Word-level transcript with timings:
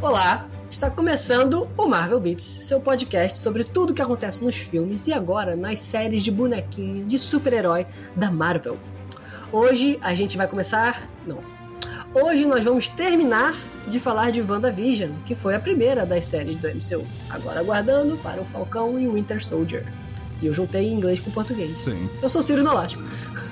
Olá, 0.00 0.46
está 0.70 0.90
começando 0.90 1.68
o 1.76 1.86
Marvel 1.86 2.20
Beats, 2.20 2.44
seu 2.44 2.80
podcast 2.80 3.38
sobre 3.38 3.64
tudo 3.64 3.90
o 3.90 3.94
que 3.94 4.02
acontece 4.02 4.44
nos 4.44 4.56
filmes 4.56 5.06
e 5.06 5.12
agora 5.12 5.56
nas 5.56 5.80
séries 5.80 6.22
de 6.22 6.30
bonequinho 6.30 7.04
de 7.04 7.18
super-herói 7.18 7.86
da 8.14 8.30
Marvel. 8.30 8.78
Hoje 9.50 9.98
a 10.02 10.14
gente 10.14 10.36
vai 10.36 10.46
começar. 10.46 11.08
Não. 11.26 11.38
Hoje 12.14 12.46
nós 12.46 12.64
vamos 12.64 12.88
terminar 12.88 13.54
de 13.88 13.98
falar 13.98 14.30
de 14.30 14.40
WandaVision, 14.40 15.10
que 15.26 15.34
foi 15.34 15.54
a 15.54 15.60
primeira 15.60 16.06
das 16.06 16.26
séries 16.26 16.56
do 16.56 16.68
MCU. 16.68 17.04
Agora 17.30 17.60
aguardando 17.60 18.16
para 18.18 18.40
o 18.40 18.44
Falcão 18.44 19.00
e 19.00 19.08
o 19.08 19.14
Winter 19.14 19.44
Soldier. 19.44 19.84
E 20.40 20.46
eu 20.46 20.54
juntei 20.54 20.92
inglês 20.92 21.18
com 21.18 21.30
português. 21.30 21.78
Sim. 21.78 22.08
Eu 22.22 22.28
sou 22.28 22.42
Ciro 22.42 22.62
Nolasco. 22.62 23.02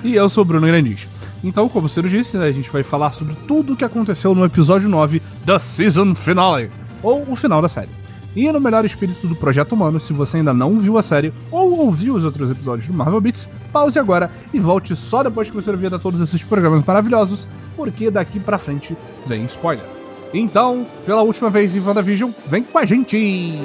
E 0.03 0.15
eu 0.15 0.29
sou 0.29 0.45
Bruno 0.45 0.67
Grandis. 0.67 1.07
Então, 1.43 1.67
como 1.67 1.87
o 1.87 1.89
Ciro 1.89 2.07
disse, 2.07 2.37
a 2.37 2.51
gente 2.51 2.69
vai 2.69 2.83
falar 2.83 3.11
sobre 3.11 3.35
tudo 3.47 3.73
o 3.73 3.75
que 3.75 3.83
aconteceu 3.83 4.33
no 4.33 4.45
episódio 4.45 4.87
9 4.87 5.21
da 5.43 5.59
Season 5.59 6.15
Finale, 6.15 6.71
ou 7.01 7.29
o 7.29 7.35
final 7.35 7.61
da 7.61 7.67
série. 7.67 7.89
E 8.35 8.51
no 8.51 8.59
melhor 8.59 8.83
espírito 8.83 9.27
do 9.27 9.35
Projeto 9.35 9.73
Humano, 9.73 9.99
se 9.99 10.11
você 10.13 10.37
ainda 10.37 10.53
não 10.53 10.79
viu 10.79 10.97
a 10.97 11.03
série 11.03 11.31
ou 11.51 11.81
ouviu 11.81 12.15
os 12.15 12.25
outros 12.25 12.49
episódios 12.49 12.87
do 12.87 12.93
Marvel 12.93 13.21
Beats, 13.21 13.47
pause 13.71 13.99
agora 13.99 14.31
e 14.51 14.59
volte 14.59 14.95
só 14.95 15.21
depois 15.21 15.49
que 15.49 15.55
você 15.55 15.69
ouvir 15.69 15.91
todos 15.99 16.19
esses 16.19 16.43
programas 16.43 16.83
maravilhosos, 16.83 17.47
porque 17.75 18.09
daqui 18.09 18.39
pra 18.39 18.57
frente 18.57 18.97
vem 19.27 19.45
spoiler. 19.45 19.85
Então, 20.33 20.87
pela 21.05 21.21
última 21.21 21.49
vez 21.49 21.75
em 21.75 21.81
WandaVision, 21.81 22.31
vem 22.47 22.63
com 22.63 22.77
a 22.79 22.85
gente! 22.85 23.59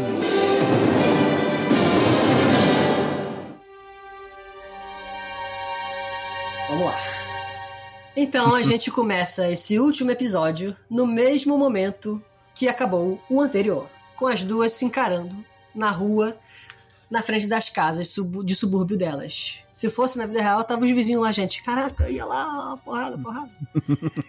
Vamos 6.68 6.84
lá. 6.84 7.27
Então 8.16 8.54
a 8.54 8.62
gente 8.64 8.90
começa 8.90 9.50
esse 9.50 9.78
último 9.78 10.10
episódio 10.10 10.76
no 10.90 11.06
mesmo 11.06 11.56
momento 11.56 12.22
que 12.54 12.68
acabou 12.68 13.20
o 13.30 13.40
anterior, 13.40 13.88
com 14.16 14.26
as 14.26 14.44
duas 14.44 14.72
se 14.72 14.84
encarando 14.84 15.44
na 15.74 15.90
rua, 15.90 16.36
na 17.10 17.22
frente 17.22 17.46
das 17.46 17.70
casas 17.70 18.14
de 18.44 18.54
subúrbio 18.54 18.96
delas. 18.96 19.64
Se 19.72 19.88
fosse 19.88 20.18
na 20.18 20.26
vida 20.26 20.42
real, 20.42 20.64
tava 20.64 20.84
os 20.84 20.90
vizinhos 20.90 21.22
lá, 21.22 21.32
gente. 21.32 21.62
Caraca, 21.62 22.10
ia 22.10 22.24
lá, 22.24 22.76
porrada, 22.84 23.16
porrada. 23.22 23.50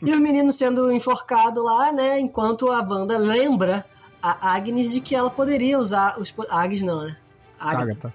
e 0.02 0.14
o 0.14 0.20
menino 0.20 0.52
sendo 0.52 0.92
enforcado 0.92 1.62
lá, 1.64 1.92
né? 1.92 2.20
Enquanto 2.20 2.70
a 2.70 2.82
Wanda 2.82 3.18
lembra 3.18 3.86
a 4.22 4.54
Agnes 4.54 4.92
de 4.92 5.02
que 5.02 5.16
ela 5.16 5.30
poderia 5.30 5.80
usar 5.80 6.20
os. 6.20 6.34
Agnes 6.50 6.84
não, 6.84 7.04
né? 7.04 7.18
Agatha. 7.60 7.84
Agatha. 7.84 8.14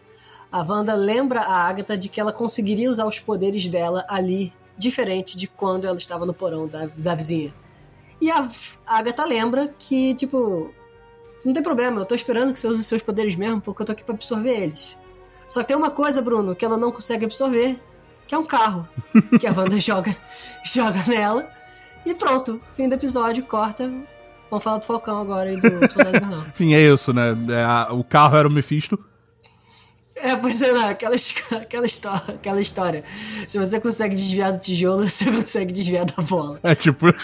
A 0.51 0.63
Wanda 0.63 0.95
lembra 0.95 1.41
a 1.41 1.69
Agatha 1.69 1.97
de 1.99 2.09
que 2.09 2.21
ela 2.21 2.33
conseguiria 2.33 2.91
usar 2.91 3.07
os 3.07 3.19
poderes 3.19 3.69
dela 3.69 4.07
ali, 4.09 4.53
diferente 4.77 5.37
de 5.37 5.47
quando 5.47 5.87
ela 5.87 5.97
estava 5.97 6.27
no 6.27 6.35
porão 6.35 6.67
da, 6.67 6.87
da 6.87 7.15
vizinha. 7.15 7.53
E 8.21 8.31
a 8.31 8.49
Agatha 8.87 9.25
lembra 9.25 9.69
que, 9.79 10.15
tipo, 10.15 10.73
não 11.45 11.53
tem 11.53 11.63
problema, 11.63 12.01
eu 12.01 12.07
tô 12.07 12.15
esperando 12.15 12.53
que 12.53 12.59
você 12.59 12.67
use 12.67 12.81
os 12.81 12.87
seus 12.87 13.03
poderes 13.03 13.37
mesmo, 13.37 13.61
porque 13.61 13.83
eu 13.83 13.87
tô 13.87 13.93
aqui 13.93 14.05
pra 14.05 14.15
absorver 14.15 14.63
eles. 14.63 14.99
Só 15.49 15.61
que 15.61 15.69
tem 15.69 15.77
uma 15.77 15.91
coisa, 15.91 16.23
Bruno, 16.23 16.55
que 16.55 16.65
ela 16.65 16.79
não 16.79 16.91
consegue 16.91 17.27
absorver, 17.27 17.79
que 18.27 18.35
é 18.35 18.39
um 18.39 18.45
carro. 18.45 18.89
que 19.39 19.47
a 19.47 19.53
Wanda 19.53 19.79
joga, 19.79 20.17
joga 20.65 21.05
nela. 21.07 21.49
E 22.07 22.15
pronto, 22.15 22.61
fim 22.73 22.89
do 22.89 22.95
episódio, 22.95 23.45
corta. 23.45 23.93
Vamos 24.51 24.65
falar 24.65 24.79
do 24.79 24.87
Falcão 24.87 25.21
agora 25.21 25.53
e 25.53 25.61
do 25.61 25.91
Soldado 25.91 26.17
Invernal. 26.17 26.45
Enfim, 26.49 26.75
é 26.75 26.81
isso, 26.81 27.13
né? 27.13 27.31
É, 27.31 27.93
o 27.93 28.05
carro 28.05 28.37
era 28.37 28.49
o 28.49 28.51
Mephisto. 28.51 28.99
É, 30.17 30.37
pois 30.37 30.63
é, 30.63 30.73
não, 30.73 30.89
aquela, 30.89 31.17
aquela, 31.61 31.87
história, 31.87 32.35
aquela 32.35 32.61
história. 32.61 33.05
Se 33.49 33.59
você 33.59 33.81
consegue 33.81 34.15
desviar 34.15 34.53
do 34.53 34.59
tijolo, 34.59 35.03
você 35.09 35.31
consegue 35.31 35.73
desviar 35.73 36.05
da 36.05 36.23
bola. 36.23 36.61
É 36.63 36.75
tipo. 36.75 37.07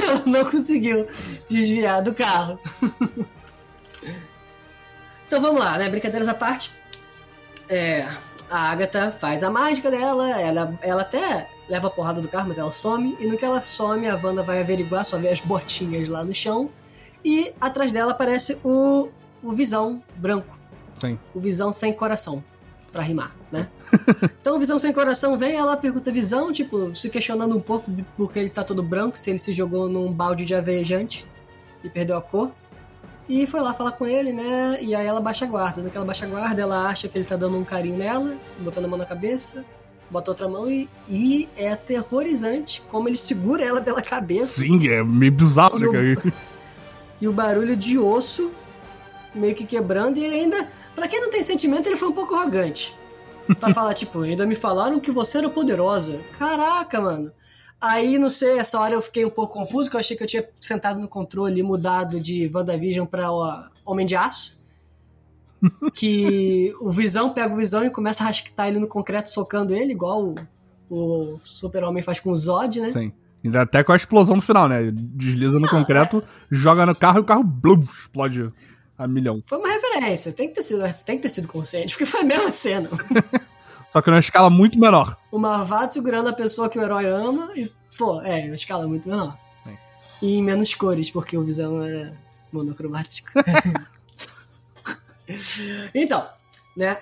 Ela 0.00 0.22
não 0.24 0.44
conseguiu 0.44 1.06
desviar 1.48 2.00
do 2.00 2.14
carro. 2.14 2.60
então 5.26 5.40
vamos 5.40 5.60
lá, 5.60 5.78
né? 5.78 5.88
Brincadeiras 5.88 6.28
à 6.28 6.34
parte. 6.34 6.76
É, 7.68 8.06
a 8.48 8.70
Agatha 8.70 9.10
faz 9.10 9.42
a 9.42 9.50
mágica 9.50 9.90
dela, 9.90 10.40
ela, 10.40 10.78
ela 10.80 11.02
até 11.02 11.50
leva 11.68 11.88
a 11.88 11.90
porrada 11.90 12.20
do 12.20 12.28
carro, 12.28 12.48
mas 12.48 12.58
ela 12.58 12.70
some. 12.70 13.16
E 13.18 13.26
no 13.26 13.36
que 13.36 13.44
ela 13.44 13.60
some, 13.60 14.08
a 14.08 14.16
Wanda 14.16 14.42
vai 14.42 14.60
averiguar, 14.60 15.04
só 15.04 15.18
vê 15.18 15.28
as 15.28 15.40
botinhas 15.40 16.08
lá 16.08 16.24
no 16.24 16.34
chão. 16.34 16.70
E 17.24 17.52
atrás 17.60 17.92
dela 17.92 18.12
aparece 18.12 18.58
o, 18.64 19.08
o 19.42 19.52
Visão 19.52 20.02
branco. 20.16 20.57
Sim. 20.98 21.18
o 21.34 21.40
Visão 21.40 21.72
sem 21.72 21.92
coração, 21.92 22.42
pra 22.92 23.02
rimar, 23.02 23.34
né? 23.50 23.68
então 24.40 24.56
o 24.56 24.58
Visão 24.58 24.78
sem 24.78 24.92
coração 24.92 25.36
vem, 25.38 25.56
ela 25.56 25.76
pergunta 25.76 26.12
Visão, 26.12 26.52
tipo, 26.52 26.94
se 26.94 27.08
questionando 27.10 27.56
um 27.56 27.60
pouco 27.60 27.90
de 27.90 28.02
porque 28.16 28.38
ele 28.38 28.50
tá 28.50 28.64
todo 28.64 28.82
branco, 28.82 29.16
se 29.16 29.30
ele 29.30 29.38
se 29.38 29.52
jogou 29.52 29.88
num 29.88 30.12
balde 30.12 30.44
de 30.44 30.54
avejante 30.54 31.26
e 31.82 31.88
perdeu 31.88 32.16
a 32.16 32.22
cor. 32.22 32.52
E 33.28 33.46
foi 33.46 33.60
lá 33.60 33.74
falar 33.74 33.92
com 33.92 34.06
ele, 34.06 34.32
né? 34.32 34.78
E 34.80 34.94
aí 34.94 35.06
ela 35.06 35.20
baixa 35.20 35.44
a 35.44 35.48
guarda. 35.48 35.82
No 35.82 35.90
que 35.90 35.96
ela 35.98 36.06
baixa 36.06 36.26
guarda, 36.26 36.62
ela 36.62 36.88
acha 36.88 37.08
que 37.08 37.18
ele 37.18 37.26
tá 37.26 37.36
dando 37.36 37.58
um 37.58 37.64
carinho 37.64 37.98
nela, 37.98 38.34
botando 38.60 38.86
a 38.86 38.88
mão 38.88 38.98
na 38.98 39.04
cabeça, 39.04 39.66
bota 40.10 40.30
outra 40.30 40.48
mão 40.48 40.70
e, 40.70 40.88
e 41.08 41.48
é 41.54 41.72
aterrorizante 41.72 42.82
como 42.90 43.08
ele 43.08 43.16
segura 43.16 43.62
ela 43.62 43.80
pela 43.80 44.00
cabeça. 44.00 44.62
Sim, 44.62 44.88
é 44.88 45.02
meio 45.04 45.32
bizarro, 45.32 45.78
né, 45.78 45.86
cara? 45.86 46.34
e 47.20 47.28
o 47.28 47.32
barulho 47.32 47.76
de 47.76 47.98
osso 47.98 48.50
meio 49.34 49.54
que 49.54 49.66
quebrando. 49.66 50.18
E 50.18 50.24
ele 50.24 50.34
ainda, 50.34 50.68
pra 50.94 51.08
quem 51.08 51.20
não 51.20 51.30
tem 51.30 51.42
sentimento, 51.42 51.86
ele 51.86 51.96
foi 51.96 52.08
um 52.08 52.12
pouco 52.12 52.34
arrogante. 52.34 52.96
Pra 53.58 53.72
falar, 53.74 53.94
tipo, 53.94 54.20
ainda 54.20 54.46
me 54.46 54.54
falaram 54.54 55.00
que 55.00 55.10
você 55.10 55.38
era 55.38 55.48
poderosa. 55.48 56.20
Caraca, 56.38 57.00
mano. 57.00 57.32
Aí, 57.80 58.18
não 58.18 58.28
sei, 58.28 58.58
essa 58.58 58.80
hora 58.80 58.94
eu 58.94 59.02
fiquei 59.02 59.24
um 59.24 59.30
pouco 59.30 59.54
confuso, 59.54 59.84
porque 59.84 59.96
eu 59.96 60.00
achei 60.00 60.16
que 60.16 60.22
eu 60.24 60.26
tinha 60.26 60.48
sentado 60.60 60.98
no 60.98 61.06
controle 61.06 61.60
e 61.60 61.62
mudado 61.62 62.18
de 62.18 62.50
WandaVision 62.52 63.06
pra 63.06 63.30
ó, 63.30 63.64
Homem 63.86 64.04
de 64.04 64.16
Aço. 64.16 64.58
que 65.94 66.72
o 66.80 66.90
Visão 66.90 67.32
pega 67.32 67.52
o 67.52 67.56
Visão 67.56 67.84
e 67.84 67.90
começa 67.90 68.22
a 68.22 68.26
rasquitar 68.26 68.68
ele 68.68 68.78
no 68.78 68.88
concreto, 68.88 69.30
socando 69.30 69.74
ele, 69.74 69.92
igual 69.92 70.24
o, 70.24 70.34
o 70.90 71.40
Super-Homem 71.44 72.02
faz 72.02 72.20
com 72.20 72.30
o 72.30 72.36
Zod, 72.36 72.80
né? 72.80 72.90
Sim. 72.90 73.12
Ainda 73.44 73.62
até 73.62 73.84
com 73.84 73.92
a 73.92 73.96
explosão 73.96 74.36
no 74.36 74.42
final, 74.42 74.68
né? 74.68 74.90
Desliza 74.92 75.60
no 75.60 75.66
é. 75.66 75.70
concreto, 75.70 76.22
joga 76.50 76.84
no 76.84 76.94
carro 76.94 77.18
e 77.18 77.20
o 77.20 77.24
carro 77.24 77.44
blum, 77.44 77.82
explode 77.82 78.52
a 78.98 79.06
milhão. 79.06 79.40
Foi 79.46 79.58
uma 79.58 79.68
referência, 79.68 80.32
tem 80.32 80.48
que 80.48 80.54
ter 80.54 80.62
sido, 80.62 80.82
tem 81.04 81.16
que 81.16 81.22
ter 81.22 81.28
sido 81.28 81.46
consciente, 81.46 81.94
porque 81.94 82.04
foi 82.04 82.20
a 82.20 82.24
mesma 82.24 82.50
cena. 82.50 82.90
Só 83.88 84.02
que 84.02 84.10
numa 84.10 84.20
escala 84.20 84.50
muito 84.50 84.78
menor. 84.78 85.16
o 85.32 85.38
Marvado 85.38 85.92
segurando 85.92 86.28
a 86.28 86.32
pessoa 86.32 86.68
que 86.68 86.78
o 86.78 86.82
herói 86.82 87.06
ama 87.06 87.50
e, 87.56 87.72
pô, 87.96 88.20
é, 88.20 88.44
uma 88.44 88.54
escala 88.54 88.86
muito 88.86 89.08
menor. 89.08 89.38
Sim. 89.64 89.78
E 90.20 90.36
em 90.36 90.42
menos 90.42 90.74
cores, 90.74 91.10
porque 91.10 91.38
o 91.38 91.44
Visão 91.44 91.82
era 91.82 92.14
monocromático. 92.52 93.30
então, 95.94 96.26
né? 96.76 96.98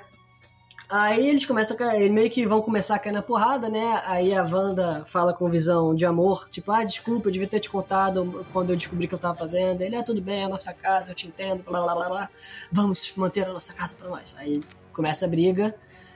Aí 0.89 1.29
eles 1.29 1.45
começam 1.45 1.75
a 1.75 1.79
cair, 1.79 2.11
meio 2.11 2.31
que 2.31 2.47
vão 2.47 2.63
começar 2.63 2.95
a 2.95 2.99
cair 2.99 3.13
na 3.13 3.23
porrada, 3.23 3.69
né? 3.69 4.03
Aí 4.07 4.33
a 4.33 4.45
Wanda 4.45 5.05
fala 5.07 5.33
com 5.33 5.51
visão 5.51 5.95
de 5.95 6.07
amor, 6.07 6.49
tipo, 6.49 6.71
ah, 6.71 6.85
desculpa, 6.85 7.29
eu 7.29 7.33
devia 7.33 7.49
ter 7.49 7.59
te 7.59 7.69
contado 7.69 8.47
quando 8.53 8.71
eu 8.71 8.77
descobri 8.77 9.09
que 9.09 9.15
eu 9.15 9.19
tava 9.19 9.35
fazendo. 9.35 9.81
Ele, 9.81 9.97
ah, 9.97 10.05
tudo 10.05 10.23
bem, 10.23 10.43
é 10.43 10.45
a 10.45 10.49
nossa 10.49 10.73
casa, 10.73 11.11
eu 11.11 11.15
te 11.15 11.27
entendo, 11.27 11.65
blá 11.65 11.83
blá 11.83 11.95
blá 11.95 12.09
blá. 12.09 12.31
Vamos 12.71 13.13
manter 13.17 13.49
a 13.49 13.53
nossa 13.53 13.75
casa 13.75 13.97
pra 13.97 14.09
nós. 14.09 14.37
Aí 14.39 14.61
começa 14.93 15.27
a 15.27 15.29
briga 15.29 15.75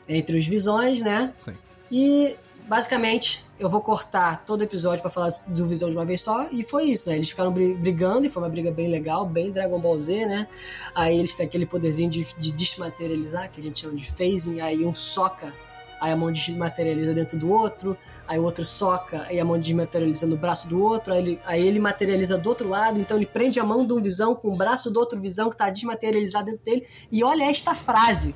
entre 0.08 0.38
os 0.38 0.46
visões, 0.46 1.02
né? 1.02 1.32
Sim. 1.36 1.56
E 1.90 2.36
basicamente 2.70 3.44
eu 3.58 3.68
vou 3.68 3.80
cortar 3.80 4.44
todo 4.46 4.60
o 4.60 4.64
episódio 4.64 5.02
pra 5.02 5.10
falar 5.10 5.28
do 5.48 5.66
Visão 5.66 5.90
de 5.90 5.96
uma 5.96 6.04
vez 6.04 6.22
só. 6.22 6.46
E 6.52 6.62
foi 6.62 6.84
isso, 6.84 7.10
né? 7.10 7.16
Eles 7.16 7.28
ficaram 7.28 7.50
bri- 7.50 7.74
brigando 7.74 8.24
e 8.26 8.30
foi 8.30 8.40
uma 8.40 8.48
briga 8.48 8.70
bem 8.70 8.88
legal, 8.88 9.26
bem 9.26 9.50
Dragon 9.50 9.80
Ball 9.80 10.00
Z, 10.00 10.24
né? 10.24 10.46
Aí 10.94 11.18
eles 11.18 11.34
têm 11.34 11.46
aquele 11.46 11.66
poderzinho 11.66 12.08
de, 12.08 12.24
de 12.38 12.52
desmaterializar, 12.52 13.50
que 13.50 13.60
a 13.60 13.62
gente 13.62 13.80
chama 13.80 13.96
de 13.96 14.08
phasing. 14.08 14.60
Aí 14.60 14.86
um 14.86 14.94
soca, 14.94 15.52
aí 16.00 16.12
a 16.12 16.16
mão 16.16 16.30
desmaterializa 16.30 17.12
dentro 17.12 17.36
do 17.40 17.50
outro. 17.50 17.98
Aí 18.26 18.38
o 18.38 18.44
outro 18.44 18.64
soca, 18.64 19.26
e 19.32 19.40
a 19.40 19.44
mão 19.44 19.58
desmaterializa 19.58 20.28
no 20.28 20.36
braço 20.36 20.68
do 20.68 20.80
outro. 20.80 21.12
Aí 21.12 21.20
ele, 21.20 21.40
aí 21.44 21.66
ele 21.66 21.80
materializa 21.80 22.38
do 22.38 22.48
outro 22.48 22.68
lado. 22.68 23.00
Então 23.00 23.16
ele 23.16 23.26
prende 23.26 23.58
a 23.58 23.64
mão 23.64 23.84
de 23.84 23.92
um 23.92 24.00
Visão 24.00 24.32
com 24.36 24.46
o 24.46 24.56
braço 24.56 24.92
do 24.92 25.00
outro 25.00 25.20
Visão 25.20 25.50
que 25.50 25.56
tá 25.56 25.68
desmaterializado 25.68 26.46
dentro 26.46 26.64
dele. 26.64 26.86
E 27.10 27.24
olha 27.24 27.50
esta 27.50 27.74
frase. 27.74 28.32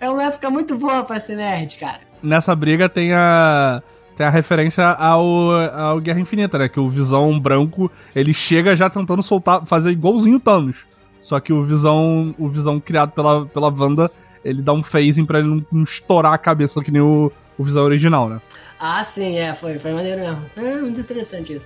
É 0.00 0.10
uma 0.10 0.24
época 0.24 0.50
muito 0.50 0.76
boa 0.76 1.04
pra 1.04 1.20
ser 1.20 1.36
nerd, 1.36 1.76
cara. 1.76 2.00
Nessa 2.22 2.54
briga 2.54 2.88
tem 2.88 3.12
a. 3.12 3.82
Tem 4.16 4.26
a 4.26 4.30
referência 4.30 4.86
ao, 4.86 5.50
ao 5.72 5.98
Guerra 5.98 6.20
Infinita, 6.20 6.58
né? 6.58 6.68
Que 6.68 6.78
o 6.78 6.90
Visão 6.90 7.40
branco, 7.40 7.90
ele 8.14 8.34
chega 8.34 8.76
já 8.76 8.90
tentando 8.90 9.22
soltar, 9.22 9.64
fazer 9.64 9.92
igualzinho 9.92 10.36
o 10.36 10.40
Thanos. 10.40 10.84
Só 11.20 11.40
que 11.40 11.54
o 11.54 11.62
Visão, 11.62 12.34
o 12.38 12.46
Visão 12.46 12.78
criado 12.78 13.12
pela, 13.12 13.46
pela 13.46 13.72
Wanda, 13.72 14.10
ele 14.44 14.60
dá 14.60 14.74
um 14.74 14.82
phasing 14.82 15.24
pra 15.24 15.38
ele 15.38 15.48
não, 15.48 15.66
não 15.72 15.82
estourar 15.82 16.34
a 16.34 16.38
cabeça 16.38 16.82
que 16.82 16.90
nem 16.90 17.00
o, 17.00 17.32
o 17.56 17.64
Visão 17.64 17.84
original, 17.84 18.28
né? 18.28 18.40
Ah, 18.78 19.04
sim, 19.04 19.38
é, 19.38 19.54
foi, 19.54 19.78
foi 19.78 19.92
maneiro 19.92 20.20
mesmo. 20.20 20.50
É 20.56 20.80
muito 20.80 21.00
interessante 21.00 21.54
isso. 21.54 21.64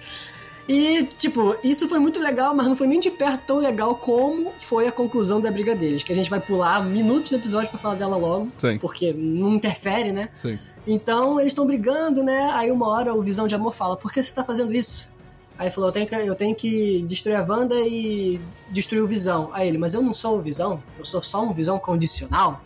E, 0.68 1.04
tipo, 1.04 1.54
isso 1.62 1.86
foi 1.88 1.98
muito 1.98 2.18
legal, 2.20 2.54
mas 2.54 2.66
não 2.66 2.74
foi 2.74 2.86
nem 2.86 2.98
de 2.98 3.10
perto 3.10 3.46
tão 3.46 3.58
legal 3.58 3.96
como 3.96 4.50
foi 4.58 4.86
a 4.86 4.92
conclusão 4.92 5.40
da 5.40 5.50
briga 5.50 5.74
deles. 5.74 6.02
Que 6.02 6.12
a 6.12 6.16
gente 6.16 6.30
vai 6.30 6.40
pular 6.40 6.82
minutos 6.84 7.30
do 7.30 7.36
episódio 7.36 7.70
pra 7.70 7.78
falar 7.78 7.96
dela 7.96 8.16
logo. 8.16 8.50
Sim. 8.56 8.78
Porque 8.78 9.12
não 9.12 9.54
interfere, 9.54 10.12
né? 10.12 10.30
Sim. 10.32 10.58
Então 10.86 11.40
eles 11.40 11.52
estão 11.52 11.66
brigando, 11.66 12.22
né? 12.22 12.50
Aí 12.54 12.70
uma 12.70 12.88
hora 12.88 13.14
o 13.14 13.22
Visão 13.22 13.46
de 13.46 13.54
Amor 13.54 13.74
fala: 13.74 13.96
Por 13.96 14.12
que 14.12 14.22
você 14.22 14.32
tá 14.32 14.44
fazendo 14.44 14.72
isso? 14.72 15.12
Aí 15.58 15.66
ele 15.66 15.74
falou: 15.74 15.88
eu 15.88 15.92
tenho, 15.92 16.06
que, 16.06 16.14
eu 16.14 16.34
tenho 16.34 16.54
que 16.54 17.02
destruir 17.02 17.36
a 17.36 17.42
Wanda 17.42 17.74
e 17.76 18.40
destruir 18.70 19.02
o 19.02 19.06
Visão. 19.06 19.50
Aí 19.52 19.68
ele: 19.68 19.78
Mas 19.78 19.94
eu 19.94 20.02
não 20.02 20.12
sou 20.12 20.38
o 20.38 20.42
Visão? 20.42 20.82
Eu 20.98 21.04
sou 21.04 21.22
só 21.22 21.42
um 21.42 21.52
Visão 21.52 21.78
condicional? 21.78 22.62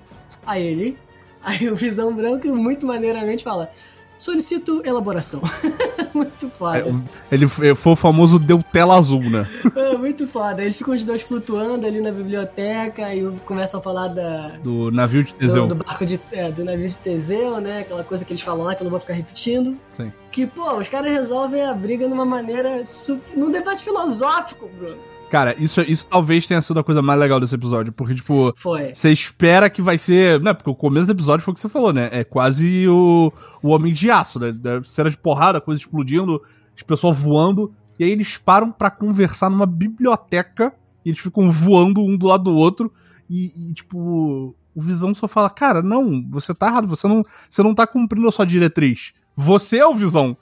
Aí 0.47 0.65
ele. 0.65 0.99
Aí 1.41 1.71
o 1.71 1.77
Visão 1.77 2.13
Branco, 2.15 2.49
muito 2.49 2.87
maneiramente, 2.87 3.45
fala: 3.45 3.71
Solicito 4.19 4.83
elaboração. 4.85 5.41
muito 6.13 6.51
foda. 6.51 6.79
É, 6.79 7.35
ele 7.35 7.47
foi 7.47 7.93
o 7.93 7.97
famoso 7.97 8.39
deu 8.39 8.63
tela 8.63 8.97
azul, 8.97 9.23
né? 9.23 9.47
É, 9.79 9.97
muito 9.97 10.27
foda. 10.27 10.63
Eles 10.63 10.77
ficam 10.77 10.95
os 10.95 11.05
dois 11.05 11.23
flutuando 11.23 11.87
ali 11.87 12.01
na 12.01 12.11
biblioteca 12.11 13.15
e 13.15 13.31
começam 13.45 13.79
a 13.79 13.83
falar 13.83 14.09
da. 14.09 14.49
Do 14.63 14.91
navio 14.91 15.23
de 15.23 15.35
Teseu. 15.35 15.67
Do, 15.67 15.75
do 15.75 15.85
barco 15.85 16.05
de. 16.05 16.21
É, 16.33 16.51
do 16.51 16.65
navio 16.65 16.89
de 16.89 16.99
Teseu, 16.99 17.61
né? 17.61 17.81
Aquela 17.81 18.03
coisa 18.03 18.25
que 18.25 18.33
eles 18.33 18.43
falam 18.43 18.65
lá 18.65 18.75
que 18.75 18.83
eu 18.83 18.85
não 18.85 18.91
vou 18.91 18.99
ficar 18.99 19.15
repetindo. 19.15 19.77
Sim. 19.91 20.13
Que, 20.33 20.47
pô, 20.47 20.77
os 20.79 20.89
caras 20.89 21.13
resolvem 21.13 21.65
a 21.65 21.73
briga 21.73 22.09
numa 22.09 22.25
maneira. 22.25 22.85
Super... 22.85 23.39
num 23.39 23.51
debate 23.51 23.85
filosófico, 23.85 24.69
Bruno. 24.77 24.99
Cara, 25.31 25.55
isso, 25.59 25.81
isso 25.83 26.07
talvez 26.09 26.47
tenha 26.47 26.63
sido 26.63 26.81
a 26.81 26.85
coisa 26.85 27.03
mais 27.03 27.21
legal 27.21 27.39
desse 27.39 27.55
episódio, 27.55 27.93
porque, 27.93 28.15
tipo, 28.15 28.55
você 28.93 29.13
espera 29.13 29.69
que 29.69 29.83
vai 29.83 29.99
ser. 29.99 30.41
Né, 30.41 30.55
porque 30.55 30.71
o 30.71 30.75
começo 30.75 31.07
do 31.07 31.13
episódio 31.13 31.45
foi 31.45 31.53
o 31.53 31.55
que 31.55 31.61
você 31.61 31.69
falou, 31.69 31.93
né? 31.93 32.09
É 32.11 32.25
quase 32.25 32.89
o, 32.89 33.33
o 33.63 33.69
Homem 33.69 33.93
de 33.93 34.11
Aço, 34.11 34.39
né? 34.39 34.53
Cena 34.85 35.11
de 35.11 35.19
porrada, 35.19 35.61
coisa 35.61 35.81
explodindo, 35.81 36.41
as 36.75 36.83
pessoas 36.83 37.21
voando, 37.21 37.73
e 37.99 38.05
aí 38.05 38.11
eles 38.11 38.39
param 38.39 38.73
para 38.73 38.91
conversar 38.91 39.51
numa 39.51 39.67
biblioteca, 39.67 40.73
e 41.05 41.11
eles 41.11 41.21
ficam 41.21 41.51
voando 41.51 42.01
um 42.01 42.17
do 42.17 42.27
lado 42.27 42.45
do 42.45 42.57
outro, 42.57 42.91
e, 43.29 43.53
e, 43.55 43.75
tipo, 43.75 44.55
o 44.75 44.81
Visão 44.81 45.15
só 45.15 45.29
fala: 45.29 45.51
Cara, 45.51 45.83
não, 45.83 46.25
você 46.31 46.55
tá 46.55 46.69
errado, 46.69 46.87
você 46.87 47.07
não, 47.07 47.25
você 47.49 47.63
não 47.63 47.75
tá 47.75 47.87
cumprindo 47.87 48.29
a 48.29 48.33
sua 48.33 48.47
diretriz. 48.47 49.13
Você 49.37 49.79
é 49.79 49.87
o 49.87 49.95
Visão. 49.95 50.37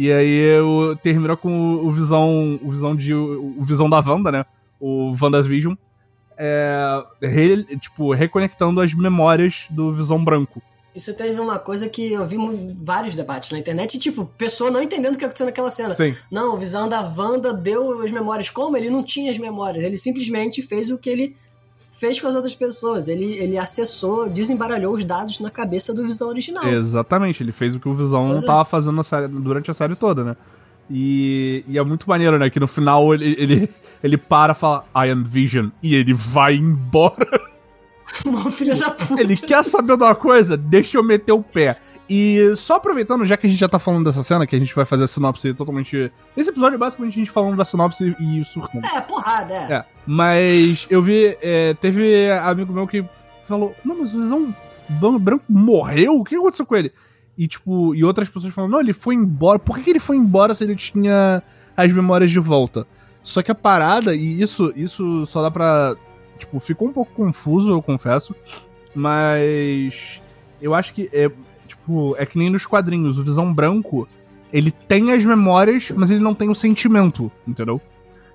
E 0.00 0.12
aí 0.12 0.30
eu 0.30 0.96
termina 1.02 1.36
com 1.36 1.50
o 1.50 1.90
visão, 1.90 2.56
o 2.62 2.70
visão 2.70 2.94
de 2.94 3.12
o 3.12 3.64
visão 3.64 3.90
da 3.90 3.98
Wanda, 3.98 4.30
né? 4.30 4.46
O 4.78 5.12
Wanda's 5.20 5.44
Vision. 5.44 5.74
É, 6.36 7.04
re, 7.20 7.64
tipo, 7.78 8.12
reconectando 8.12 8.80
as 8.80 8.94
memórias 8.94 9.66
do 9.68 9.92
Visão 9.92 10.24
Branco. 10.24 10.62
Isso 10.94 11.12
teve 11.16 11.40
uma 11.40 11.58
coisa 11.58 11.88
que 11.88 12.12
eu 12.12 12.24
vi 12.24 12.36
vários 12.80 13.16
debates 13.16 13.50
na 13.50 13.58
internet, 13.58 13.98
tipo, 13.98 14.24
pessoa 14.38 14.70
não 14.70 14.80
entendendo 14.80 15.16
o 15.16 15.18
que 15.18 15.24
aconteceu 15.24 15.46
naquela 15.46 15.70
cena. 15.72 15.96
Sim. 15.96 16.14
Não, 16.30 16.54
o 16.54 16.56
Visão 16.56 16.88
da 16.88 17.00
Wanda 17.00 17.52
deu 17.52 18.00
as 18.00 18.12
memórias. 18.12 18.50
Como? 18.50 18.76
Ele 18.76 18.90
não 18.90 19.02
tinha 19.02 19.32
as 19.32 19.38
memórias. 19.38 19.82
Ele 19.82 19.98
simplesmente 19.98 20.62
fez 20.62 20.92
o 20.92 20.98
que 20.98 21.10
ele 21.10 21.36
fez 21.98 22.20
com 22.20 22.28
as 22.28 22.34
outras 22.34 22.54
pessoas. 22.54 23.08
Ele, 23.08 23.34
ele 23.34 23.58
acessou, 23.58 24.28
desembaralhou 24.28 24.94
os 24.94 25.04
dados 25.04 25.40
na 25.40 25.50
cabeça 25.50 25.92
do 25.92 26.04
Visão 26.04 26.28
original. 26.28 26.66
Exatamente, 26.66 27.42
ele 27.42 27.52
fez 27.52 27.74
o 27.74 27.80
que 27.80 27.88
o 27.88 27.94
Visão 27.94 28.30
pois 28.30 28.44
é. 28.44 28.64
fazendo 28.64 29.02
série, 29.02 29.28
durante 29.28 29.70
a 29.70 29.74
série 29.74 29.96
toda, 29.96 30.22
né? 30.22 30.36
E, 30.90 31.64
e, 31.66 31.76
é 31.76 31.82
muito 31.82 32.08
maneiro, 32.08 32.38
né? 32.38 32.48
Que 32.48 32.58
no 32.58 32.66
final 32.66 33.12
ele, 33.12 33.36
ele, 33.38 33.68
ele 34.02 34.16
para 34.16 34.52
e 34.52 34.54
fala 34.54 34.86
I 34.96 35.10
am 35.10 35.22
Vision 35.22 35.68
e 35.82 35.94
ele 35.94 36.14
vai 36.14 36.54
embora. 36.54 37.28
Uma 38.24 38.50
filha 38.50 38.74
da 38.74 38.90
puta. 38.90 39.20
Ele 39.20 39.36
quer 39.36 39.62
saber 39.62 39.98
de 39.98 40.02
uma 40.02 40.14
coisa? 40.14 40.56
Deixa 40.56 40.96
eu 40.96 41.02
meter 41.02 41.32
o 41.32 41.42
pé. 41.42 41.76
E 42.08 42.56
só 42.56 42.76
aproveitando, 42.76 43.26
já 43.26 43.36
que 43.36 43.46
a 43.46 43.50
gente 43.50 43.58
já 43.58 43.68
tá 43.68 43.78
falando 43.78 44.04
dessa 44.04 44.22
cena, 44.22 44.46
que 44.46 44.56
a 44.56 44.58
gente 44.58 44.74
vai 44.74 44.86
fazer 44.86 45.04
a 45.04 45.06
sinopse 45.06 45.52
totalmente. 45.52 46.10
Esse 46.34 46.48
episódio 46.48 46.78
basicamente 46.78 47.14
a 47.14 47.18
gente 47.18 47.30
falando 47.30 47.56
da 47.56 47.64
sinopse 47.64 48.16
e 48.18 48.42
surtando. 48.44 48.86
É, 48.86 49.00
porrada, 49.02 49.52
é. 49.52 49.72
é. 49.74 49.84
Mas 50.06 50.86
eu 50.88 51.02
vi. 51.02 51.36
É, 51.42 51.74
teve 51.74 52.30
amigo 52.30 52.72
meu 52.72 52.86
que 52.86 53.04
falou: 53.42 53.74
Não, 53.84 53.98
mas 53.98 54.14
o 54.14 54.20
Visão 54.22 54.54
Branco 55.20 55.44
morreu? 55.48 56.18
O 56.18 56.24
que 56.24 56.36
aconteceu 56.36 56.64
com 56.64 56.76
ele? 56.76 56.92
E, 57.36 57.46
tipo, 57.46 57.94
e 57.94 58.02
outras 58.02 58.28
pessoas 58.28 58.54
falam: 58.54 58.70
Não, 58.70 58.80
ele 58.80 58.94
foi 58.94 59.14
embora. 59.14 59.58
Por 59.58 59.76
que, 59.76 59.84
que 59.84 59.90
ele 59.90 60.00
foi 60.00 60.16
embora 60.16 60.54
se 60.54 60.64
ele 60.64 60.74
tinha 60.74 61.42
as 61.76 61.92
memórias 61.92 62.30
de 62.30 62.40
volta? 62.40 62.86
Só 63.22 63.42
que 63.42 63.50
a 63.50 63.54
parada, 63.54 64.14
e 64.14 64.40
isso, 64.40 64.72
isso 64.74 65.26
só 65.26 65.42
dá 65.42 65.50
pra. 65.50 65.94
Tipo, 66.38 66.58
ficou 66.58 66.88
um 66.88 66.92
pouco 66.92 67.12
confuso, 67.12 67.70
eu 67.70 67.82
confesso. 67.82 68.34
Mas. 68.94 70.22
Eu 70.60 70.74
acho 70.74 70.94
que. 70.94 71.10
É, 71.12 71.30
tipo, 71.88 72.14
é 72.18 72.26
que 72.26 72.38
nem 72.38 72.50
nos 72.50 72.66
quadrinhos. 72.66 73.18
O 73.18 73.24
Visão 73.24 73.52
Branco, 73.52 74.06
ele 74.52 74.70
tem 74.70 75.12
as 75.12 75.24
memórias, 75.24 75.90
mas 75.96 76.10
ele 76.10 76.20
não 76.20 76.34
tem 76.34 76.50
o 76.50 76.54
sentimento, 76.54 77.32
entendeu? 77.46 77.80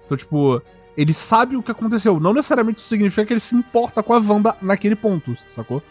Então, 0.06 0.18
tipo, 0.18 0.62
ele 0.98 1.14
sabe 1.14 1.56
o 1.56 1.62
que 1.62 1.72
aconteceu. 1.72 2.20
Não 2.20 2.34
necessariamente 2.34 2.80
isso 2.80 2.90
significa 2.90 3.26
que 3.26 3.34
ele 3.34 3.40
se 3.40 3.56
importa 3.56 4.02
com 4.02 4.14
a 4.14 4.20
Wanda 4.20 4.58
naquele 4.62 4.96
ponto, 4.96 5.36
sacou? 5.48 5.82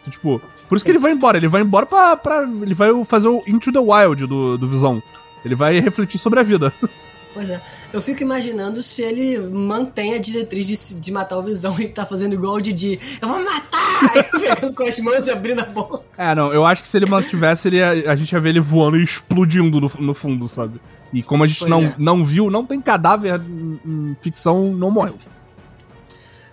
Então, 0.00 0.10
tipo, 0.10 0.40
por 0.68 0.76
isso 0.76 0.84
que 0.84 0.90
ele 0.90 0.98
vai 0.98 1.12
embora. 1.12 1.36
Ele 1.36 1.48
vai 1.48 1.60
embora 1.60 1.84
pra. 1.84 2.48
ele 2.62 2.74
vai 2.74 2.88
fazer 3.04 3.28
o 3.28 3.42
Into 3.46 3.70
the 3.70 3.78
Wild 3.78 4.26
do, 4.26 4.56
do 4.56 4.66
Visão. 4.66 5.02
Ele 5.44 5.54
vai 5.54 5.78
refletir 5.78 6.18
sobre 6.18 6.40
a 6.40 6.42
vida. 6.42 6.72
Pois 7.32 7.48
é. 7.48 7.60
Eu 7.92 8.02
fico 8.02 8.22
imaginando 8.22 8.82
se 8.82 9.02
ele 9.02 9.38
mantém 9.38 10.14
a 10.14 10.18
diretriz 10.18 10.66
de, 10.66 11.00
de 11.00 11.12
matar 11.12 11.38
o 11.38 11.42
Visão 11.42 11.78
e 11.78 11.88
tá 11.88 12.04
fazendo 12.04 12.34
igual 12.34 12.54
o 12.54 12.60
Didi. 12.60 12.98
Eu 13.20 13.28
vou 13.28 13.44
matar! 13.44 13.80
pegando 14.40 14.74
com 14.74 14.82
as 14.82 14.98
mãos 14.98 15.26
e 15.26 15.30
abrindo 15.30 15.60
a 15.60 15.64
boca. 15.64 16.02
É, 16.18 16.34
não. 16.34 16.52
Eu 16.52 16.66
acho 16.66 16.82
que 16.82 16.88
se 16.88 16.96
ele 16.96 17.06
mantivesse, 17.06 17.68
ele 17.68 17.76
ia, 17.76 18.10
a 18.10 18.16
gente 18.16 18.32
ia 18.32 18.40
ver 18.40 18.50
ele 18.50 18.60
voando 18.60 18.96
e 18.96 19.04
explodindo 19.04 19.80
no, 19.80 19.90
no 19.98 20.14
fundo, 20.14 20.48
sabe? 20.48 20.80
E 21.12 21.22
como 21.22 21.44
a 21.44 21.46
gente 21.46 21.66
não, 21.66 21.82
é. 21.82 21.94
não 21.98 22.24
viu, 22.24 22.50
não 22.50 22.64
tem 22.64 22.80
cadáver 22.80 23.40
em 23.40 24.16
ficção, 24.20 24.64
não 24.66 24.90
morreu. 24.90 25.16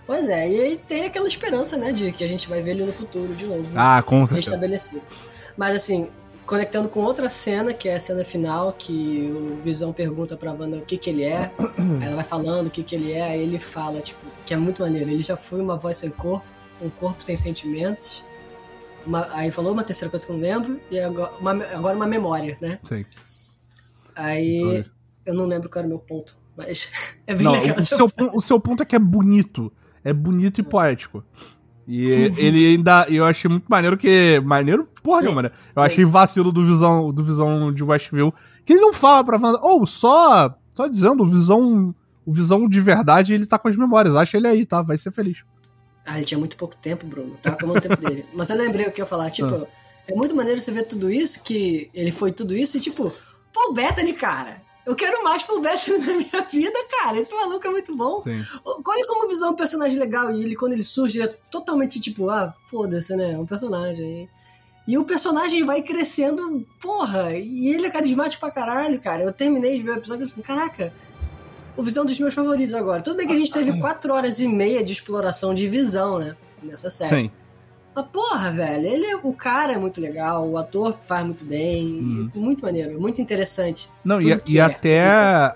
Pois 0.06 0.28
é, 0.28 0.48
e 0.48 0.60
aí 0.60 0.80
tem 0.88 1.04
aquela 1.04 1.28
esperança, 1.28 1.76
né, 1.76 1.92
de 1.92 2.10
que 2.12 2.24
a 2.24 2.26
gente 2.26 2.48
vai 2.48 2.62
ver 2.62 2.70
ele 2.70 2.86
no 2.86 2.92
futuro 2.92 3.34
de 3.34 3.46
novo. 3.46 3.68
Ah, 3.76 4.02
com 4.02 4.24
certeza. 4.24 4.52
Restabelecido. 4.52 5.02
Mas 5.56 5.76
assim, 5.76 6.08
conectando 6.48 6.88
com 6.88 7.00
outra 7.00 7.28
cena, 7.28 7.74
que 7.74 7.90
é 7.90 7.96
a 7.96 8.00
cena 8.00 8.24
final, 8.24 8.72
que 8.72 9.30
o 9.30 9.62
Visão 9.62 9.92
pergunta 9.92 10.34
pra 10.34 10.50
Wanda 10.50 10.78
o 10.78 10.82
que 10.82 10.96
que 10.96 11.10
ele 11.10 11.22
é, 11.22 11.52
aí 12.00 12.06
ela 12.06 12.16
vai 12.16 12.24
falando 12.24 12.68
o 12.68 12.70
que 12.70 12.82
que 12.82 12.96
ele 12.96 13.12
é, 13.12 13.22
aí 13.22 13.42
ele 13.42 13.60
fala, 13.60 14.00
tipo, 14.00 14.24
que 14.46 14.54
é 14.54 14.56
muito 14.56 14.80
maneiro, 14.80 15.10
ele 15.10 15.20
já 15.20 15.36
foi 15.36 15.60
uma 15.60 15.76
voz 15.76 15.98
sem 15.98 16.10
corpo, 16.10 16.46
um 16.80 16.88
corpo 16.88 17.22
sem 17.22 17.36
sentimentos, 17.36 18.24
uma, 19.04 19.30
aí 19.34 19.50
falou 19.50 19.74
uma 19.74 19.84
terceira 19.84 20.10
coisa 20.10 20.24
que 20.24 20.32
eu 20.32 20.36
não 20.36 20.42
lembro, 20.42 20.80
e 20.90 20.98
agora 20.98 21.32
uma, 21.38 21.50
agora 21.66 21.94
uma 21.94 22.06
memória, 22.06 22.56
né? 22.62 22.78
Sim. 22.82 23.04
Aí 24.16 24.82
eu 25.26 25.34
não 25.34 25.44
lembro 25.44 25.68
qual 25.68 25.80
era 25.80 25.86
o 25.86 25.90
meu 25.90 25.98
ponto, 25.98 26.34
mas 26.56 26.90
é 27.26 27.34
bem 27.34 27.44
não, 27.44 27.52
legal. 27.52 27.76
O 27.76 27.82
seu, 27.82 28.10
o 28.32 28.40
seu 28.40 28.58
ponto 28.58 28.82
é 28.82 28.86
que 28.86 28.96
é 28.96 28.98
bonito, 28.98 29.70
é 30.02 30.14
bonito 30.14 30.62
e 30.62 30.64
poético. 30.64 31.22
E 31.88 32.04
ele 32.36 32.66
ainda. 32.66 33.06
Eu 33.08 33.24
achei 33.24 33.50
muito 33.50 33.64
maneiro 33.66 33.96
que. 33.96 34.38
Maneiro, 34.44 34.86
porra, 35.02 35.32
mano. 35.32 35.50
Eu 35.74 35.82
achei 35.82 36.04
vacilo 36.04 36.52
do 36.52 36.62
visão, 36.62 37.10
do 37.10 37.24
visão 37.24 37.72
de 37.72 37.82
Westview. 37.82 38.32
Que 38.66 38.74
ele 38.74 38.82
não 38.82 38.92
fala 38.92 39.24
pra 39.24 39.38
Wanda. 39.38 39.58
Ou 39.62 39.80
oh, 39.80 39.86
só. 39.86 40.54
Só 40.74 40.86
dizendo, 40.86 41.22
o 41.22 41.26
visão. 41.26 41.94
O 42.26 42.32
visão 42.32 42.68
de 42.68 42.78
verdade, 42.78 43.32
ele 43.32 43.46
tá 43.46 43.58
com 43.58 43.68
as 43.68 43.76
memórias. 43.76 44.14
Acha 44.14 44.36
ele 44.36 44.46
aí, 44.46 44.66
tá? 44.66 44.82
Vai 44.82 44.98
ser 44.98 45.10
feliz. 45.10 45.46
Ah, 46.04 46.18
ele 46.18 46.26
tinha 46.26 46.38
muito 46.38 46.58
pouco 46.58 46.76
tempo, 46.76 47.06
Bruno. 47.06 47.38
Tava 47.40 47.56
com 47.56 47.68
muito 47.68 47.88
tempo 47.88 48.02
dele. 48.02 48.26
Mas 48.34 48.50
eu 48.50 48.58
lembrei 48.58 48.86
o 48.86 48.92
que 48.92 49.00
eu 49.00 49.04
ia 49.04 49.08
falar. 49.08 49.30
Tipo, 49.30 49.54
ah. 49.54 49.66
é 50.06 50.14
muito 50.14 50.36
maneiro 50.36 50.60
você 50.60 50.70
ver 50.70 50.82
tudo 50.82 51.10
isso, 51.10 51.42
que 51.42 51.90
ele 51.94 52.12
foi 52.12 52.32
tudo 52.32 52.54
isso, 52.54 52.76
e 52.76 52.80
tipo, 52.80 53.10
Paul 53.54 53.72
Bettany, 53.72 54.12
cara. 54.12 54.60
Eu 54.88 54.96
quero 54.96 55.22
mais 55.22 55.42
Paul 55.44 55.60
Bettany 55.60 55.98
na 56.00 56.14
minha 56.14 56.42
vida, 56.50 56.78
cara. 57.02 57.20
Esse 57.20 57.34
maluco 57.34 57.66
é 57.66 57.70
muito 57.70 57.94
bom. 57.94 58.22
Sim. 58.22 58.42
Olha 58.64 59.06
como 59.06 59.28
visão 59.28 59.50
é 59.50 59.52
um 59.52 59.54
personagem 59.54 59.98
legal. 59.98 60.32
E 60.32 60.42
ele, 60.42 60.56
quando 60.56 60.72
ele 60.72 60.82
surge, 60.82 61.18
ele 61.18 61.28
é 61.28 61.34
totalmente 61.50 62.00
tipo, 62.00 62.30
ah, 62.30 62.54
foda-se, 62.70 63.14
né? 63.14 63.32
É 63.32 63.38
um 63.38 63.44
personagem. 63.44 64.30
E 64.86 64.96
o 64.96 65.04
personagem 65.04 65.62
vai 65.62 65.82
crescendo, 65.82 66.66
porra. 66.80 67.36
E 67.36 67.68
ele 67.68 67.86
é 67.86 67.90
carismático 67.90 68.40
pra 68.40 68.50
caralho, 68.50 68.98
cara. 68.98 69.22
Eu 69.22 69.30
terminei 69.30 69.76
de 69.76 69.82
ver 69.82 69.90
o 69.90 69.96
episódio 69.96 70.22
assim, 70.22 70.40
caraca. 70.40 70.90
O 71.76 71.82
Visão 71.82 72.04
é 72.04 72.06
dos 72.06 72.18
meus 72.18 72.32
favoritos 72.32 72.72
agora. 72.72 73.02
Tudo 73.02 73.18
bem 73.18 73.26
que 73.26 73.34
a 73.34 73.36
gente 73.36 73.52
teve 73.52 73.78
quatro 73.78 74.14
horas 74.14 74.40
e 74.40 74.48
meia 74.48 74.82
de 74.82 74.94
exploração 74.94 75.54
de 75.54 75.68
visão, 75.68 76.18
né? 76.18 76.34
Nessa 76.62 76.88
série. 76.88 77.24
Sim. 77.24 77.30
Mas, 77.98 78.06
porra, 78.12 78.52
velho, 78.52 78.86
ele 78.86 79.06
é, 79.06 79.16
o 79.16 79.32
cara 79.32 79.72
é 79.72 79.76
muito 79.76 80.00
legal, 80.00 80.48
o 80.48 80.56
ator 80.56 80.96
faz 81.08 81.26
muito 81.26 81.44
bem, 81.44 81.84
hum. 81.84 82.30
muito 82.36 82.62
maneiro, 82.62 83.00
muito 83.00 83.20
interessante. 83.20 83.90
Não, 84.04 84.20
e, 84.20 84.40
e 84.46 84.58
é. 84.58 84.62
até, 84.62 85.04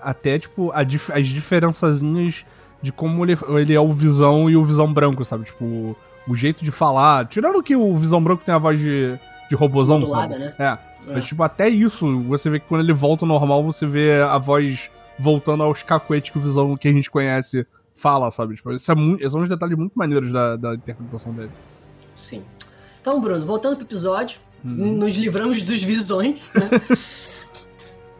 até, 0.01 0.37
tipo, 0.37 0.69
dif 0.85 1.09
as 1.13 1.25
diferençazinhas 1.25 2.45
de 2.81 2.91
como 2.91 3.23
ele, 3.23 3.37
ele 3.57 3.73
é 3.73 3.79
o 3.79 3.93
Visão 3.93 4.49
e 4.49 4.57
o 4.57 4.65
Visão 4.65 4.91
Branco, 4.91 5.23
sabe? 5.23 5.45
Tipo, 5.45 5.95
o 6.27 6.35
jeito 6.35 6.65
de 6.65 6.71
falar. 6.71 7.25
Tirando 7.27 7.63
que 7.63 7.77
o 7.77 7.95
Visão 7.95 8.21
Branco 8.21 8.43
tem 8.43 8.53
a 8.53 8.57
voz 8.57 8.77
de, 8.77 9.17
de 9.49 9.55
robozão, 9.55 10.01
Modulada, 10.01 10.33
sabe? 10.33 10.45
Né? 10.45 10.53
É. 10.59 11.11
é. 11.11 11.13
Mas, 11.13 11.25
tipo, 11.25 11.43
até 11.43 11.69
isso, 11.69 12.23
você 12.23 12.49
vê 12.49 12.59
que 12.59 12.67
quando 12.67 12.81
ele 12.81 12.91
volta 12.91 13.23
ao 13.23 13.29
normal, 13.29 13.63
você 13.63 13.87
vê 13.87 14.21
a 14.21 14.37
voz 14.37 14.91
voltando 15.17 15.63
aos 15.63 15.81
cacuetes 15.81 16.29
que 16.29 16.37
o 16.37 16.41
Visão 16.41 16.75
que 16.75 16.89
a 16.89 16.93
gente 16.93 17.09
conhece 17.09 17.65
fala, 17.95 18.29
sabe? 18.31 18.55
Tipo, 18.55 18.73
isso 18.73 18.91
é 18.91 18.95
muito, 18.95 19.21
esses 19.21 19.31
são 19.31 19.39
uns 19.39 19.47
detalhes 19.47 19.77
muito 19.77 19.93
maneiros 19.95 20.29
da, 20.29 20.57
da 20.57 20.73
interpretação 20.73 21.31
dele. 21.31 21.51
Sim. 22.13 22.43
Então, 23.01 23.19
Bruno, 23.19 23.45
voltando 23.45 23.75
pro 23.75 23.85
episódio, 23.85 24.39
uhum. 24.63 24.93
nos 24.93 25.15
livramos 25.15 25.63
dos 25.63 25.83
visões, 25.83 26.51
né? 26.53 26.69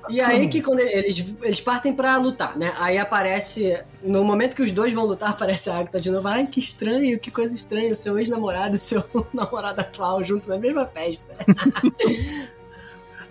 E 0.10 0.20
aí 0.20 0.48
que 0.50 0.62
quando 0.62 0.80
eles, 0.80 1.34
eles 1.42 1.62
partem 1.62 1.94
pra 1.94 2.18
lutar, 2.18 2.58
né? 2.58 2.74
Aí 2.78 2.98
aparece. 2.98 3.82
No 4.04 4.24
momento 4.24 4.56
que 4.56 4.62
os 4.62 4.72
dois 4.72 4.94
vão 4.94 5.06
lutar, 5.06 5.30
aparece 5.32 5.70
a 5.70 5.78
Agatha 5.78 6.00
de 6.00 6.12
novo. 6.12 6.28
Ai, 6.28 6.46
que 6.46 6.60
estranho, 6.60 7.20
que 7.20 7.32
coisa 7.32 7.56
estranha. 7.56 7.96
Seu 7.96 8.20
ex-namorado 8.20 8.76
e 8.76 8.80
seu 8.80 9.04
namorado 9.34 9.80
atual 9.80 10.24
junto 10.24 10.50
na 10.50 10.58
mesma 10.58 10.86
festa. 10.86 11.34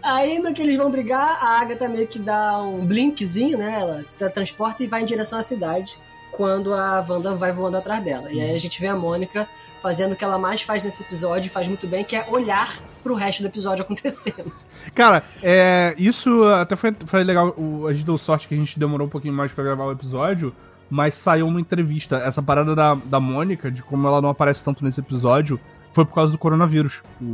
Aí 0.02 0.38
no 0.38 0.52
que 0.52 0.62
eles 0.62 0.76
vão 0.76 0.90
brigar, 0.90 1.38
a 1.45 1.61
Agatha 1.61 1.88
meio 1.88 2.09
que 2.09 2.19
dá 2.19 2.62
um 2.62 2.87
blinkzinho, 2.87 3.59
né? 3.59 3.81
Ela 3.81 4.04
se 4.07 4.28
transporta 4.31 4.83
e 4.83 4.87
vai 4.87 5.02
em 5.02 5.04
direção 5.04 5.38
à 5.38 5.42
cidade 5.42 5.99
quando 6.33 6.73
a 6.73 7.05
Wanda 7.07 7.35
vai 7.37 7.53
voando 7.53 7.77
atrás 7.77 8.03
dela. 8.03 8.33
E 8.33 8.41
aí 8.41 8.55
a 8.55 8.59
gente 8.59 8.81
vê 8.81 8.89
a 8.89 8.97
Mônica 8.97 9.47
fazendo 9.81 10.12
o 10.12 10.17
que 10.17 10.25
ela 10.25 10.39
mais 10.39 10.62
faz 10.62 10.83
nesse 10.83 11.03
episódio, 11.03 11.51
faz 11.51 11.69
muito 11.69 11.87
bem, 11.87 12.03
que 12.03 12.17
é 12.17 12.27
olhar 12.29 12.75
pro 13.03 13.15
resto 13.15 13.43
do 13.43 13.49
episódio 13.49 13.85
acontecendo. 13.85 14.51
Cara, 14.95 15.23
é, 15.43 15.95
isso 15.99 16.45
até 16.45 16.75
foi, 16.75 16.97
foi 17.05 17.23
legal. 17.23 17.55
O, 17.57 17.87
a 17.87 17.93
gente 17.93 18.07
deu 18.07 18.17
sorte 18.17 18.49
que 18.49 18.55
a 18.55 18.59
gente 18.59 18.79
demorou 18.79 19.07
um 19.07 19.11
pouquinho 19.11 19.35
mais 19.35 19.53
para 19.53 19.62
gravar 19.62 19.85
o 19.85 19.93
episódio, 19.93 20.55
mas 20.89 21.15
saiu 21.15 21.47
uma 21.47 21.61
entrevista. 21.61 22.17
Essa 22.17 22.43
parada 22.43 22.75
da, 22.75 22.95
da 22.95 23.21
Mônica, 23.21 23.71
de 23.71 23.83
como 23.83 24.09
ela 24.09 24.21
não 24.21 24.31
aparece 24.31 24.65
tanto 24.65 24.85
nesse 24.85 25.01
episódio, 25.01 25.61
foi 25.93 26.07
por 26.07 26.15
causa 26.15 26.33
do 26.33 26.39
coronavírus. 26.39 27.03
O, 27.21 27.25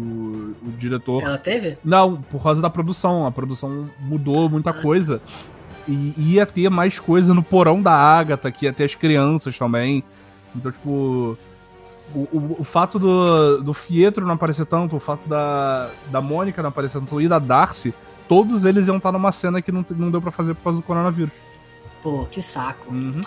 o 0.67 0.73
diretor. 0.77 1.23
Ela 1.23 1.39
teve? 1.39 1.79
Não, 1.85 2.21
por 2.21 2.43
causa 2.43 2.61
da 2.61 2.69
produção. 2.69 3.25
A 3.25 3.31
produção 3.31 3.89
mudou 4.01 4.51
muita 4.51 4.71
ah. 4.71 4.75
coisa. 4.75 5.23
E 5.89 6.35
ia 6.35 6.45
ter 6.45 6.69
mais 6.69 6.99
coisa 6.99 7.33
no 7.33 7.43
porão 7.43 7.81
da 7.81 7.93
Agatha, 7.93 8.51
que 8.51 8.67
ia 8.67 8.73
ter 8.73 8.85
as 8.85 8.95
crianças 8.95 9.57
também. 9.57 10.05
Então, 10.55 10.71
tipo. 10.71 11.37
O, 12.15 12.21
o, 12.33 12.57
o, 12.61 12.65
fato 12.65 12.99
do, 12.99 13.63
do 13.63 13.75
Fietro 13.75 14.25
não 14.25 14.33
aparecer 14.33 14.65
tanto, 14.65 14.97
o 14.97 15.01
fato 15.01 15.29
da, 15.29 15.91
da 16.11 16.23
Mônica 16.23 16.63
não 16.63 16.71
aparecer 16.71 16.99
tanto 17.01 17.21
e 17.21 17.29
da 17.29 17.39
Darcy, 17.39 17.93
todos 18.27 18.65
eles 18.65 18.89
iam 18.89 18.97
estar 18.97 19.13
numa 19.13 19.31
cena 19.31 19.61
que 19.61 19.71
não, 19.71 19.85
não 19.91 20.11
deu 20.11 20.19
para 20.19 20.31
fazer 20.31 20.55
por 20.55 20.65
causa 20.65 20.79
do 20.79 20.83
coronavírus. 20.83 21.43
Pô, 22.03 22.25
que 22.25 22.41
saco. 22.41 22.91
Uhum. 22.91 23.21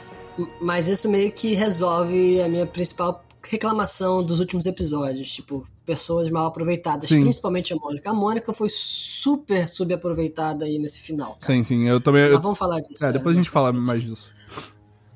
Mas 0.60 0.88
isso 0.88 1.08
meio 1.10 1.32
que 1.32 1.54
resolve 1.54 2.42
a 2.42 2.48
minha 2.48 2.66
principal 2.66 3.24
reclamação 3.44 4.24
dos 4.24 4.40
últimos 4.40 4.66
episódios, 4.66 5.32
tipo, 5.32 5.68
pessoas 5.86 6.30
mal 6.30 6.48
aproveitadas, 6.48 7.08
sim. 7.08 7.22
principalmente 7.22 7.74
a 7.74 7.76
Mônica. 7.76 8.10
A 8.10 8.14
Mônica 8.14 8.54
foi 8.54 8.70
super 8.70 9.68
subaproveitada 9.68 10.66
aí 10.66 10.78
nesse 10.78 11.02
final. 11.02 11.30
Cara. 11.30 11.40
Sim, 11.40 11.64
sim, 11.64 11.88
eu 11.88 12.00
também. 12.00 12.24
Mas 12.24 12.32
eu... 12.34 12.42
vamos 12.42 12.58
falar 12.58 12.80
disso. 12.82 13.04
É, 13.04 13.08
né? 13.08 13.14
depois 13.14 13.36
a 13.36 13.40
gente 13.40 13.50
fala 13.50 13.72
mais 13.74 14.02
disso. 14.02 14.32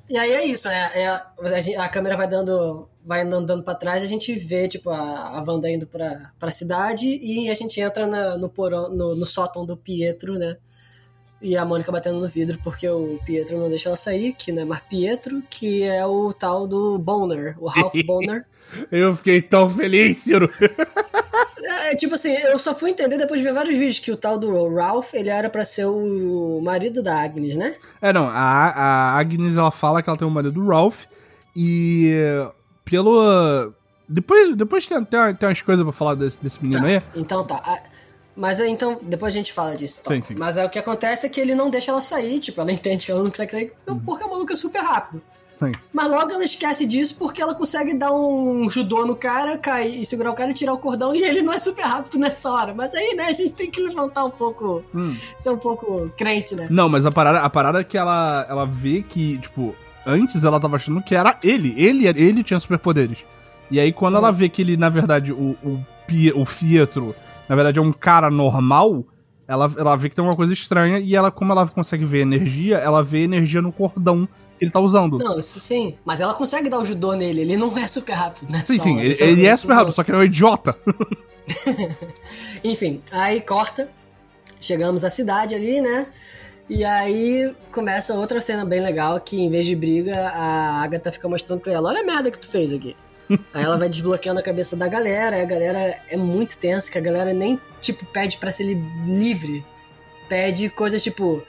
E 0.08 0.16
aí 0.16 0.30
é 0.32 0.44
isso, 0.44 0.68
né? 0.68 0.90
É, 0.94 1.08
a, 1.08 1.84
a, 1.84 1.88
câmera 1.88 2.16
vai 2.16 2.28
dando. 2.28 2.88
Vai 3.04 3.22
andando 3.22 3.62
para 3.62 3.74
trás, 3.74 4.02
a 4.02 4.06
gente 4.06 4.34
vê, 4.34 4.66
tipo, 4.66 4.90
a, 4.90 5.38
a 5.38 5.44
Wanda 5.46 5.70
indo 5.70 5.86
pra, 5.86 6.32
pra 6.40 6.50
cidade 6.50 7.06
e 7.06 7.48
a 7.48 7.54
gente 7.54 7.80
entra 7.80 8.04
na, 8.06 8.36
no, 8.36 8.48
porão, 8.48 8.88
no, 8.88 9.14
no 9.14 9.24
sótão 9.24 9.64
do 9.64 9.76
Pietro, 9.76 10.34
né? 10.34 10.56
E 11.40 11.56
a 11.56 11.64
Mônica 11.64 11.92
batendo 11.92 12.20
no 12.20 12.28
vidro 12.28 12.58
porque 12.62 12.88
o 12.88 13.18
Pietro 13.24 13.58
não 13.58 13.68
deixa 13.68 13.88
ela 13.88 13.96
sair, 13.96 14.32
que 14.32 14.52
não 14.52 14.62
é 14.62 14.64
mais 14.64 14.82
Pietro, 14.82 15.42
que 15.50 15.82
é 15.82 16.04
o 16.06 16.32
tal 16.32 16.66
do 16.66 16.98
Boner, 16.98 17.56
o 17.58 17.68
Ralph 17.68 17.94
Boner. 18.06 18.46
eu 18.90 19.14
fiquei 19.14 19.42
tão 19.42 19.68
feliz, 19.68 20.18
Ciro. 20.18 20.50
é, 21.62 21.94
tipo 21.94 22.14
assim, 22.14 22.32
eu 22.32 22.58
só 22.58 22.74
fui 22.74 22.90
entender 22.90 23.18
depois 23.18 23.40
de 23.40 23.46
ver 23.46 23.52
vários 23.52 23.76
vídeos 23.76 23.98
que 23.98 24.10
o 24.10 24.16
tal 24.16 24.38
do 24.38 24.74
Ralph, 24.74 25.12
ele 25.14 25.28
era 25.28 25.50
para 25.50 25.64
ser 25.64 25.86
o 25.86 26.60
marido 26.62 27.02
da 27.02 27.22
Agnes, 27.22 27.56
né? 27.56 27.74
É, 28.00 28.12
não, 28.12 28.26
a, 28.28 28.70
a 28.70 29.18
Agnes, 29.18 29.56
ela 29.56 29.70
fala 29.70 30.02
que 30.02 30.08
ela 30.08 30.18
tem 30.18 30.26
o 30.26 30.30
marido 30.30 30.52
do 30.52 30.66
Ralph 30.66 31.04
e 31.54 32.14
pelo... 32.84 33.72
Depois, 34.08 34.54
depois 34.54 34.86
tem, 34.86 35.02
tem, 35.04 35.34
tem 35.34 35.48
umas 35.48 35.62
coisas 35.62 35.82
pra 35.82 35.92
falar 35.92 36.14
desse, 36.14 36.38
desse 36.40 36.62
menino 36.62 36.80
tá, 36.80 36.88
aí. 36.88 37.02
Então 37.16 37.44
tá. 37.44 37.82
Mas 38.36 38.60
aí, 38.60 38.70
então, 38.70 38.98
depois 39.02 39.34
a 39.34 39.38
gente 39.38 39.52
fala 39.52 39.74
disso. 39.76 40.02
Sim, 40.06 40.20
sim. 40.20 40.34
Mas 40.38 40.58
aí 40.58 40.66
o 40.66 40.70
que 40.70 40.78
acontece 40.78 41.26
é 41.26 41.28
que 41.28 41.40
ele 41.40 41.54
não 41.54 41.70
deixa 41.70 41.90
ela 41.90 42.02
sair, 42.02 42.38
tipo, 42.38 42.60
ela 42.60 42.70
entende 42.72 43.06
que 43.06 43.10
ela 43.10 43.22
não 43.22 43.30
consegue 43.30 43.52
sair 43.52 43.72
uhum. 43.86 43.98
porque 44.00 44.24
a 44.24 44.28
maluca 44.28 44.52
é 44.52 44.56
super 44.56 44.82
rápido. 44.82 45.22
Sim. 45.56 45.72
Mas 45.90 46.08
logo 46.08 46.30
ela 46.30 46.44
esquece 46.44 46.86
disso 46.86 47.16
porque 47.18 47.40
ela 47.40 47.54
consegue 47.54 47.94
dar 47.94 48.12
um 48.12 48.68
judô 48.68 49.06
no 49.06 49.16
cara, 49.16 49.56
cair 49.56 50.02
e 50.02 50.04
segurar 50.04 50.30
o 50.30 50.34
cara 50.34 50.50
e 50.50 50.54
tirar 50.54 50.74
o 50.74 50.78
cordão 50.78 51.14
e 51.14 51.22
ele 51.22 51.40
não 51.40 51.52
é 51.52 51.58
super 51.58 51.82
rápido 51.82 52.18
nessa 52.18 52.52
hora. 52.52 52.74
Mas 52.74 52.92
aí, 52.94 53.14
né, 53.16 53.24
a 53.24 53.32
gente 53.32 53.54
tem 53.54 53.70
que 53.70 53.80
levantar 53.80 54.26
um 54.26 54.30
pouco, 54.30 54.84
hum. 54.94 55.16
ser 55.36 55.50
um 55.50 55.56
pouco 55.56 56.10
crente, 56.16 56.54
né? 56.54 56.66
Não, 56.68 56.90
mas 56.90 57.06
a 57.06 57.10
parada, 57.10 57.40
a 57.40 57.48
parada 57.48 57.80
é 57.80 57.84
que 57.84 57.96
ela, 57.96 58.46
ela 58.50 58.66
vê 58.66 59.02
que, 59.02 59.38
tipo, 59.38 59.74
antes 60.04 60.44
ela 60.44 60.60
tava 60.60 60.76
achando 60.76 61.02
que 61.02 61.14
era 61.14 61.38
ele, 61.42 61.74
ele, 61.78 62.06
ele 62.06 62.44
tinha 62.44 62.60
superpoderes. 62.60 63.24
E 63.70 63.80
aí 63.80 63.94
quando 63.94 64.14
hum. 64.14 64.18
ela 64.18 64.30
vê 64.30 64.50
que 64.50 64.60
ele, 64.60 64.76
na 64.76 64.90
verdade, 64.90 65.32
o, 65.32 65.56
o, 65.64 65.80
o 66.34 66.44
na 67.48 67.54
verdade 67.54 67.78
é 67.78 67.82
um 67.82 67.92
cara 67.92 68.30
normal, 68.30 69.04
ela, 69.48 69.72
ela 69.78 69.96
vê 69.96 70.08
que 70.08 70.16
tem 70.16 70.24
uma 70.24 70.34
coisa 70.34 70.52
estranha 70.52 70.98
e 70.98 71.14
ela, 71.14 71.30
como 71.30 71.52
ela 71.52 71.66
consegue 71.68 72.04
ver 72.04 72.20
energia, 72.20 72.78
ela 72.78 73.02
vê 73.02 73.22
energia 73.22 73.62
no 73.62 73.72
cordão 73.72 74.26
que 74.58 74.64
ele 74.64 74.70
tá 74.70 74.80
usando. 74.80 75.18
Não, 75.18 75.38
isso 75.38 75.60
sim. 75.60 75.96
Mas 76.04 76.20
ela 76.20 76.34
consegue 76.34 76.68
dar 76.68 76.78
o 76.78 76.84
judô 76.84 77.12
nele, 77.14 77.42
ele 77.42 77.56
não 77.56 77.76
é 77.78 77.86
super 77.86 78.14
rápido, 78.14 78.50
né? 78.50 78.64
Sim, 78.66 78.80
sim, 78.80 78.98
ele, 78.98 79.16
ele 79.20 79.46
é 79.46 79.54
super 79.54 79.74
rápido, 79.74 79.92
só 79.92 80.02
que 80.02 80.10
ele 80.10 80.18
é 80.18 80.20
um 80.22 80.24
idiota. 80.24 80.76
Enfim, 82.64 83.02
aí 83.12 83.40
corta. 83.40 83.88
Chegamos 84.60 85.04
à 85.04 85.10
cidade 85.10 85.54
ali, 85.54 85.80
né? 85.80 86.06
E 86.68 86.84
aí 86.84 87.54
começa 87.70 88.14
outra 88.14 88.40
cena 88.40 88.64
bem 88.64 88.80
legal 88.80 89.20
que 89.20 89.40
em 89.40 89.48
vez 89.48 89.66
de 89.66 89.76
briga, 89.76 90.28
a 90.30 90.82
Agatha 90.82 91.12
fica 91.12 91.28
mostrando 91.28 91.60
pra 91.60 91.72
ela, 91.72 91.88
olha 91.88 92.00
a 92.00 92.04
merda 92.04 92.30
que 92.30 92.40
tu 92.40 92.48
fez 92.48 92.72
aqui. 92.72 92.96
Aí 93.52 93.64
ela 93.64 93.76
vai 93.76 93.88
desbloqueando 93.88 94.40
a 94.40 94.42
cabeça 94.42 94.76
da 94.76 94.86
galera, 94.88 95.40
a 95.40 95.44
galera 95.44 96.00
é 96.08 96.16
muito 96.16 96.56
tensa, 96.58 96.90
que 96.90 96.98
a 96.98 97.00
galera 97.00 97.32
nem, 97.32 97.60
tipo, 97.80 98.04
pede 98.06 98.36
para 98.36 98.52
ser 98.52 98.64
livre. 99.04 99.64
Pede 100.28 100.68
coisas 100.68 101.02
tipo, 101.02 101.42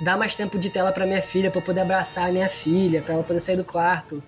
dá 0.00 0.16
mais 0.16 0.36
tempo 0.36 0.58
de 0.58 0.70
tela 0.70 0.92
para 0.92 1.06
minha 1.06 1.22
filha, 1.22 1.50
para 1.50 1.60
poder 1.60 1.80
abraçar 1.80 2.28
a 2.28 2.32
minha 2.32 2.48
filha, 2.48 3.02
para 3.02 3.14
ela 3.14 3.24
poder 3.24 3.40
sair 3.40 3.56
do 3.56 3.64
quarto. 3.64 4.22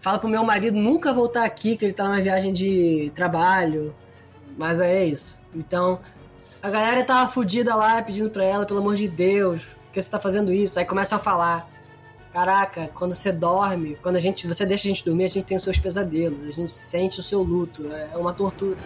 Fala 0.00 0.18
pro 0.18 0.28
meu 0.28 0.44
marido 0.44 0.78
nunca 0.78 1.12
voltar 1.12 1.44
aqui, 1.44 1.76
que 1.76 1.84
ele 1.84 1.94
tá 1.94 2.04
numa 2.04 2.20
viagem 2.20 2.52
de 2.52 3.10
trabalho. 3.14 3.94
Mas 4.56 4.80
é 4.80 5.04
isso. 5.04 5.42
Então, 5.54 6.00
a 6.62 6.70
galera 6.70 7.04
tava 7.04 7.30
fodida 7.30 7.74
lá, 7.74 8.02
pedindo 8.02 8.30
pra 8.30 8.44
ela, 8.44 8.64
pelo 8.64 8.80
amor 8.80 8.94
de 8.94 9.08
Deus, 9.08 9.62
por 9.62 9.92
que 9.92 10.00
você 10.02 10.10
tá 10.10 10.18
fazendo 10.18 10.52
isso? 10.52 10.78
Aí 10.78 10.84
começa 10.84 11.16
a 11.16 11.18
falar 11.18 11.68
Caraca, 12.36 12.90
quando 12.92 13.12
você 13.12 13.32
dorme, 13.32 13.96
quando 14.02 14.16
a 14.16 14.20
gente, 14.20 14.46
você 14.46 14.66
deixa 14.66 14.86
a 14.86 14.90
gente 14.92 15.02
dormir, 15.02 15.24
a 15.24 15.28
gente 15.28 15.46
tem 15.46 15.56
os 15.56 15.62
seus 15.62 15.78
pesadelos, 15.78 16.46
a 16.46 16.50
gente 16.50 16.70
sente 16.70 17.18
o 17.18 17.22
seu 17.22 17.42
luto, 17.42 17.90
é 17.90 18.14
uma 18.14 18.34
tortura. 18.34 18.76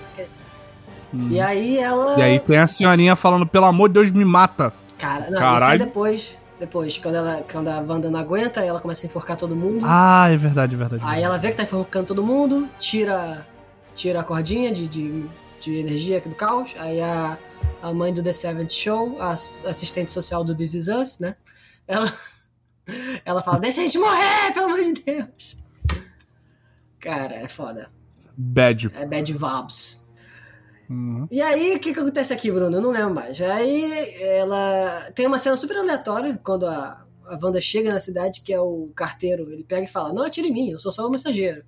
Hum. 1.12 1.30
E 1.32 1.40
aí 1.40 1.76
ela. 1.76 2.16
E 2.16 2.22
aí 2.22 2.38
tem 2.38 2.58
a 2.58 2.68
senhorinha 2.68 3.16
falando, 3.16 3.44
pelo 3.44 3.66
amor 3.66 3.88
de 3.88 3.94
Deus, 3.94 4.12
me 4.12 4.24
mata. 4.24 4.72
Cara, 4.96 5.28
não, 5.32 5.40
Caralho. 5.40 5.78
isso 5.78 5.84
depois. 5.84 6.38
Depois, 6.60 6.96
quando, 6.98 7.16
ela, 7.16 7.44
quando 7.50 7.66
a 7.66 7.80
Wanda 7.80 8.08
não 8.08 8.20
aguenta, 8.20 8.60
ela 8.60 8.78
começa 8.78 9.04
a 9.04 9.08
enforcar 9.08 9.36
todo 9.36 9.56
mundo. 9.56 9.84
Ah, 9.84 10.28
é 10.30 10.36
verdade, 10.36 10.76
é 10.76 10.78
verdade. 10.78 11.02
Aí 11.04 11.20
ela 11.20 11.36
vê 11.36 11.50
que 11.50 11.56
tá 11.56 11.64
enforcando 11.64 12.06
todo 12.06 12.22
mundo, 12.22 12.68
tira, 12.78 13.44
tira 13.96 14.20
a 14.20 14.22
cordinha 14.22 14.70
de, 14.70 14.86
de, 14.86 15.24
de 15.58 15.76
energia 15.76 16.18
aqui 16.18 16.28
do 16.28 16.36
caos. 16.36 16.76
Aí 16.78 17.00
a, 17.00 17.36
a 17.82 17.92
mãe 17.92 18.14
do 18.14 18.22
The 18.22 18.32
Seventh 18.32 18.70
Show, 18.70 19.16
a 19.18 19.32
assistente 19.32 20.12
social 20.12 20.44
do 20.44 20.54
This 20.54 20.74
Is 20.74 20.86
Us, 20.86 21.18
né? 21.18 21.34
Ela 21.88 22.12
ela 23.24 23.42
fala, 23.42 23.58
deixa 23.58 23.82
a 23.82 23.84
gente 23.84 23.98
morrer, 23.98 24.52
pelo 24.52 24.66
amor 24.66 24.80
de 24.80 24.94
Deus. 24.94 25.62
Cara, 27.00 27.34
é 27.34 27.48
foda. 27.48 27.90
Bad. 28.36 28.90
É 28.94 29.06
bad 29.06 29.32
vibes. 29.32 30.08
Uhum. 30.88 31.28
E 31.30 31.40
aí, 31.40 31.76
o 31.76 31.80
que, 31.80 31.94
que 31.94 32.00
acontece 32.00 32.32
aqui, 32.32 32.50
Bruno? 32.50 32.76
Eu 32.76 32.82
não 32.82 32.90
lembro 32.90 33.14
mais. 33.14 33.40
Aí 33.40 34.20
ela. 34.22 35.10
Tem 35.14 35.26
uma 35.26 35.38
cena 35.38 35.56
super 35.56 35.76
aleatória 35.76 36.38
quando 36.42 36.66
a, 36.66 37.06
a 37.26 37.38
Wanda 37.40 37.60
chega 37.60 37.92
na 37.92 38.00
cidade, 38.00 38.40
que 38.40 38.52
é 38.52 38.60
o 38.60 38.90
carteiro. 38.94 39.50
Ele 39.50 39.62
pega 39.62 39.84
e 39.84 39.88
fala: 39.88 40.12
Não 40.12 40.24
atire 40.24 40.48
em 40.48 40.52
mim, 40.52 40.70
eu 40.70 40.78
sou 40.78 40.90
só 40.90 41.06
um 41.06 41.10
mensageiro. 41.10 41.62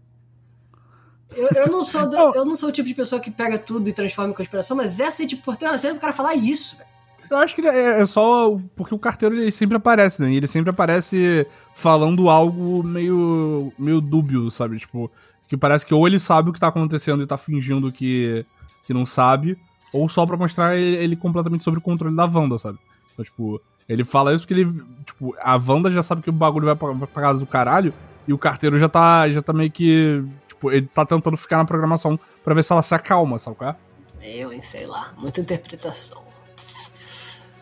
Eu, 1.36 1.48
eu, 1.54 1.68
não 1.68 1.84
sou 1.84 2.08
do, 2.08 2.16
eu 2.34 2.44
não 2.44 2.56
sou 2.56 2.68
o 2.68 2.72
tipo 2.72 2.88
de 2.88 2.94
pessoa 2.94 3.20
que 3.20 3.30
pega 3.30 3.58
tudo 3.58 3.88
e 3.88 3.92
transforma 3.92 4.32
em 4.32 4.36
conspiração, 4.36 4.76
mas 4.76 4.98
essa 4.98 5.22
é 5.22 5.26
tipo, 5.26 5.56
ter 5.56 5.66
uma 5.66 5.78
cena 5.78 5.94
pro 5.94 6.00
cara 6.00 6.12
falar 6.12 6.34
isso, 6.34 6.76
velho. 6.76 6.91
Eu 7.32 7.38
acho 7.38 7.54
que 7.54 7.66
é, 7.66 8.00
é 8.00 8.06
só 8.06 8.58
porque 8.76 8.94
o 8.94 8.98
carteiro 8.98 9.34
ele 9.34 9.50
sempre 9.50 9.76
aparece, 9.76 10.20
né? 10.20 10.30
E 10.30 10.36
ele 10.36 10.46
sempre 10.46 10.70
aparece 10.70 11.46
falando 11.72 12.28
algo 12.28 12.82
meio, 12.82 13.72
meio 13.78 14.00
dúbio, 14.00 14.50
sabe? 14.50 14.78
Tipo, 14.78 15.10
que 15.48 15.56
parece 15.56 15.86
que 15.86 15.94
ou 15.94 16.06
ele 16.06 16.20
sabe 16.20 16.50
o 16.50 16.52
que 16.52 16.60
tá 16.60 16.68
acontecendo 16.68 17.22
e 17.22 17.26
tá 17.26 17.38
fingindo 17.38 17.90
que, 17.90 18.44
que 18.82 18.92
não 18.92 19.06
sabe, 19.06 19.58
ou 19.92 20.08
só 20.08 20.26
pra 20.26 20.36
mostrar 20.36 20.76
ele, 20.76 21.16
completamente 21.16 21.64
sobre 21.64 21.78
o 21.78 21.82
controle 21.82 22.14
da 22.14 22.26
Wanda, 22.26 22.58
sabe? 22.58 22.78
Então, 23.12 23.24
tipo, 23.24 23.60
ele 23.88 24.04
fala 24.04 24.34
isso 24.34 24.46
que 24.46 24.54
ele. 24.54 24.82
Tipo, 25.04 25.34
a 25.40 25.56
Wanda 25.56 25.90
já 25.90 26.02
sabe 26.02 26.22
que 26.22 26.30
o 26.30 26.32
bagulho 26.32 26.66
vai 26.66 26.76
pra, 26.76 26.92
vai 26.92 27.08
pra 27.08 27.22
casa 27.22 27.40
do 27.40 27.46
caralho, 27.46 27.94
e 28.26 28.32
o 28.32 28.38
carteiro 28.38 28.78
já 28.78 28.88
tá, 28.88 29.28
já 29.28 29.40
tá 29.40 29.52
meio 29.52 29.70
que. 29.70 30.24
Tipo, 30.48 30.70
ele 30.70 30.86
tá 30.86 31.04
tentando 31.04 31.36
ficar 31.36 31.58
na 31.58 31.64
programação 31.64 32.18
pra 32.44 32.54
ver 32.54 32.62
se 32.62 32.72
ela 32.72 32.82
se 32.82 32.94
acalma, 32.94 33.38
sabe 33.38 33.56
é? 33.62 33.76
Eu, 34.22 34.52
hein, 34.52 34.62
sei 34.62 34.86
lá. 34.86 35.12
Muita 35.18 35.40
interpretação. 35.40 36.31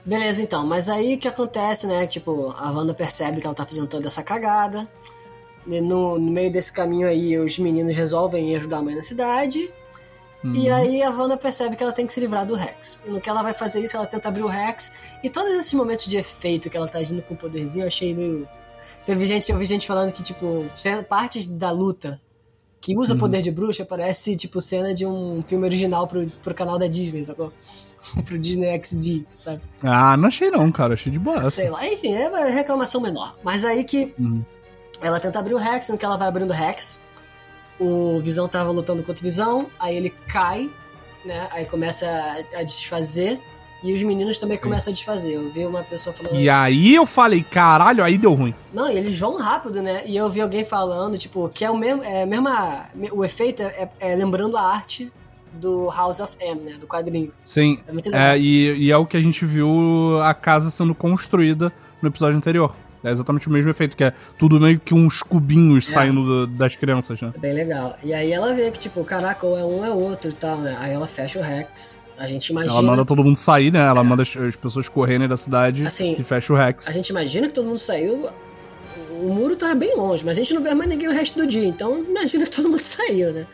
Beleza, 0.05 0.43
então. 0.43 0.67
Mas 0.67 0.89
aí 0.89 1.15
o 1.15 1.19
que 1.19 1.29
acontece, 1.29 1.87
né? 1.87 2.07
Tipo, 2.07 2.55
a 2.57 2.71
Wanda 2.71 2.95
percebe 2.95 3.41
que 3.41 3.47
ela 3.47 3.55
tá 3.55 3.67
fazendo 3.67 3.87
toda 3.87 4.09
essa 4.09 4.23
cagada. 4.23 4.89
No, 5.67 6.19
no, 6.19 6.31
meio 6.31 6.51
desse 6.51 6.73
caminho 6.73 7.07
aí, 7.07 7.39
os 7.39 7.59
meninos 7.59 7.97
resolvem 7.97 8.57
ajudar 8.57 8.79
a 8.79 8.83
mãe 8.83 8.95
na 8.95 9.03
cidade. 9.03 9.71
Uhum. 10.43 10.55
E 10.55 10.71
aí 10.71 11.03
a 11.03 11.11
Wanda 11.11 11.37
percebe 11.37 11.77
que 11.77 11.83
ela 11.83 11.93
tem 11.93 12.07
que 12.07 12.13
se 12.13 12.21
livrar 12.21 12.47
do 12.47 12.55
Rex. 12.55 13.05
No 13.07 13.21
que 13.21 13.29
ela 13.29 13.43
vai 13.43 13.53
fazer 13.53 13.85
isso, 13.85 13.97
ela 13.97 14.07
tenta 14.07 14.29
abrir 14.29 14.43
o 14.43 14.47
Rex. 14.47 14.93
E 15.23 15.29
todos 15.29 15.53
esses 15.53 15.75
momentos 15.75 16.07
de 16.07 16.17
efeito 16.17 16.71
que 16.71 16.77
ela 16.77 16.89
tá 16.89 16.99
agindo 16.99 17.23
com 17.23 17.35
o 17.35 17.37
poderzinho, 17.37 17.85
eu 17.85 17.89
achei 17.89 18.15
meio. 18.15 18.49
Teve 19.05 19.27
gente, 19.27 19.51
eu 19.51 19.59
vi 19.59 19.65
gente 19.65 19.87
falando 19.87 20.13
que, 20.13 20.23
tipo, 20.23 20.67
partes 21.09 21.47
da 21.47 21.71
luta 21.71 22.21
que 22.81 22.97
usa 22.97 23.13
Uhum. 23.15 23.21
poder 23.21 23.43
de 23.43 23.51
bruxa 23.51 23.85
parece, 23.85 24.35
tipo, 24.37 24.61
cena 24.61 24.95
de 24.95 25.05
um 25.07 25.43
filme 25.47 25.65
original 25.67 26.07
pro, 26.09 26.27
pro 26.43 26.55
canal 26.55 26.79
da 26.79 26.87
Disney, 26.87 27.23
sacou? 27.25 27.53
pro 28.25 28.39
Disney 28.39 28.81
XD, 28.83 29.27
sabe? 29.37 29.61
Ah, 29.83 30.17
não 30.17 30.29
achei 30.29 30.51
não, 30.51 30.73
cara. 30.73 30.95
Achei 30.95 31.13
de 31.13 31.19
boa 31.19 31.51
Sei 31.51 31.69
lá, 31.69 31.87
enfim, 31.87 32.15
é 32.15 32.29
uma 32.29 32.45
reclamação 32.47 33.01
menor. 33.01 33.37
Mas 33.45 33.65
aí 33.65 33.85
que 33.85 34.15
Uhum. 34.19 34.43
ela 35.03 35.21
tenta 35.21 35.39
abrir 35.39 35.55
o 35.55 35.59
Rex, 35.59 35.89
no 35.91 35.99
que 35.99 36.05
ela 36.05 36.17
vai 36.17 36.29
abrindo 36.29 36.51
o 36.51 36.55
Rex, 36.55 37.01
o 37.79 38.19
Visão 38.21 38.47
tava 38.49 38.71
lutando 38.71 39.03
contra 39.03 39.21
o 39.21 39.25
Visão, 39.25 39.71
aí 39.79 39.97
ele 39.97 40.11
cai, 40.29 40.71
né? 41.25 41.49
Aí 41.53 41.67
começa 41.67 42.07
a, 42.09 42.61
a 42.61 42.63
desfazer, 42.63 43.39
e 43.83 43.93
os 43.95 44.03
meninos 44.03 44.37
também 44.39 44.57
Sim. 44.57 44.63
começam 44.65 44.91
a 44.91 44.95
desfazer. 44.95 45.35
Eu 45.35 45.51
vi 45.51 45.65
uma 45.67 45.83
pessoa 45.83 46.15
falando. 46.15 46.37
E 46.39 46.49
aí 46.51 46.95
eu 46.95 47.07
falei, 47.07 47.43
caralho, 47.43 48.05
aí 48.05 48.19
deu 48.19 48.35
ruim. 48.35 48.55
Não, 48.75 48.91
e 48.91 48.97
eles 48.97 49.19
vão 49.19 49.37
rápido, 49.37 49.83
né? 49.83 50.03
E 50.07 50.17
eu 50.17 50.29
vi 50.31 50.41
alguém 50.41 50.65
falando, 50.65 51.17
tipo, 51.17 51.49
que 51.49 51.65
é 51.65 51.71
o 51.71 51.77
mesmo. 51.77 52.03
É 52.05 52.27
mesma, 52.27 52.89
o 53.13 53.25
efeito 53.25 53.63
é, 53.63 53.89
é 53.99 54.15
lembrando 54.15 54.57
a 54.57 54.63
arte 54.63 55.11
do 55.53 55.89
House 55.91 56.21
of 56.21 56.33
M, 56.41 56.61
né? 56.63 56.73
Do 56.79 56.87
quadrinho. 56.87 57.33
Sim. 57.45 57.79
É 57.89 57.93
muito 57.93 58.07
legal. 58.11 58.23
É, 58.29 58.39
e, 58.39 58.87
e 58.87 58.93
é 58.93 58.97
o 58.97 59.05
que 59.07 59.17
a 59.17 59.21
gente 59.21 59.45
viu 59.45 60.21
a 60.23 60.33
casa 60.35 60.71
sendo 60.71 60.95
construída 60.95 61.73
no 62.01 62.09
episódio 62.09 62.37
anterior. 62.37 62.75
É 63.03 63.11
exatamente 63.11 63.49
o 63.49 63.51
mesmo 63.51 63.71
efeito, 63.71 63.97
que 63.97 64.05
é 64.05 64.13
tudo 64.39 64.61
meio 64.61 64.79
que 64.79 64.95
uns 64.95 65.23
cubinhos 65.23 65.89
É. 65.89 65.93
saindo 65.95 66.23
do- 66.23 66.47
das 66.47 66.77
crianças, 66.77 67.21
né? 67.23 67.33
É 67.35 67.39
bem 67.39 67.55
legal. 67.55 67.97
E 68.03 68.13
aí 68.13 68.31
ela 68.31 68.53
vê 68.55 68.71
que, 68.71 68.79
tipo, 68.79 69.03
caraca, 69.05 69.47
ou 69.47 69.57
é 69.57 69.65
um 69.65 69.83
é 69.85 69.91
outro 69.91 70.31
e 70.31 70.35
tal, 70.35 70.59
né? 70.59 70.77
Aí 70.79 70.93
ela 70.93 71.07
fecha 71.07 71.39
o 71.39 71.43
Rex. 71.43 72.01
A 72.21 72.29
gente 72.29 72.51
imagina. 72.51 72.75
Ela 72.75 72.83
manda 72.83 73.03
todo 73.03 73.25
mundo 73.25 73.37
sair, 73.37 73.73
né? 73.73 73.81
Ela 73.81 74.05
manda 74.05 74.21
as, 74.21 74.37
as 74.37 74.55
pessoas 74.55 74.91
correrem 74.91 75.27
da 75.27 75.39
cidade 75.39 75.87
Assim, 75.87 76.15
e 76.19 76.23
fecha 76.23 76.53
o 76.53 76.57
Rex. 76.57 76.87
A 76.87 76.93
gente 76.93 77.09
imagina 77.09 77.49
que 77.49 77.55
todo 77.55 77.67
mundo 77.67 77.79
saiu. 77.79 78.29
O 79.23 79.33
muro 79.33 79.57
tá 79.57 79.75
bem 79.75 79.97
longe, 79.97 80.23
mas 80.23 80.37
a 80.37 80.43
gente 80.43 80.53
não 80.53 80.63
vê 80.63 80.75
mais 80.75 80.91
ninguém 80.91 81.09
o 81.09 81.13
resto 81.13 81.39
do 81.39 81.47
dia. 81.47 81.65
Então 81.65 82.05
imagina 82.05 82.45
que 82.45 82.51
todo 82.51 82.69
mundo 82.69 82.83
saiu, 82.85 83.33
né? 83.33 83.47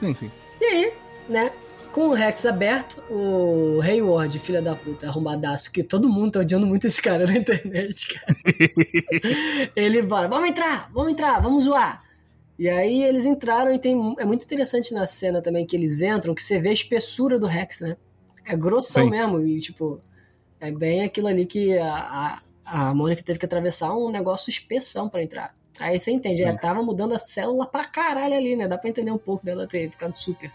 Sim, 0.00 0.14
sim. 0.14 0.30
E 0.60 0.64
aí, 0.64 0.92
né? 1.28 1.52
Com 1.92 2.08
o 2.08 2.12
Rex 2.12 2.44
aberto, 2.44 3.00
o 3.08 3.80
Hayward, 3.82 4.36
filha 4.40 4.60
da 4.60 4.74
puta, 4.74 5.06
arrombadaço, 5.06 5.70
que 5.70 5.84
todo 5.84 6.08
mundo 6.08 6.32
tá 6.32 6.40
odiando 6.40 6.66
muito 6.66 6.88
esse 6.88 7.00
cara 7.00 7.24
na 7.24 7.34
internet, 7.34 8.14
cara. 8.14 8.36
Ele 9.76 10.02
bora, 10.02 10.26
vamos 10.26 10.50
entrar, 10.50 10.90
vamos 10.92 11.12
entrar, 11.12 11.40
vamos 11.40 11.64
zoar. 11.64 12.02
E 12.58 12.68
aí 12.68 13.04
eles 13.04 13.24
entraram 13.24 13.72
e 13.72 13.78
tem. 13.78 14.16
É 14.18 14.24
muito 14.24 14.44
interessante 14.44 14.92
na 14.92 15.06
cena 15.06 15.40
também 15.40 15.64
que 15.64 15.76
eles 15.76 16.00
entram, 16.02 16.34
que 16.34 16.42
você 16.42 16.60
vê 16.60 16.70
a 16.70 16.72
espessura 16.72 17.38
do 17.38 17.46
Rex, 17.46 17.82
né? 17.82 17.96
É 18.48 18.56
grossão 18.56 19.04
Sim. 19.04 19.10
mesmo. 19.10 19.40
E 19.40 19.60
tipo, 19.60 20.00
é 20.58 20.72
bem 20.72 21.04
aquilo 21.04 21.28
ali 21.28 21.44
que 21.44 21.76
a, 21.78 22.40
a, 22.64 22.88
a 22.88 22.94
Mônica 22.94 23.22
teve 23.22 23.38
que 23.38 23.44
atravessar 23.44 23.94
um 23.94 24.10
negócio 24.10 24.50
espessão 24.50 25.08
pra 25.08 25.22
entrar. 25.22 25.54
Aí 25.78 25.98
você 25.98 26.10
entende, 26.10 26.42
ela 26.42 26.52
Sim. 26.52 26.58
tava 26.58 26.82
mudando 26.82 27.14
a 27.14 27.18
célula 27.18 27.66
pra 27.66 27.84
caralho 27.84 28.34
ali, 28.34 28.56
né? 28.56 28.66
Dá 28.66 28.76
pra 28.78 28.88
entender 28.90 29.12
um 29.12 29.18
pouco 29.18 29.44
dela 29.44 29.66
ter 29.66 29.90
ficado 29.90 30.16
super. 30.16 30.50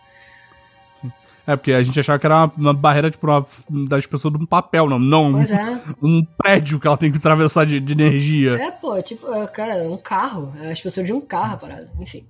É, 1.45 1.55
porque 1.57 1.73
a 1.73 1.83
gente 1.83 1.99
achava 1.99 2.17
que 2.17 2.25
era 2.25 2.49
uma, 2.57 2.73
barreira, 2.73 3.11
tipo, 3.11 3.27
uma, 3.27 3.45
das 3.87 4.05
pessoas 4.05 4.33
de 4.33 4.41
um 4.41 4.45
papel, 4.45 4.89
não. 4.89 4.97
Não, 4.97 5.27
um, 5.27 5.31
Pois 5.33 5.51
é. 5.51 5.79
um 6.01 6.25
prédio 6.37 6.79
que 6.79 6.87
ela 6.87 6.97
tem 6.97 7.11
que 7.11 7.17
atravessar 7.17 7.65
de, 7.65 7.79
de 7.79 7.93
energia. 7.93 8.53
É, 8.53 8.71
pô, 8.71 9.01
tipo, 9.01 9.31
é, 9.33 9.45
cara, 9.47 9.83
é 9.83 9.89
um 9.89 9.97
carro. 9.97 10.53
É 10.61 10.69
a 10.69 10.73
expressão 10.73 11.03
de 11.03 11.11
um 11.11 11.19
carro, 11.19 11.55
a 11.55 11.57
parada. 11.57 11.91
Enfim. 11.99 12.25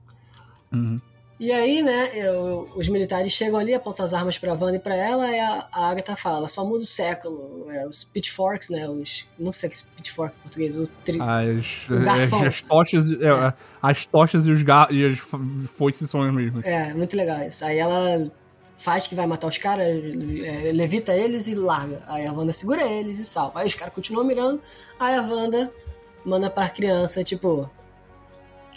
Uhum. 0.71 0.97
E 1.45 1.51
aí, 1.51 1.81
né, 1.83 2.09
eu- 2.13 2.69
os 2.73 2.87
militares 2.87 3.33
chegam 3.33 3.59
ali, 3.59 3.73
apontam 3.73 4.05
as 4.05 4.13
armas 4.13 4.37
pra 4.37 4.53
Wanda 4.53 4.77
e 4.77 4.79
pra 4.79 4.95
ela, 4.95 5.29
e 5.29 5.37
a, 5.37 5.67
a 5.73 5.89
Agatha 5.89 6.15
fala, 6.15 6.47
só 6.47 6.63
muda 6.63 6.83
o 6.85 6.87
século. 6.87 7.69
É, 7.69 7.85
os 7.85 8.05
pitchforks, 8.05 8.69
né, 8.69 8.87
os... 8.87 9.27
Não 9.37 9.51
sei 9.51 9.67
o 9.67 9.71
que 9.73 9.77
é 9.79 9.95
pitchfork 9.97 10.33
em 10.37 10.41
português, 10.41 10.77
o 10.77 10.87
tri... 11.03 11.19
As, 11.21 11.89
O 11.89 11.99
garfão. 12.05 12.39
as, 12.39 12.45
as 12.47 12.61
tochas, 12.61 13.11
é, 13.11 13.53
as 13.81 14.05
tochas 14.05 14.47
e, 14.47 14.51
os 14.51 14.63
ga, 14.63 14.87
e 14.89 15.05
as 15.05 15.19
fo- 15.19 15.37
foices 15.67 16.09
são 16.09 16.21
as 16.21 16.33
mesmas. 16.33 16.63
É, 16.63 16.93
muito 16.93 17.17
legal 17.17 17.41
isso. 17.45 17.65
Aí 17.65 17.77
ela 17.77 18.23
faz 18.77 19.05
que 19.05 19.13
vai 19.13 19.27
matar 19.27 19.47
os 19.47 19.57
caras, 19.57 19.85
é, 19.85 20.71
levita 20.71 21.13
eles 21.13 21.47
e 21.47 21.55
larga. 21.55 22.01
Aí 22.07 22.25
a 22.25 22.31
Wanda 22.31 22.53
segura 22.53 22.83
eles 22.83 23.19
e 23.19 23.25
salva. 23.25 23.59
Aí 23.59 23.67
os 23.67 23.75
caras 23.75 23.93
continuam 23.93 24.25
mirando, 24.25 24.61
aí 24.97 25.13
a 25.15 25.21
Wanda 25.21 25.69
manda 26.23 26.49
pra 26.49 26.69
criança, 26.69 27.21
tipo... 27.21 27.69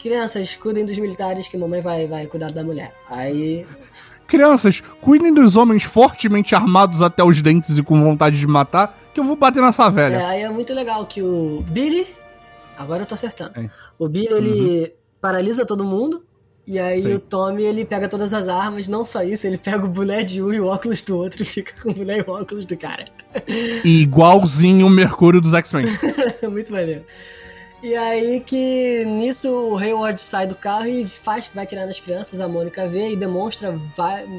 Crianças, 0.00 0.54
cuidem 0.54 0.84
dos 0.84 0.98
militares 0.98 1.48
que 1.48 1.56
mamãe 1.56 1.80
vai, 1.82 2.06
vai 2.06 2.26
cuidar 2.26 2.50
da 2.52 2.62
mulher. 2.62 2.94
Aí 3.10 3.64
Crianças, 4.26 4.80
cuidem 5.00 5.32
dos 5.32 5.56
homens 5.56 5.84
fortemente 5.84 6.54
armados 6.54 7.00
até 7.00 7.22
os 7.22 7.40
dentes 7.40 7.78
e 7.78 7.82
com 7.82 8.02
vontade 8.02 8.38
de 8.38 8.46
matar, 8.46 8.98
que 9.14 9.20
eu 9.20 9.24
vou 9.24 9.36
bater 9.36 9.62
nessa 9.62 9.86
É, 9.86 9.90
velha. 9.90 10.26
aí 10.26 10.42
é 10.42 10.50
muito 10.50 10.74
legal 10.74 11.06
que 11.06 11.22
o 11.22 11.64
Billy. 11.68 12.06
Agora 12.76 13.02
eu 13.02 13.06
tô 13.06 13.14
acertando. 13.14 13.52
É. 13.58 13.70
O 13.98 14.08
Billy, 14.08 14.34
ele 14.34 14.92
paralisa 15.20 15.64
todo 15.64 15.84
mundo. 15.84 16.24
E 16.66 16.80
aí 16.80 17.14
o 17.14 17.20
Tommy, 17.20 17.62
ele 17.62 17.84
pega 17.84 18.08
todas 18.08 18.34
as 18.34 18.48
armas. 18.48 18.88
Não 18.88 19.06
só 19.06 19.22
isso, 19.22 19.46
ele 19.46 19.56
pega 19.56 19.84
o 19.84 19.88
boné 19.88 20.24
de 20.24 20.42
um 20.42 20.52
e 20.52 20.60
o 20.60 20.66
óculos 20.66 21.04
do 21.04 21.16
outro 21.16 21.42
e 21.42 21.44
fica 21.46 21.72
com 21.80 21.90
o 21.90 21.94
boné 21.94 22.18
e 22.18 22.22
o 22.22 22.30
óculos 22.32 22.66
do 22.66 22.76
cara. 22.76 23.04
Igualzinho 23.84 24.86
o 24.86 24.90
Mercúrio 24.90 25.40
dos 25.40 25.54
X-Men. 25.54 25.86
muito 26.50 26.72
maneiro. 26.72 27.04
E 27.82 27.94
aí 27.94 28.40
que 28.40 29.04
nisso 29.04 29.50
o 29.50 29.76
Hayward 29.76 30.18
sai 30.20 30.46
do 30.46 30.54
carro 30.54 30.86
e 30.86 31.06
faz 31.06 31.46
que 31.46 31.54
vai 31.54 31.66
tirar 31.66 31.86
nas 31.86 32.00
crianças, 32.00 32.40
a 32.40 32.48
Mônica 32.48 32.88
vê 32.88 33.12
e 33.12 33.16
demonstra 33.16 33.78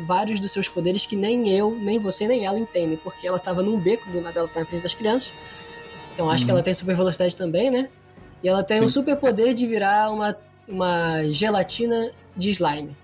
vários 0.05 0.39
dos 0.39 0.51
seus 0.51 0.67
poderes 0.67 1.05
que 1.05 1.15
nem 1.15 1.49
eu, 1.49 1.71
nem 1.75 1.99
você, 1.99 2.27
nem 2.27 2.45
ela 2.45 2.57
entendem, 2.57 2.97
porque 2.97 3.27
ela 3.27 3.37
tava 3.37 3.61
num 3.61 3.79
beco, 3.79 4.09
do 4.09 4.21
nada 4.21 4.39
ela 4.39 4.47
tá 4.47 4.61
na 4.61 4.65
frente 4.65 4.83
das 4.83 4.95
crianças. 4.95 5.33
Então 6.13 6.29
acho 6.31 6.45
que 6.45 6.51
ela 6.51 6.63
tem 6.63 6.73
super 6.73 6.95
velocidade 6.95 7.37
também, 7.37 7.69
né? 7.69 7.89
E 8.43 8.49
ela 8.49 8.63
tem 8.63 8.79
um 8.79 8.89
Sim. 8.89 8.95
super 8.95 9.15
poder 9.17 9.53
de 9.53 9.67
virar 9.67 10.11
uma, 10.11 10.35
uma 10.67 11.23
gelatina 11.31 12.11
de 12.35 12.49
slime. 12.49 12.97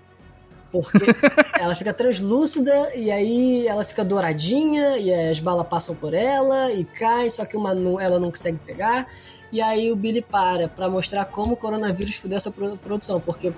Porque 0.72 0.98
ela 1.60 1.76
fica 1.76 1.94
translúcida 1.94 2.92
e 2.96 3.10
aí 3.12 3.66
ela 3.68 3.84
fica 3.84 4.04
douradinha 4.04 4.98
e 4.98 5.14
as 5.14 5.38
balas 5.38 5.68
passam 5.68 5.94
por 5.94 6.12
ela 6.12 6.72
e 6.72 6.84
caem, 6.84 7.30
só 7.30 7.44
que 7.44 7.56
uma 7.56 7.70
ela 8.02 8.18
não 8.18 8.30
consegue 8.30 8.58
pegar. 8.58 9.06
E 9.54 9.62
aí 9.62 9.92
o 9.92 9.94
Billy 9.94 10.20
para 10.20 10.66
pra 10.66 10.88
mostrar 10.88 11.24
como 11.26 11.52
o 11.52 11.56
coronavírus 11.56 12.16
fudeu 12.16 12.36
essa 12.36 12.50
pro- 12.50 12.76
produção, 12.76 13.20
porque 13.20 13.50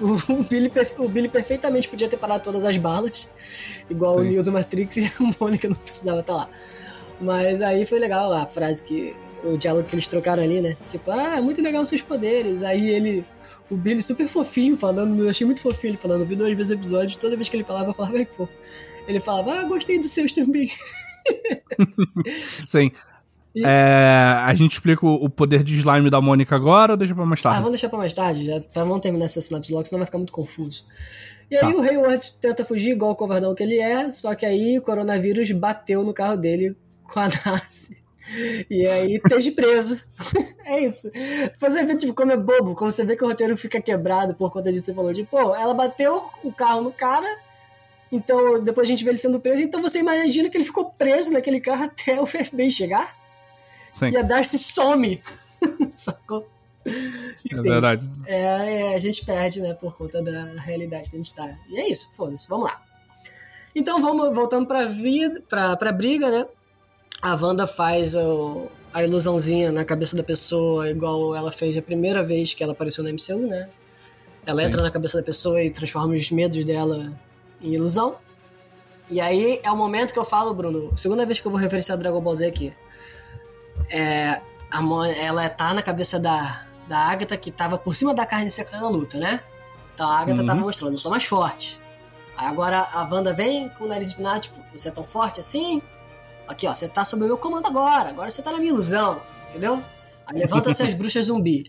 o 0.00 0.32
o 0.32 0.42
Billy, 0.44 0.72
o 0.98 1.08
Billy 1.10 1.28
perfeitamente 1.28 1.90
podia 1.90 2.08
ter 2.08 2.16
parado 2.16 2.42
todas 2.42 2.64
as 2.64 2.78
balas, 2.78 3.28
igual 3.90 4.16
o 4.16 4.22
Sim. 4.22 4.30
Neo 4.30 4.42
do 4.42 4.50
Matrix 4.50 4.96
e 4.96 5.04
a 5.04 5.12
Mônica 5.38 5.68
não 5.68 5.76
precisava 5.76 6.20
estar 6.20 6.32
lá. 6.32 6.48
Mas 7.20 7.60
aí 7.60 7.84
foi 7.84 7.98
legal 7.98 8.32
a 8.32 8.46
frase 8.46 8.82
que. 8.82 9.14
O 9.44 9.58
diálogo 9.58 9.86
que 9.86 9.94
eles 9.94 10.08
trocaram 10.08 10.42
ali, 10.42 10.62
né? 10.62 10.74
Tipo, 10.88 11.10
ah, 11.10 11.42
muito 11.42 11.60
legal 11.60 11.82
os 11.82 11.88
seus 11.90 12.00
poderes. 12.00 12.62
Aí 12.62 12.88
ele. 12.88 13.22
O 13.70 13.76
Billy 13.76 14.02
super 14.02 14.26
fofinho 14.28 14.74
falando, 14.74 15.22
eu 15.22 15.28
achei 15.28 15.44
muito 15.46 15.60
fofinho 15.60 15.90
ele 15.90 15.98
falando, 15.98 16.20
eu 16.22 16.26
vi 16.26 16.34
duas 16.34 16.54
vezes 16.56 16.70
o 16.70 16.74
episódio, 16.74 17.18
toda 17.18 17.36
vez 17.36 17.50
que 17.50 17.56
ele 17.56 17.64
falava, 17.64 17.90
eu 17.90 17.94
falava, 17.94 18.24
que 18.24 18.32
fofo. 18.32 18.56
Ele 19.06 19.20
falava, 19.20 19.52
ah, 19.60 19.64
gostei 19.64 19.98
dos 19.98 20.10
seus 20.10 20.32
também. 20.32 20.70
Sim. 22.66 22.90
E- 23.54 23.64
É, 23.64 24.34
a 24.44 24.54
gente 24.54 24.72
explica 24.72 25.04
o, 25.04 25.24
o 25.24 25.28
poder 25.30 25.62
de 25.62 25.74
slime 25.78 26.08
da 26.10 26.20
Mônica 26.20 26.54
agora 26.56 26.92
ou 26.92 26.96
deixa 26.96 27.14
pra 27.14 27.26
mais 27.26 27.40
Ah, 27.40 27.42
tarde? 27.44 27.58
vamos 27.58 27.72
deixar 27.72 27.88
pra 27.88 27.98
mais 27.98 28.14
tarde, 28.14 28.46
já, 28.46 28.60
pra 28.60 28.84
vamos 28.84 29.00
terminar 29.02 29.26
essa 29.26 29.40
sinopse 29.40 29.72
logo, 29.72 29.84
senão 29.84 29.98
vai 29.98 30.06
ficar 30.06 30.18
muito 30.18 30.32
confuso. 30.32 30.84
E 31.50 31.56
aí 31.56 31.60
Tá. 31.60 31.78
o 31.78 31.82
Hayward 31.82 32.32
tenta 32.40 32.64
fugir, 32.64 32.92
igual 32.92 33.10
o 33.10 33.16
covardão 33.16 33.54
que 33.54 33.62
ele 33.62 33.78
é, 33.78 34.10
só 34.10 34.34
que 34.34 34.46
aí 34.46 34.78
o 34.78 34.82
coronavírus 34.82 35.50
bateu 35.52 36.02
no 36.02 36.14
carro 36.14 36.36
dele 36.38 36.74
com 37.04 37.20
a 37.20 37.28
Darcy. 37.28 38.00
E 38.70 38.86
aí 38.86 39.16
esteja 39.16 39.52
preso. 39.52 40.00
é 40.64 40.80
isso. 40.80 41.10
Você 41.60 41.84
vê, 41.84 41.94
tipo, 41.96 42.14
como 42.14 42.32
é 42.32 42.36
bobo, 42.38 42.74
como 42.74 42.90
você 42.90 43.04
vê 43.04 43.16
que 43.16 43.24
o 43.24 43.28
roteiro 43.28 43.54
fica 43.58 43.82
quebrado 43.82 44.34
por 44.34 44.50
conta 44.50 44.72
disso. 44.72 44.86
Você 44.86 44.94
falou, 44.94 45.12
tipo, 45.12 45.28
pô, 45.30 45.54
ela 45.54 45.74
bateu 45.74 46.24
o 46.42 46.50
carro 46.52 46.80
no 46.80 46.92
cara, 46.92 47.26
então 48.10 48.62
depois 48.62 48.86
a 48.86 48.90
gente 48.90 49.04
vê 49.04 49.10
ele 49.10 49.18
sendo 49.18 49.40
preso, 49.40 49.60
então 49.60 49.82
você 49.82 49.98
imagina 49.98 50.48
que 50.48 50.56
ele 50.56 50.64
ficou 50.64 50.86
preso 50.90 51.32
naquele 51.32 51.60
carro 51.60 51.84
até 51.84 52.18
o 52.20 52.26
FBI 52.26 52.70
chegar 52.70 53.14
Sim, 53.92 54.10
e 54.10 54.16
a 54.16 54.22
Darcy 54.22 54.58
some. 54.58 55.20
Sacou? 55.94 56.48
é 56.84 57.62
verdade. 57.62 58.10
É, 58.26 58.40
é, 58.90 58.94
a 58.94 58.98
gente 58.98 59.24
perde, 59.24 59.60
né, 59.60 59.74
por 59.74 59.96
conta 59.96 60.20
da 60.22 60.44
realidade 60.60 61.08
que 61.10 61.16
a 61.16 61.18
gente 61.18 61.34
tá. 61.34 61.56
E 61.68 61.78
é 61.80 61.88
isso, 61.90 62.12
foda-se, 62.16 62.48
vamos 62.48 62.66
lá. 62.66 62.82
Então 63.74 64.00
vamos 64.02 64.34
voltando 64.34 64.66
pra 64.66 64.86
vida, 64.86 65.40
pra, 65.48 65.76
pra 65.76 65.92
briga, 65.92 66.30
né? 66.30 66.46
A 67.22 67.34
Wanda 67.36 67.66
faz 67.66 68.16
o- 68.16 68.66
a 68.92 69.02
ilusãozinha 69.04 69.70
na 69.72 69.84
cabeça 69.84 70.16
da 70.16 70.22
pessoa, 70.24 70.90
igual 70.90 71.34
ela 71.34 71.52
fez 71.52 71.76
a 71.76 71.82
primeira 71.82 72.22
vez 72.24 72.52
que 72.52 72.62
ela 72.62 72.72
apareceu 72.72 73.02
na 73.04 73.10
MCU, 73.10 73.46
né? 73.46 73.68
Ela 74.44 74.60
Sim. 74.60 74.66
entra 74.66 74.82
na 74.82 74.90
cabeça 74.90 75.16
da 75.18 75.22
pessoa 75.22 75.62
e 75.62 75.70
transforma 75.70 76.14
os 76.14 76.30
medos 76.30 76.64
dela 76.64 77.12
em 77.60 77.72
ilusão. 77.74 78.16
E 79.08 79.20
aí 79.20 79.60
é 79.62 79.70
o 79.70 79.76
momento 79.76 80.12
que 80.12 80.18
eu 80.18 80.24
falo, 80.24 80.52
Bruno, 80.52 80.92
segunda 80.98 81.24
vez 81.24 81.38
que 81.40 81.46
eu 81.46 81.50
vou 81.52 81.60
referenciar 81.60 81.96
Dragon 81.96 82.20
Ball 82.20 82.34
Z 82.34 82.46
aqui. 82.48 82.72
É, 83.90 84.40
a 84.70 84.80
Mo- 84.80 85.04
ela 85.04 85.48
tá 85.48 85.74
na 85.74 85.82
cabeça 85.82 86.18
da, 86.18 86.62
da 86.88 86.98
Agatha 86.98 87.36
que 87.36 87.50
tava 87.50 87.76
por 87.78 87.94
cima 87.94 88.14
da 88.14 88.24
carne 88.26 88.50
seca 88.50 88.78
na 88.80 88.88
luta, 88.88 89.18
né? 89.18 89.40
Então 89.94 90.08
a 90.10 90.18
Agatha 90.18 90.40
Uhum. 90.40 90.46
tava 90.46 90.60
mostrando, 90.60 90.92
eu 90.94 90.98
sou 90.98 91.10
mais 91.10 91.24
forte. 91.24 91.80
Aí 92.36 92.46
agora 92.46 92.80
a 92.92 93.02
Wanda 93.02 93.32
vem 93.32 93.68
com 93.70 93.84
o 93.84 93.88
nariz 93.88 94.12
empinado, 94.12 94.40
tipo, 94.40 94.58
você 94.74 94.88
é 94.88 94.92
tão 94.92 95.04
forte 95.04 95.38
assim? 95.40 95.82
Aqui, 96.48 96.66
ó, 96.66 96.74
você 96.74 96.88
tá 96.88 97.04
sob 97.04 97.22
o 97.22 97.26
meu 97.26 97.38
comando 97.38 97.66
agora, 97.66 98.08
agora 98.08 98.30
você 98.30 98.42
tá 98.42 98.50
na 98.52 98.58
minha 98.58 98.72
ilusão, 98.72 99.20
entendeu? 99.48 99.82
Aí 100.26 100.38
levanta-se 100.38 100.82
as 100.82 100.94
bruxas 100.94 101.26
zumbi. 101.26 101.64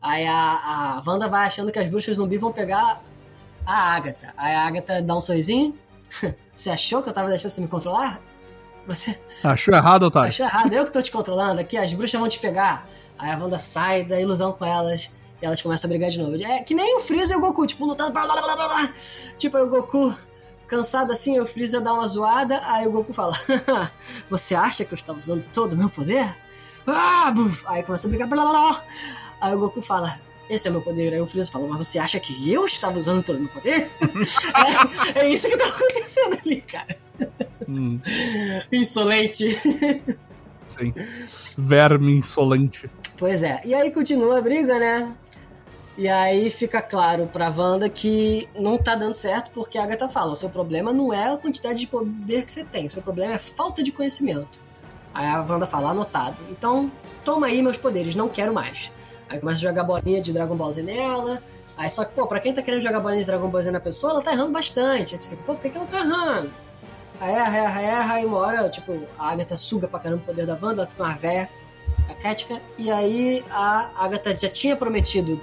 Aí 0.00 0.26
a, 0.26 0.34
a 0.34 1.02
Wanda 1.06 1.28
vai 1.28 1.46
achando 1.46 1.72
que 1.72 1.78
as 1.78 1.88
bruxas 1.88 2.16
zumbi 2.18 2.38
vão 2.38 2.52
pegar 2.52 3.02
a 3.66 3.94
Agatha. 3.94 4.32
Aí 4.36 4.54
a 4.54 4.66
Agatha 4.66 5.02
dá 5.02 5.16
um 5.16 5.20
sorrisinho. 5.20 5.76
Você 6.54 6.70
achou 6.70 7.02
que 7.02 7.08
eu 7.08 7.12
tava 7.12 7.28
deixando 7.28 7.50
você 7.50 7.60
me 7.60 7.66
controlar? 7.68 8.20
Você. 8.86 9.18
Achou 9.42 9.74
errado, 9.74 10.04
otário? 10.04 10.28
Achou 10.28 10.46
errado, 10.46 10.72
eu 10.72 10.84
que 10.84 10.92
tô 10.92 11.00
te 11.00 11.10
controlando 11.10 11.60
aqui, 11.60 11.76
as 11.76 11.92
bruxas 11.92 12.18
vão 12.18 12.28
te 12.28 12.38
pegar. 12.38 12.88
Aí 13.18 13.30
a 13.30 13.38
Wanda 13.38 13.58
sai 13.58 14.04
da 14.04 14.20
ilusão 14.20 14.52
com 14.52 14.64
elas 14.64 15.12
e 15.40 15.46
elas 15.46 15.60
começam 15.60 15.88
a 15.88 15.90
brigar 15.90 16.10
de 16.10 16.18
novo. 16.18 16.36
É 16.42 16.62
que 16.62 16.74
nem 16.74 16.96
o 16.96 17.00
Freeza 17.00 17.34
e 17.34 17.36
o 17.36 17.40
Goku, 17.40 17.66
tipo, 17.66 17.84
lutando. 17.86 18.12
Blá, 18.12 18.24
blá, 18.26 18.40
blá, 18.40 18.56
blá. 18.56 18.94
Tipo, 19.38 19.56
aí 19.56 19.62
o 19.62 19.68
Goku, 19.68 20.14
cansado 20.66 21.12
assim, 21.12 21.40
o 21.40 21.46
Freeza 21.46 21.80
dá 21.80 21.94
uma 21.94 22.06
zoada, 22.06 22.60
aí 22.66 22.86
o 22.86 22.92
Goku 22.92 23.12
fala: 23.12 23.34
Você 24.28 24.54
acha 24.54 24.84
que 24.84 24.92
eu 24.92 24.96
estava 24.96 25.18
usando 25.18 25.44
todo 25.46 25.72
o 25.72 25.76
meu 25.76 25.88
poder? 25.88 26.36
Ah, 26.86 27.30
buf. 27.34 27.64
Aí 27.66 27.82
começa 27.82 28.06
a 28.06 28.10
brigar. 28.10 28.28
Blá, 28.28 28.42
blá, 28.42 28.52
blá. 28.52 28.84
Aí 29.40 29.54
o 29.54 29.58
Goku 29.58 29.80
fala: 29.80 30.20
esse 30.48 30.68
é 30.68 30.70
meu 30.70 30.82
poder. 30.82 31.12
Aí 31.12 31.20
o 31.20 31.26
Freeza 31.26 31.50
falou, 31.50 31.68
mas 31.68 31.88
você 31.88 31.98
acha 31.98 32.20
que 32.20 32.52
eu 32.52 32.64
estava 32.66 32.96
usando 32.96 33.22
todo 33.22 33.36
o 33.36 33.40
meu 33.40 33.48
poder? 33.48 33.90
é, 35.14 35.20
é, 35.20 35.28
isso 35.28 35.48
que 35.48 35.56
tá 35.56 35.66
acontecendo 35.66 36.38
ali, 36.44 36.60
cara. 36.60 37.03
Hum. 37.68 38.00
Insolente. 38.72 39.58
Sim. 40.66 40.92
Verme 41.58 42.16
insolente. 42.16 42.90
Pois 43.16 43.42
é. 43.42 43.60
E 43.64 43.74
aí 43.74 43.90
continua 43.90 44.38
a 44.38 44.42
briga, 44.42 44.78
né? 44.78 45.14
E 45.96 46.08
aí 46.08 46.50
fica 46.50 46.82
claro 46.82 47.28
pra 47.32 47.52
Wanda 47.56 47.88
que 47.88 48.48
não 48.58 48.76
tá 48.76 48.96
dando 48.96 49.14
certo 49.14 49.50
porque 49.52 49.78
a 49.78 49.84
Agatha 49.84 50.08
fala: 50.08 50.32
o 50.32 50.36
seu 50.36 50.50
problema 50.50 50.92
não 50.92 51.12
é 51.12 51.32
a 51.32 51.36
quantidade 51.36 51.80
de 51.80 51.86
poder 51.86 52.44
que 52.44 52.50
você 52.50 52.64
tem, 52.64 52.86
o 52.86 52.90
seu 52.90 53.00
problema 53.00 53.34
é 53.34 53.38
falta 53.38 53.82
de 53.82 53.92
conhecimento. 53.92 54.60
Aí 55.12 55.26
a 55.26 55.40
Wanda 55.40 55.66
fala: 55.66 55.90
anotado. 55.90 56.42
Então, 56.50 56.90
toma 57.24 57.46
aí 57.46 57.62
meus 57.62 57.76
poderes, 57.76 58.16
não 58.16 58.28
quero 58.28 58.52
mais. 58.52 58.90
Aí 59.28 59.38
começa 59.38 59.58
a 59.58 59.68
jogar 59.70 59.84
bolinha 59.84 60.20
de 60.20 60.32
Dragon 60.32 60.56
Ball 60.56 60.72
Z 60.72 60.82
nela. 60.82 61.40
Aí 61.76 61.88
só 61.88 62.04
que, 62.04 62.12
pô, 62.12 62.26
pra 62.26 62.40
quem 62.40 62.52
tá 62.52 62.60
querendo 62.60 62.82
jogar 62.82 63.00
bolinha 63.00 63.20
de 63.20 63.26
Dragon 63.26 63.48
Ball 63.48 63.62
Z 63.62 63.70
na 63.70 63.80
pessoa, 63.80 64.14
ela 64.14 64.22
tá 64.22 64.32
errando 64.32 64.52
bastante. 64.52 65.14
Aí 65.14 65.20
tu 65.20 65.28
fica, 65.28 65.42
pô, 65.44 65.54
por 65.54 65.62
que, 65.62 65.70
que 65.70 65.76
ela 65.76 65.86
tá 65.86 65.98
errando? 66.00 66.52
Erra, 67.20 67.56
erra, 67.56 67.80
erra, 67.80 68.20
e 68.20 68.26
uma 68.26 68.38
hora, 68.38 68.68
tipo, 68.68 69.06
a 69.18 69.30
Agatha 69.30 69.56
suga 69.56 69.88
pra 69.88 70.00
caramba 70.00 70.22
o 70.22 70.26
poder 70.26 70.46
da 70.46 70.56
banda, 70.56 70.82
ela 70.82 70.86
fica 70.86 71.02
uma 71.02 71.16
véia 71.16 71.48
caquética. 72.06 72.60
E 72.76 72.90
aí 72.90 73.44
a 73.50 73.90
Agatha 74.04 74.36
já 74.36 74.48
tinha 74.48 74.76
prometido 74.76 75.40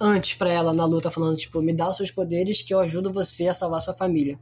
antes 0.00 0.34
para 0.34 0.52
ela 0.52 0.72
na 0.72 0.84
luta, 0.84 1.10
falando, 1.10 1.36
tipo, 1.36 1.60
me 1.60 1.72
dá 1.72 1.90
os 1.90 1.96
seus 1.96 2.10
poderes 2.10 2.62
que 2.62 2.72
eu 2.72 2.80
ajudo 2.80 3.12
você 3.12 3.48
a 3.48 3.54
salvar 3.54 3.82
sua 3.82 3.94
família. 3.94 4.38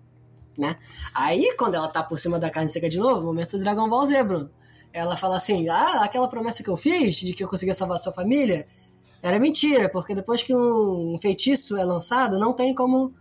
Né? 0.57 0.77
Aí, 1.15 1.55
quando 1.59 1.75
ela 1.75 1.89
tá 1.89 2.03
por 2.03 2.19
cima 2.19 2.39
da 2.39 2.49
carne 2.49 2.69
seca 2.69 2.89
de 2.89 2.99
novo, 2.99 3.27
momento 3.27 3.59
do 3.59 3.63
Dragon 3.63 3.89
Ball 3.89 4.07
Z, 4.07 4.23
Bruno 4.23 4.51
ela 4.97 5.15
fala 5.15 5.37
assim: 5.37 5.69
Ah, 5.69 6.03
aquela 6.03 6.27
promessa 6.27 6.63
que 6.65 6.71
eu 6.71 6.77
fiz 6.77 7.17
de 7.17 7.35
que 7.35 7.45
eu 7.45 7.49
conseguia 7.49 7.75
salvar 7.75 7.99
sua 7.99 8.13
família 8.13 8.67
era 9.23 9.39
mentira, 9.39 9.89
porque 9.91 10.15
depois 10.15 10.43
que 10.43 10.55
um 10.55 11.17
feitiço 11.21 11.77
é 11.77 11.85
lançado, 11.85 12.39
não 12.39 12.53
tem 12.53 12.75
como 12.75 13.15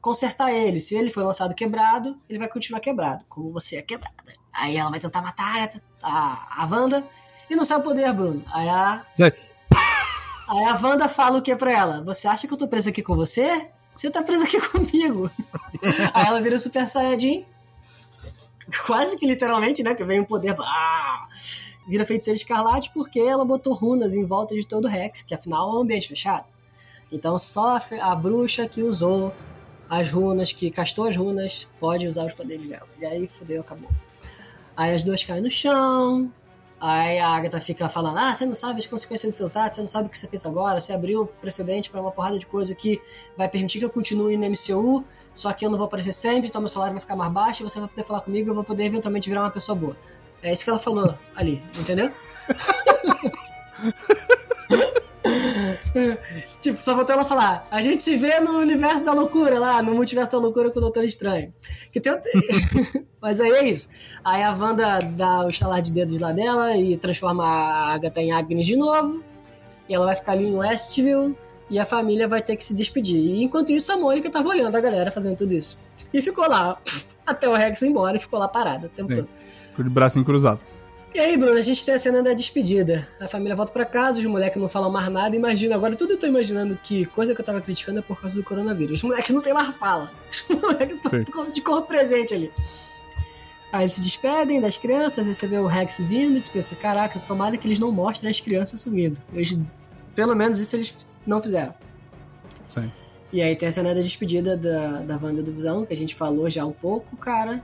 consertar 0.00 0.52
ele. 0.52 0.80
Se 0.80 0.96
ele 0.96 1.10
foi 1.10 1.22
lançado 1.22 1.54
quebrado, 1.54 2.18
ele 2.28 2.38
vai 2.38 2.48
continuar 2.48 2.80
quebrado, 2.80 3.24
como 3.28 3.52
você 3.52 3.76
é 3.76 3.82
quebrada. 3.82 4.16
Aí 4.52 4.76
ela 4.76 4.90
vai 4.90 5.00
tentar 5.00 5.22
matar 5.22 5.70
a, 6.02 6.62
a 6.62 6.66
Wanda 6.66 7.06
e 7.48 7.56
não 7.56 7.64
sabe 7.64 7.82
o 7.82 7.84
poder, 7.84 8.12
Bruno. 8.12 8.44
Aí 8.52 8.68
a. 8.68 9.04
Aí 10.48 10.64
a 10.64 10.78
Wanda 10.82 11.08
fala 11.08 11.38
o 11.38 11.42
que 11.42 11.54
pra 11.54 11.70
ela? 11.70 12.02
Você 12.02 12.26
acha 12.26 12.46
que 12.48 12.52
eu 12.52 12.58
tô 12.58 12.66
presa 12.66 12.90
aqui 12.90 13.02
com 13.02 13.14
você? 13.14 13.70
Você 13.94 14.10
tá 14.10 14.22
presa 14.22 14.44
aqui 14.44 14.60
comigo. 14.68 15.30
Aí 16.12 16.26
ela 16.26 16.40
vira 16.40 16.58
Super 16.58 16.88
Saiyajin 16.88 17.46
quase 18.86 19.16
que 19.18 19.26
literalmente, 19.26 19.82
né? 19.82 19.94
Que 19.94 20.04
vem 20.04 20.20
o 20.20 20.26
poder. 20.26 20.54
Ah, 20.60 21.26
vira 21.88 22.06
feiticeira 22.06 22.36
escarlate 22.36 22.90
porque 22.92 23.20
ela 23.20 23.44
botou 23.44 23.72
runas 23.72 24.14
em 24.14 24.24
volta 24.24 24.54
de 24.54 24.66
todo 24.66 24.84
o 24.84 24.88
Rex, 24.88 25.22
que 25.22 25.34
afinal 25.34 25.70
é 25.70 25.78
um 25.78 25.82
ambiente 25.82 26.08
fechado. 26.08 26.44
Então 27.12 27.38
só 27.38 27.76
a, 27.76 28.12
a 28.12 28.14
bruxa 28.14 28.68
que 28.68 28.82
usou 28.82 29.34
as 29.90 30.08
runas, 30.08 30.52
que 30.52 30.70
castou 30.70 31.06
as 31.06 31.16
runas, 31.16 31.68
pode 31.78 32.06
usar 32.06 32.24
os 32.24 32.32
poderes 32.32 32.68
dela. 32.68 32.88
E 32.98 33.04
aí 33.04 33.26
fudeu, 33.26 33.60
acabou. 33.60 33.90
Aí 34.76 34.94
as 34.94 35.02
duas 35.02 35.22
caem 35.22 35.42
no 35.42 35.50
chão, 35.50 36.32
Aí 36.80 37.18
a 37.18 37.28
Agatha 37.28 37.60
fica 37.60 37.90
falando: 37.90 38.16
Ah, 38.16 38.34
você 38.34 38.46
não 38.46 38.54
sabe 38.54 38.78
as 38.78 38.86
consequências 38.86 39.32
dos 39.32 39.36
seus 39.36 39.54
atos, 39.54 39.76
você 39.76 39.82
não 39.82 39.88
sabe 39.88 40.06
o 40.06 40.10
que 40.10 40.16
você 40.16 40.26
fez 40.26 40.46
agora, 40.46 40.80
você 40.80 40.94
abriu 40.94 41.26
precedente 41.26 41.90
para 41.90 42.00
uma 42.00 42.10
porrada 42.10 42.38
de 42.38 42.46
coisa 42.46 42.74
que 42.74 42.98
vai 43.36 43.50
permitir 43.50 43.80
que 43.80 43.84
eu 43.84 43.90
continue 43.90 44.38
no 44.38 44.46
MCU, 44.46 45.04
só 45.34 45.52
que 45.52 45.66
eu 45.66 45.70
não 45.70 45.76
vou 45.76 45.86
aparecer 45.86 46.12
sempre, 46.12 46.48
então 46.48 46.58
meu 46.58 46.70
salário 46.70 46.94
vai 46.94 47.02
ficar 47.02 47.16
mais 47.16 47.30
baixo 47.30 47.62
e 47.62 47.68
você 47.68 47.78
vai 47.78 47.88
poder 47.88 48.04
falar 48.04 48.22
comigo 48.22 48.48
e 48.48 48.50
eu 48.50 48.54
vou 48.54 48.64
poder 48.64 48.84
eventualmente 48.84 49.28
virar 49.28 49.42
uma 49.42 49.50
pessoa 49.50 49.76
boa. 49.76 49.94
É 50.42 50.50
isso 50.50 50.64
que 50.64 50.70
ela 50.70 50.78
falou 50.78 51.14
ali, 51.36 51.62
entendeu? 51.78 52.10
tipo, 56.60 56.82
só 56.82 56.94
faltou 56.94 57.14
ela 57.14 57.24
falar. 57.24 57.64
A 57.70 57.80
gente 57.80 58.02
se 58.02 58.16
vê 58.16 58.40
no 58.40 58.58
universo 58.58 59.04
da 59.04 59.12
loucura 59.12 59.58
lá, 59.58 59.82
no 59.82 59.94
multiverso 59.94 60.32
da 60.32 60.38
loucura 60.38 60.70
com 60.70 60.78
o 60.78 60.82
Doutor 60.82 61.04
Estranho. 61.04 61.52
Que 61.92 62.00
tem... 62.00 62.12
Mas 63.20 63.40
aí 63.40 63.50
é 63.50 63.68
isso. 63.68 63.90
Aí 64.24 64.42
a 64.42 64.52
Wanda 64.52 64.98
dá 65.16 65.44
o 65.44 65.50
estalar 65.50 65.82
de 65.82 65.92
dedos 65.92 66.18
lá 66.20 66.32
dela 66.32 66.76
e 66.76 66.96
transforma 66.96 67.44
a 67.44 67.94
Agatha 67.94 68.20
em 68.20 68.32
Agnes 68.32 68.66
de 68.66 68.76
novo. 68.76 69.22
E 69.88 69.94
ela 69.94 70.06
vai 70.06 70.16
ficar 70.16 70.32
ali 70.32 70.46
em 70.46 70.54
Westview 70.54 71.36
e 71.68 71.78
a 71.78 71.86
família 71.86 72.26
vai 72.26 72.42
ter 72.42 72.56
que 72.56 72.64
se 72.64 72.74
despedir. 72.74 73.18
E 73.18 73.42
enquanto 73.44 73.70
isso, 73.70 73.92
a 73.92 73.96
Mônica 73.96 74.30
tava 74.30 74.48
olhando 74.48 74.74
a 74.74 74.80
galera 74.80 75.10
fazendo 75.10 75.36
tudo 75.36 75.54
isso. 75.54 75.80
E 76.12 76.20
ficou 76.20 76.48
lá 76.48 76.76
até 77.26 77.48
o 77.48 77.54
Rex 77.54 77.82
ir 77.82 77.88
embora 77.88 78.16
e 78.16 78.20
ficou 78.20 78.38
lá 78.38 78.48
parada 78.48 78.86
o 78.86 78.90
tempo 78.90 79.08
Sim. 79.10 79.16
todo. 79.16 79.28
Ficou 79.70 79.84
de 79.84 79.90
braço 79.90 80.22
cruzado. 80.24 80.60
E 81.12 81.18
aí, 81.18 81.36
Bruno, 81.36 81.58
a 81.58 81.62
gente 81.62 81.84
tem 81.84 81.94
a 81.94 81.98
cena 81.98 82.22
da 82.22 82.32
despedida. 82.32 83.06
A 83.18 83.26
família 83.26 83.56
volta 83.56 83.72
para 83.72 83.84
casa, 83.84 84.20
os 84.20 84.26
moleques 84.26 84.60
não 84.60 84.68
falam 84.68 84.90
mais 84.90 85.08
nada. 85.08 85.34
Imagina, 85.34 85.74
agora 85.74 85.96
tudo 85.96 86.12
eu 86.12 86.18
tô 86.18 86.26
imaginando 86.26 86.76
que 86.76 87.04
coisa 87.06 87.34
que 87.34 87.40
eu 87.40 87.44
tava 87.44 87.60
criticando 87.60 87.98
é 87.98 88.02
por 88.02 88.20
causa 88.20 88.36
do 88.36 88.44
coronavírus. 88.44 89.00
Os 89.00 89.02
moleques 89.02 89.30
não 89.30 89.40
tem 89.40 89.52
mais 89.52 89.74
fala. 89.74 90.08
Os 90.30 90.46
moleques 90.62 90.98
estão 91.04 91.50
de 91.50 91.60
cor 91.62 91.82
presente 91.82 92.32
ali. 92.32 92.52
Aí 93.72 93.82
eles 93.82 93.92
se 93.92 94.00
despedem 94.00 94.60
das 94.60 94.76
crianças, 94.76 95.26
aí 95.26 95.34
você 95.34 95.46
vê 95.46 95.58
o 95.58 95.66
Rex 95.66 95.98
vindo 95.98 96.38
e 96.38 96.40
tu 96.40 96.50
pensa, 96.50 96.74
caraca, 96.76 97.18
tomara 97.20 97.56
que 97.56 97.66
eles 97.66 97.78
não 97.78 97.90
mostrem 97.90 98.30
as 98.30 98.40
crianças 98.40 98.80
sumindo. 98.80 99.20
Eles, 99.32 99.58
pelo 100.14 100.34
menos 100.34 100.58
isso 100.58 100.76
eles 100.76 101.08
não 101.26 101.40
fizeram. 101.42 101.74
Sim. 102.68 102.90
E 103.32 103.42
aí 103.42 103.54
tem 103.54 103.68
a 103.68 103.72
cena 103.72 103.94
da 103.94 104.00
despedida 104.00 104.56
da, 104.56 105.02
da 105.02 105.16
Wanda 105.16 105.42
do 105.42 105.52
Visão, 105.52 105.84
que 105.84 105.92
a 105.92 105.96
gente 105.96 106.14
falou 106.16 106.50
já 106.50 106.64
um 106.64 106.72
pouco, 106.72 107.16
cara. 107.16 107.62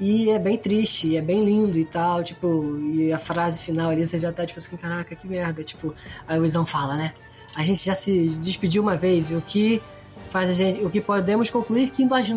E 0.00 0.30
é 0.30 0.38
bem 0.38 0.56
triste, 0.56 1.14
é 1.14 1.20
bem 1.20 1.44
lindo 1.44 1.78
e 1.78 1.84
tal, 1.84 2.24
tipo, 2.24 2.78
e 2.94 3.12
a 3.12 3.18
frase 3.18 3.62
final 3.62 3.90
ali 3.90 4.06
você 4.06 4.18
já 4.18 4.32
tá 4.32 4.46
tipo 4.46 4.58
assim, 4.58 4.74
caraca, 4.76 5.14
que 5.14 5.28
merda, 5.28 5.62
tipo, 5.62 5.94
aí 6.26 6.38
o 6.38 6.42
Visão 6.42 6.64
fala, 6.64 6.96
né? 6.96 7.12
A 7.54 7.62
gente 7.62 7.84
já 7.84 7.94
se 7.94 8.22
despediu 8.38 8.82
uma 8.82 8.96
vez, 8.96 9.30
o 9.30 9.42
que 9.42 9.82
faz 10.30 10.48
a 10.48 10.52
gente, 10.54 10.82
o 10.82 10.88
que 10.88 11.00
podemos 11.00 11.50
concluir 11.50 11.90
que 11.90 12.06
nós, 12.06 12.28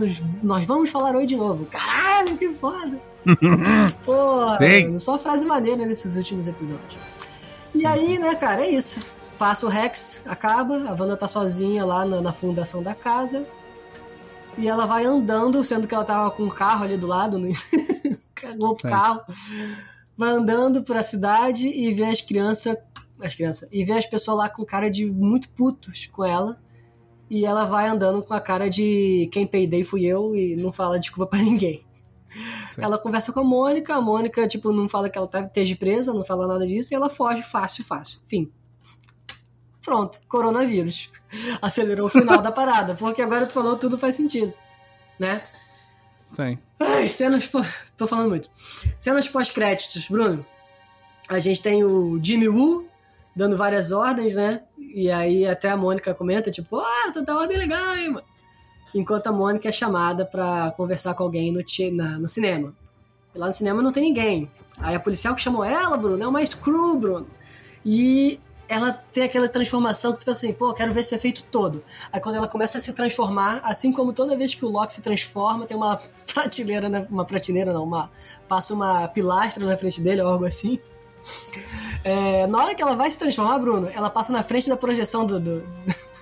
nós 0.42 0.66
vamos 0.66 0.90
falar 0.90 1.16
hoje 1.16 1.28
de 1.28 1.38
novo. 1.38 1.66
Caralho, 1.68 2.38
que 2.38 2.50
foda! 2.50 3.00
Pô, 4.04 4.58
Sim. 4.58 5.00
só 5.00 5.18
frase 5.18 5.46
maneira 5.46 5.86
nesses 5.86 6.18
últimos 6.18 6.48
episódios. 6.48 6.98
E 7.74 7.80
sim, 7.80 7.86
aí, 7.86 8.00
sim. 8.00 8.20
né, 8.20 8.36
cara, 8.36 8.66
é 8.66 8.70
isso. 8.70 9.08
Passa 9.40 9.66
o 9.66 9.70
Rex, 9.70 10.24
acaba, 10.28 10.76
a 10.90 10.92
Wanda 10.92 11.16
tá 11.16 11.28
sozinha 11.28 11.86
lá 11.86 12.06
na, 12.06 12.22
na 12.22 12.34
fundação 12.34 12.84
da 12.84 12.94
casa. 12.94 13.46
E 14.58 14.68
ela 14.68 14.86
vai 14.86 15.06
andando, 15.06 15.64
sendo 15.64 15.88
que 15.88 15.96
ela 15.96 16.06
tava 16.06 16.32
com 16.32 16.44
um 16.44 16.50
carro 16.50 16.84
ali 16.84 16.98
do 16.98 17.08
lado, 17.08 17.38
no... 17.40 17.50
cagou 18.36 18.76
pro 18.76 18.90
carro. 18.90 19.22
Vai 20.18 20.30
andando 20.30 20.84
pra 20.84 21.02
cidade 21.02 21.68
e 21.68 21.94
vê 21.94 22.06
as 22.06 22.22
crianças. 22.22 22.78
As 23.20 23.34
crianças. 23.34 23.70
E 23.72 23.84
vê 23.84 23.94
as 23.94 24.06
pessoas 24.06 24.38
lá 24.38 24.50
com 24.50 24.66
cara 24.66 24.90
de 24.90 25.06
muito 25.06 25.50
putos 25.50 26.08
com 26.08 26.24
ela. 26.24 26.60
E 27.30 27.46
ela 27.46 27.64
vai 27.64 27.88
andando 27.88 28.22
com 28.22 28.34
a 28.34 28.42
cara 28.42 28.70
de 28.70 29.28
quem 29.32 29.48
peidei 29.48 29.84
fui 29.84 30.06
eu 30.06 30.36
e 30.36 30.56
não 30.56 30.72
fala 30.72 31.00
desculpa 31.00 31.32
para 31.32 31.40
ninguém. 31.44 31.84
Sim. 32.72 32.82
Ela 32.82 32.98
conversa 32.98 33.32
com 33.32 33.40
a 33.40 33.44
Mônica, 33.44 33.94
a 33.94 34.02
Mônica, 34.02 34.48
tipo, 34.48 34.72
não 34.72 34.90
fala 34.90 35.10
que 35.10 35.18
ela 35.18 35.28
tá, 35.28 35.42
esteja 35.42 35.76
presa, 35.76 36.14
não 36.14 36.24
fala 36.24 36.48
nada 36.48 36.66
disso, 36.66 36.94
e 36.94 36.96
ela 36.96 37.10
foge 37.10 37.44
fácil, 37.44 37.86
fácil. 37.86 38.22
Fim. 38.28 38.52
Pronto, 39.84 40.20
coronavírus. 40.28 41.12
Acelerou 41.62 42.08
o 42.08 42.10
final 42.10 42.42
da 42.42 42.52
parada, 42.52 42.96
porque 42.96 43.22
agora 43.22 43.46
tu 43.46 43.54
falou 43.54 43.78
tudo 43.78 43.98
faz 43.98 44.16
sentido, 44.16 44.54
né? 45.20 45.42
Sim. 46.32 46.58
Ai, 46.80 47.08
cenas. 47.10 47.50
Tô 47.96 48.08
falando 48.08 48.30
muito. 48.30 48.50
Cenas 49.00 49.28
pós-créditos, 49.28 50.08
Bruno. 50.10 50.46
A 51.30 51.40
gente 51.40 51.62
tem 51.62 51.84
o 51.84 52.20
Jimmy 52.22 52.50
Woo 52.50 52.88
dando 53.36 53.56
várias 53.56 53.92
ordens, 53.92 54.36
né? 54.36 54.64
E 54.78 55.12
aí 55.12 55.48
até 55.48 55.70
a 55.70 55.78
Mônica 55.78 56.14
comenta, 56.14 56.52
tipo, 56.52 56.80
ah, 56.80 57.12
tu 57.14 57.24
dá 57.24 57.38
ordem 57.38 57.58
legal, 57.58 57.98
hein, 57.98 58.10
mano? 58.12 58.28
Enquanto 58.94 59.28
a 59.28 59.32
Mônica 59.32 59.70
é 59.70 59.72
chamada 59.72 60.26
para 60.26 60.72
conversar 60.72 61.14
com 61.16 61.24
alguém 61.24 61.52
no, 61.52 61.64
na, 61.94 62.20
no 62.20 62.28
cinema. 62.28 62.74
E 63.34 63.38
lá 63.38 63.48
no 63.48 63.54
cinema 63.54 63.82
não 63.82 63.92
tem 63.92 64.04
ninguém. 64.04 64.50
Aí 64.80 64.96
a 64.96 65.00
policial 65.00 65.36
que 65.36 65.42
chamou 65.42 65.64
ela, 65.64 65.98
Bruno, 65.98 66.24
é 66.24 66.28
uma 66.28 66.46
Screw, 66.46 66.98
Bruno. 66.98 67.28
E 67.86 68.40
ela 68.74 68.92
tem 68.92 69.24
aquela 69.24 69.48
transformação 69.48 70.14
que 70.14 70.20
tu 70.20 70.26
pensa 70.26 70.46
assim, 70.46 70.54
pô, 70.54 70.74
quero 70.74 70.92
ver 70.94 71.02
esse 71.02 71.14
efeito 71.14 71.44
todo. 71.44 71.84
Aí 72.12 72.20
quando 72.20 72.36
ela 72.36 72.48
começa 72.48 72.78
a 72.78 72.82
se 72.82 72.92
transformar, 72.94 73.62
assim 73.64 73.92
como 73.92 74.12
toda 74.12 74.36
vez 74.36 74.56
que 74.56 74.66
o 74.66 74.70
Loki 74.70 74.94
se 74.94 75.02
transforma, 75.02 75.66
tem 75.66 75.78
uma 75.78 76.02
prateleira, 76.34 76.90
né? 76.90 77.06
uma 77.10 77.24
prateleira 77.24 77.72
não, 77.72 77.84
uma, 77.84 78.10
passa 78.48 78.74
uma 78.74 79.08
pilastra 79.08 79.66
na 79.66 79.78
frente 79.78 80.02
dele 80.02 80.22
ou 80.22 80.28
algo 80.28 80.46
assim. 80.46 80.80
É, 82.04 82.48
na 82.48 82.58
hora 82.64 82.76
que 82.76 82.82
ela 82.82 82.96
vai 82.96 83.10
se 83.10 83.18
transformar, 83.20 83.60
Bruno, 83.60 83.90
ela 83.94 84.10
passa 84.10 84.34
na 84.34 84.44
frente 84.44 84.68
da 84.68 84.76
projeção 84.76 85.26
do, 85.26 85.40
do, 85.40 85.64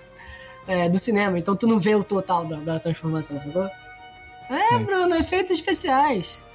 é, 0.67 0.89
do 0.89 0.99
cinema, 0.99 1.39
então 1.39 1.55
tu 1.55 1.65
não 1.65 1.79
vê 1.79 1.95
o 1.95 2.03
total 2.03 2.45
da, 2.45 2.57
da 2.57 2.79
transformação, 2.79 3.39
sacou? 3.39 3.67
É, 4.49 4.77
Sim. 4.77 4.83
Bruno, 4.83 5.15
efeitos 5.15 5.51
especiais. 5.51 6.45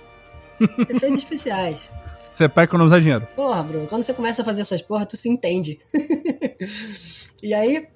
efeitos 0.61 1.19
especiais. 1.19 1.91
Você 2.37 2.45
é 2.45 2.49
pra 2.49 2.65
economizar 2.65 3.01
dinheiro. 3.01 3.27
Porra, 3.35 3.63
Bruno, 3.63 3.87
quando 3.87 4.03
você 4.03 4.13
começa 4.13 4.43
a 4.43 4.45
fazer 4.45 4.61
essas 4.61 4.83
porra, 4.83 5.07
tu 5.07 5.17
se 5.17 5.27
entende. 5.27 5.79
e 7.43 7.55
aí, 7.55 7.89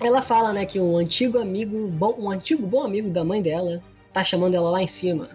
ela 0.00 0.22
fala, 0.22 0.54
né, 0.54 0.64
que 0.64 0.80
um 0.80 0.96
antigo 0.96 1.38
amigo, 1.38 1.86
bom, 1.88 2.16
um 2.18 2.30
antigo 2.30 2.66
bom 2.66 2.82
amigo 2.84 3.10
da 3.10 3.22
mãe 3.22 3.42
dela, 3.42 3.82
tá 4.14 4.24
chamando 4.24 4.54
ela 4.54 4.70
lá 4.70 4.82
em 4.82 4.86
cima. 4.86 5.28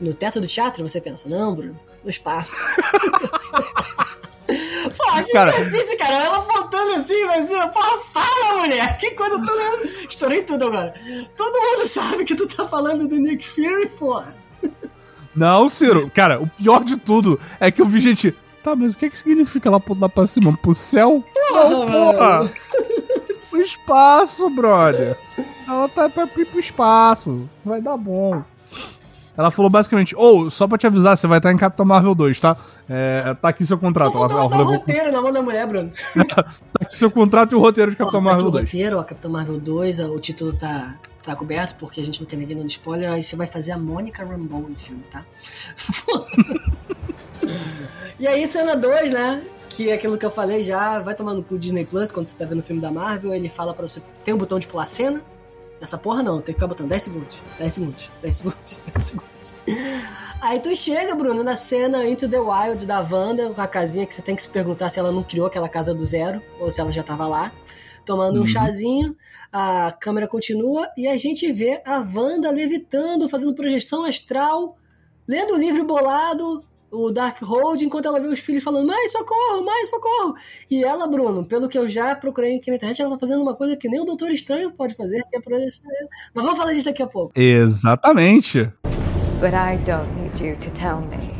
No 0.00 0.14
teto 0.14 0.40
do 0.40 0.46
teatro, 0.46 0.88
você 0.88 1.00
pensa, 1.00 1.28
não, 1.28 1.52
Bruno, 1.52 1.80
no 2.04 2.10
espaço. 2.10 2.64
Pô, 4.46 5.24
que 5.24 5.32
cara... 5.32 5.50
chatice, 5.50 5.96
cara. 5.96 6.22
Ela 6.22 6.42
faltando 6.42 7.00
assim, 7.00 7.24
mas 7.24 7.48
porra, 7.48 7.98
fala, 7.98 8.58
mulher. 8.60 8.98
Que 8.98 9.10
coisa 9.12 9.44
toda. 9.44 9.88
Estourei 10.08 10.44
tudo 10.44 10.66
agora. 10.66 10.94
Todo 11.36 11.60
mundo 11.60 11.88
sabe 11.88 12.24
que 12.24 12.36
tu 12.36 12.46
tá 12.46 12.68
falando 12.68 13.08
do 13.08 13.18
Nick 13.18 13.44
Fury, 13.44 13.88
porra. 13.98 14.36
Não, 15.34 15.68
Ciro, 15.68 16.10
cara, 16.14 16.40
o 16.40 16.46
pior 16.46 16.84
de 16.84 16.96
tudo 16.96 17.40
é 17.58 17.70
que 17.70 17.80
eu 17.80 17.86
vi 17.86 18.00
gente. 18.00 18.34
Tá, 18.62 18.76
mas 18.76 18.94
o 18.94 18.98
que, 18.98 19.10
que 19.10 19.18
significa 19.18 19.68
ela 19.68 19.82
lá 19.98 20.08
pra 20.08 20.26
cima? 20.26 20.56
Pro 20.56 20.74
céu? 20.74 21.24
Não, 21.34 21.86
porra! 21.86 22.42
Pro 23.50 23.60
espaço, 23.60 24.48
brother. 24.50 25.18
Ela 25.66 25.88
tá 25.88 26.08
pra 26.08 26.24
ir 26.24 26.46
pro 26.46 26.60
espaço. 26.60 27.48
Vai 27.64 27.80
dar 27.80 27.96
bom. 27.96 28.42
Ela 29.36 29.50
falou 29.50 29.70
basicamente, 29.70 30.14
ou, 30.14 30.46
oh, 30.46 30.50
só 30.50 30.68
pra 30.68 30.76
te 30.76 30.86
avisar, 30.86 31.16
você 31.16 31.26
vai 31.26 31.38
estar 31.38 31.50
em 31.50 31.56
Capitão 31.56 31.86
Marvel 31.86 32.14
2, 32.14 32.38
tá? 32.38 32.56
É, 32.88 33.34
tá 33.40 33.48
aqui 33.48 33.64
seu 33.64 33.78
contrato. 33.78 34.12
Só 34.12 34.26
ela, 34.26 34.32
ela 34.32 34.50
falou, 34.50 34.66
roteiro 34.66 35.10
na 35.10 35.22
mão 35.22 35.32
da 35.32 35.40
mulher, 35.40 35.66
Bruno. 35.66 35.90
tá 36.28 36.44
aqui 36.80 36.94
seu 36.94 37.10
contrato 37.10 37.52
e 37.52 37.54
o 37.54 37.58
roteiro 37.58 37.90
de 37.90 37.96
Capitão 37.96 38.20
Marvel 38.20 38.46
tá 38.46 38.58
2. 38.58 38.62
O 38.62 38.66
roteiro, 38.66 38.98
a 38.98 39.04
Capitão 39.04 39.30
Marvel 39.30 39.58
2, 39.58 40.00
o 40.00 40.20
título 40.20 40.52
tá, 40.58 40.96
tá 41.22 41.36
coberto, 41.36 41.76
porque 41.76 42.00
a 42.00 42.04
gente 42.04 42.20
não 42.20 42.26
quer 42.26 42.36
ninguém 42.36 42.56
dando 42.56 42.68
spoiler, 42.68 43.10
aí 43.10 43.22
você 43.22 43.36
vai 43.36 43.46
fazer 43.46 43.72
a 43.72 43.78
Mônica 43.78 44.24
Rambeau 44.24 44.60
no 44.62 44.78
filme, 44.78 45.02
tá? 45.10 45.24
e 48.18 48.26
aí, 48.26 48.46
cena 48.46 48.76
2, 48.76 49.12
né? 49.12 49.42
Que 49.68 49.90
é 49.90 49.94
aquilo 49.94 50.18
que 50.18 50.26
eu 50.26 50.30
falei 50.30 50.62
já, 50.62 50.98
vai 50.98 51.14
tomando 51.14 51.42
cu 51.42 51.58
Disney 51.58 51.84
Plus, 51.84 52.10
quando 52.10 52.26
você 52.26 52.36
tá 52.36 52.44
vendo 52.44 52.60
o 52.60 52.62
filme 52.62 52.82
da 52.82 52.90
Marvel, 52.90 53.34
ele 53.34 53.48
fala 53.48 53.72
pra 53.72 53.88
você, 53.88 54.02
tem 54.22 54.34
um 54.34 54.38
botão 54.38 54.58
de 54.58 54.66
pular 54.66 54.86
cena, 54.86 55.22
essa 55.82 55.98
porra 55.98 56.22
não, 56.22 56.36
tem 56.36 56.46
que 56.46 56.52
ficar 56.52 56.68
botando 56.68 56.88
10 56.88 57.02
segundos, 57.02 57.42
10 57.58 57.74
segundos, 57.74 58.10
10 58.22 58.36
segundos, 58.36 58.82
10 58.94 59.04
segundos. 59.04 59.54
Aí 60.40 60.60
tu 60.60 60.74
chega, 60.74 61.14
Bruno, 61.14 61.42
na 61.42 61.56
cena 61.56 62.04
Into 62.04 62.28
the 62.28 62.38
Wild 62.38 62.86
da 62.86 63.00
Wanda, 63.00 63.50
com 63.50 63.60
a 63.60 63.66
casinha 63.66 64.06
que 64.06 64.14
você 64.14 64.22
tem 64.22 64.36
que 64.36 64.42
se 64.42 64.48
perguntar 64.48 64.88
se 64.88 65.00
ela 65.00 65.10
não 65.10 65.22
criou 65.22 65.46
aquela 65.46 65.68
casa 65.68 65.92
do 65.92 66.04
zero, 66.04 66.42
ou 66.60 66.70
se 66.70 66.80
ela 66.80 66.92
já 66.92 67.02
tava 67.02 67.26
lá, 67.26 67.52
tomando 68.04 68.36
uhum. 68.36 68.42
um 68.42 68.46
chazinho, 68.46 69.16
a 69.52 69.92
câmera 69.92 70.26
continua 70.26 70.88
e 70.96 71.06
a 71.06 71.16
gente 71.18 71.52
vê 71.52 71.82
a 71.84 71.98
Wanda 71.98 72.50
levitando, 72.50 73.28
fazendo 73.28 73.54
projeção 73.54 74.04
astral, 74.04 74.78
lendo 75.28 75.54
o 75.54 75.58
livro 75.58 75.84
bolado, 75.84 76.64
o 76.90 77.10
Dark 77.10 77.40
Road 77.42 77.84
enquanto 77.84 78.06
ela 78.06 78.18
vê 78.18 78.28
os 78.28 78.40
filhos 78.40 78.62
falando, 78.62 78.86
mais 78.86 79.12
socorro, 79.12 79.64
mais 79.64 79.90
socorro. 79.90 80.34
E 80.70 80.82
ela, 80.82 81.06
Bruno, 81.06 81.44
pelo 81.44 81.68
que 81.68 81.78
eu 81.78 81.88
já 81.88 82.14
procurei 82.14 82.56
aqui 82.56 82.70
na 82.70 82.76
internet, 82.76 83.00
ela 83.00 83.10
tá 83.10 83.18
fazendo 83.18 83.42
uma 83.42 83.54
coisa 83.54 83.76
que 83.76 83.88
nem 83.88 84.00
o 84.00 84.04
Doutor 84.04 84.30
Estranho 84.30 84.72
pode 84.72 84.94
fazer, 84.94 85.22
que 85.30 85.36
é 85.36 85.40
projeção. 85.40 85.84
Mas 86.34 86.44
vamos 86.44 86.58
falar 86.58 86.72
disso 86.72 86.86
daqui 86.86 87.02
a 87.02 87.06
pouco. 87.06 87.32
Exatamente. 87.38 88.70
But 89.40 89.54
I 89.54 89.76
don't 89.84 90.08
need 90.14 90.42
you 90.42 90.56
to 90.56 90.70
tell 90.70 91.00
me 91.00 91.32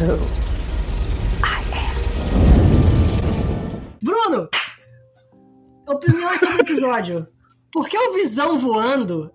who 0.00 0.16
I 1.42 1.62
am. 1.72 1.92
Bruno! 4.02 4.61
Opiniões 5.88 6.40
sobre 6.40 6.56
o 6.56 6.60
episódio. 6.60 7.26
Por 7.72 7.88
que 7.88 7.96
o 7.96 8.14
Visão 8.14 8.58
voando 8.58 9.32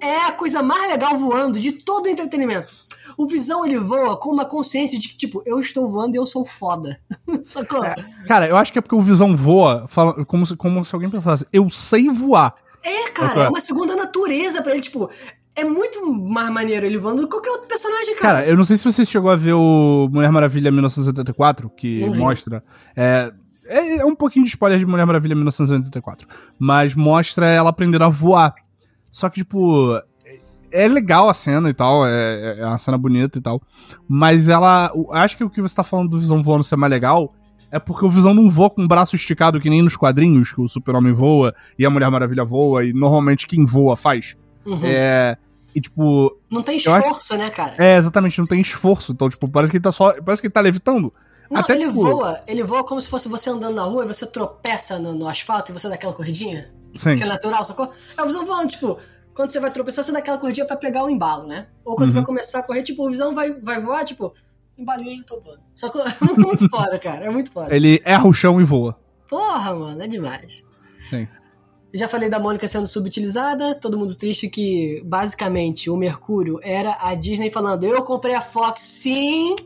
é 0.00 0.26
a 0.26 0.32
coisa 0.32 0.62
mais 0.62 0.90
legal 0.90 1.16
voando 1.18 1.58
de 1.58 1.72
todo 1.72 2.06
o 2.06 2.08
entretenimento? 2.08 2.72
O 3.18 3.26
Visão, 3.26 3.66
ele 3.66 3.78
voa 3.78 4.16
com 4.16 4.30
uma 4.30 4.44
consciência 4.44 4.98
de 4.98 5.08
que, 5.08 5.16
tipo, 5.16 5.42
eu 5.44 5.58
estou 5.58 5.88
voando 5.88 6.14
e 6.14 6.18
eu 6.18 6.24
sou 6.24 6.44
foda. 6.46 7.00
Sacou? 7.42 7.84
É, 7.84 7.94
cara, 8.26 8.48
eu 8.48 8.56
acho 8.56 8.72
que 8.72 8.78
é 8.78 8.82
porque 8.82 8.94
o 8.94 9.00
Visão 9.00 9.36
voa 9.36 9.86
fala, 9.88 10.24
como, 10.24 10.46
se, 10.46 10.56
como 10.56 10.84
se 10.84 10.94
alguém 10.94 11.10
pensasse, 11.10 11.46
eu 11.52 11.68
sei 11.68 12.08
voar. 12.08 12.54
É, 12.82 13.10
cara, 13.10 13.44
é 13.44 13.48
uma 13.48 13.60
segunda 13.60 13.94
natureza 13.94 14.62
para 14.62 14.72
ele, 14.72 14.80
tipo, 14.80 15.10
é 15.54 15.64
muito 15.64 16.06
mais 16.12 16.50
maneiro 16.50 16.86
ele 16.86 16.96
voando 16.96 17.22
do 17.22 17.28
que 17.28 17.34
qualquer 17.34 17.50
outro 17.50 17.68
personagem, 17.68 18.16
cara. 18.16 18.38
Cara, 18.38 18.46
eu 18.48 18.56
não 18.56 18.64
sei 18.64 18.78
se 18.78 18.84
você 18.84 19.04
chegou 19.04 19.30
a 19.30 19.36
ver 19.36 19.52
o 19.52 20.08
Mulher 20.10 20.30
Maravilha 20.30 20.70
1984, 20.70 21.68
que 21.70 22.06
mostra. 22.16 22.64
É, 22.96 23.32
é, 23.70 23.96
é, 23.98 24.04
um 24.04 24.14
pouquinho 24.14 24.44
de 24.44 24.50
spoiler 24.50 24.78
de 24.78 24.86
Mulher 24.86 25.06
Maravilha 25.06 25.34
1984. 25.34 26.26
Mas 26.58 26.94
mostra 26.94 27.46
ela 27.46 27.70
aprendendo 27.70 28.04
a 28.04 28.08
voar. 28.08 28.54
Só 29.10 29.28
que, 29.28 29.40
tipo, 29.40 30.00
é 30.72 30.88
legal 30.88 31.28
a 31.28 31.34
cena 31.34 31.68
e 31.68 31.74
tal, 31.74 32.06
é, 32.06 32.58
é 32.58 32.66
uma 32.66 32.78
cena 32.78 32.98
bonita 32.98 33.38
e 33.38 33.42
tal. 33.42 33.60
Mas 34.08 34.48
ela. 34.48 34.92
Acho 35.12 35.36
que 35.36 35.44
o 35.44 35.50
que 35.50 35.62
você 35.62 35.74
tá 35.74 35.84
falando 35.84 36.10
do 36.10 36.18
Visão 36.20 36.42
voando 36.42 36.64
ser 36.64 36.76
mais 36.76 36.90
legal 36.90 37.34
é 37.70 37.78
porque 37.78 38.04
o 38.04 38.10
Visão 38.10 38.34
não 38.34 38.50
voa 38.50 38.70
com 38.70 38.82
o 38.82 38.88
braço 38.88 39.14
esticado 39.14 39.60
que 39.60 39.70
nem 39.70 39.82
nos 39.82 39.96
quadrinhos, 39.96 40.52
que 40.52 40.60
o 40.60 40.68
Super-Homem 40.68 41.12
voa 41.12 41.54
e 41.78 41.86
a 41.86 41.90
Mulher 41.90 42.10
Maravilha 42.10 42.44
voa, 42.44 42.84
e 42.84 42.92
normalmente 42.92 43.46
quem 43.46 43.64
voa 43.64 43.96
faz. 43.96 44.36
Uhum. 44.66 44.80
É. 44.82 45.36
E 45.74 45.80
tipo. 45.80 46.36
Não 46.50 46.62
tem 46.62 46.76
esforço, 46.76 47.34
acho... 47.34 47.36
né, 47.36 47.50
cara? 47.50 47.74
É, 47.78 47.96
exatamente, 47.96 48.38
não 48.38 48.46
tem 48.46 48.60
esforço. 48.60 49.12
Então, 49.12 49.28
tipo, 49.28 49.48
parece 49.48 49.70
que 49.70 49.76
ele 49.76 49.84
tá 49.84 49.92
só. 49.92 50.12
Parece 50.22 50.42
que 50.42 50.48
ele 50.48 50.54
tá 50.54 50.60
levitando. 50.60 51.12
Não, 51.50 51.60
Até, 51.60 51.74
ele 51.74 51.88
tipo... 51.88 52.02
voa, 52.02 52.40
ele 52.46 52.62
voa 52.62 52.84
como 52.84 53.00
se 53.00 53.08
fosse 53.08 53.28
você 53.28 53.50
andando 53.50 53.74
na 53.74 53.82
rua 53.82 54.04
e 54.04 54.08
você 54.08 54.24
tropeça 54.24 54.98
no, 54.98 55.12
no 55.12 55.28
asfalto 55.28 55.72
e 55.72 55.74
você 55.74 55.88
dá 55.88 55.96
aquela 55.96 56.12
corridinha. 56.12 56.72
Sim. 56.94 57.16
Que 57.16 57.24
é 57.24 57.26
natural, 57.26 57.64
sacou? 57.64 57.90
É 58.16 58.22
o 58.22 58.26
visão 58.26 58.46
voando, 58.46 58.68
tipo, 58.68 58.98
quando 59.34 59.48
você 59.48 59.58
vai 59.58 59.72
tropeçar, 59.72 60.04
você 60.04 60.12
dá 60.12 60.20
aquela 60.20 60.38
corridinha 60.38 60.66
pra 60.66 60.76
pegar 60.76 61.04
o 61.04 61.10
embalo, 61.10 61.46
né? 61.46 61.66
Ou 61.84 61.96
quando 61.96 62.06
uhum. 62.06 62.06
você 62.06 62.12
vai 62.12 62.24
começar 62.24 62.58
a 62.60 62.62
correr, 62.62 62.82
tipo, 62.84 63.04
o 63.04 63.10
visão 63.10 63.34
vai, 63.34 63.52
vai 63.52 63.80
voar, 63.80 64.04
tipo, 64.04 64.32
embalinho, 64.78 65.24
tô 65.24 65.40
voando. 65.40 65.60
Sacou? 65.74 66.02
É 66.06 66.32
muito 66.34 66.68
foda, 66.68 66.98
cara. 66.98 67.26
É 67.26 67.30
muito 67.30 67.50
foda. 67.50 67.74
Ele 67.74 68.00
erra 68.04 68.28
o 68.28 68.32
chão 68.32 68.60
e 68.60 68.64
voa. 68.64 68.96
Porra, 69.28 69.74
mano, 69.74 70.02
é 70.02 70.06
demais. 70.06 70.64
Sim. 71.08 71.26
Já 71.92 72.08
falei 72.08 72.28
da 72.28 72.38
Mônica 72.38 72.68
sendo 72.68 72.86
subutilizada, 72.86 73.74
todo 73.74 73.98
mundo 73.98 74.16
triste 74.16 74.48
que 74.48 75.02
basicamente 75.04 75.90
o 75.90 75.96
Mercúrio 75.96 76.60
era 76.62 76.96
a 77.00 77.14
Disney 77.14 77.50
falando: 77.50 77.84
Eu 77.84 78.04
comprei 78.04 78.34
a 78.34 78.40
Fox, 78.40 78.80
sim, 78.80 79.56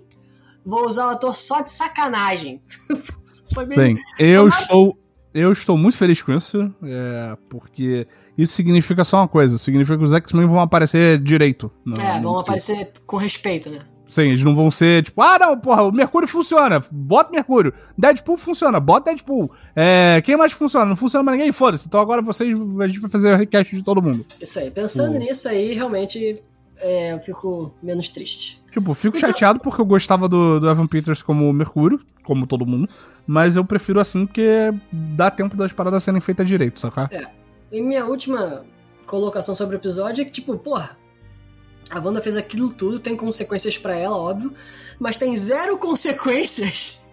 vou 0.64 0.86
usar 0.86 1.06
o 1.06 1.10
ator 1.10 1.36
só 1.36 1.60
de 1.60 1.70
sacanagem. 1.70 2.60
Sim, 3.70 3.96
eu 4.18 4.48
estou, 4.48 4.98
eu 5.32 5.52
estou 5.52 5.76
muito 5.78 5.96
feliz 5.96 6.22
com 6.22 6.32
isso, 6.32 6.74
é, 6.82 7.36
porque 7.48 8.06
isso 8.36 8.54
significa 8.54 9.04
só 9.04 9.18
uma 9.18 9.28
coisa: 9.28 9.58
significa 9.58 9.96
que 9.98 10.04
os 10.04 10.12
X-Men 10.12 10.46
vão 10.46 10.60
aparecer 10.60 11.20
direito. 11.20 11.70
No, 11.84 12.00
é, 12.00 12.20
vão 12.20 12.38
aparecer 12.38 12.92
com 13.06 13.16
respeito, 13.16 13.70
né? 13.70 13.84
Sim, 14.06 14.28
eles 14.28 14.44
não 14.44 14.54
vão 14.54 14.70
ser 14.70 15.02
tipo, 15.02 15.22
ah, 15.22 15.38
não, 15.38 15.58
porra, 15.58 15.82
o 15.82 15.92
Mercúrio 15.92 16.28
funciona, 16.28 16.78
bota 16.92 17.30
Mercúrio. 17.30 17.72
Deadpool 17.96 18.36
funciona, 18.36 18.78
bota 18.78 19.10
Deadpool. 19.10 19.50
É, 19.74 20.20
quem 20.22 20.36
mais 20.36 20.52
funciona? 20.52 20.84
Não 20.84 20.96
funciona 20.96 21.24
mais 21.24 21.38
ninguém, 21.38 21.52
foda-se. 21.52 21.86
Então 21.86 22.00
agora 22.00 22.20
vocês, 22.20 22.54
a 22.54 22.86
gente 22.86 23.00
vai 23.00 23.10
fazer 23.10 23.32
o 23.32 23.36
request 23.36 23.74
de 23.74 23.82
todo 23.82 24.02
mundo. 24.02 24.26
Isso 24.40 24.58
aí, 24.58 24.70
pensando 24.70 25.18
nisso 25.18 25.48
aí, 25.48 25.72
realmente 25.72 26.42
é, 26.84 27.14
eu 27.14 27.20
fico 27.20 27.74
menos 27.82 28.10
triste. 28.10 28.62
Tipo, 28.70 28.92
fico 28.92 29.16
então... 29.16 29.30
chateado 29.30 29.58
porque 29.58 29.80
eu 29.80 29.86
gostava 29.86 30.28
do, 30.28 30.60
do 30.60 30.68
Evan 30.68 30.86
Peters 30.86 31.22
como 31.22 31.50
Mercúrio, 31.52 31.98
como 32.22 32.46
todo 32.46 32.66
mundo, 32.66 32.92
mas 33.26 33.56
eu 33.56 33.64
prefiro 33.64 33.98
assim 33.98 34.26
porque 34.26 34.72
dá 34.92 35.30
tempo 35.30 35.56
das 35.56 35.72
paradas 35.72 36.04
serem 36.04 36.20
feitas 36.20 36.46
direito, 36.46 36.78
saca? 36.78 37.08
É. 37.10 37.22
E 37.72 37.80
minha 37.80 38.04
última 38.04 38.64
colocação 39.06 39.54
sobre 39.54 39.76
o 39.76 39.78
episódio 39.78 40.22
é 40.22 40.24
que, 40.24 40.30
tipo, 40.30 40.56
porra, 40.58 40.96
a 41.90 41.98
Wanda 41.98 42.20
fez 42.20 42.36
aquilo 42.36 42.70
tudo, 42.70 43.00
tem 43.00 43.16
consequências 43.16 43.78
para 43.78 43.96
ela, 43.96 44.16
óbvio, 44.16 44.52
mas 44.98 45.16
tem 45.16 45.34
zero 45.36 45.78
consequências 45.78 47.03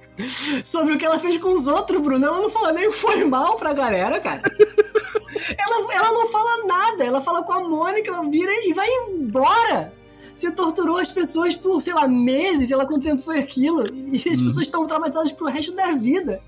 sobre 0.64 0.94
o 0.94 0.98
que 0.98 1.06
ela 1.06 1.20
fez 1.20 1.38
com 1.38 1.50
os 1.50 1.68
outros, 1.68 2.02
Bruno. 2.02 2.26
Ela 2.26 2.42
não 2.42 2.50
fala 2.50 2.74
nem 2.74 2.90
foi 2.92 3.24
mal 3.24 3.56
pra 3.58 3.74
galera, 3.74 4.20
cara. 4.20 4.42
ela, 5.58 5.94
ela 5.94 6.12
não 6.12 6.28
fala 6.28 6.66
nada, 6.66 7.04
ela 7.04 7.22
fala 7.22 7.44
com 7.44 7.54
a 7.54 7.64
Mônica, 7.64 8.10
ela 8.10 8.30
vira 8.30 8.52
e 8.66 8.74
vai 8.74 8.88
embora. 8.88 9.94
Você 10.36 10.52
torturou 10.52 10.98
as 10.98 11.12
pessoas 11.12 11.56
por, 11.56 11.82
sei 11.82 11.94
lá, 11.94 12.08
meses, 12.08 12.70
sei 12.70 12.78
lá 12.78 12.86
quanto 12.86 13.04
tempo 13.04 13.22
foi 13.22 13.40
aquilo, 13.40 13.84
e 13.94 14.16
as 14.16 14.26
hum. 14.26 14.46
pessoas 14.46 14.68
estão 14.68 14.88
traumatizadas 14.88 15.32
pro 15.32 15.48
resto 15.48 15.74
da 15.76 15.92
vida. 15.94 16.42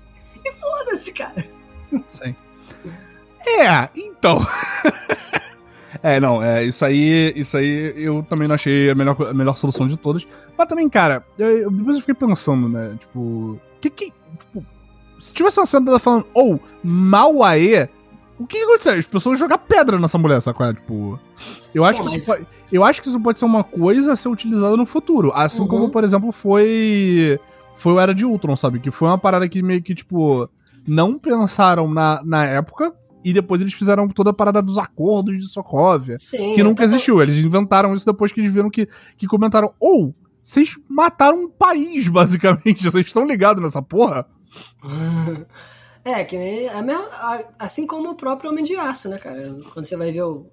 E 0.44 0.52
foda-se, 0.52 1.12
cara. 1.12 1.46
Sim. 2.08 2.34
É, 3.46 3.88
então. 3.96 4.44
É, 6.02 6.20
não, 6.20 6.42
é, 6.42 6.62
isso 6.62 6.84
aí, 6.84 7.32
isso 7.34 7.56
aí 7.56 7.94
eu 7.96 8.22
também 8.22 8.46
não 8.46 8.54
achei 8.54 8.90
a 8.90 8.94
melhor, 8.94 9.16
a 9.26 9.32
melhor 9.32 9.56
solução 9.56 9.88
de 9.88 9.96
todas. 9.96 10.26
Mas 10.54 10.68
também, 10.68 10.86
cara, 10.86 11.24
eu, 11.38 11.70
depois 11.70 11.96
eu 11.96 12.02
fiquei 12.02 12.14
pensando, 12.14 12.68
né, 12.68 12.94
tipo, 13.00 13.58
que 13.90 14.10
que, 14.10 14.12
tipo, 14.38 14.64
se 15.18 15.32
tivesse 15.32 15.58
uma 15.58 15.66
cena 15.66 15.86
dela 15.86 15.98
falando, 15.98 16.26
ou, 16.34 16.54
oh, 16.54 16.60
Mauaê, 16.82 17.88
o 18.38 18.46
que, 18.46 18.58
que 18.58 18.64
aconteceu? 18.64 18.94
As 18.94 19.06
pessoas 19.06 19.38
jogam 19.38 19.58
pedra 19.58 19.98
nessa 19.98 20.18
mulher, 20.18 20.40
sacou? 20.40 20.72
Tipo. 20.74 21.20
Eu 21.74 21.84
acho, 21.84 22.02
Pô, 22.02 22.10
que 22.10 22.16
isso 22.16 22.26
pode, 22.26 22.46
eu 22.72 22.84
acho 22.84 23.00
que 23.00 23.08
isso 23.08 23.20
pode 23.20 23.38
ser 23.38 23.44
uma 23.44 23.62
coisa 23.62 24.12
a 24.12 24.16
ser 24.16 24.28
utilizada 24.28 24.76
no 24.76 24.84
futuro. 24.84 25.32
Assim 25.34 25.62
uhum. 25.62 25.68
como, 25.68 25.90
por 25.90 26.04
exemplo, 26.04 26.32
foi. 26.32 27.38
Foi 27.76 27.92
o 27.92 28.00
Era 28.00 28.14
de 28.14 28.24
Ultron, 28.24 28.56
sabe? 28.56 28.78
Que 28.78 28.90
foi 28.90 29.08
uma 29.08 29.18
parada 29.18 29.48
que 29.48 29.62
meio 29.62 29.82
que, 29.82 29.94
tipo, 29.94 30.48
não 30.86 31.18
pensaram 31.18 31.88
na, 31.88 32.22
na 32.24 32.44
época. 32.44 32.92
E 33.24 33.32
depois 33.32 33.60
eles 33.60 33.72
fizeram 33.72 34.06
toda 34.06 34.30
a 34.30 34.34
parada 34.34 34.60
dos 34.60 34.76
acordos 34.76 35.38
de 35.38 35.48
Sokovia. 35.48 36.18
Sim, 36.18 36.54
que 36.54 36.62
nunca 36.62 36.84
existiu. 36.84 37.22
Eles 37.22 37.36
inventaram 37.36 37.94
isso 37.94 38.04
depois 38.04 38.30
que 38.30 38.40
eles 38.40 38.52
viram 38.52 38.68
que, 38.68 38.86
que 39.16 39.26
comentaram. 39.26 39.72
Ou, 39.80 40.08
oh, 40.08 40.12
vocês 40.44 40.74
mataram 40.88 41.44
um 41.44 41.50
país, 41.50 42.06
basicamente. 42.10 42.84
Vocês 42.84 43.06
estão 43.06 43.26
ligados 43.26 43.62
nessa 43.62 43.80
porra? 43.80 44.26
É, 46.06 46.22
que 46.22 46.36
nem. 46.36 46.68
Assim 47.58 47.86
como 47.86 48.10
o 48.10 48.14
próprio 48.14 48.50
Homem 48.50 48.62
de 48.62 48.76
Aço, 48.76 49.08
né, 49.08 49.16
cara? 49.16 49.56
Quando 49.72 49.86
você 49.86 49.96
vai 49.96 50.12
ver 50.12 50.22
o 50.22 50.44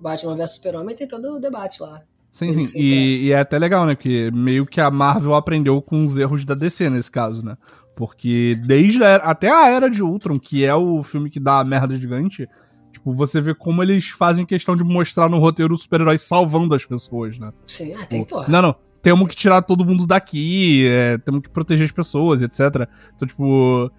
Batman 0.00 0.36
vs 0.36 0.52
Super-Homem, 0.52 0.94
tem 0.94 1.08
todo 1.08 1.34
o 1.34 1.40
debate 1.40 1.82
lá. 1.82 2.00
Sim, 2.30 2.62
sim. 2.62 2.78
E, 2.78 3.24
e, 3.24 3.32
é 3.32 3.40
até 3.40 3.58
legal, 3.58 3.84
né? 3.84 3.96
Porque 3.96 4.30
meio 4.32 4.64
que 4.64 4.80
a 4.80 4.88
Marvel 4.88 5.34
aprendeu 5.34 5.82
com 5.82 6.06
os 6.06 6.16
erros 6.16 6.44
da 6.44 6.54
DC 6.54 6.88
nesse 6.90 7.10
caso, 7.10 7.44
né? 7.44 7.56
Porque 7.96 8.56
desde 8.64 9.02
a, 9.02 9.16
até 9.16 9.50
a 9.50 9.68
Era 9.68 9.90
de 9.90 10.00
Ultron, 10.00 10.38
que 10.38 10.64
é 10.64 10.74
o 10.76 11.02
filme 11.02 11.28
que 11.28 11.40
dá 11.40 11.58
a 11.58 11.64
merda 11.64 11.96
gigante, 11.96 12.48
tipo, 12.92 13.12
você 13.12 13.40
vê 13.40 13.52
como 13.52 13.82
eles 13.82 14.10
fazem 14.10 14.46
questão 14.46 14.76
de 14.76 14.84
mostrar 14.84 15.28
no 15.28 15.40
roteiro 15.40 15.74
os 15.74 15.82
super-heróis 15.82 16.22
salvando 16.22 16.72
as 16.72 16.86
pessoas, 16.86 17.36
né? 17.36 17.52
Sim, 17.66 17.94
ah, 17.94 18.06
tem 18.06 18.20
tipo, 18.20 18.36
porra. 18.36 18.48
Não, 18.48 18.62
não. 18.62 18.89
Temos 19.02 19.28
que 19.28 19.36
tirar 19.36 19.62
todo 19.62 19.84
mundo 19.84 20.06
daqui, 20.06 20.86
é, 20.86 21.18
temos 21.18 21.40
que 21.40 21.48
proteger 21.48 21.86
as 21.86 21.92
pessoas, 21.92 22.42
etc. 22.42 22.86
Então, 23.14 23.26
tipo, 23.26 23.90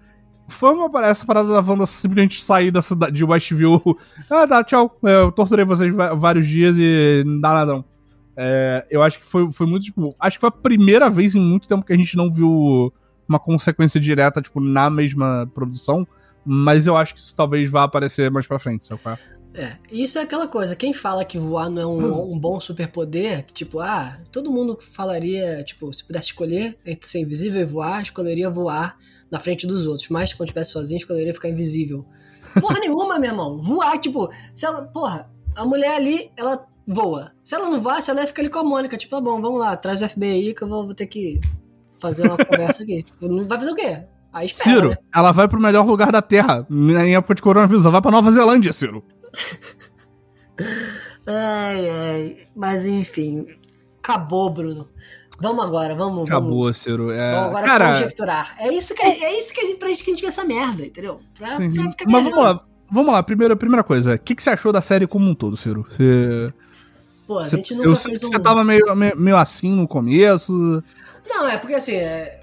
foi 0.46 0.72
uma, 0.74 1.06
essa 1.06 1.24
parada 1.24 1.48
da 1.48 1.60
Wanda 1.60 1.86
simplesmente 1.86 2.42
sair 2.42 2.70
da 2.70 2.82
cidade 2.82 3.16
de 3.16 3.24
Westview. 3.24 3.80
ah, 4.30 4.46
tá, 4.46 4.62
tchau. 4.62 4.96
É, 5.04 5.22
eu 5.22 5.32
torturei 5.32 5.64
vocês 5.64 5.92
vários 6.16 6.46
dias 6.46 6.76
e 6.78 7.24
não 7.26 7.40
dá 7.40 7.48
nada 7.50 7.72
não. 7.72 7.84
É, 8.36 8.86
eu 8.90 9.02
acho 9.02 9.18
que 9.18 9.24
foi, 9.24 9.50
foi 9.52 9.66
muito, 9.66 9.84
tipo. 9.84 10.14
Acho 10.18 10.36
que 10.36 10.40
foi 10.40 10.48
a 10.48 10.52
primeira 10.52 11.10
vez 11.10 11.34
em 11.34 11.40
muito 11.40 11.68
tempo 11.68 11.84
que 11.84 11.92
a 11.92 11.96
gente 11.96 12.16
não 12.16 12.30
viu 12.30 12.92
uma 13.28 13.38
consequência 13.38 14.00
direta, 14.00 14.40
tipo, 14.40 14.60
na 14.60 14.88
mesma 14.88 15.50
produção. 15.54 16.06
Mas 16.44 16.86
eu 16.86 16.96
acho 16.96 17.14
que 17.14 17.20
isso 17.20 17.34
talvez 17.34 17.70
vá 17.70 17.84
aparecer 17.84 18.30
mais 18.30 18.46
pra 18.46 18.58
frente, 18.58 18.86
sabe? 18.86 19.00
É, 19.54 19.76
isso 19.90 20.18
é 20.18 20.22
aquela 20.22 20.48
coisa, 20.48 20.74
quem 20.74 20.94
fala 20.94 21.26
que 21.26 21.38
voar 21.38 21.68
não 21.68 21.82
é 21.82 21.86
um, 21.86 22.32
um 22.32 22.38
bom 22.38 22.58
superpoder, 22.58 23.44
que 23.44 23.52
tipo, 23.52 23.80
ah, 23.80 24.16
todo 24.30 24.50
mundo 24.50 24.78
falaria, 24.80 25.62
tipo, 25.62 25.92
se 25.92 26.02
pudesse 26.04 26.28
escolher 26.28 26.78
entre 26.86 27.06
ser 27.06 27.20
invisível 27.20 27.60
e 27.60 27.64
voar, 27.64 28.00
escolheria 28.00 28.48
voar 28.48 28.96
na 29.30 29.38
frente 29.38 29.66
dos 29.66 29.84
outros, 29.84 30.08
mas 30.08 30.32
quando 30.32 30.48
estivesse 30.48 30.72
sozinho, 30.72 30.96
escolheria 30.96 31.34
ficar 31.34 31.50
invisível. 31.50 32.04
Porra 32.58 32.80
nenhuma, 32.80 33.18
meu 33.18 33.30
irmão, 33.30 33.60
voar, 33.60 33.98
tipo, 33.98 34.30
se 34.54 34.64
ela, 34.64 34.82
porra, 34.84 35.30
a 35.54 35.66
mulher 35.66 35.96
ali, 35.96 36.30
ela 36.34 36.66
voa. 36.86 37.32
Se 37.44 37.54
ela 37.54 37.68
não 37.68 37.78
voar, 37.78 38.00
ela 38.08 38.26
fica 38.26 38.40
ali 38.40 38.48
com 38.48 38.58
a 38.58 38.64
Mônica, 38.64 38.96
tipo, 38.96 39.14
tá 39.14 39.20
bom, 39.20 39.40
vamos 39.40 39.60
lá, 39.60 39.76
traz 39.76 40.00
o 40.00 40.08
FBI 40.08 40.54
que 40.54 40.62
eu 40.62 40.68
vou, 40.68 40.86
vou 40.86 40.94
ter 40.94 41.06
que 41.06 41.38
fazer 42.00 42.26
uma 42.26 42.38
conversa 42.44 42.82
aqui. 42.82 43.02
Tipo, 43.02 43.28
não 43.28 43.46
vai 43.46 43.58
fazer 43.58 43.70
o 43.70 43.76
quê? 43.76 44.06
Aí 44.32 44.46
espera, 44.46 44.70
Ciro, 44.70 44.88
né? 44.90 44.96
ela 45.14 45.30
vai 45.30 45.46
pro 45.46 45.60
melhor 45.60 45.84
lugar 45.86 46.10
da 46.10 46.22
Terra 46.22 46.66
em 46.70 47.14
época 47.14 47.34
de 47.34 47.42
coronavírus. 47.42 47.84
Ela 47.84 47.92
vai 47.92 48.02
pra 48.02 48.10
Nova 48.10 48.30
Zelândia, 48.30 48.72
Ciro. 48.72 49.04
ai, 51.26 51.90
ai. 51.90 52.36
Mas 52.56 52.86
enfim, 52.86 53.44
acabou, 53.98 54.48
Bruno. 54.48 54.88
Vamos 55.38 55.64
agora, 55.64 55.94
vamos. 55.94 56.30
Acabou, 56.30 56.62
vamos, 56.62 56.76
Ciro. 56.78 57.10
É... 57.10 57.34
Vamos 57.34 57.48
agora 57.48 57.66
Cara... 57.66 57.92
conjecturar. 57.92 58.54
É 58.58 58.72
isso 58.72 58.94
que, 58.94 59.02
é 59.02 59.38
isso 59.38 59.52
que 59.52 59.60
a 59.60 59.64
gente, 59.66 59.78
pra 59.78 59.90
isso 59.90 60.04
que 60.04 60.10
a 60.10 60.14
gente 60.14 60.22
vê 60.22 60.28
essa 60.28 60.44
merda, 60.44 60.86
entendeu? 60.86 61.20
Pra, 61.36 61.50
sim. 61.50 61.74
Pra 61.74 61.90
Mas 62.06 62.24
vamos 62.24 62.38
lá. 62.38 62.64
Vamos 62.90 63.12
lá, 63.12 63.22
primeira, 63.22 63.56
primeira 63.56 63.82
coisa. 63.82 64.14
O 64.14 64.18
que, 64.18 64.34
que 64.34 64.42
você 64.42 64.50
achou 64.50 64.72
da 64.72 64.82
série 64.82 65.06
como 65.06 65.28
um 65.28 65.34
todo, 65.34 65.56
Ciro? 65.56 65.86
Você. 65.88 66.52
Pô, 67.26 67.38
a 67.38 67.48
gente 67.48 67.74
nunca 67.74 67.88
eu 67.88 67.96
fez 67.96 68.22
um... 68.22 68.26
Você 68.26 68.38
tava 68.38 68.62
meio, 68.64 68.94
meio, 68.94 69.18
meio 69.18 69.36
assim 69.36 69.74
no 69.74 69.88
começo. 69.88 70.82
Não, 71.28 71.48
é 71.48 71.56
porque 71.58 71.74
assim. 71.74 71.94
É 71.96 72.40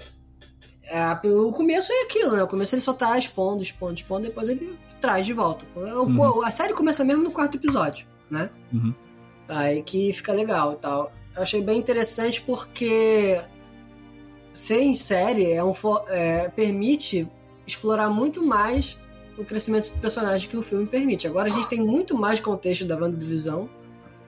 é, 0.90 1.28
o 1.28 1.52
começo 1.52 1.92
é 1.92 2.02
aquilo, 2.02 2.36
né? 2.36 2.42
O 2.42 2.48
começo 2.48 2.74
ele 2.74 2.82
só 2.82 2.92
tá 2.92 3.16
expondo, 3.16 3.62
expondo, 3.62 3.94
expondo, 3.94 4.26
depois 4.26 4.48
ele 4.48 4.76
traz 5.00 5.24
de 5.24 5.32
volta. 5.32 5.64
Uhum. 5.76 6.44
A 6.44 6.50
série 6.50 6.74
começa 6.74 7.04
mesmo 7.04 7.22
no 7.22 7.30
quarto 7.30 7.56
episódio, 7.56 8.08
né? 8.28 8.50
Uhum. 8.72 8.92
Aí 9.48 9.82
que 9.84 10.12
fica 10.12 10.32
legal 10.32 10.72
e 10.72 10.76
tal. 10.76 11.12
Eu 11.36 11.42
achei 11.42 11.62
bem 11.62 11.78
interessante 11.78 12.42
porque 12.42 13.40
sem 14.52 14.92
série 14.92 15.52
é 15.52 15.62
um, 15.62 15.72
é, 16.08 16.48
permite 16.48 17.30
explorar 17.64 18.10
muito 18.10 18.44
mais 18.44 19.00
o 19.38 19.44
crescimento 19.44 19.94
do 19.94 20.00
personagem 20.00 20.50
que 20.50 20.56
o 20.56 20.62
filme 20.62 20.86
permite. 20.86 21.24
Agora 21.24 21.46
a 21.46 21.52
gente 21.52 21.68
tem 21.68 21.80
muito 21.80 22.18
mais 22.18 22.40
contexto 22.40 22.84
da 22.84 22.96
WandaVision 22.96 23.66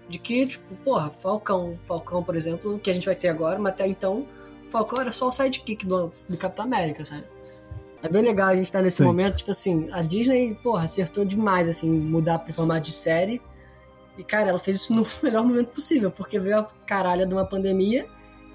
de 0.08 0.20
que, 0.20 0.46
tipo, 0.46 0.76
porra, 0.76 1.10
Falcão, 1.10 1.76
Falcão, 1.82 2.22
por 2.22 2.36
exemplo, 2.36 2.78
que 2.78 2.88
a 2.88 2.94
gente 2.94 3.06
vai 3.06 3.16
ter 3.16 3.28
agora, 3.28 3.58
mas 3.58 3.72
até 3.72 3.88
então 3.88 4.28
Falcão 4.72 5.00
era 5.00 5.12
só 5.12 5.28
o 5.28 5.32
sidekick 5.32 5.86
do, 5.86 6.12
do 6.28 6.36
Capitão 6.36 6.64
América, 6.64 7.04
sabe? 7.04 7.24
É 8.02 8.08
bem 8.08 8.22
legal 8.22 8.48
a 8.48 8.54
gente 8.54 8.64
estar 8.64 8.80
tá 8.80 8.82
nesse 8.82 8.96
Sim. 8.96 9.04
momento, 9.04 9.36
tipo 9.36 9.52
assim, 9.52 9.88
a 9.92 10.02
Disney, 10.02 10.54
porra, 10.60 10.84
acertou 10.84 11.24
demais, 11.24 11.68
assim, 11.68 11.88
mudar 11.90 12.40
pro 12.40 12.52
formato 12.52 12.82
de 12.82 12.92
série. 12.92 13.40
E, 14.18 14.24
cara, 14.24 14.48
ela 14.48 14.58
fez 14.58 14.78
isso 14.78 14.94
no 14.94 15.06
melhor 15.22 15.44
momento 15.44 15.68
possível, 15.68 16.10
porque 16.10 16.40
veio 16.40 16.58
a 16.58 16.66
caralha 16.84 17.24
de 17.24 17.32
uma 17.32 17.44
pandemia 17.44 18.08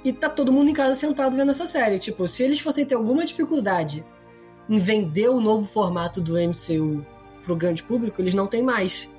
e 0.04 0.12
tá 0.12 0.30
todo 0.30 0.52
mundo 0.52 0.70
em 0.70 0.74
casa 0.74 0.96
sentado 0.96 1.38
vendo 1.38 1.52
essa 1.52 1.66
série. 1.66 1.98
Tipo, 1.98 2.28
se 2.28 2.44
eles 2.44 2.60
fossem 2.60 2.86
ter 2.86 2.96
alguma 2.96 3.24
dificuldade 3.24 4.06
em 4.70 4.80
vender 4.80 5.30
o 5.30 5.40
novo 5.40 5.66
formato 5.66 6.20
do 6.20 6.34
MCU 6.34 7.06
pro 7.44 7.56
grande 7.56 7.84
público, 7.84 8.22
eles 8.22 8.34
não 8.34 8.48
têm 8.48 8.64
mais. 8.64 9.10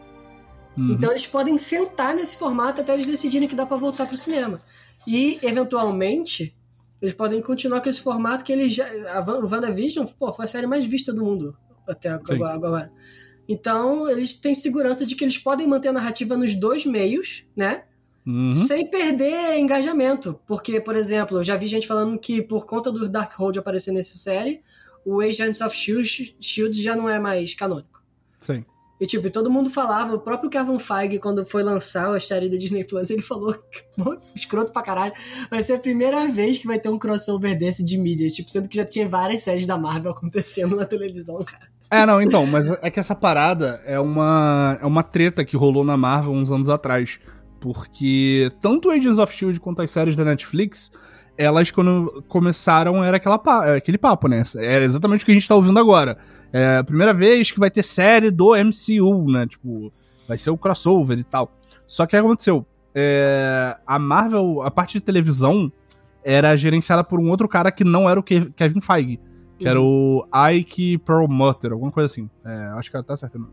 Uhum. 0.76 0.92
Então 0.92 1.10
eles 1.10 1.26
podem 1.26 1.56
sentar 1.56 2.14
nesse 2.14 2.36
formato 2.36 2.82
até 2.82 2.92
eles 2.92 3.06
decidirem 3.06 3.48
que 3.48 3.56
dá 3.56 3.64
para 3.64 3.78
voltar 3.78 4.06
pro 4.06 4.16
cinema. 4.16 4.60
E, 5.06 5.38
eventualmente, 5.42 6.54
eles 7.00 7.14
podem 7.14 7.40
continuar 7.40 7.80
com 7.80 7.88
esse 7.88 8.00
formato 8.00 8.44
que 8.44 8.52
eles 8.52 8.74
já. 8.74 8.86
A 9.12 9.20
WandaVision, 9.20 10.06
pô, 10.18 10.32
foi 10.32 10.44
a 10.44 10.48
série 10.48 10.66
mais 10.66 10.86
vista 10.86 11.12
do 11.12 11.24
mundo 11.24 11.56
até 11.86 12.10
agora. 12.10 12.50
agora. 12.52 12.92
Então, 13.48 14.08
eles 14.10 14.34
têm 14.34 14.54
segurança 14.54 15.06
de 15.06 15.14
que 15.14 15.24
eles 15.24 15.38
podem 15.38 15.66
manter 15.66 15.88
a 15.88 15.92
narrativa 15.92 16.36
nos 16.36 16.54
dois 16.54 16.84
meios, 16.84 17.44
né? 17.56 17.84
Uhum. 18.26 18.54
Sem 18.54 18.90
perder 18.90 19.58
engajamento. 19.58 20.38
Porque, 20.46 20.80
por 20.80 20.94
exemplo, 20.94 21.38
eu 21.38 21.44
já 21.44 21.56
vi 21.56 21.66
gente 21.66 21.86
falando 21.86 22.18
que 22.18 22.42
por 22.42 22.66
conta 22.66 22.92
do 22.92 23.08
Darkhold 23.08 23.58
aparecer 23.58 23.92
nessa 23.92 24.18
série, 24.18 24.60
o 25.02 25.20
Agents 25.22 25.62
of 25.62 25.74
Shield, 25.74 26.36
Shield 26.38 26.82
já 26.82 26.94
não 26.94 27.08
é 27.08 27.18
mais 27.18 27.54
canônico. 27.54 28.02
Sim. 28.38 28.66
E, 29.00 29.06
tipo, 29.06 29.30
todo 29.30 29.50
mundo 29.50 29.70
falava, 29.70 30.14
o 30.14 30.20
próprio 30.20 30.50
Kevin 30.50 30.78
Feige, 30.78 31.18
quando 31.18 31.44
foi 31.44 31.62
lançar 31.62 32.14
a 32.14 32.18
série 32.18 32.48
da 32.48 32.56
Disney 32.56 32.84
Plus, 32.84 33.10
ele 33.10 33.22
falou, 33.22 33.56
escroto 34.34 34.72
pra 34.72 34.82
caralho, 34.82 35.12
vai 35.50 35.62
ser 35.62 35.74
a 35.74 35.78
primeira 35.78 36.26
vez 36.26 36.58
que 36.58 36.66
vai 36.66 36.78
ter 36.78 36.88
um 36.88 36.98
crossover 36.98 37.56
desse 37.56 37.84
de 37.84 37.96
mídia, 37.96 38.26
tipo, 38.28 38.50
sendo 38.50 38.68
que 38.68 38.76
já 38.76 38.84
tinha 38.84 39.08
várias 39.08 39.42
séries 39.42 39.66
da 39.66 39.78
Marvel 39.78 40.10
acontecendo 40.12 40.76
na 40.76 40.84
televisão, 40.84 41.38
cara. 41.38 41.68
É, 41.90 42.04
não, 42.04 42.20
então, 42.20 42.44
mas 42.44 42.70
é 42.82 42.90
que 42.90 43.00
essa 43.00 43.14
parada 43.14 43.80
é 43.86 43.98
uma, 43.98 44.78
é 44.80 44.84
uma 44.84 45.02
treta 45.02 45.44
que 45.44 45.56
rolou 45.56 45.84
na 45.84 45.96
Marvel 45.96 46.32
uns 46.32 46.50
anos 46.50 46.68
atrás. 46.68 47.18
Porque 47.60 48.50
tanto 48.60 48.90
Agents 48.90 49.18
of 49.18 49.34
Shield 49.34 49.58
quanto 49.58 49.82
as 49.82 49.90
séries 49.90 50.14
da 50.14 50.24
Netflix 50.24 50.92
elas, 51.38 51.70
quando 51.70 52.24
começaram, 52.26 53.02
era 53.04 53.16
aquela, 53.16 53.36
aquele 53.76 53.96
papo, 53.96 54.26
né? 54.26 54.42
É 54.56 54.82
exatamente 54.82 55.22
o 55.22 55.24
que 55.24 55.30
a 55.30 55.34
gente 55.34 55.48
tá 55.48 55.54
ouvindo 55.54 55.78
agora. 55.78 56.18
É 56.52 56.78
a 56.78 56.84
primeira 56.84 57.14
vez 57.14 57.52
que 57.52 57.60
vai 57.60 57.70
ter 57.70 57.84
série 57.84 58.28
do 58.28 58.56
MCU, 58.56 59.30
né? 59.30 59.46
Tipo, 59.46 59.92
vai 60.26 60.36
ser 60.36 60.50
o 60.50 60.58
crossover 60.58 61.16
e 61.16 61.22
tal. 61.22 61.52
Só 61.86 62.04
que 62.04 62.16
o 62.16 62.20
que 62.20 62.26
aconteceu? 62.26 62.66
É, 62.92 63.78
a 63.86 63.98
Marvel, 64.00 64.62
a 64.62 64.70
parte 64.70 64.94
de 64.94 65.00
televisão, 65.00 65.72
era 66.24 66.56
gerenciada 66.56 67.04
por 67.04 67.20
um 67.20 67.30
outro 67.30 67.48
cara 67.48 67.70
que 67.70 67.84
não 67.84 68.10
era 68.10 68.18
o 68.18 68.22
Kevin 68.22 68.80
Feige. 68.80 69.20
Que 69.58 69.64
uhum. 69.64 69.70
era 69.70 69.80
o 69.80 70.28
Ike 70.50 70.98
Perlmutter, 70.98 71.72
alguma 71.72 71.92
coisa 71.92 72.06
assim. 72.06 72.28
É, 72.44 72.72
acho 72.76 72.90
que 72.90 73.00
tá 73.04 73.16
certo. 73.16 73.48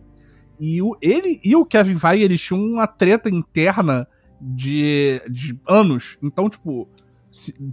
E 0.60 0.82
o, 0.82 0.98
ele 1.00 1.40
e 1.44 1.56
o 1.56 1.64
Kevin 1.64 2.00
Feige, 2.00 2.24
eles 2.24 2.42
tinham 2.42 2.62
uma 2.62 2.88
treta 2.88 3.30
interna 3.30 4.08
de, 4.42 5.22
de 5.30 5.60
anos. 5.68 6.18
Então, 6.22 6.50
tipo, 6.50 6.88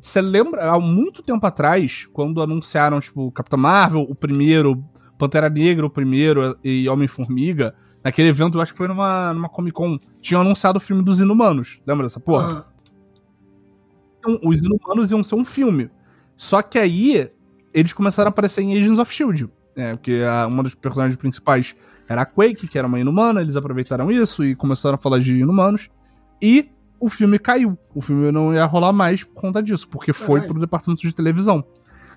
você 0.00 0.20
lembra, 0.20 0.72
há 0.72 0.80
muito 0.80 1.22
tempo 1.22 1.46
atrás, 1.46 2.08
quando 2.12 2.42
anunciaram, 2.42 3.00
tipo, 3.00 3.30
Capitão 3.30 3.58
Marvel, 3.58 4.02
o 4.02 4.14
primeiro, 4.14 4.84
Pantera 5.16 5.48
Negra, 5.48 5.86
o 5.86 5.90
primeiro, 5.90 6.58
e 6.64 6.88
Homem-Formiga, 6.88 7.72
naquele 8.02 8.28
evento, 8.28 8.58
eu 8.58 8.62
acho 8.62 8.72
que 8.72 8.78
foi 8.78 8.88
numa, 8.88 9.32
numa 9.32 9.48
Comic 9.48 9.72
Con, 9.72 9.98
tinham 10.20 10.40
anunciado 10.40 10.78
o 10.78 10.80
filme 10.80 11.04
dos 11.04 11.20
Inumanos. 11.20 11.80
Lembra 11.86 12.06
dessa 12.06 12.18
porra? 12.18 12.66
Uhum. 14.26 14.40
Os 14.44 14.64
Inumanos 14.64 15.12
iam 15.12 15.22
ser 15.22 15.36
um 15.36 15.44
filme. 15.44 15.88
Só 16.36 16.60
que 16.60 16.76
aí, 16.76 17.30
eles 17.72 17.92
começaram 17.92 18.28
a 18.28 18.30
aparecer 18.30 18.62
em 18.62 18.76
Agents 18.76 18.98
of 18.98 19.12
S.H.I.E.L.D., 19.12 19.52
é, 19.76 19.94
porque 19.94 20.22
a, 20.28 20.48
uma 20.48 20.64
dos 20.64 20.74
personagens 20.74 21.16
principais 21.16 21.76
era 22.08 22.22
a 22.22 22.26
Quake, 22.26 22.66
que 22.66 22.76
era 22.76 22.86
uma 22.86 22.98
inumana, 22.98 23.40
eles 23.40 23.56
aproveitaram 23.56 24.10
isso 24.10 24.44
e 24.44 24.56
começaram 24.56 24.96
a 24.96 24.98
falar 24.98 25.20
de 25.20 25.38
inumanos. 25.38 25.88
E 26.42 26.68
o 27.02 27.10
filme 27.10 27.36
caiu. 27.36 27.76
O 27.92 28.00
filme 28.00 28.30
não 28.30 28.54
ia 28.54 28.64
rolar 28.64 28.92
mais 28.92 29.24
por 29.24 29.34
conta 29.34 29.60
disso, 29.60 29.88
porque 29.88 30.12
foi 30.12 30.40
pro 30.42 30.60
departamento 30.60 31.02
de 31.02 31.12
televisão. 31.12 31.64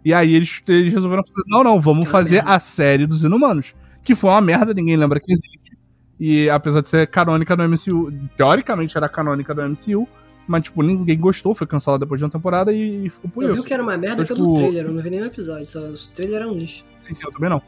E 0.06 0.14
aí 0.14 0.36
eles, 0.36 0.62
eles 0.68 0.94
resolveram 0.94 1.24
fazer, 1.26 1.42
não, 1.48 1.64
não, 1.64 1.82
vamos 1.82 2.08
fazer 2.08 2.36
merda. 2.36 2.52
a 2.52 2.60
série 2.60 3.08
dos 3.08 3.24
Inumanos. 3.24 3.74
Que 4.04 4.14
foi 4.14 4.30
uma 4.30 4.42
merda, 4.42 4.76
ninguém 4.76 4.96
lembra 4.96 5.20
que 5.20 5.34
existe. 5.34 5.76
E 6.20 6.48
apesar 6.52 6.82
de 6.82 6.90
ser 6.90 7.08
canônica 7.08 7.56
no 7.56 7.68
MCU, 7.68 8.14
teoricamente 8.38 8.96
era 8.96 9.10
canônica 9.10 9.56
do 9.56 9.64
MCU, 9.64 10.08
mas, 10.48 10.62
tipo, 10.62 10.84
ninguém 10.84 11.18
gostou, 11.20 11.56
foi 11.56 11.66
cancelado 11.66 12.06
depois 12.06 12.20
de 12.20 12.26
uma 12.26 12.30
temporada 12.30 12.72
e, 12.72 13.10
ficou 13.10 13.32
por 13.32 13.44
eu 13.44 13.50
isso. 13.50 13.60
Eu 13.60 13.64
vi 13.64 13.68
que 13.68 13.74
era 13.74 13.82
uma 13.82 13.98
merda 13.98 14.22
então, 14.22 14.36
pelo 14.36 14.50
tipo... 14.50 14.60
trailer, 14.60 14.86
eu 14.86 14.94
não 14.94 15.02
vi 15.02 15.10
nenhum 15.10 15.26
episódio, 15.26 15.66
só 15.66 15.80
o 15.80 15.94
trailer 16.14 16.42
era 16.42 16.48
um 16.48 16.54
lixo. 16.54 16.84
Sim, 16.98 17.16
sim, 17.16 17.24
eu 17.26 17.32
também 17.32 17.50
não. 17.50 17.60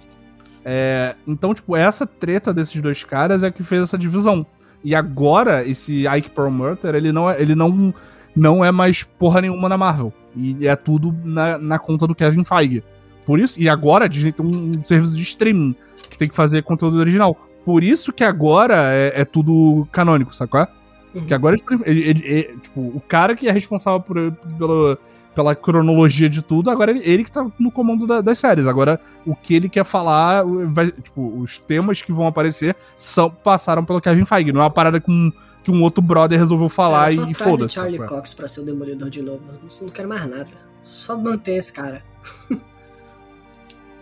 É, 0.63 1.15
então, 1.26 1.51
tipo, 1.55 1.76
essa 1.76 2.05
treta 2.05 2.53
desses 2.53 2.80
dois 2.80 3.03
caras 3.03 3.41
é 3.41 3.49
que 3.49 3.63
fez 3.63 3.82
essa 3.82 3.97
divisão. 3.97 4.45
E 4.84 4.95
agora, 4.95 5.67
esse 5.67 6.05
Ike 6.07 6.32
Perlmutter, 6.32 6.95
ele 6.95 7.11
não 7.11 7.30
é, 7.30 7.41
ele 7.41 7.55
não, 7.55 7.93
não 8.36 8.63
é 8.63 8.71
mais 8.71 9.03
porra 9.03 9.41
nenhuma 9.41 9.67
na 9.67 9.78
Marvel. 9.78 10.13
E 10.36 10.67
é 10.67 10.75
tudo 10.75 11.15
na, 11.23 11.57
na 11.57 11.80
conta 11.80 12.05
do 12.05 12.15
Kevin 12.15 12.43
Feige. 12.43 12.84
Por 13.25 13.39
isso, 13.39 13.59
e 13.59 13.67
agora 13.67 14.05
a 14.05 14.07
Disney 14.07 14.32
tem 14.32 14.45
um 14.45 14.84
serviço 14.84 15.17
de 15.17 15.23
streaming 15.23 15.75
que 16.09 16.17
tem 16.17 16.30
que 16.30 16.36
fazer 16.36 16.61
conteúdo 16.63 16.97
original. 16.97 17.36
Por 17.65 17.84
isso 17.84 18.13
que 18.13 18.23
agora 18.23 18.93
é, 18.93 19.21
é 19.21 19.25
tudo 19.25 19.86
canônico, 19.91 20.34
sacou? 20.34 20.65
Uhum. 21.13 21.25
Que 21.25 21.34
agora 21.34 21.55
ele, 21.55 21.84
ele, 21.86 22.25
ele, 22.25 22.57
tipo, 22.61 22.80
o 22.80 23.01
cara 23.05 23.36
que 23.36 23.49
é 23.49 23.51
responsável 23.51 23.99
por, 23.99 24.32
pelo, 24.57 24.97
pela 25.38 25.54
cronologia 25.54 26.28
de 26.28 26.42
tudo, 26.42 26.72
agora 26.72 26.90
ele, 26.90 27.02
ele 27.04 27.24
que 27.24 27.32
tá 27.32 27.46
no 27.60 27.70
comando 27.70 28.08
da, 28.08 28.22
das 28.22 28.40
séries. 28.40 28.66
Agora, 28.66 29.00
o 29.24 29.36
que 29.36 29.54
ele 29.54 29.70
quer 29.70 29.86
falar, 29.86 30.44
vai, 30.66 30.92
tipo, 30.92 31.40
os 31.40 31.60
temas 31.60 32.02
que 32.02 32.12
vão 32.12 32.26
aparecer 32.26 32.76
são, 32.98 33.30
passaram 33.30 33.86
pelo 33.86 34.02
Kevin 34.02 34.26
Feige. 34.26 34.52
Não 34.52 34.62
é 34.62 34.64
uma 34.64 34.72
parada 34.72 35.00
com 35.00 35.32
que 35.64 35.70
um 35.70 35.84
outro 35.84 36.02
brother 36.02 36.40
resolveu 36.40 36.70
falar 36.70 37.12
é, 37.12 37.18
e, 37.18 37.34
foda-se. 37.36 37.76
Charlie 37.76 38.04
Cox 38.04 38.34
pra 38.34 38.48
ser 38.48 38.62
o 38.62 38.66
Demolidor 38.66 39.12
de 39.12 39.22
novo. 39.22 39.44
Eu 39.48 39.86
não 39.86 39.90
quero 39.90 40.10
mais 40.10 40.28
nada. 40.28 40.48
Só 40.82 41.16
manter 41.16 41.58
esse 41.58 41.72
cara. 41.72 42.04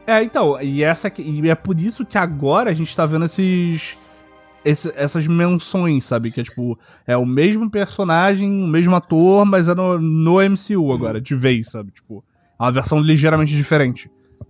é, 0.08 0.24
então, 0.24 0.62
e, 0.62 0.86
essa, 0.86 1.12
e 1.18 1.50
é 1.50 1.56
por 1.56 1.78
isso 1.78 2.06
que 2.06 2.18
agora 2.18 2.70
a 2.70 2.74
gente 2.74 2.96
tá 2.96 3.06
vendo 3.06 3.26
esses 3.26 3.98
esse, 4.66 4.92
essas 4.96 5.28
menções, 5.28 6.06
sabe? 6.06 6.32
Que 6.32 6.42
é 6.42 6.44
tipo, 6.44 6.78
é 7.06 7.16
o 7.16 7.26
mesmo 7.26 7.70
personagem, 7.70 8.64
o 8.64 8.68
mesmo 8.68 8.96
ator, 8.96 9.46
mas 9.46 9.70
é 9.70 9.76
no, 9.76 10.00
no 10.00 10.42
MCU 10.42 10.92
agora, 10.92 11.22
de 11.22 11.36
vez, 11.36 11.70
sabe? 11.70 11.92
Tipo, 11.92 12.24
é 12.60 12.64
uma 12.64 12.72
versão 12.72 13.00
ligeiramente 13.00 13.56
diferente. 13.56 14.10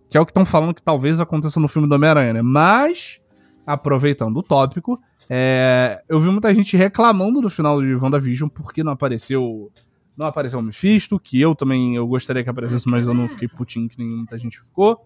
Que 0.09 0.17
é 0.17 0.21
o 0.21 0.25
que 0.25 0.31
estão 0.31 0.45
falando 0.45 0.73
que 0.73 0.81
talvez 0.81 1.19
aconteça 1.19 1.59
no 1.59 1.67
filme 1.67 1.89
do 1.89 1.95
Homem-Aranha, 1.95 2.33
né? 2.33 2.41
Mas, 2.41 3.21
aproveitando 3.67 4.37
o 4.37 4.43
tópico, 4.43 4.97
é, 5.29 6.01
eu 6.07 6.19
vi 6.19 6.29
muita 6.29 6.53
gente 6.55 6.77
reclamando 6.77 7.41
do 7.41 7.49
final 7.49 7.81
de 7.81 7.93
WandaVision 7.95 8.49
porque 8.49 8.83
não 8.83 8.93
apareceu. 8.93 9.69
Não 10.15 10.27
apareceu 10.27 10.59
o 10.59 10.63
Mephisto, 10.63 11.19
que 11.19 11.41
eu 11.41 11.53
também 11.53 11.97
eu 11.97 12.07
gostaria 12.07 12.41
que 12.41 12.49
aparecesse, 12.49 12.87
mas 12.87 13.05
eu 13.05 13.13
não 13.13 13.27
fiquei 13.27 13.49
putinho 13.49 13.89
que 13.89 13.97
nem 13.97 14.07
muita 14.07 14.37
gente 14.37 14.61
ficou. 14.61 15.05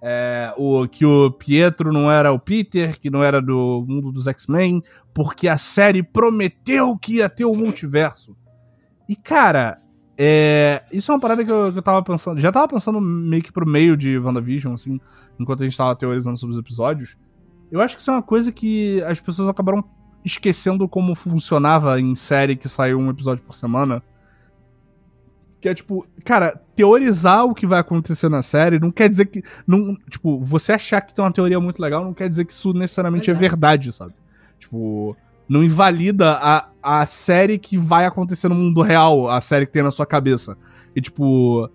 É, 0.00 0.54
o, 0.56 0.86
que 0.86 1.04
o 1.04 1.30
Pietro 1.30 1.92
não 1.92 2.10
era 2.10 2.30
o 2.32 2.38
Peter, 2.38 2.98
que 3.00 3.10
não 3.10 3.22
era 3.22 3.42
do 3.42 3.84
mundo 3.88 4.12
dos 4.12 4.26
X-Men, 4.28 4.80
porque 5.12 5.48
a 5.48 5.58
série 5.58 6.02
prometeu 6.02 6.96
que 6.96 7.16
ia 7.16 7.28
ter 7.28 7.44
o 7.44 7.54
multiverso. 7.54 8.36
E, 9.08 9.16
cara, 9.16 9.76
é, 10.16 10.82
isso 10.92 11.10
é 11.10 11.14
uma 11.14 11.20
parada 11.20 11.44
que 11.44 11.50
eu, 11.50 11.72
que 11.72 11.78
eu 11.78 11.82
tava 11.82 12.02
pensando. 12.02 12.40
Já 12.40 12.50
tava 12.52 12.68
pensando 12.68 13.00
meio 13.00 13.42
que 13.42 13.52
pro 13.52 13.68
meio 13.68 13.96
de 13.96 14.18
WandaVision, 14.18 14.74
assim, 14.74 15.00
enquanto 15.38 15.62
a 15.62 15.66
gente 15.66 15.76
tava 15.76 15.94
teorizando 15.94 16.36
sobre 16.36 16.54
os 16.54 16.58
episódios. 16.58 17.16
Eu 17.70 17.80
acho 17.80 17.96
que 17.96 18.00
isso 18.00 18.10
é 18.10 18.14
uma 18.14 18.22
coisa 18.22 18.50
que 18.50 19.02
as 19.04 19.20
pessoas 19.20 19.48
acabaram 19.48 19.82
esquecendo 20.24 20.88
como 20.88 21.14
funcionava 21.14 22.00
em 22.00 22.14
série 22.14 22.56
que 22.56 22.68
saiu 22.68 22.98
um 22.98 23.10
episódio 23.10 23.44
por 23.44 23.54
semana. 23.54 24.02
Que 25.60 25.68
é 25.68 25.74
tipo, 25.74 26.06
cara, 26.24 26.60
teorizar 26.74 27.44
o 27.44 27.54
que 27.54 27.66
vai 27.66 27.80
acontecer 27.80 28.28
na 28.28 28.42
série 28.42 28.78
não 28.78 28.90
quer 28.90 29.08
dizer 29.08 29.26
que. 29.26 29.42
Não, 29.66 29.96
tipo, 30.08 30.40
você 30.40 30.72
achar 30.72 31.00
que 31.00 31.12
tem 31.12 31.24
uma 31.24 31.32
teoria 31.32 31.58
muito 31.58 31.82
legal 31.82 32.04
não 32.04 32.12
quer 32.12 32.28
dizer 32.28 32.44
que 32.44 32.52
isso 32.52 32.72
necessariamente 32.72 33.30
é. 33.30 33.34
é 33.34 33.36
verdade, 33.36 33.92
sabe? 33.92 34.14
Tipo, 34.58 35.16
não 35.48 35.64
invalida 35.64 36.38
a, 36.40 36.68
a 36.82 37.06
série 37.06 37.58
que 37.58 37.76
vai 37.76 38.06
acontecer 38.06 38.48
no 38.48 38.54
mundo 38.54 38.82
real, 38.82 39.28
a 39.28 39.40
série 39.40 39.66
que 39.66 39.72
tem 39.72 39.82
na 39.82 39.90
sua 39.90 40.06
cabeça. 40.06 40.56
E 40.94 41.00
tipo. 41.00 41.68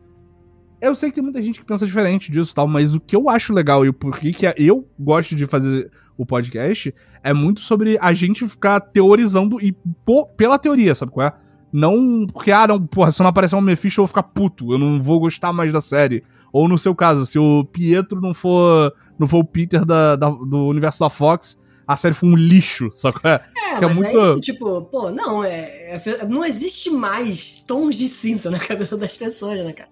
Eu 0.80 0.94
sei 0.96 1.10
que 1.10 1.16
tem 1.16 1.24
muita 1.24 1.42
gente 1.42 1.62
que 1.62 1.66
pensa 1.66 1.86
diferente 1.86 2.30
disso 2.30 2.54
tal, 2.54 2.68
mas 2.68 2.94
o 2.94 3.00
que 3.00 3.16
eu 3.16 3.30
acho 3.30 3.54
legal 3.54 3.86
e 3.86 3.90
o 3.90 3.94
porquê 3.94 4.34
que 4.34 4.46
eu 4.58 4.86
gosto 5.00 5.34
de 5.34 5.46
fazer 5.46 5.90
o 6.18 6.26
podcast 6.26 6.94
é 7.24 7.34
muito 7.34 7.62
sobre 7.62 7.98
a 8.02 8.12
gente 8.12 8.46
ficar 8.48 8.82
teorizando 8.82 9.62
e 9.62 9.72
pô, 10.06 10.28
pela 10.28 10.60
teoria, 10.60 10.94
sabe 10.94 11.14
qual 11.14 11.28
é? 11.28 11.34
Não 11.74 12.28
porque, 12.28 12.52
ah, 12.52 12.68
não, 12.68 12.86
porra, 12.86 13.12
se 13.12 13.20
não 13.20 13.28
aparecer 13.28 13.56
um 13.56 13.62
Mephisto 13.62 14.00
eu 14.00 14.04
vou 14.04 14.08
ficar 14.08 14.22
puto, 14.22 14.72
eu 14.72 14.78
não 14.78 15.02
vou 15.02 15.20
gostar 15.20 15.52
mais 15.52 15.74
da 15.74 15.82
série. 15.82 16.24
Ou 16.52 16.68
no 16.70 16.78
seu 16.78 16.94
caso, 16.94 17.26
se 17.26 17.40
o 17.40 17.66
Pietro 17.66 18.22
não 18.22 18.32
for, 18.32 18.94
não 19.18 19.28
for 19.28 19.40
o 19.40 19.44
Peter 19.44 19.84
da, 19.84 20.16
da 20.16 20.30
do 20.30 20.68
universo 20.68 21.00
da 21.00 21.10
Fox, 21.10 21.60
a 21.88 21.98
série 21.98 22.14
foi 22.14 22.30
um 22.30 22.36
lixo, 22.36 22.90
só 22.94 23.12
que 23.12 23.28
é, 23.28 23.42
é 23.74 23.80
que 23.80 23.86
é 23.86 23.88
mas 23.88 23.98
é 23.98 24.02
muito... 24.02 24.20
é 24.20 24.24
isso, 24.24 24.40
tipo, 24.40 24.84
pô, 24.84 25.10
não, 25.10 25.44
é, 25.44 25.96
é, 25.96 26.26
não 26.28 26.46
existe 26.46 26.92
mais 26.92 27.64
tons 27.68 27.96
de 27.98 28.08
cinza 28.08 28.50
na 28.52 28.60
cabeça 28.60 28.96
das 28.96 29.18
pessoas, 29.18 29.66
né, 29.66 29.74
cara? 29.74 29.90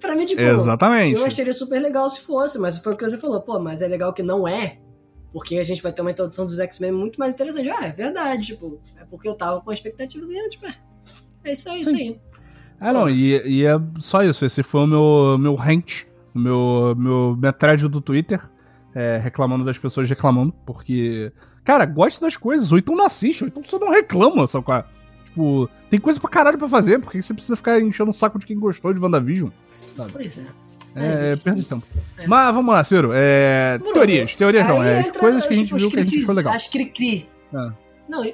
Pra 0.00 0.16
mim, 0.16 0.24
tipo, 0.24 0.40
Exatamente. 0.40 1.18
eu 1.18 1.24
acharia 1.24 1.52
super 1.52 1.80
legal 1.80 2.08
se 2.10 2.22
fosse, 2.22 2.58
mas 2.58 2.78
foi 2.78 2.94
o 2.94 2.96
que 2.96 3.08
você 3.08 3.18
falou, 3.18 3.40
pô, 3.42 3.58
mas 3.58 3.82
é 3.82 3.86
legal 3.86 4.12
que 4.12 4.22
não 4.22 4.48
é, 4.48 4.78
porque 5.32 5.58
a 5.58 5.62
gente 5.62 5.82
vai 5.82 5.92
ter 5.92 6.00
uma 6.00 6.10
introdução 6.10 6.46
dos 6.46 6.58
X-Men 6.58 6.92
muito 6.92 7.18
mais 7.18 7.32
interessante. 7.32 7.68
Ah, 7.68 7.86
é 7.86 7.92
verdade, 7.92 8.46
tipo, 8.46 8.80
é 8.96 9.04
porque 9.04 9.28
eu 9.28 9.34
tava 9.34 9.60
com 9.60 9.72
expectativas 9.72 10.30
e, 10.30 10.48
tipo, 10.48 10.66
é, 10.66 10.76
é 11.44 11.52
isso 11.52 11.70
aí, 11.70 11.82
isso 11.82 11.94
aí. 11.94 12.18
Ah, 12.80 12.92
não, 12.92 13.08
e, 13.08 13.40
e, 13.46 13.64
é 13.64 13.80
só 13.98 14.22
isso. 14.22 14.44
Esse 14.44 14.62
foi 14.62 14.82
o 14.82 14.86
meu, 14.86 15.38
meu 15.38 15.54
rant, 15.54 16.04
o 16.34 16.38
meu, 16.38 16.94
meu, 16.96 17.36
minha 17.36 17.52
thread 17.52 17.88
do 17.88 18.00
Twitter, 18.00 18.40
é, 18.94 19.18
reclamando 19.18 19.64
das 19.64 19.78
pessoas 19.78 20.08
reclamando, 20.08 20.52
porque, 20.66 21.32
cara, 21.64 21.86
gosta 21.86 22.24
das 22.24 22.36
coisas, 22.36 22.72
ou 22.72 22.78
então 22.78 22.96
não 22.96 23.06
assiste, 23.06 23.44
ou 23.44 23.48
então 23.48 23.62
você 23.62 23.78
não 23.78 23.90
reclama, 23.90 24.46
sabe 24.46 24.64
qual 24.64 24.78
é? 24.78 24.84
Tipo, 25.24 25.68
tem 25.88 26.00
coisa 26.00 26.20
pra 26.20 26.30
caralho 26.30 26.58
pra 26.58 26.68
fazer, 26.68 26.98
porque 26.98 27.20
você 27.22 27.32
precisa 27.32 27.56
ficar 27.56 27.80
enchendo 27.80 28.10
o 28.10 28.14
saco 28.14 28.38
de 28.38 28.46
quem 28.46 28.58
gostou 28.58 28.92
de 28.92 29.00
WandaVision, 29.00 29.48
sabe? 29.96 30.12
Pois 30.12 30.38
é. 30.38 30.44
É, 30.96 31.32
é 31.32 31.36
perda 31.36 31.60
de 31.60 31.66
tempo. 31.66 31.84
É. 32.16 32.26
Mas 32.26 32.54
vamos 32.54 32.72
lá, 32.72 32.84
Ciro. 32.84 33.10
É, 33.12 33.78
Bruno, 33.78 33.94
teorias, 33.94 34.36
teorias 34.36 34.68
não. 34.68 34.82
É, 34.82 35.00
as 35.00 35.10
coisas 35.10 35.44
que 35.44 35.52
a 35.52 35.56
gente 35.56 35.74
viu 35.74 35.90
que 35.90 35.98
a 35.98 36.04
gente 36.04 36.24
foi 36.24 36.34
legal. 36.36 36.54
As 36.54 36.68
cri-cri. 36.68 37.28
É. 37.52 37.72
Não, 38.08 38.24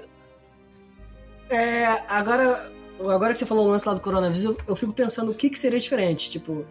é, 1.51 1.87
agora 2.09 2.71
agora 3.09 3.33
que 3.33 3.39
você 3.39 3.47
falou 3.47 3.67
o 3.67 3.71
lance 3.71 3.87
lá 3.87 3.95
do 3.95 4.01
coronavírus, 4.01 4.45
eu, 4.45 4.57
eu 4.67 4.77
fico 4.77 4.93
pensando 4.93 5.31
o 5.31 5.35
que, 5.35 5.49
que 5.49 5.59
seria 5.59 5.79
diferente. 5.79 6.31
Tipo, 6.31 6.65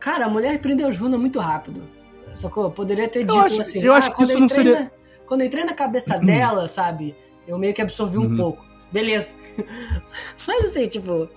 cara, 0.00 0.26
a 0.26 0.28
mulher 0.28 0.60
prendeu 0.60 0.88
os 0.88 0.98
runas 0.98 1.20
muito 1.20 1.38
rápido. 1.38 1.86
Sacou? 2.34 2.70
Poderia 2.70 3.08
ter 3.08 3.20
eu 3.20 3.26
dito 3.26 3.38
acho, 3.38 3.62
assim. 3.62 3.82
Eu 3.82 3.94
ah, 3.94 3.98
acho 3.98 4.12
que 4.14 4.22
isso 4.22 4.38
não 4.38 4.48
seria. 4.48 4.80
Na, 4.80 4.90
quando 5.26 5.42
eu 5.42 5.46
entrei 5.46 5.64
na 5.64 5.74
cabeça 5.74 6.18
dela, 6.18 6.68
sabe? 6.68 7.14
Eu 7.46 7.58
meio 7.58 7.72
que 7.72 7.82
absorvi 7.82 8.18
uhum. 8.18 8.32
um 8.32 8.36
pouco. 8.36 8.64
Beleza. 8.92 9.36
Mas 10.46 10.66
assim, 10.66 10.88
tipo. 10.88 11.28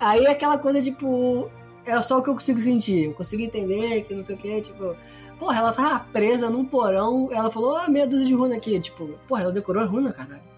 Aí 0.00 0.24
é 0.24 0.30
aquela 0.30 0.58
coisa, 0.58 0.80
tipo. 0.82 1.50
É 1.84 2.00
só 2.00 2.18
o 2.18 2.22
que 2.22 2.30
eu 2.30 2.34
consigo 2.34 2.60
sentir. 2.60 3.06
Eu 3.06 3.14
consigo 3.14 3.42
entender 3.42 4.02
que 4.02 4.14
não 4.14 4.22
sei 4.22 4.36
o 4.36 4.38
que, 4.38 4.60
tipo. 4.60 4.96
Porra, 5.38 5.58
ela 5.58 5.72
tava 5.72 6.00
presa 6.12 6.48
num 6.48 6.64
porão. 6.64 7.28
Ela 7.32 7.50
falou, 7.50 7.76
ah, 7.76 7.88
meia 7.88 8.06
dúzia 8.06 8.26
de 8.26 8.34
runa 8.34 8.56
aqui. 8.56 8.78
Tipo, 8.80 9.18
porra, 9.26 9.42
ela 9.42 9.52
decorou 9.52 9.82
a 9.82 9.86
runa, 9.86 10.12
caralho. 10.12 10.51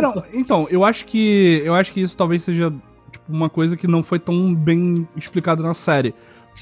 Não, 0.00 0.24
então, 0.32 0.66
eu 0.70 0.84
acho 0.84 1.06
que. 1.06 1.62
Eu 1.64 1.74
acho 1.74 1.92
que 1.92 2.00
isso 2.00 2.16
talvez 2.16 2.42
seja 2.42 2.72
tipo, 3.10 3.24
uma 3.28 3.50
coisa 3.50 3.76
que 3.76 3.86
não 3.86 4.02
foi 4.02 4.18
tão 4.18 4.54
bem 4.54 5.08
explicada 5.16 5.62
na 5.62 5.74
série. 5.74 6.14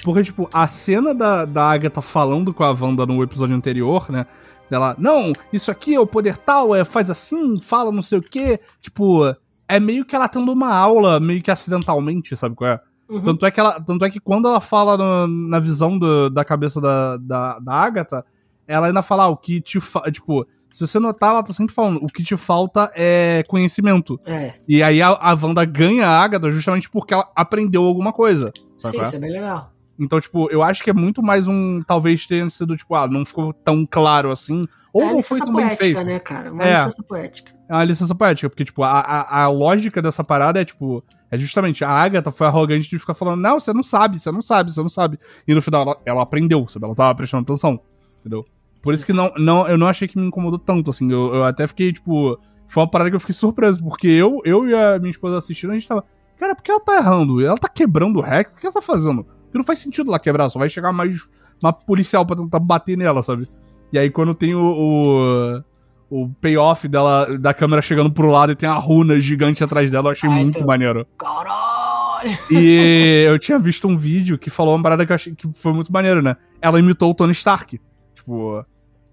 Porque, 0.05 0.23
tipo, 0.23 0.49
a 0.53 0.66
cena 0.68 1.14
da, 1.14 1.45
da 1.45 1.64
Agatha 1.64 2.01
falando 2.01 2.55
com 2.55 2.62
a 2.62 2.71
Wanda 2.71 3.05
no 3.05 3.23
episódio 3.23 3.57
anterior, 3.57 4.11
né? 4.11 4.25
Ela, 4.71 4.95
não, 4.99 5.33
isso 5.53 5.71
aqui 5.71 5.97
é 5.97 6.01
o 6.01 6.07
poder 6.07 6.37
tal, 6.37 6.75
é, 6.75 6.85
faz 6.85 7.11
assim, 7.11 7.61
fala 7.61 7.91
não 7.91 8.03
sei 8.03 8.18
o 8.18 8.23
quê. 8.23 8.61
Tipo, 8.81 9.35
é 9.68 9.81
meio 9.81 10.05
que 10.05 10.14
ela 10.14 10.29
tendo 10.29 10.53
uma 10.53 10.73
aula, 10.73 11.18
meio 11.18 11.43
que 11.43 11.51
acidentalmente, 11.51 12.37
sabe 12.37 12.55
qual 12.55 12.71
é? 12.71 12.81
Uhum. 13.09 13.21
Tanto, 13.21 13.45
é 13.45 13.51
que 13.51 13.59
ela, 13.59 13.81
tanto 13.81 14.05
é 14.05 14.11
que 14.11 14.21
quando 14.21 14.47
ela 14.47 14.61
fala 14.61 14.97
no, 14.97 15.49
na 15.49 15.59
visão 15.59 15.99
do, 15.99 16.31
da 16.31 16.45
cabeça 16.45 16.81
da, 16.81 17.16
da, 17.16 17.59
da 17.59 17.73
Agatha, 17.75 18.25
ela 18.68 18.87
ainda 18.87 19.03
fala 19.03 19.25
ah, 19.25 19.29
o 19.29 19.37
que 19.37 19.61
te 19.61 19.81
fa 19.81 20.09
Tipo, 20.12 20.47
se 20.73 20.87
você 20.87 20.99
notar, 20.99 21.31
ela 21.31 21.43
tá 21.43 21.53
sempre 21.53 21.75
falando, 21.75 21.97
o 22.03 22.07
que 22.07 22.23
te 22.23 22.37
falta 22.37 22.91
é 22.95 23.43
conhecimento. 23.49 24.21
É. 24.25 24.53
E 24.68 24.83
aí 24.83 25.03
a, 25.03 25.09
a 25.09 25.35
Wanda 25.35 25.64
ganha 25.64 26.07
a 26.07 26.23
Agatha 26.23 26.51
justamente 26.51 26.89
porque 26.89 27.12
ela 27.14 27.29
aprendeu 27.35 27.85
alguma 27.85 28.12
coisa. 28.12 28.53
Sim, 28.79 28.99
é? 28.99 29.03
isso 29.03 29.16
é 29.16 29.18
bem 29.18 29.33
legal. 29.33 29.73
Então, 29.99 30.18
tipo, 30.18 30.51
eu 30.51 30.62
acho 30.62 30.83
que 30.83 30.89
é 30.89 30.95
muito 30.95 31.23
mais 31.23 31.47
um. 31.47 31.83
Talvez 31.87 32.27
tenha 32.27 32.49
sido, 32.49 32.75
tipo, 32.75 32.95
ah, 32.95 33.07
não 33.07 33.27
ficou 33.27 33.53
tão 33.53 33.85
claro 33.85 34.31
assim. 34.31 34.64
Ou 34.93 35.03
é 35.03 35.12
não 35.12 35.23
foi 35.23 35.39
tão 35.39 35.53
poética, 35.53 35.85
bem 35.85 35.95
feito. 35.95 36.07
né, 36.07 36.18
cara? 36.18 36.53
Uma 36.53 36.64
é. 36.64 36.77
licença 36.77 37.03
poética. 37.03 37.53
É 37.68 37.73
uma 37.75 37.85
licença 37.85 38.14
poética, 38.14 38.49
porque, 38.49 38.64
tipo, 38.64 38.83
a, 38.83 38.99
a, 38.99 39.43
a, 39.43 39.49
lógica 39.49 40.01
dessa 40.01 40.25
parada 40.25 40.61
é, 40.61 40.64
tipo, 40.64 41.05
é 41.31 41.39
justamente 41.39 41.85
a 41.85 41.91
Agatha 41.91 42.31
foi 42.33 42.47
arrogante 42.47 42.89
de 42.89 42.99
ficar 42.99 43.14
falando, 43.14 43.41
não, 43.41 43.61
você 43.61 43.73
não 43.73 43.83
sabe, 43.83 44.18
você 44.18 44.33
não 44.33 44.43
sabe, 44.43 44.73
você 44.73 44.81
não 44.81 44.89
sabe. 44.89 45.18
E 45.47 45.55
no 45.55 45.62
final 45.62 45.83
ela, 45.83 45.97
ela 46.05 46.23
aprendeu, 46.23 46.66
sabe? 46.66 46.87
Ela 46.87 46.95
tava 46.95 47.14
prestando 47.14 47.43
atenção, 47.43 47.79
entendeu? 48.21 48.45
Por 48.83 48.95
isso 48.95 49.05
que 49.05 49.12
não, 49.12 49.31
não, 49.37 49.68
eu 49.68 49.76
não 49.76 49.87
achei 49.87 50.09
que 50.09 50.18
me 50.18 50.26
incomodou 50.26 50.59
tanto, 50.59 50.91
assim. 50.91 51.11
Eu, 51.11 51.35
eu 51.35 51.45
até 51.45 51.66
fiquei, 51.66 51.93
tipo. 51.93 52.39
Foi 52.66 52.83
uma 52.85 52.89
parada 52.91 53.11
que 53.11 53.16
eu 53.16 53.20
fiquei 53.20 53.35
surpreso, 53.35 53.83
porque 53.83 54.07
eu, 54.07 54.39
eu 54.45 54.64
e 54.68 54.74
a 54.74 54.99
minha 54.99 55.11
esposa 55.11 55.37
assistindo, 55.39 55.70
a 55.70 55.74
gente 55.74 55.89
tava. 55.89 56.05
Cara, 56.39 56.55
por 56.55 56.62
que 56.62 56.70
ela 56.70 56.81
tá 56.81 56.97
errando? 56.97 57.45
Ela 57.45 57.57
tá 57.59 57.68
quebrando 57.68 58.18
o 58.18 58.22
Rex? 58.22 58.57
O 58.57 58.61
que 58.61 58.66
ela 58.66 58.72
tá 58.74 58.81
fazendo? 58.81 59.24
Porque 59.24 59.59
não 59.59 59.64
faz 59.64 59.81
sentido 59.81 60.09
ela 60.09 60.18
quebrar, 60.20 60.49
só 60.49 60.59
vai 60.59 60.70
chegar 60.70 60.93
mais 60.93 61.28
uma 61.62 61.72
policial 61.72 62.24
pra 62.24 62.37
tentar 62.37 62.61
bater 62.61 62.97
nela, 62.97 63.22
sabe? 63.22 63.47
E 63.93 63.99
aí 63.99 64.09
quando 64.09 64.33
tem 64.35 64.55
o, 64.55 64.64
o, 64.64 66.22
o 66.22 66.28
payoff 66.41 66.87
dela, 66.89 67.26
da 67.39 67.53
câmera 67.53 67.83
chegando 67.83 68.12
pro 68.12 68.31
lado 68.31 68.53
e 68.53 68.57
tem 68.57 68.68
a 68.68 68.74
runa 68.74 69.20
gigante 69.20 69.62
atrás 69.64 69.91
dela, 69.91 70.07
eu 70.09 70.12
achei 70.12 70.31
Ai, 70.31 70.37
muito 70.45 70.61
tu- 70.61 70.66
maneiro. 70.66 71.05
Caralho! 71.18 72.31
E 72.51 73.24
eu 73.26 73.39
tinha 73.39 73.59
visto 73.59 73.89
um 73.89 73.97
vídeo 73.99 74.39
que 74.39 74.49
falou 74.51 74.74
uma 74.76 74.83
parada 74.83 75.05
que 75.05 75.12
eu 75.12 75.16
achei 75.16 75.35
que 75.35 75.49
foi 75.55 75.72
muito 75.72 75.93
maneiro, 75.93 76.22
né? 76.22 76.37
Ela 76.62 76.78
imitou 76.78 77.11
o 77.11 77.14
Tony 77.14 77.33
Stark. 77.33 77.81
Tipo, 78.14 78.62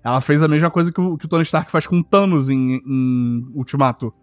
ela 0.08 0.22
fez 0.22 0.42
a 0.42 0.48
mesma 0.48 0.70
coisa 0.72 0.92
que 0.92 1.02
o, 1.02 1.18
que 1.18 1.26
o 1.26 1.28
Tony 1.28 1.44
Stark 1.44 1.70
faz 1.72 1.86
com 1.86 1.98
o 2.00 2.04
Thanos 2.04 2.50
em, 2.50 2.82
em 2.86 3.48
Ultimato. 3.54 4.14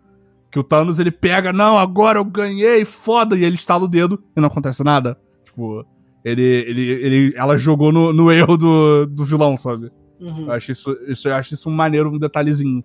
Que 0.50 0.58
o 0.58 0.64
Thanos 0.64 0.98
ele 0.98 1.10
pega, 1.10 1.52
não, 1.52 1.76
agora 1.78 2.18
eu 2.18 2.24
ganhei, 2.24 2.84
foda, 2.84 3.36
e 3.36 3.44
ele 3.44 3.56
estala 3.56 3.84
o 3.84 3.88
dedo 3.88 4.22
e 4.36 4.40
não 4.40 4.48
acontece 4.48 4.82
nada. 4.84 5.18
Tipo, 5.44 5.84
ele, 6.24 6.42
ele, 6.42 6.80
ele, 6.90 7.34
ela 7.36 7.58
jogou 7.58 7.92
no, 7.92 8.12
no 8.12 8.30
erro 8.32 8.56
do, 8.56 9.04
do 9.06 9.24
vilão, 9.24 9.56
sabe? 9.56 9.90
Uhum, 10.20 10.46
Eu 10.46 10.52
acho 10.52 10.72
isso, 10.72 10.96
isso, 11.08 11.28
eu 11.28 11.34
acho 11.34 11.54
isso 11.54 11.68
um 11.68 11.72
maneiro, 11.74 12.08
um 12.08 12.18
detalhezinho. 12.18 12.82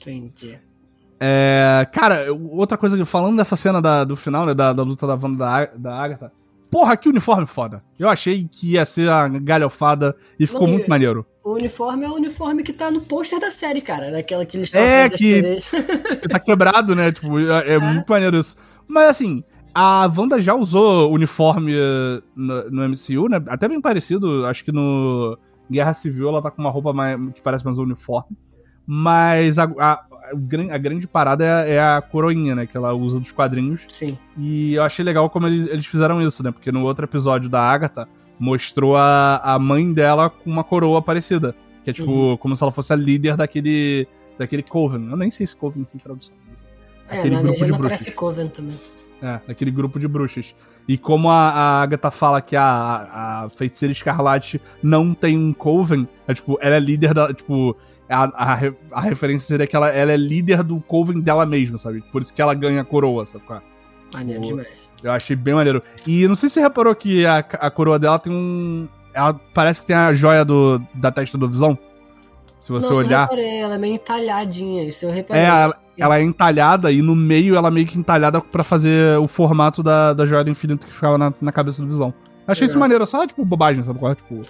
entendi. 0.00 0.58
É, 1.20 1.86
cara, 1.92 2.26
outra 2.32 2.76
coisa, 2.76 2.96
que- 2.96 3.04
falando 3.04 3.36
dessa 3.36 3.56
cena 3.56 3.80
da- 3.80 4.04
do 4.04 4.16
final, 4.16 4.44
né, 4.46 4.52
da, 4.54 4.72
da 4.72 4.82
luta 4.82 5.06
da 5.06 5.14
Wanda 5.14 5.36
da, 5.38 5.66
da 5.76 5.96
Agatha, 5.98 6.32
porra, 6.74 6.96
que 6.96 7.08
uniforme 7.08 7.46
foda. 7.46 7.84
Eu 7.96 8.08
achei 8.08 8.48
que 8.50 8.72
ia 8.72 8.84
ser 8.84 9.08
a 9.08 9.28
galhofada 9.28 10.16
e 10.40 10.44
ficou 10.44 10.66
muito 10.66 10.90
maneiro. 10.90 11.24
O 11.44 11.52
uniforme 11.52 12.04
é 12.04 12.08
o 12.08 12.14
uniforme 12.14 12.64
que 12.64 12.72
tá 12.72 12.90
no 12.90 13.00
pôster 13.00 13.38
da 13.38 13.48
série, 13.52 13.80
cara. 13.80 14.10
Daquela 14.10 14.44
que 14.44 14.56
eles 14.56 14.70
estavam 14.70 14.88
É, 14.88 15.08
que-. 15.08 15.24
Ele 15.34 15.60
tá 16.28 16.40
quebrado, 16.40 16.96
né, 16.96 17.12
tipo, 17.12 17.38
é, 17.38 17.74
é 17.74 17.78
muito 17.78 18.08
maneiro 18.08 18.36
isso. 18.36 18.56
Mas 18.88 19.10
assim, 19.10 19.44
a 19.72 20.10
Wanda 20.18 20.40
já 20.40 20.52
usou 20.52 21.12
uniforme 21.12 21.74
eh, 21.76 22.22
no, 22.34 22.70
no 22.70 22.88
MCU, 22.88 23.28
né, 23.28 23.40
até 23.46 23.68
bem 23.68 23.80
parecido, 23.80 24.44
acho 24.44 24.64
que 24.64 24.72
no 24.72 25.38
Guerra 25.70 25.94
Civil 25.94 26.28
ela 26.28 26.42
tá 26.42 26.50
com 26.50 26.60
uma 26.60 26.70
roupa 26.70 26.92
mais, 26.92 27.16
que 27.34 27.40
parece 27.40 27.64
mais 27.64 27.78
um 27.78 27.84
uniforme. 27.84 28.36
Mas 28.84 29.60
a, 29.60 29.64
a, 29.78 30.04
a 30.30 30.34
gran- 30.34 30.72
a 30.72 30.78
grande 30.78 31.06
parada 31.06 31.44
é, 31.44 31.74
é 31.74 31.80
a 31.82 32.00
coroinha, 32.02 32.54
né, 32.54 32.66
que 32.66 32.76
ela 32.76 32.92
usa 32.94 33.20
dos 33.20 33.32
quadrinhos. 33.32 33.84
Sim. 33.88 34.16
E 34.38 34.74
eu 34.74 34.82
achei 34.82 35.04
legal 35.04 35.28
como 35.30 35.46
eles, 35.46 35.66
eles 35.66 35.86
fizeram 35.86 36.20
isso, 36.22 36.42
né? 36.42 36.50
Porque 36.50 36.72
no 36.72 36.82
outro 36.84 37.04
episódio 37.04 37.48
da 37.50 37.60
Agatha, 37.60 38.08
mostrou 38.38 38.96
a, 38.96 39.36
a 39.44 39.58
mãe 39.58 39.92
dela 39.92 40.28
com 40.30 40.50
uma 40.50 40.64
coroa 40.64 41.00
parecida. 41.02 41.54
Que 41.82 41.90
é 41.90 41.92
tipo, 41.92 42.10
Uhum. 42.10 42.36
como 42.38 42.56
se 42.56 42.62
ela 42.62 42.72
fosse 42.72 42.92
a 42.92 42.96
líder 42.96 43.36
daquele, 43.36 44.08
daquele 44.38 44.62
Coven. 44.62 45.08
Eu 45.10 45.16
nem 45.16 45.30
sei 45.30 45.46
se 45.46 45.54
Coven 45.54 45.84
tem 45.84 46.00
tradução. 46.00 46.34
É, 47.08 47.18
Aquele 47.18 47.36
na 47.36 47.42
grupo 47.42 47.58
de 47.58 47.64
bruxas. 47.66 47.80
aparece 47.84 48.10
Coven 48.12 48.48
também. 48.48 48.76
É, 49.22 49.40
daquele 49.46 49.70
grupo 49.70 49.98
de 50.00 50.08
bruxas. 50.08 50.54
E 50.88 50.96
como 50.98 51.28
a, 51.30 51.50
a 51.50 51.82
Agatha 51.82 52.10
fala 52.10 52.40
que 52.40 52.56
a, 52.56 53.44
a 53.44 53.48
feiticeira 53.50 53.92
escarlate 53.92 54.60
não 54.82 55.14
tem 55.14 55.36
um 55.38 55.52
Coven, 55.52 56.08
é 56.26 56.32
tipo, 56.34 56.58
ela 56.60 56.76
é 56.76 56.80
líder 56.80 57.12
da. 57.14 57.32
Tipo, 57.32 57.76
a, 58.08 58.24
a, 58.24 58.58
a 58.92 59.00
referência 59.00 59.46
seria 59.46 59.66
que 59.66 59.74
ela, 59.74 59.90
ela 59.90 60.12
é 60.12 60.16
líder 60.16 60.62
do 60.62 60.80
Coven 60.80 61.20
dela 61.20 61.46
mesma, 61.46 61.78
sabe? 61.78 62.02
Por 62.12 62.22
isso 62.22 62.34
que 62.34 62.42
ela 62.42 62.54
ganha 62.54 62.80
a 62.80 62.84
coroa, 62.84 63.24
sabe? 63.24 63.44
é? 63.50 63.60
Maneiro 64.16 64.40
Boa. 64.40 64.52
demais. 64.52 64.84
Eu 65.02 65.12
achei 65.12 65.36
bem 65.36 65.54
maneiro. 65.54 65.82
E 66.06 66.26
não 66.26 66.36
sei 66.36 66.48
se 66.48 66.54
você 66.54 66.60
reparou 66.60 66.94
que 66.94 67.26
a, 67.26 67.38
a 67.38 67.70
coroa 67.70 67.98
dela 67.98 68.18
tem 68.18 68.32
um. 68.32 68.88
Ela 69.12 69.34
parece 69.52 69.82
que 69.82 69.86
tem 69.86 69.96
a 69.96 70.12
joia 70.12 70.44
do, 70.44 70.80
da 70.94 71.10
testa 71.10 71.36
do 71.36 71.48
Visão. 71.48 71.78
Se 72.58 72.72
você 72.72 72.88
não, 72.88 72.96
olhar. 72.96 73.28
Eu 73.30 73.36
reparei, 73.36 73.58
ela 73.58 73.74
é 73.74 73.78
meio 73.78 73.94
entalhadinha. 73.94 74.88
Isso 74.88 75.04
eu 75.04 75.12
reparei. 75.12 75.42
É, 75.42 75.46
ela, 75.46 75.80
ela 75.98 76.18
é 76.18 76.22
entalhada 76.22 76.90
e 76.90 77.02
no 77.02 77.14
meio 77.14 77.54
ela 77.54 77.70
meio 77.70 77.86
que 77.86 77.98
entalhada 77.98 78.40
pra 78.40 78.64
fazer 78.64 79.18
o 79.18 79.28
formato 79.28 79.82
da, 79.82 80.14
da 80.14 80.24
joia 80.24 80.42
do 80.42 80.50
infinito 80.50 80.86
que 80.86 80.92
ficava 80.92 81.18
na, 81.18 81.32
na 81.40 81.52
cabeça 81.52 81.82
do 81.82 81.88
Visão. 81.88 82.14
Achei 82.46 82.64
isso 82.64 82.74
Legal. 82.74 82.80
maneiro, 82.80 83.06
só 83.06 83.26
tipo 83.26 83.44
bobagem, 83.44 83.84
sabe 83.84 83.98
qual 83.98 84.12
é? 84.12 84.14
Tipo, 84.14 84.40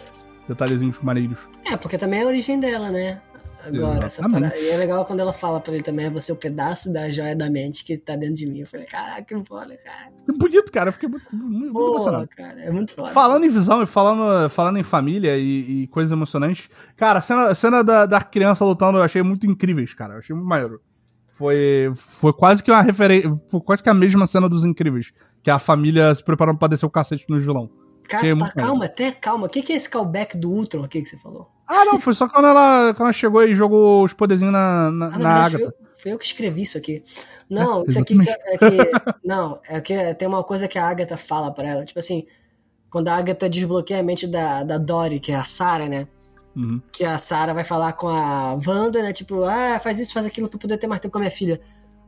detalhezinhos 0.49 1.01
maneiros. 1.01 1.49
É, 1.71 1.77
porque 1.77 1.99
também 1.99 2.21
é 2.21 2.23
a 2.23 2.27
origem 2.27 2.59
dela, 2.59 2.91
né? 2.91 3.21
Agora, 3.67 4.05
essa 4.05 4.21
Exatamente. 4.21 4.51
parada. 4.51 4.61
E 4.61 4.69
é 4.71 4.77
legal 4.77 5.05
quando 5.07 5.21
ela 5.21 5.33
fala 5.33 5.61
pra 5.61 5.73
ele 5.73 5.83
também, 5.83 6.07
é 6.07 6.11
você 6.11 6.31
o 6.31 6.37
pedaço 6.37 6.93
da 6.93 7.11
joia 7.11 7.35
da 7.35 7.49
mente 7.49 7.85
que 7.85 7.97
tá 7.97 8.15
dentro 8.15 8.35
de 8.35 8.47
mim. 8.47 8.61
Eu 8.61 8.67
falei, 8.67 8.87
caraca, 8.87 9.23
que 9.23 9.45
foda, 9.47 9.77
cara. 9.83 10.13
Que 10.27 10.39
bonito, 10.39 10.71
cara. 10.71 10.89
Eu 10.89 10.93
fiquei 10.93 11.09
muito, 11.09 11.35
muito, 11.35 11.73
Pô, 11.73 11.95
emocionado. 11.95 12.29
cara, 12.29 12.61
é 12.63 12.71
muito 12.71 12.95
foda. 12.95 13.09
Falando 13.09 13.45
em 13.45 13.49
visão 13.49 13.83
e 13.83 13.87
falando, 13.87 14.49
falando 14.51 14.79
em 14.79 14.83
família 14.83 15.37
e, 15.39 15.83
e 15.83 15.87
coisas 15.87 16.13
emocionantes, 16.13 16.69
cara, 16.97 17.21
a 17.21 17.23
cena, 17.23 17.47
a 17.49 17.55
cena 17.55 17.83
da, 17.83 18.05
da 18.05 18.21
criança 18.21 18.65
lutando 18.65 18.99
eu 18.99 19.03
achei 19.03 19.23
muito 19.23 19.47
incríveis, 19.47 19.95
cara. 19.95 20.15
Eu 20.15 20.19
achei 20.19 20.37
muito 20.37 20.49
maneiro. 20.49 20.81
Foi, 21.33 21.91
foi 21.97 22.33
quase 22.33 22.63
que 22.63 22.71
uma 22.71 22.83
referência. 22.83 23.35
Foi 23.51 23.61
quase 23.61 23.83
que 23.83 23.89
a 23.89 23.95
mesma 23.95 24.27
cena 24.27 24.49
dos 24.49 24.65
incríveis. 24.65 25.13
Que 25.43 25.51
a 25.51 25.59
família 25.59 26.15
se 26.15 26.23
preparando 26.23 26.59
pra 26.59 26.69
descer 26.69 26.87
o 26.87 26.91
cacete 26.91 27.25
no 27.29 27.41
vilão. 27.41 27.69
Cara, 28.09 28.37
tá, 28.37 28.53
calma, 28.53 28.85
até 28.85 29.11
calma. 29.11 29.47
O 29.47 29.49
que, 29.49 29.63
que 29.63 29.73
é 29.73 29.77
esse 29.77 29.89
callback 29.89 30.37
do 30.37 30.51
Ultron 30.51 30.85
aqui 30.85 31.03
que 31.03 31.09
você 31.09 31.17
falou? 31.19 31.51
Ah, 31.67 31.85
não, 31.87 31.99
foi 32.01 32.13
só 32.15 32.29
quando 32.29 32.47
ela, 32.47 32.93
quando 32.95 33.07
ela 33.07 33.13
chegou 33.13 33.43
e 33.45 33.55
jogou 33.55 34.05
os 34.05 34.13
poderzinhos 34.13 34.53
na, 34.53 34.91
na, 34.91 35.07
Ah, 35.07 35.19
na 35.19 35.31
Agatha. 35.45 35.59
foi, 35.59 35.67
eu- 35.67 35.73
foi 35.95 36.13
eu 36.13 36.19
que 36.19 36.27
escrevi 36.27 36.63
isso 36.63 36.77
aqui. 36.77 37.03
Não, 37.49 37.81
É, 37.83 37.85
isso 37.89 38.01
aqui 38.01 38.15
exatamente. 38.15 38.47
é 38.47 38.59
que. 38.59 39.17
Não, 39.27 39.61
é 39.69 39.81
que 39.81 40.15
tem 40.15 40.29
uma 40.29 40.43
coisa 40.45 40.69
que 40.69 40.79
a 40.79 40.87
Agatha 40.89 41.17
fala 41.17 41.51
pra 41.53 41.67
ela. 41.69 41.85
Tipo 41.85 41.99
assim, 41.99 42.27
quando 42.91 43.09
a 43.09 43.17
Agatha 43.17 43.49
desbloqueia 43.49 44.01
a 44.01 44.03
mente 44.03 44.27
da, 44.27 44.63
da 44.65 44.77
Dory, 44.79 45.19
que 45.21 45.33
é 45.33 45.37
a 45.37 45.45
Sarah, 45.45 45.89
né? 45.89 46.07
Uhum. 46.55 46.81
Que 46.93 47.05
a 47.05 47.17
Sarah 47.19 47.53
vai 47.55 47.65
falar 47.65 47.95
com 47.95 48.09
a 48.09 48.59
Wanda, 48.67 49.03
né? 49.03 49.13
Tipo, 49.13 49.45
ah, 49.45 49.79
faz 49.81 49.99
isso, 49.99 50.13
faz 50.13 50.27
aquilo 50.27 50.49
pra 50.49 50.59
poder 50.59 50.77
ter 50.79 50.87
mais 50.87 51.01
tempo 51.01 51.13
com 51.13 51.19
a 51.19 51.23
minha 51.23 51.31
filha. 51.31 51.61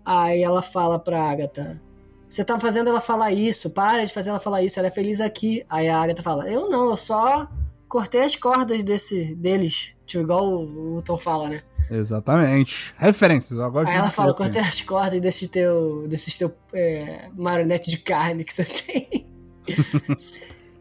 Aí 0.05 0.43
ela 0.43 0.63
fala 0.63 0.99
pra 0.99 1.21
Agatha. 1.31 1.81
Você 2.29 2.45
tá 2.45 2.59
fazendo 2.61 2.89
ela 2.91 3.01
falar 3.01 3.33
isso, 3.33 3.71
para 3.71 4.05
de 4.05 4.13
fazer 4.13 4.31
ela 4.31 4.39
falar 4.41 4.63
isso, 4.63 4.79
ela 4.79 4.89
é 4.89 4.91
feliz 4.91 5.21
aqui. 5.21 5.65
Aí 5.71 5.89
a 5.89 6.01
Agatha 6.01 6.23
fala, 6.23 6.49
eu 6.51 6.69
não, 6.69 6.91
eu 6.91 6.97
só 6.97 7.49
cortei 7.97 8.21
as 8.21 8.37
cordas 8.37 8.83
desse, 8.85 9.35
deles. 9.37 9.95
Tipo, 10.05 10.25
igual 10.25 10.47
o, 10.47 10.97
o 10.99 11.03
Tom 11.03 11.17
fala, 11.17 11.49
né? 11.49 11.63
Exatamente. 11.91 12.95
Referências. 12.99 13.59
Agora 13.59 13.89
Aí 13.89 13.97
ela 13.97 14.11
fala, 14.11 14.35
cortei 14.35 14.61
as 14.61 14.83
cordas 14.83 15.19
desses 15.21 15.49
teu, 15.49 16.07
desses 16.07 16.37
teu 16.37 16.55
é, 16.75 17.31
marionete 17.35 17.91
de 17.91 17.97
carne 17.99 18.45
que 18.45 18.53
você 18.53 18.65
tem. 18.69 19.27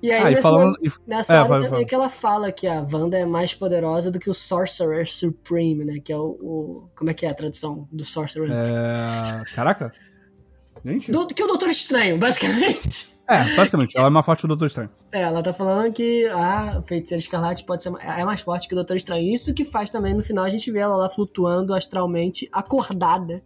e 0.01 0.11
aí, 0.11 0.21
Ah, 0.23 0.29
nesse 0.29 0.41
falando. 0.41 0.77
nessa 1.07 1.33
É, 1.35 1.39
hora 1.39 1.47
vai, 1.47 1.59
também 1.61 1.79
vai. 1.79 1.85
que 1.85 1.95
ela 1.95 2.09
fala 2.09 2.51
que 2.51 2.67
a 2.67 2.85
Wanda 2.91 3.17
é 3.17 3.25
mais 3.25 3.53
poderosa 3.53 4.11
do 4.11 4.19
que 4.19 4.29
o 4.29 4.33
Sorcerer 4.33 5.09
Supreme, 5.09 5.85
né? 5.85 5.99
Que 6.03 6.11
é 6.11 6.17
o. 6.17 6.25
o- 6.41 6.89
como 6.97 7.09
é 7.09 7.13
que 7.13 7.25
é 7.25 7.29
a 7.29 7.33
tradução 7.33 7.87
do 7.91 8.03
Sorcerer? 8.03 8.49
É... 8.51 9.43
Caraca. 9.55 9.91
Gente. 10.83 11.11
Do, 11.11 11.25
que 11.27 11.41
o 11.43 11.47
Doutor 11.47 11.69
Estranho, 11.69 12.17
basicamente. 12.19 13.14
É, 13.27 13.43
basicamente, 13.55 13.97
ela 13.97 14.07
é 14.07 14.09
uma 14.09 14.21
forte 14.21 14.43
do 14.43 14.49
Doutor 14.49 14.67
Estranho. 14.67 14.89
É, 15.11 15.21
ela 15.21 15.41
tá 15.41 15.51
falando 15.51 15.91
que 15.93 16.25
a 16.27 16.81
feiticeira 16.85 17.19
escarlate 17.19 17.65
pode 17.65 17.81
ser 17.81 17.91
é 17.99 18.23
mais 18.23 18.41
forte 18.41 18.67
que 18.67 18.73
o 18.73 18.77
Doutor 18.77 18.95
Estranho. 18.95 19.33
Isso 19.33 19.53
que 19.53 19.65
faz 19.65 19.89
também, 19.89 20.13
no 20.13 20.23
final, 20.23 20.45
a 20.45 20.49
gente 20.49 20.71
vê 20.71 20.79
ela 20.79 20.95
lá 20.95 21.09
flutuando 21.09 21.73
astralmente, 21.73 22.47
acordada. 22.51 23.43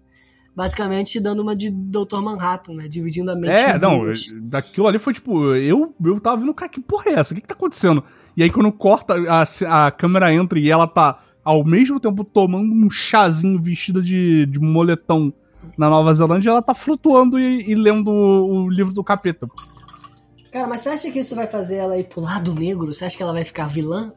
Basicamente 0.56 1.20
dando 1.22 1.42
uma 1.42 1.56
de 1.56 1.70
Doutor 1.72 2.22
Manhattan, 2.22 2.74
né? 2.74 2.88
Dividindo 2.88 3.32
a 3.32 3.36
mente 3.36 3.54
É, 3.54 3.80
não, 3.80 4.00
duas. 4.00 4.26
daquilo 4.42 4.88
ali 4.88 5.00
foi 5.00 5.14
tipo, 5.14 5.56
eu, 5.56 5.96
eu 6.04 6.20
tava 6.20 6.38
vendo, 6.38 6.54
cara, 6.54 6.70
que 6.70 6.82
porra 6.82 7.12
é 7.12 7.14
essa? 7.14 7.32
O 7.32 7.36
que 7.36 7.42
que 7.42 7.48
tá 7.48 7.54
acontecendo? 7.54 8.04
E 8.36 8.44
aí 8.44 8.50
quando 8.50 8.70
corta, 8.74 9.14
a, 9.30 9.86
a 9.86 9.92
câmera 9.92 10.34
entra 10.34 10.60
e 10.60 10.70
ela 10.70 10.86
tá 10.86 11.20
ao 11.46 11.64
mesmo 11.64 12.00
tempo 12.00 12.26
tomando 12.26 12.74
um 12.74 12.90
chazinho 12.90 13.62
vestida 13.62 14.02
de, 14.02 14.46
de 14.48 14.60
moletom 14.60 15.32
na 15.78 15.90
Nova 15.90 16.14
Zelândia, 16.14 16.50
ela 16.50 16.62
tá 16.62 16.74
flutuando 16.74 17.40
e, 17.40 17.72
e 17.72 17.76
lendo 17.76 18.10
o, 18.10 18.64
o 18.66 18.70
livro 18.70 18.94
do 18.94 19.04
capeta. 19.04 19.48
Cara, 20.52 20.68
mas 20.68 20.82
você 20.82 20.90
acha 20.90 21.12
que 21.12 21.20
isso 21.20 21.36
vai 21.36 21.48
fazer 21.48 21.76
ela 21.76 21.98
ir 21.98 22.06
pro 22.06 22.22
lado 22.22 22.54
negro? 22.54 22.94
Você 22.94 23.06
acha 23.06 23.16
que 23.16 23.24
ela 23.24 23.34
vai 23.34 23.46
ficar 23.46 23.68
vilã? 23.68 24.12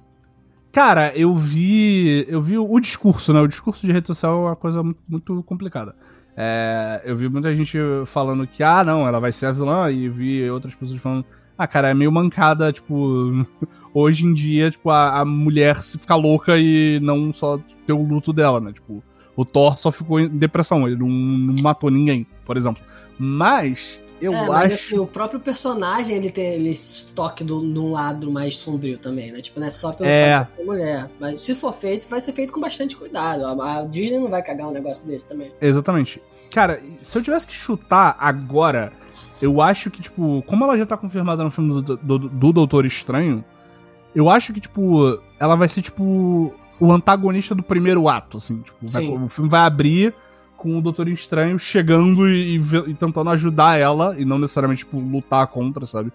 Cara, 0.73 1.13
eu 1.15 1.35
vi. 1.35 2.25
Eu 2.29 2.41
vi 2.41 2.57
o 2.57 2.81
discurso, 2.81 3.33
né? 3.33 3.41
O 3.41 3.47
discurso 3.47 3.85
de 3.85 3.93
rede 3.93 4.07
social 4.07 4.33
é 4.33 4.49
uma 4.49 4.57
coisa 4.57 4.83
muito, 5.07 5.43
complicada. 5.43 5.95
É, 6.35 7.03
eu 7.05 7.15
vi 7.15 7.29
muita 7.29 7.55
gente 7.55 7.77
falando 8.07 8.47
que, 8.47 8.63
ah, 8.63 8.83
não, 8.83 9.07
ela 9.07 9.21
vai 9.21 9.31
ser 9.31 9.47
a 9.47 9.53
vilã, 9.53 9.91
e 9.91 10.09
vi 10.09 10.49
outras 10.49 10.75
pessoas 10.75 10.99
falando, 10.99 11.27
ah, 11.59 11.67
cara, 11.67 11.91
é 11.91 11.95
meio 11.95 12.11
mancada, 12.11 12.73
tipo, 12.73 13.47
hoje 13.93 14.25
em 14.25 14.33
dia, 14.33 14.71
tipo, 14.71 14.89
a, 14.89 15.21
a 15.21 15.25
mulher 15.27 15.83
se 15.83 15.99
ficar 15.99 16.17
louca 16.17 16.59
e 16.59 16.99
não 17.03 17.35
só 17.35 17.59
ter 17.87 17.93
o 17.93 18.03
luto 18.03 18.33
dela, 18.33 18.61
né? 18.61 18.73
Tipo, 18.73 19.05
o 19.37 19.45
Thor 19.45 19.79
só 19.79 19.93
ficou 19.93 20.21
em 20.21 20.29
depressão, 20.29 20.87
ele 20.87 20.97
não, 20.97 21.09
não 21.09 21.63
matou 21.63 21.91
ninguém, 21.91 22.27
por 22.45 22.57
exemplo. 22.57 22.83
Mas, 23.19 24.03
eu 24.23 24.33
é, 24.33 24.39
acho. 24.41 24.49
mas 24.53 24.73
assim, 24.73 24.99
o 24.99 25.07
próprio 25.07 25.41
personagem, 25.41 26.17
ele 26.17 26.31
tem 26.31 26.45
ele 26.55 26.71
esse 26.71 27.13
toque 27.13 27.43
do, 27.45 27.61
num 27.61 27.91
lado 27.91 28.31
mais 28.31 28.57
sombrio 28.57 28.99
também, 28.99 29.33
né? 29.33 29.41
Tipo, 29.41 29.61
não 29.61 29.67
é 29.67 29.71
só 29.71 29.93
pelo 29.93 30.09
É. 30.09 30.39
fato 30.39 30.51
de 30.51 30.57
ser 30.57 30.65
mulher. 30.65 31.11
Mas 31.21 31.45
se 31.45 31.55
for 31.55 31.73
feito, 31.73 32.09
vai 32.09 32.21
ser 32.21 32.33
feito 32.33 32.53
com 32.53 32.61
bastante 32.61 32.97
cuidado. 32.97 33.45
A, 33.47 33.79
a 33.81 33.85
Disney 33.85 34.19
não 34.21 34.31
vai 34.31 34.43
cagar 34.43 34.69
um 34.69 34.73
negócio 34.73 35.07
desse 35.07 35.27
também. 35.29 35.53
Exatamente. 35.61 36.23
Cara, 36.51 36.81
se 37.03 37.19
eu 37.19 37.23
tivesse 37.23 37.47
que 37.47 37.53
chutar 37.55 38.17
agora, 38.19 38.93
eu 39.41 39.61
acho 39.61 39.91
que, 39.91 40.01
tipo, 40.03 40.43
como 40.47 40.65
ela 40.65 40.77
já 40.79 40.87
tá 40.87 40.97
confirmada 40.97 41.43
no 41.43 41.51
filme 41.51 41.83
do, 41.83 41.97
do, 41.97 42.19
do 42.19 42.53
Doutor 42.53 42.87
Estranho, 42.87 43.45
eu 44.15 44.29
acho 44.29 44.53
que, 44.53 44.61
tipo, 44.61 45.21
ela 45.41 45.57
vai 45.57 45.69
ser, 45.69 45.83
tipo, 45.83 46.53
o 46.79 46.93
antagonista 46.93 47.55
do 47.55 47.63
primeiro 47.63 48.09
ato, 48.09 48.37
assim. 48.37 48.61
Tipo, 48.61 48.79
vai- 48.89 49.07
o 49.09 49.29
filme 49.29 49.49
vai 49.51 49.61
abrir 49.63 50.15
com 50.63 50.79
o 50.79 50.81
Doutor 50.81 51.09
Estranho 51.09 51.59
chegando 51.59 52.29
e, 52.29 52.57
e 52.57 52.61
e 52.87 52.95
tentando 52.95 53.31
ajudar 53.31 53.81
ela, 53.81 54.15
e 54.17 54.25
não 54.25 54.39
necessariamente, 54.39 54.85
tipo, 54.85 55.01
lutar 55.01 55.45
contra, 55.49 55.85
sabe? 55.85 56.13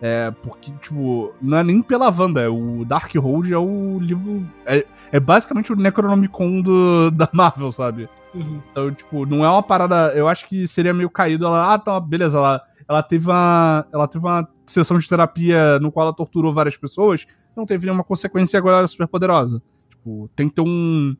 É, 0.00 0.30
porque, 0.42 0.72
tipo, 0.80 1.34
não 1.42 1.58
é 1.58 1.62
nem 1.62 1.82
pela 1.82 2.08
Wanda, 2.08 2.40
é 2.40 2.48
o 2.48 2.86
Darkhold 2.86 3.52
é 3.52 3.58
o 3.58 3.98
livro. 4.00 4.48
É, 4.64 4.86
é 5.12 5.20
basicamente 5.20 5.70
o 5.70 5.76
Necronomicon 5.76 6.62
do, 6.62 7.10
da 7.12 7.28
Marvel, 7.30 7.70
sabe? 7.70 8.08
Uhum. 8.34 8.62
Então, 8.70 8.90
tipo, 8.94 9.26
não 9.26 9.44
é 9.44 9.50
uma 9.50 9.62
parada. 9.62 10.14
Eu 10.14 10.26
acho 10.26 10.48
que 10.48 10.66
seria 10.66 10.94
meio 10.94 11.10
caído 11.10 11.44
ela. 11.44 11.74
Ah, 11.74 11.78
tá, 11.78 12.00
beleza, 12.00 12.38
ela, 12.38 12.62
ela 12.88 13.02
teve 13.02 13.28
uma. 13.28 13.84
Ela 13.92 14.08
teve 14.08 14.24
uma 14.24 14.48
sessão 14.64 14.98
de 14.98 15.06
terapia 15.06 15.78
no 15.78 15.92
qual 15.92 16.06
ela 16.06 16.16
torturou 16.16 16.54
várias 16.54 16.78
pessoas. 16.78 17.26
Não 17.54 17.66
teve 17.66 17.84
nenhuma 17.84 18.04
consequência 18.04 18.56
e 18.56 18.58
agora 18.58 18.76
ela 18.76 18.84
é 18.84 18.88
super 18.88 19.06
poderosa. 19.06 19.62
Tipo, 19.90 20.30
tem 20.34 20.48
que 20.48 20.54
ter 20.54 20.62
um. 20.62 21.14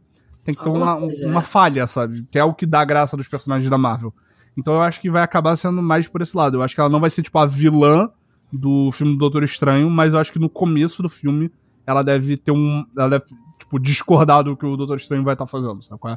Tem 0.44 0.54
que 0.54 0.62
ter 0.62 0.68
uma, 0.68 0.96
uma 0.96 1.40
é. 1.40 1.44
falha, 1.44 1.86
sabe? 1.86 2.26
Que 2.30 2.38
é 2.38 2.44
o 2.44 2.54
que 2.54 2.66
dá 2.66 2.84
graça 2.84 3.16
dos 3.16 3.28
personagens 3.28 3.68
da 3.68 3.76
Marvel. 3.78 4.12
Então 4.56 4.74
eu 4.74 4.80
acho 4.80 5.00
que 5.00 5.10
vai 5.10 5.22
acabar 5.22 5.56
sendo 5.56 5.82
mais 5.82 6.08
por 6.08 6.22
esse 6.22 6.36
lado. 6.36 6.56
Eu 6.56 6.62
acho 6.62 6.74
que 6.74 6.80
ela 6.80 6.90
não 6.90 7.00
vai 7.00 7.10
ser, 7.10 7.22
tipo, 7.22 7.38
a 7.38 7.46
vilã 7.46 8.10
do 8.52 8.90
filme 8.92 9.12
do 9.12 9.18
Doutor 9.18 9.42
Estranho, 9.42 9.88
mas 9.90 10.12
eu 10.12 10.18
acho 10.18 10.32
que 10.32 10.38
no 10.38 10.48
começo 10.48 11.02
do 11.02 11.08
filme 11.08 11.50
ela 11.86 12.02
deve 12.02 12.36
ter 12.36 12.52
um. 12.52 12.84
Ela 12.96 13.10
deve, 13.10 13.24
tipo, 13.58 13.78
discordar 13.78 14.42
do 14.42 14.56
que 14.56 14.66
o 14.66 14.76
Doutor 14.76 14.96
Estranho 14.96 15.24
vai 15.24 15.34
estar 15.34 15.44
tá 15.44 15.50
fazendo, 15.50 15.82
sabe 15.82 16.00
é? 16.06 16.16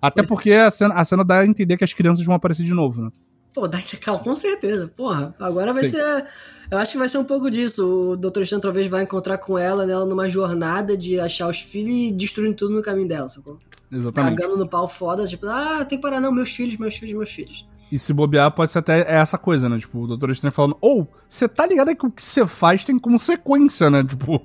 Até 0.00 0.22
porque 0.22 0.52
a 0.52 0.70
cena, 0.70 0.94
a 0.94 1.04
cena 1.04 1.24
dá 1.24 1.40
a 1.40 1.46
entender 1.46 1.76
que 1.76 1.84
as 1.84 1.92
crianças 1.92 2.24
vão 2.26 2.34
aparecer 2.34 2.64
de 2.64 2.74
novo, 2.74 3.02
né? 3.02 3.10
Pô, 3.54 3.68
dá 3.68 3.78
com 4.24 4.36
certeza. 4.36 4.90
Porra, 4.96 5.34
agora 5.38 5.72
vai 5.72 5.84
Sim. 5.84 5.92
ser. 5.92 6.26
Eu 6.70 6.78
acho 6.78 6.92
que 6.92 6.98
vai 6.98 7.08
ser 7.08 7.18
um 7.18 7.24
pouco 7.24 7.50
disso. 7.50 8.12
O 8.12 8.16
Doutor 8.16 8.42
Estranho 8.42 8.62
talvez 8.62 8.88
vai 8.88 9.02
encontrar 9.02 9.38
com 9.38 9.58
ela, 9.58 9.84
nela 9.84 10.06
numa 10.06 10.28
jornada 10.28 10.96
de 10.96 11.20
achar 11.20 11.48
os 11.48 11.60
filhos 11.60 12.10
e 12.10 12.12
destruindo 12.12 12.54
tudo 12.54 12.74
no 12.74 12.82
caminho 12.82 13.08
dela, 13.08 13.28
sacou? 13.28 13.58
Exatamente. 13.90 14.40
Cagando 14.40 14.56
no 14.56 14.66
pau 14.66 14.88
foda, 14.88 15.26
tipo, 15.26 15.46
ah, 15.46 15.84
tem 15.84 15.98
que 15.98 16.02
parar, 16.02 16.18
não, 16.18 16.32
meus 16.32 16.50
filhos, 16.50 16.78
meus 16.78 16.96
filhos, 16.96 17.14
meus 17.14 17.30
filhos. 17.30 17.68
E 17.90 17.98
se 17.98 18.14
bobear, 18.14 18.50
pode 18.50 18.72
ser 18.72 18.78
até 18.78 19.00
essa 19.06 19.36
coisa, 19.36 19.68
né? 19.68 19.78
Tipo, 19.78 20.04
o 20.04 20.06
Doutor 20.06 20.30
Estranho 20.30 20.52
falando, 20.52 20.78
ou, 20.80 21.02
oh, 21.02 21.06
você 21.28 21.46
tá 21.46 21.66
ligado 21.66 21.94
que 21.94 22.06
o 22.06 22.10
que 22.10 22.24
você 22.24 22.46
faz 22.46 22.84
tem 22.84 22.98
consequência, 22.98 23.90
né? 23.90 24.02
Tipo, 24.08 24.40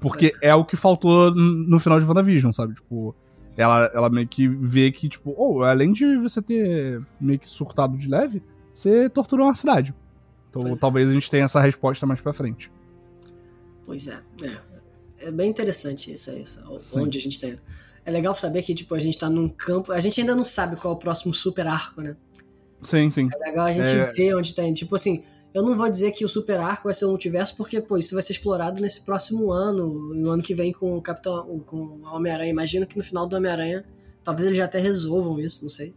porque 0.00 0.32
é. 0.40 0.50
é 0.50 0.54
o 0.54 0.64
que 0.64 0.76
faltou 0.76 1.34
no 1.34 1.80
final 1.80 1.98
de 1.98 2.06
WandaVision, 2.06 2.52
sabe? 2.52 2.74
Tipo, 2.74 3.14
ela, 3.56 3.90
ela 3.92 4.08
meio 4.08 4.26
que 4.28 4.46
vê 4.46 4.90
que, 4.92 5.08
tipo, 5.08 5.30
ou, 5.36 5.58
oh, 5.58 5.62
além 5.64 5.92
de 5.92 6.16
você 6.18 6.40
ter 6.40 7.02
meio 7.20 7.40
que 7.40 7.48
surtado 7.48 7.96
de 7.96 8.08
leve, 8.08 8.40
você 8.72 9.08
torturou 9.08 9.46
uma 9.46 9.54
cidade. 9.54 9.94
Então 10.50 10.62
pois 10.62 10.78
é. 10.78 10.80
talvez 10.80 11.08
é. 11.08 11.10
a 11.10 11.14
gente 11.14 11.30
tenha 11.30 11.44
essa 11.44 11.60
resposta 11.60 12.06
mais 12.06 12.20
pra 12.20 12.32
frente. 12.32 12.70
Pois 13.84 14.06
é, 14.06 14.18
é. 14.42 14.72
É 15.26 15.30
bem 15.30 15.48
interessante 15.48 16.12
isso 16.12 16.30
aí, 16.30 16.44
onde 16.94 17.18
a 17.18 17.20
gente 17.20 17.40
tem. 17.40 17.56
É 18.04 18.10
legal 18.10 18.34
saber 18.34 18.62
que, 18.62 18.74
tipo, 18.74 18.94
a 18.94 19.00
gente 19.00 19.16
tá 19.16 19.30
num 19.30 19.48
campo. 19.48 19.92
A 19.92 20.00
gente 20.00 20.20
ainda 20.20 20.34
não 20.34 20.44
sabe 20.44 20.74
qual 20.74 20.94
é 20.94 20.96
o 20.96 20.98
próximo 20.98 21.32
super 21.32 21.66
arco, 21.66 22.00
né? 22.00 22.16
Sim, 22.82 23.08
sim. 23.10 23.28
É 23.32 23.38
legal 23.38 23.66
a 23.66 23.72
gente 23.72 23.90
é... 23.90 24.06
ver 24.06 24.34
onde 24.34 24.52
tá 24.52 24.64
indo. 24.64 24.74
Tipo 24.74 24.96
assim, 24.96 25.22
eu 25.54 25.62
não 25.62 25.76
vou 25.76 25.88
dizer 25.88 26.12
que 26.12 26.24
o 26.24 26.28
Super 26.28 26.58
Arco 26.58 26.84
vai 26.84 26.94
ser 26.94 27.04
um 27.04 27.10
multiverso, 27.10 27.56
porque, 27.56 27.80
pô, 27.80 27.98
isso 27.98 28.14
vai 28.14 28.22
ser 28.22 28.32
explorado 28.32 28.80
nesse 28.80 29.04
próximo 29.04 29.52
ano, 29.52 30.14
no 30.14 30.30
ano 30.30 30.42
que 30.42 30.54
vem 30.54 30.72
com 30.72 30.96
o 30.96 31.02
Capitão, 31.02 31.60
com 31.60 31.76
o 31.76 32.02
Homem-Aranha. 32.06 32.50
Imagino 32.50 32.86
que 32.86 32.96
no 32.96 33.04
final 33.04 33.26
do 33.26 33.36
Homem-Aranha, 33.36 33.84
talvez 34.24 34.46
eles 34.46 34.58
já 34.58 34.64
até 34.64 34.80
resolvam 34.80 35.38
isso, 35.38 35.62
não 35.62 35.68
sei. 35.68 35.94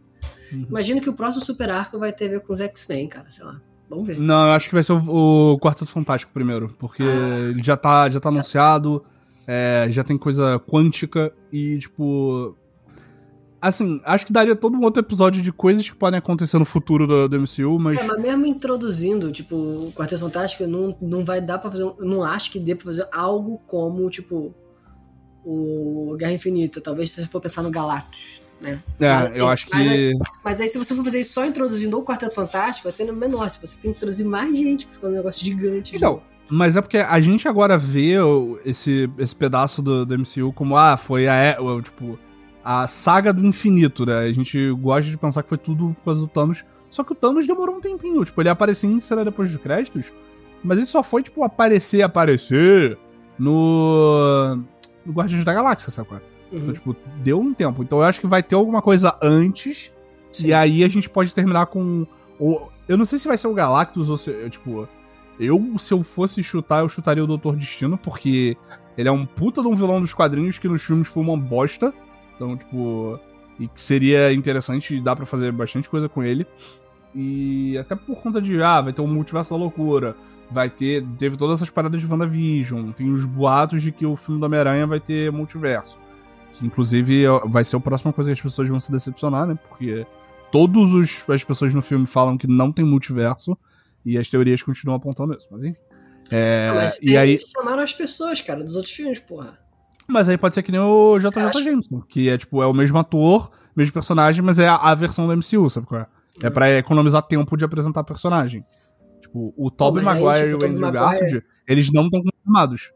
Uhum. 0.52 0.66
Imagino 0.68 1.00
que 1.00 1.10
o 1.10 1.12
próximo 1.12 1.44
Super 1.44 1.70
Arco 1.70 1.98
vai 1.98 2.12
ter 2.12 2.26
a 2.26 2.28
ver 2.28 2.40
com 2.40 2.52
os 2.52 2.60
X-Men, 2.60 3.08
cara, 3.08 3.30
sei 3.30 3.44
lá. 3.44 3.60
Vamos 3.88 4.06
ver. 4.06 4.18
Não, 4.18 4.48
eu 4.48 4.52
acho 4.54 4.68
que 4.68 4.74
vai 4.74 4.82
ser 4.82 4.92
o, 4.92 5.52
o 5.52 5.58
Quarteto 5.58 5.90
Fantástico 5.90 6.32
primeiro, 6.32 6.74
porque 6.78 7.02
ah. 7.02 7.50
ele 7.50 7.62
já 7.62 7.76
tá, 7.76 8.08
já 8.08 8.18
tá 8.18 8.28
anunciado, 8.28 9.04
é, 9.46 9.86
já 9.90 10.02
tem 10.02 10.18
coisa 10.18 10.58
quântica 10.58 11.32
e, 11.52 11.78
tipo, 11.78 12.56
Assim, 13.60 14.00
acho 14.04 14.26
que 14.26 14.32
daria 14.32 14.54
todo 14.54 14.76
um 14.76 14.84
outro 14.84 15.02
episódio 15.02 15.42
de 15.42 15.50
coisas 15.50 15.88
que 15.88 15.96
podem 15.96 16.18
acontecer 16.18 16.58
no 16.58 16.64
futuro 16.64 17.06
do, 17.06 17.28
do 17.28 17.40
MCU, 17.40 17.78
mas. 17.80 17.98
É, 17.98 18.04
mas 18.04 18.22
mesmo 18.22 18.46
introduzindo, 18.46 19.32
tipo, 19.32 19.56
o 19.56 19.92
Quarteto 19.92 20.20
Fantástico, 20.20 20.66
não, 20.68 20.96
não 21.00 21.24
vai 21.24 21.40
dar 21.40 21.58
pra 21.58 21.68
fazer. 21.68 21.84
Um, 21.84 21.96
não 21.98 22.22
acho 22.22 22.52
que 22.52 22.60
dê 22.60 22.76
pra 22.76 22.84
fazer 22.84 23.08
algo 23.12 23.58
como, 23.66 24.08
tipo, 24.10 24.54
o 25.44 26.14
Guerra 26.18 26.32
Infinita. 26.32 26.80
Talvez 26.80 27.10
se 27.10 27.22
você 27.22 27.26
for 27.26 27.40
pensar 27.40 27.62
no 27.62 27.70
Galactus, 27.70 28.40
né? 28.60 28.80
É, 28.98 29.12
mas, 29.12 29.36
eu 29.36 29.48
acho 29.48 29.66
mas 29.70 29.82
que. 29.82 29.88
Aí, 29.88 30.18
mas 30.44 30.60
aí, 30.60 30.68
se 30.68 30.78
você 30.78 30.94
for 30.94 31.04
fazer 31.04 31.20
isso 31.20 31.32
só 31.32 31.44
introduzindo 31.44 31.98
o 31.98 32.04
Quarteto 32.04 32.34
Fantástico, 32.34 32.84
vai 32.84 32.92
ser 32.92 33.10
menor. 33.12 33.48
Se 33.50 33.60
você 33.60 33.80
tem 33.80 33.92
que 33.92 33.98
introduzir 33.98 34.26
mais 34.26 34.56
gente, 34.56 34.86
porque 34.86 35.04
é 35.04 35.08
um 35.08 35.12
negócio 35.12 35.44
gigante. 35.44 35.96
Então. 35.96 36.22
Mas 36.48 36.76
é 36.76 36.80
porque 36.80 36.98
a 36.98 37.20
gente 37.20 37.48
agora 37.48 37.76
vê 37.76 38.14
esse, 38.64 39.10
esse 39.18 39.34
pedaço 39.34 39.82
do, 39.82 40.06
do 40.06 40.16
MCU 40.16 40.52
como, 40.52 40.76
ah, 40.76 40.96
foi 40.96 41.26
a. 41.26 41.56
Tipo, 41.82 42.16
a 42.64 42.86
saga 42.86 43.32
do 43.32 43.44
infinito, 43.44 44.06
né? 44.06 44.20
A 44.20 44.32
gente 44.32 44.70
gosta 44.72 45.10
de 45.10 45.18
pensar 45.18 45.42
que 45.42 45.48
foi 45.48 45.58
tudo 45.58 45.94
por 45.98 46.04
causa 46.04 46.20
do 46.20 46.28
Thanos. 46.28 46.64
Só 46.88 47.02
que 47.02 47.12
o 47.12 47.14
Thanos 47.16 47.46
demorou 47.46 47.76
um 47.76 47.80
tempinho. 47.80 48.24
Tipo, 48.24 48.40
ele 48.42 48.48
aparecia 48.48 48.88
em 48.88 49.00
cena 49.00 49.24
depois 49.24 49.50
dos 49.50 49.60
créditos. 49.60 50.12
Mas 50.62 50.78
ele 50.78 50.86
só 50.86 51.02
foi, 51.02 51.22
tipo, 51.22 51.42
aparecer, 51.42 52.02
aparecer 52.02 52.96
no. 53.38 54.56
no 55.04 55.12
Guardiões 55.12 55.44
da 55.44 55.52
Galáxia, 55.52 55.90
sacou? 55.90 56.20
Uhum. 56.52 56.58
Então, 56.58 56.72
tipo, 56.72 56.96
deu 57.22 57.40
um 57.40 57.52
tempo. 57.52 57.82
Então 57.82 57.98
eu 57.98 58.04
acho 58.04 58.20
que 58.20 58.26
vai 58.26 58.42
ter 58.42 58.54
alguma 58.54 58.80
coisa 58.80 59.16
antes. 59.22 59.92
Sim. 60.32 60.48
E 60.48 60.54
aí 60.54 60.84
a 60.84 60.88
gente 60.88 61.08
pode 61.08 61.34
terminar 61.34 61.66
com. 61.66 62.06
Ou, 62.38 62.70
eu 62.88 62.96
não 62.96 63.04
sei 63.04 63.18
se 63.18 63.28
vai 63.28 63.38
ser 63.38 63.48
o 63.48 63.54
Galactus 63.54 64.10
ou 64.10 64.16
se. 64.16 64.32
Tipo. 64.50 64.88
Eu, 65.38 65.78
se 65.78 65.92
eu 65.92 66.02
fosse 66.02 66.42
chutar, 66.42 66.80
eu 66.80 66.88
chutaria 66.88 67.22
o 67.22 67.26
Doutor 67.26 67.56
Destino, 67.56 67.98
porque 67.98 68.56
ele 68.96 69.08
é 69.08 69.12
um 69.12 69.26
puta 69.26 69.60
de 69.60 69.68
um 69.68 69.74
vilão 69.74 70.00
dos 70.00 70.14
quadrinhos 70.14 70.58
que 70.58 70.66
nos 70.66 70.82
filmes 70.82 71.08
foi 71.08 71.22
uma 71.22 71.36
bosta. 71.36 71.92
Então, 72.34 72.56
tipo. 72.56 73.18
E 73.58 73.66
que 73.66 73.80
seria 73.80 74.32
interessante, 74.34 75.00
dá 75.00 75.16
para 75.16 75.24
fazer 75.24 75.50
bastante 75.50 75.88
coisa 75.88 76.08
com 76.08 76.22
ele. 76.22 76.46
E 77.14 77.78
até 77.78 77.94
por 77.94 78.20
conta 78.20 78.42
de, 78.42 78.62
ah, 78.62 78.82
vai 78.82 78.92
ter 78.92 79.00
um 79.00 79.06
multiverso 79.06 79.50
da 79.50 79.56
loucura. 79.56 80.14
Vai 80.50 80.68
ter. 80.68 81.04
Teve 81.18 81.36
todas 81.36 81.56
essas 81.56 81.70
paradas 81.70 82.00
de 82.00 82.06
WandaVision. 82.06 82.90
Tem 82.92 83.10
os 83.10 83.24
boatos 83.24 83.82
de 83.82 83.90
que 83.90 84.04
o 84.04 84.14
filme 84.14 84.38
do 84.38 84.44
Homem-Aranha 84.44 84.86
vai 84.86 85.00
ter 85.00 85.32
multiverso. 85.32 85.98
Que, 86.58 86.66
inclusive, 86.66 87.24
vai 87.46 87.64
ser 87.64 87.76
a 87.76 87.80
próxima 87.80 88.12
coisa 88.12 88.30
que 88.30 88.32
as 88.32 88.40
pessoas 88.40 88.68
vão 88.68 88.80
se 88.80 88.90
decepcionar, 88.90 89.46
né? 89.46 89.58
Porque 89.68 90.06
todas 90.50 91.24
as 91.28 91.44
pessoas 91.44 91.74
no 91.74 91.82
filme 91.82 92.06
falam 92.06 92.38
que 92.38 92.46
não 92.46 92.72
tem 92.72 92.84
multiverso. 92.84 93.56
E 94.04 94.16
as 94.16 94.28
teorias 94.28 94.62
continuam 94.62 94.96
apontando 94.96 95.34
isso. 95.34 95.48
Mas 95.50 95.64
enfim. 95.64 95.80
É, 96.30 96.70
mas 96.74 96.98
e 97.02 97.16
aí 97.16 97.38
chamaram 97.56 97.82
as 97.82 97.92
pessoas, 97.92 98.40
cara, 98.40 98.62
dos 98.62 98.76
outros 98.76 98.94
filmes, 98.94 99.20
porra. 99.20 99.58
Mas 100.08 100.28
aí 100.28 100.38
pode 100.38 100.54
ser 100.54 100.62
que 100.62 100.70
nem 100.70 100.80
o 100.80 101.18
JJ 101.18 101.38
acho... 101.38 101.64
Jameson, 101.64 102.00
que 102.00 102.28
é 102.28 102.38
tipo, 102.38 102.62
é 102.62 102.66
o 102.66 102.72
mesmo 102.72 102.98
ator, 102.98 103.50
mesmo 103.74 103.92
personagem, 103.92 104.42
mas 104.42 104.58
é 104.58 104.68
a, 104.68 104.76
a 104.76 104.94
versão 104.94 105.26
do 105.26 105.36
MCU, 105.36 105.68
sabe 105.68 105.86
qual 105.86 106.00
é? 106.00 106.06
É 106.42 106.50
pra 106.50 106.70
economizar 106.72 107.22
tempo 107.22 107.56
de 107.56 107.64
apresentar 107.64 108.04
personagem. 108.04 108.64
Tipo, 109.20 109.52
o 109.56 109.70
Tobey 109.70 110.04
Maguire 110.04 110.28
aí, 110.28 110.52
tipo, 110.52 110.64
e 110.64 110.68
o 110.68 110.70
Andrew 110.70 110.92
Garfield, 110.92 111.44
eles 111.66 111.92
não 111.92 112.04
estão 112.04 112.22
confirmados. 112.22 112.92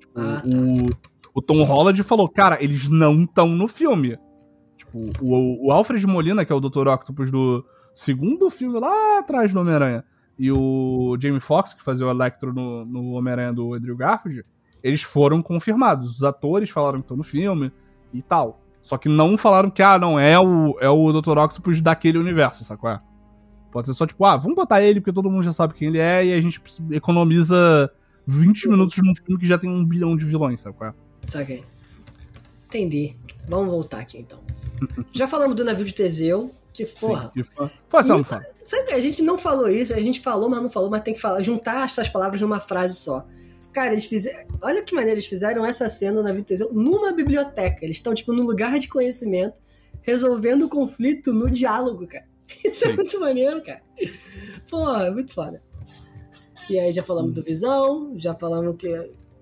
Tipo, 0.00 0.20
ah, 0.20 0.42
tá. 0.42 0.48
o, 0.48 0.90
o 1.36 1.42
Tom 1.42 1.62
Holland 1.64 2.02
falou, 2.02 2.26
cara, 2.26 2.56
eles 2.64 2.88
não 2.88 3.24
estão 3.24 3.46
no 3.46 3.68
filme. 3.68 4.18
Tipo, 4.74 5.12
o, 5.20 5.68
o 5.68 5.70
Alfred 5.70 6.06
Molina, 6.06 6.46
que 6.46 6.52
é 6.52 6.56
o 6.56 6.60
Dr. 6.60 6.88
Octopus 6.88 7.30
do 7.30 7.62
segundo 7.94 8.48
filme 8.48 8.80
lá 8.80 9.18
atrás 9.18 9.52
do 9.52 9.60
Homem-Aranha, 9.60 10.02
e 10.38 10.50
o 10.50 11.14
Jamie 11.20 11.38
Foxx, 11.38 11.74
que 11.74 11.82
fazia 11.82 12.06
o 12.06 12.10
Electro 12.10 12.54
no, 12.54 12.86
no 12.86 13.10
Homem-Aranha 13.10 13.52
do 13.52 13.74
Andrew 13.74 13.94
Garfield, 13.94 14.44
eles 14.82 15.02
foram 15.02 15.42
confirmados. 15.42 16.16
Os 16.16 16.24
atores 16.24 16.70
falaram 16.70 17.00
que 17.00 17.04
estão 17.04 17.18
no 17.18 17.22
filme 17.22 17.70
e 18.14 18.22
tal. 18.22 18.62
Só 18.80 18.96
que 18.96 19.08
não 19.10 19.36
falaram 19.36 19.68
que, 19.68 19.82
ah, 19.82 19.98
não, 19.98 20.18
é 20.18 20.40
o, 20.40 20.78
é 20.80 20.88
o 20.88 21.12
Dr. 21.12 21.36
Octopus 21.36 21.82
daquele 21.82 22.16
universo, 22.16 22.64
sacou? 22.64 22.88
É? 22.88 22.98
Pode 23.70 23.88
ser 23.88 23.92
só 23.92 24.06
tipo, 24.06 24.24
ah, 24.24 24.38
vamos 24.38 24.56
botar 24.56 24.80
ele 24.80 25.00
porque 25.00 25.12
todo 25.12 25.28
mundo 25.28 25.44
já 25.44 25.52
sabe 25.52 25.74
quem 25.74 25.88
ele 25.88 25.98
é 25.98 26.24
e 26.24 26.32
a 26.32 26.40
gente 26.40 26.62
economiza 26.92 27.92
20 28.26 28.70
minutos 28.70 28.96
num 29.04 29.14
filme 29.14 29.38
que 29.38 29.46
já 29.46 29.58
tem 29.58 29.68
um 29.68 29.84
bilhão 29.86 30.16
de 30.16 30.24
vilões, 30.24 30.62
sacou? 30.62 30.86
É? 30.86 30.94
Saquei. 31.26 31.64
Entendi. 32.66 33.16
Vamos 33.48 33.70
voltar 33.70 34.00
aqui 34.00 34.18
então. 34.18 34.40
já 35.12 35.26
falamos 35.26 35.56
do 35.56 35.64
navio 35.64 35.84
de 35.84 35.94
Teseu, 35.94 36.52
que 36.72 36.84
porra. 36.84 37.32
Sim, 37.34 37.42
que 37.42 37.70
Faz, 37.88 38.08
não 38.08 38.22
fala. 38.24 38.42
Sabe, 38.54 38.92
a 38.92 39.00
gente 39.00 39.22
não 39.22 39.38
falou 39.38 39.68
isso, 39.68 39.94
a 39.94 40.00
gente 40.00 40.20
falou, 40.20 40.50
mas 40.50 40.62
não 40.62 40.70
falou, 40.70 40.90
mas 40.90 41.02
tem 41.02 41.14
que 41.14 41.20
falar, 41.20 41.40
juntar 41.40 41.84
essas 41.84 42.08
palavras 42.08 42.40
numa 42.40 42.60
frase 42.60 42.96
só. 42.96 43.26
Cara, 43.72 43.92
eles 43.92 44.06
fizeram. 44.06 44.46
Olha 44.62 44.82
que 44.82 44.94
maneira, 44.94 45.14
eles 45.14 45.26
fizeram 45.26 45.64
essa 45.64 45.88
cena 45.88 46.22
na 46.22 46.32
vida 46.32 46.54
numa 46.72 47.12
biblioteca. 47.12 47.84
Eles 47.84 47.98
estão, 47.98 48.14
tipo, 48.14 48.32
num 48.32 48.44
lugar 48.44 48.78
de 48.78 48.88
conhecimento, 48.88 49.60
resolvendo 50.00 50.62
o 50.62 50.68
conflito 50.68 51.32
no 51.32 51.50
diálogo, 51.50 52.06
cara. 52.06 52.26
Isso 52.64 52.84
é 52.84 52.88
Sim. 52.88 52.92
é 52.92 52.96
muito 52.96 53.20
maneiro, 53.20 53.62
cara. 53.62 53.82
Pô, 54.70 54.96
é 54.96 55.10
muito 55.10 55.32
foda. 55.32 55.62
E 56.70 56.78
aí 56.78 56.90
já 56.90 57.02
falamos 57.02 57.30
hum. 57.30 57.34
do 57.34 57.42
Visão, 57.42 58.14
já 58.16 58.34
falamos 58.34 58.76
que. 58.76 58.88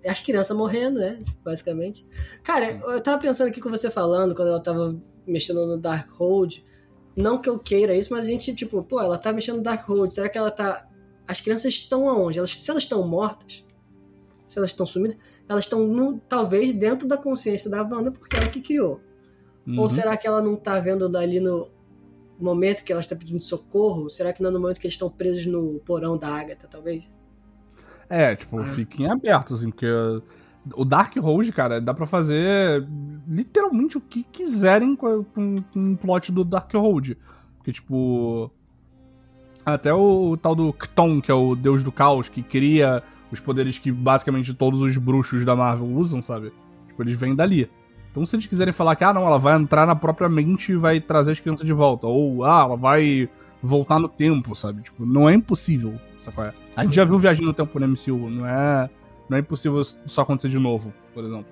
É 0.04 0.10
as 0.10 0.20
crianças 0.20 0.56
morrendo, 0.56 1.00
né? 1.00 1.20
Basicamente. 1.42 2.06
Cara, 2.42 2.70
eu 2.70 3.00
tava 3.00 3.20
pensando 3.20 3.48
aqui 3.48 3.60
com 3.60 3.70
você 3.70 3.90
falando, 3.90 4.34
quando 4.34 4.48
ela 4.48 4.60
tava 4.60 5.00
mexendo 5.26 5.66
no 5.66 5.78
Darkhold. 5.78 6.64
Não 7.16 7.40
que 7.40 7.48
eu 7.48 7.58
queira 7.58 7.94
isso, 7.94 8.12
mas 8.12 8.26
a 8.26 8.28
gente, 8.28 8.54
tipo, 8.54 8.82
pô, 8.82 9.00
ela 9.00 9.16
tá 9.16 9.32
mexendo 9.32 9.56
no 9.56 9.62
Darkhold. 9.62 10.12
Será 10.12 10.28
que 10.28 10.36
ela 10.36 10.50
tá. 10.50 10.86
As 11.26 11.40
crianças 11.40 11.72
estão 11.72 12.08
aonde? 12.08 12.38
Elas, 12.38 12.50
se 12.50 12.70
elas 12.70 12.82
estão 12.82 13.06
mortas, 13.06 13.64
se 14.46 14.58
elas 14.58 14.70
estão 14.70 14.84
sumidas, 14.84 15.16
elas 15.48 15.64
estão 15.64 16.20
talvez 16.28 16.74
dentro 16.74 17.08
da 17.08 17.16
consciência 17.16 17.70
da 17.70 17.82
Wanda 17.82 18.12
porque 18.12 18.36
ela 18.36 18.48
que 18.48 18.60
criou. 18.60 19.00
Uhum. 19.66 19.80
Ou 19.80 19.88
será 19.88 20.16
que 20.16 20.26
ela 20.26 20.42
não 20.42 20.54
está 20.54 20.78
vendo 20.80 21.08
dali 21.08 21.40
no 21.40 21.70
momento 22.38 22.84
que 22.84 22.92
ela 22.92 23.00
está 23.00 23.16
pedindo 23.16 23.40
socorro? 23.40 24.10
Será 24.10 24.32
que 24.32 24.42
não 24.42 24.50
é 24.50 24.52
no 24.52 24.60
momento 24.60 24.78
que 24.78 24.86
eles 24.86 24.94
estão 24.94 25.08
presos 25.08 25.46
no 25.46 25.80
porão 25.80 26.18
da 26.18 26.28
Agatha, 26.28 26.68
talvez? 26.68 27.04
É, 28.08 28.34
tipo, 28.34 28.60
É. 28.60 28.66
fiquem 28.66 29.10
abertos, 29.10 29.58
assim, 29.58 29.70
porque 29.70 29.86
o 30.74 30.84
Dark 30.84 31.14
Road, 31.16 31.52
cara, 31.52 31.80
dá 31.80 31.92
pra 31.92 32.06
fazer 32.06 32.86
literalmente 33.28 33.98
o 33.98 34.00
que 34.00 34.22
quiserem 34.22 34.94
com, 34.96 35.24
com, 35.24 35.56
com 35.62 35.92
o 35.92 35.96
plot 35.96 36.32
do 36.32 36.44
Dark 36.44 36.72
Road. 36.74 37.16
Porque, 37.58 37.72
tipo. 37.72 38.50
Até 39.64 39.94
o, 39.94 40.30
o 40.32 40.36
tal 40.36 40.54
do 40.54 40.72
Kton, 40.72 41.20
que 41.22 41.30
é 41.30 41.34
o 41.34 41.54
deus 41.56 41.82
do 41.82 41.90
caos, 41.90 42.28
que 42.28 42.42
cria 42.42 43.02
os 43.32 43.40
poderes 43.40 43.78
que 43.78 43.90
basicamente 43.90 44.52
todos 44.52 44.82
os 44.82 44.96
bruxos 44.98 45.44
da 45.44 45.56
Marvel 45.56 45.88
usam, 45.88 46.22
sabe? 46.22 46.52
Tipo, 46.86 47.02
eles 47.02 47.18
vêm 47.18 47.34
dali. 47.34 47.70
Então, 48.10 48.24
se 48.26 48.36
eles 48.36 48.46
quiserem 48.46 48.72
falar 48.72 48.94
que, 48.94 49.02
ah, 49.02 49.12
não, 49.12 49.26
ela 49.26 49.38
vai 49.38 49.56
entrar 49.56 49.86
na 49.86 49.96
própria 49.96 50.28
mente 50.28 50.72
e 50.72 50.76
vai 50.76 51.00
trazer 51.00 51.32
as 51.32 51.40
crianças 51.40 51.66
de 51.66 51.72
volta. 51.72 52.06
Ou, 52.06 52.44
ah, 52.44 52.62
ela 52.64 52.76
vai 52.76 53.28
voltar 53.64 53.98
no 53.98 54.08
tempo, 54.08 54.54
sabe? 54.54 54.82
Tipo, 54.82 55.06
não 55.06 55.28
é 55.28 55.34
impossível, 55.34 55.98
sabe 56.20 56.40
é? 56.48 56.52
A 56.76 56.84
gente 56.84 56.94
já 56.94 57.04
viu 57.04 57.18
Viagem 57.18 57.44
no 57.44 57.54
Tempo 57.54 57.78
no 57.80 57.88
MCU, 57.88 58.28
não 58.30 58.46
é, 58.46 58.90
não 59.28 59.38
é 59.38 59.40
impossível 59.40 59.80
isso 59.80 60.20
acontecer 60.20 60.48
de 60.48 60.58
novo, 60.58 60.92
por 61.14 61.24
exemplo. 61.24 61.46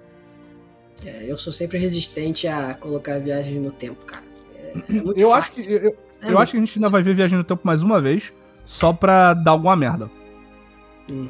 É, 1.05 1.31
eu 1.31 1.37
sou 1.39 1.53
sempre 1.53 1.79
resistente 1.79 2.47
a 2.47 2.75
colocar 2.75 3.19
viagem 3.19 3.59
no 3.59 3.73
tempo, 3.73 4.05
cara. 4.05 4.25
É, 4.55 4.79
é 4.79 5.03
Eu 5.17 5.33
acho, 5.33 5.49
fácil. 5.49 5.65
que, 5.65 5.73
eu, 5.73 5.81
eu 5.81 5.97
É 6.21 6.27
acho 6.29 6.35
muito 6.35 6.51
que 6.51 6.57
a 6.57 6.61
gente 6.61 6.79
ainda 6.79 6.89
vai 6.89 7.03
ver 7.03 7.15
Viagem 7.15 7.37
no 7.37 7.45
Tempo 7.45 7.63
mais 7.65 7.83
uma 7.83 8.01
vez, 8.01 8.33
só 8.65 8.93
pra 8.93 9.35
dar 9.35 9.53
alguma 9.53 9.75
merda. 9.75 10.11
Hum. 11.11 11.29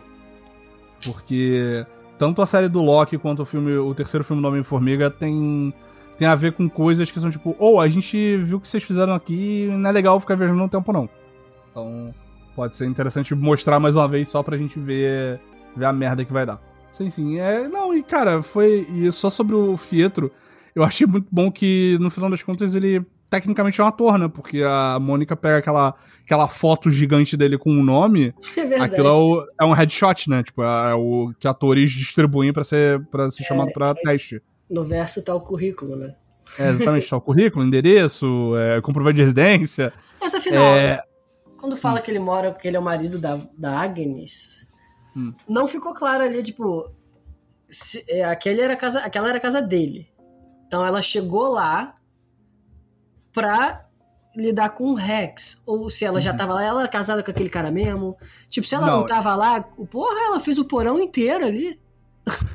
Porque 1.05 1.87
tanto 2.19 2.43
a 2.43 2.47
série 2.47 2.69
do 2.69 2.83
Loki 2.83 3.17
quanto 3.19 3.43
o 3.43 3.47
filme, 3.47 3.73
o 3.77 3.95
terceiro 3.95 4.25
filme 4.25 4.43
do 4.43 4.49
Homem-Formiga 4.49 5.11
tem, 5.11 5.73
tem 6.19 6.29
a 6.29 6.35
ver 6.35 6.53
com 6.53 6.69
coisas 6.69 7.11
que 7.11 7.19
são 7.21 7.31
tipo, 7.31 7.55
ou 7.59 7.81
a 7.81 7.89
gente 7.89 8.37
viu 8.39 8.59
o 8.59 8.61
que 8.61 8.69
vocês 8.69 8.83
fizeram 8.85 9.13
aqui 9.15 9.65
e 9.65 9.67
não 9.77 9.89
é 9.89 9.93
legal 9.93 10.19
ficar 10.21 10.35
viajando 10.37 10.61
no 10.61 10.69
tempo, 10.69 10.93
não. 10.93 11.09
Então 11.71 12.15
pode 12.55 12.77
ser 12.77 12.87
interessante 12.87 13.35
mostrar 13.35 13.81
mais 13.81 13.97
uma 13.97 14.07
vez 14.09 14.29
só 14.29 14.43
pra 14.43 14.57
gente 14.57 14.79
ver, 14.79 15.41
ver 15.77 15.85
a 15.87 15.93
merda 15.93 16.25
que 16.25 16.33
vai 16.33 16.45
dar. 16.47 16.61
Sim, 16.91 17.09
sim. 17.11 17.39
É, 17.41 17.67
não, 17.69 17.97
e 17.97 18.03
cara, 18.03 18.43
foi. 18.43 18.87
E 18.93 19.11
só 19.11 19.31
sobre 19.31 19.55
o 19.55 19.77
Fietro, 19.79 20.31
eu 20.75 20.85
achei 20.85 21.07
muito 21.07 21.27
bom 21.33 21.51
que, 21.51 21.97
no 22.01 22.11
final 22.11 22.29
das 22.29 22.43
contas, 22.43 22.75
ele 22.75 23.03
tecnicamente 23.31 23.81
é 23.81 23.85
um 23.85 23.87
ator, 23.87 24.19
né? 24.19 24.29
Porque 24.29 24.63
a 24.63 24.99
Mônica 25.01 25.35
pega 25.35 25.57
aquela, 25.57 25.95
aquela 26.23 26.47
foto 26.49 26.91
gigante 26.91 27.35
dele 27.35 27.57
com 27.57 27.71
o 27.71 27.83
nome. 27.83 28.35
É 28.59 28.67
verdade. 28.67 28.93
Aquilo 28.95 29.09
é, 29.09 29.13
o- 29.13 29.47
é 29.63 29.65
um 29.65 29.73
headshot, 29.73 30.29
né? 30.29 30.43
Tipo, 30.43 30.63
é 30.63 30.95
o 30.95 31.33
que 31.41 31.49
atores 31.49 31.91
distribuem 31.91 32.53
pra 32.53 32.63
ser, 32.63 33.01
pra 33.07 33.31
ser 33.31 33.43
chamado 33.45 33.73
pra 33.73 33.95
teste. 33.95 34.43
No 34.73 34.85
verso 34.85 35.23
tá 35.23 35.35
o 35.35 35.41
currículo, 35.41 35.97
né? 35.97 36.15
É, 36.59 36.71
exatamente, 36.71 37.09
tá 37.09 37.17
o 37.17 37.21
currículo, 37.21 37.65
endereço, 37.65 38.57
é, 38.57 38.81
comprovante 38.81 39.17
de 39.17 39.23
residência. 39.23 39.93
Mas 40.21 40.35
afinal, 40.35 40.63
É, 40.65 41.03
quando 41.59 41.77
fala 41.77 42.01
que 42.01 42.11
ele 42.11 42.19
mora, 42.19 42.53
que 42.53 42.67
ele 42.67 42.77
é 42.77 42.81
o 42.81 42.83
marido 42.83 43.19
da, 43.19 43.39
da 43.57 43.79
Agnes, 43.81 44.67
Hum. 45.17 45.33
não 45.49 45.69
ficou 45.69 45.93
claro 45.95 46.25
ali, 46.25 46.43
tipo, 46.43 46.91
se- 47.69 48.03
é, 48.09 48.25
aquele 48.25 48.61
era 48.63 48.75
casa, 48.77 49.01
aquela 49.01 49.29
era 49.29 49.39
a 49.39 49.41
casa 49.41 49.61
dele. 49.61 50.09
Então 50.67 50.85
ela 50.85 51.03
chegou 51.03 51.49
lá 51.53 51.95
pra 53.33 53.87
lidar 54.37 54.71
com 54.71 54.85
o 54.85 54.95
Rex. 54.95 55.63
Ou 55.67 55.91
se 55.91 56.05
ela 56.05 56.21
já 56.21 56.33
tava 56.35 56.55
lá, 56.55 56.65
ela 56.65 56.81
era 56.81 56.89
casada 56.89 57.23
com 57.23 57.31
aquele 57.31 57.51
cara 57.51 57.71
mesmo. 57.71 58.17
Tipo, 58.49 58.67
se 58.67 58.75
ela 58.75 58.87
não, 58.87 59.01
Não. 59.01 59.07
tava 59.07 59.35
lá, 59.35 59.63
porra, 59.63 60.19
ela 60.29 60.41
fez 60.41 60.59
o 60.59 60.65
porão 60.65 60.99
inteiro 61.01 61.45
ali. 61.47 61.79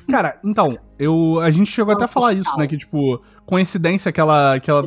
Cara, 0.10 0.40
então, 0.44 0.78
eu, 1.00 1.40
a 1.40 1.50
gente 1.52 1.72
chegou 1.72 1.92
É 1.92 1.96
até 1.96 2.06
a 2.06 2.08
falar 2.08 2.34
isso, 2.34 2.56
né? 2.58 2.68
Que, 2.68 2.78
tipo, 2.78 3.22
coincidência 3.46 4.12
que 4.12 4.20
ela, 4.20 4.60
que 4.60 4.70
ela. 4.70 4.84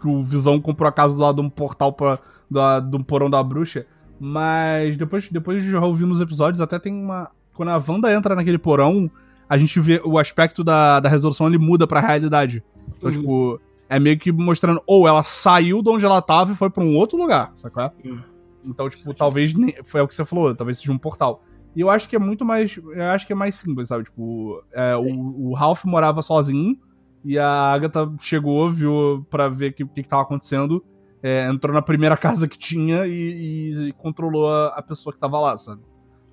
Que 0.00 0.08
o 0.08 0.22
Visão 0.22 0.60
comprou 0.60 0.88
a 0.88 0.92
casa 0.92 1.14
do 1.14 1.20
lado 1.20 1.40
de 1.40 1.46
um 1.46 1.50
portal 1.50 1.92
pra, 1.92 2.18
da, 2.50 2.80
do 2.80 3.02
porão 3.04 3.30
da 3.30 3.42
bruxa. 3.42 3.86
Mas 4.20 4.96
depois, 4.96 5.28
depois 5.30 5.62
de 5.62 5.70
já 5.70 5.80
ouvir 5.80 6.06
nos 6.06 6.20
episódios, 6.20 6.60
até 6.60 6.78
tem 6.78 6.92
uma. 6.92 7.30
Quando 7.54 7.68
a 7.70 7.82
Wanda 7.88 8.12
entra 8.12 8.34
naquele 8.34 8.58
porão, 8.58 9.10
a 9.48 9.56
gente 9.56 9.78
vê 9.80 10.00
o 10.04 10.18
aspecto 10.18 10.64
da, 10.64 11.00
da 11.00 11.08
resolução 11.08 11.46
ele 11.46 11.58
muda 11.58 11.86
pra 11.86 12.00
realidade. 12.00 12.62
Então, 12.96 13.10
Uhum. 13.10 13.16
tipo, 13.16 13.60
é 13.88 13.98
meio 13.98 14.18
que 14.18 14.32
mostrando, 14.32 14.82
ou 14.86 15.06
ela 15.06 15.22
saiu 15.22 15.82
de 15.82 15.88
onde 15.88 16.04
ela 16.04 16.20
tava 16.22 16.52
e 16.52 16.54
foi 16.54 16.70
pra 16.70 16.82
um 16.82 16.96
outro 16.96 17.16
lugar, 17.18 17.52
sacou? 17.54 17.90
Uhum. 18.04 18.20
Então, 18.64 18.88
tipo, 18.88 19.12
talvez 19.14 19.52
foi 19.84 20.00
o 20.00 20.08
que 20.08 20.14
você 20.14 20.24
falou, 20.24 20.54
talvez 20.54 20.78
seja 20.78 20.90
um 20.92 20.98
portal. 20.98 21.42
E 21.76 21.80
eu 21.80 21.90
acho 21.90 22.08
que 22.08 22.14
é 22.16 22.18
muito 22.18 22.44
mais. 22.44 22.76
Eu 22.76 23.02
acho 23.06 23.26
que 23.26 23.32
é 23.32 23.36
mais 23.36 23.54
simples, 23.56 23.88
sabe? 23.88 24.04
Tipo, 24.04 24.62
é, 24.72 24.92
o, 24.96 25.50
o 25.50 25.54
Ralph 25.54 25.84
morava 25.84 26.22
sozinho 26.22 26.78
e 27.24 27.38
a 27.38 27.48
Agatha 27.48 28.12
chegou, 28.20 28.70
viu 28.70 29.26
pra 29.30 29.48
ver 29.48 29.70
o 29.70 29.74
que, 29.74 29.84
que, 29.86 30.02
que 30.02 30.08
tava 30.08 30.22
acontecendo. 30.22 30.84
é, 31.22 31.46
entrou 31.48 31.74
na 31.74 31.82
primeira 31.82 32.16
casa 32.18 32.46
que 32.46 32.58
tinha 32.58 33.06
e, 33.06 33.88
e 33.88 33.92
controlou 33.94 34.48
a, 34.52 34.68
a 34.68 34.82
pessoa 34.82 35.12
que 35.12 35.18
tava 35.18 35.38
lá, 35.40 35.56
sabe? 35.56 35.82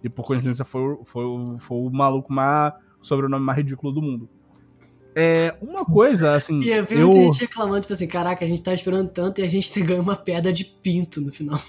E 0.03 0.09
por 0.09 0.25
coincidência 0.25 0.65
foi, 0.65 0.81
o- 0.81 1.03
foi, 1.05 1.23
o- 1.25 1.57
foi 1.59 1.77
o 1.77 1.89
maluco 1.89 2.31
mais. 2.33 2.73
o 3.01 3.05
sobrenome 3.05 3.43
mais 3.45 3.57
ridículo 3.57 3.93
do 3.93 4.01
mundo. 4.01 4.29
É, 5.15 5.53
uma 5.61 5.83
coisa, 5.85 6.31
assim. 6.33 6.61
E 6.61 6.69
eu 6.71 6.85
vi 6.85 6.95
eu... 6.95 7.07
muita 7.07 7.19
gente 7.21 7.41
reclamando, 7.41 7.81
tipo 7.81 7.91
assim, 7.93 8.07
caraca, 8.07 8.45
a 8.45 8.47
gente 8.47 8.63
tá 8.63 8.73
esperando 8.73 9.09
tanto 9.09 9.41
e 9.41 9.43
a 9.43 9.47
gente 9.47 9.69
ganha 9.81 10.01
uma 10.01 10.15
pedra 10.15 10.53
de 10.53 10.63
pinto 10.65 11.19
no 11.21 11.33
final. 11.33 11.59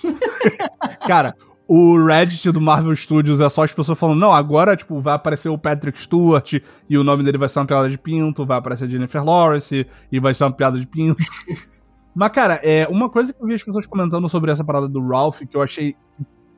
Cara, 1.07 1.37
o 1.75 2.05
Reddit 2.05 2.53
do 2.53 2.61
Marvel 2.61 2.95
Studios 2.95 3.41
é 3.41 3.49
só 3.49 3.65
as 3.65 3.73
pessoas 3.73 3.99
falando, 3.99 4.21
não, 4.21 4.31
agora, 4.31 4.77
tipo, 4.77 5.01
vai 5.01 5.15
aparecer 5.15 5.49
o 5.49 5.57
Patrick 5.57 5.99
Stewart 5.99 6.61
e 6.87 6.99
o 6.99 7.03
nome 7.03 7.25
dele 7.25 7.39
vai 7.39 7.49
ser 7.49 7.61
uma 7.61 7.67
piada 7.67 7.89
de 7.89 7.97
pinto, 7.97 8.45
vai 8.45 8.59
aparecer 8.59 8.85
a 8.85 8.89
Jennifer 8.91 9.25
Lawrence 9.25 9.87
e 10.13 10.21
vai 10.21 10.35
ser 10.35 10.45
uma 10.45 10.53
piada 10.53 10.79
de 10.79 10.87
pinto. 10.87 11.25
Mas, 12.15 12.29
cara, 12.29 12.61
é, 12.63 12.87
uma 12.89 13.09
coisa 13.09 13.33
que 13.33 13.43
eu 13.43 13.47
vi 13.47 13.55
as 13.55 13.63
pessoas 13.63 13.87
comentando 13.87 14.29
sobre 14.29 14.51
essa 14.51 14.63
parada 14.63 14.87
do 14.87 15.01
Ralph, 15.01 15.41
que 15.51 15.57
eu 15.57 15.63
achei, 15.63 15.97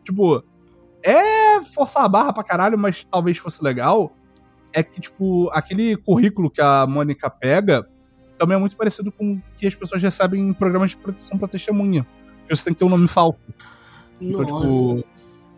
tipo, 0.02 0.42
é 1.00 1.62
forçar 1.62 2.02
a 2.04 2.08
barra 2.08 2.32
pra 2.32 2.42
caralho, 2.42 2.76
mas 2.76 3.04
talvez 3.04 3.38
fosse 3.38 3.62
legal, 3.62 4.12
é 4.72 4.82
que, 4.82 5.00
tipo, 5.00 5.48
aquele 5.52 5.96
currículo 5.96 6.50
que 6.50 6.60
a 6.60 6.88
Mônica 6.88 7.30
pega 7.30 7.88
também 8.36 8.56
é 8.56 8.60
muito 8.60 8.76
parecido 8.76 9.12
com 9.12 9.34
o 9.34 9.42
que 9.56 9.64
as 9.64 9.76
pessoas 9.76 10.02
recebem 10.02 10.40
em 10.40 10.52
programas 10.52 10.90
de 10.90 10.96
proteção 10.96 11.38
pra 11.38 11.46
testemunha. 11.46 12.04
Você 12.50 12.64
tem 12.64 12.72
que 12.72 12.80
ter 12.80 12.84
um 12.84 12.88
nome 12.88 13.06
falso. 13.06 13.38
Então, 14.20 14.42
Nossa. 14.44 14.68
tipo, 14.68 15.04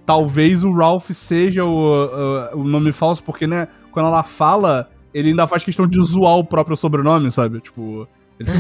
talvez 0.05 0.65
o 0.65 0.73
Ralph 0.73 1.11
seja 1.11 1.65
o, 1.65 2.55
o, 2.55 2.61
o 2.61 2.65
nome 2.65 2.93
falso, 2.93 3.23
porque, 3.23 3.47
né, 3.47 3.69
quando 3.91 4.07
ela 4.07 4.23
fala, 4.23 4.91
ele 5.13 5.31
ainda 5.31 5.47
faz 5.47 5.65
questão 5.65 5.87
de 5.87 6.01
zoar 6.03 6.37
o 6.37 6.45
próprio 6.45 6.77
sobrenome, 6.77 7.31
sabe? 7.31 7.61
Tipo, 7.61 8.09
ele 8.39 8.51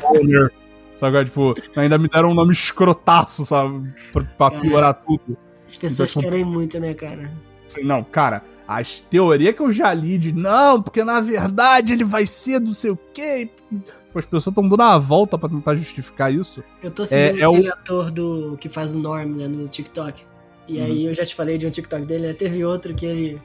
Bonner, 0.00 0.52
sabe? 0.94 1.24
Tipo, 1.24 1.54
ainda 1.76 1.98
me 1.98 2.08
deram 2.08 2.30
um 2.30 2.34
nome 2.34 2.52
escrotaço, 2.52 3.44
sabe? 3.44 3.92
Pra, 4.12 4.24
pra 4.24 4.50
piorar 4.60 4.94
tudo. 4.94 5.36
As 5.66 5.76
pessoas 5.76 6.10
Então, 6.10 6.22
querem 6.22 6.44
muito, 6.44 6.78
né, 6.80 6.94
cara? 6.94 7.30
Assim, 7.66 7.84
não, 7.84 8.02
cara, 8.02 8.42
as 8.66 9.00
teorias 9.00 9.54
que 9.54 9.62
eu 9.62 9.70
já 9.70 9.92
li 9.94 10.18
de 10.18 10.32
não, 10.32 10.80
porque 10.82 11.02
na 11.04 11.20
verdade 11.20 11.92
ele 11.92 12.04
vai 12.04 12.26
ser 12.26 12.60
do 12.60 12.74
sei 12.74 12.90
o 12.90 12.98
quê. 13.12 13.50
Tipo, 13.70 13.84
As 14.14 14.24
pessoas 14.24 14.46
estão 14.48 14.62
dando 14.68 14.74
uma 14.80 14.98
volta 14.98 15.38
pra 15.38 15.48
tentar 15.48 15.74
justificar 15.76 16.32
isso. 16.34 16.62
Eu 16.82 16.90
tô 16.90 17.06
seguindo 17.06 17.38
É- 17.38 17.42
é 17.42 17.48
o- 17.48 17.52
aquele 17.52 17.68
ator 17.70 18.10
do, 18.10 18.56
que 18.60 18.68
faz 18.68 18.94
o 18.94 18.98
Norm, 18.98 19.36
né, 19.36 19.46
no 19.46 19.68
TikTok. 19.68 20.22
E 20.66 20.78
Uhum. 20.78 20.84
aí 20.84 21.06
eu 21.06 21.14
já 21.14 21.24
te 21.24 21.34
falei 21.34 21.56
de 21.58 21.66
um 21.66 21.70
TikTok 21.70 22.04
dele, 22.06 22.26
né? 22.28 22.32
Teve 22.32 22.64
outro 22.64 22.94
que 22.94 23.06
ele. 23.06 23.40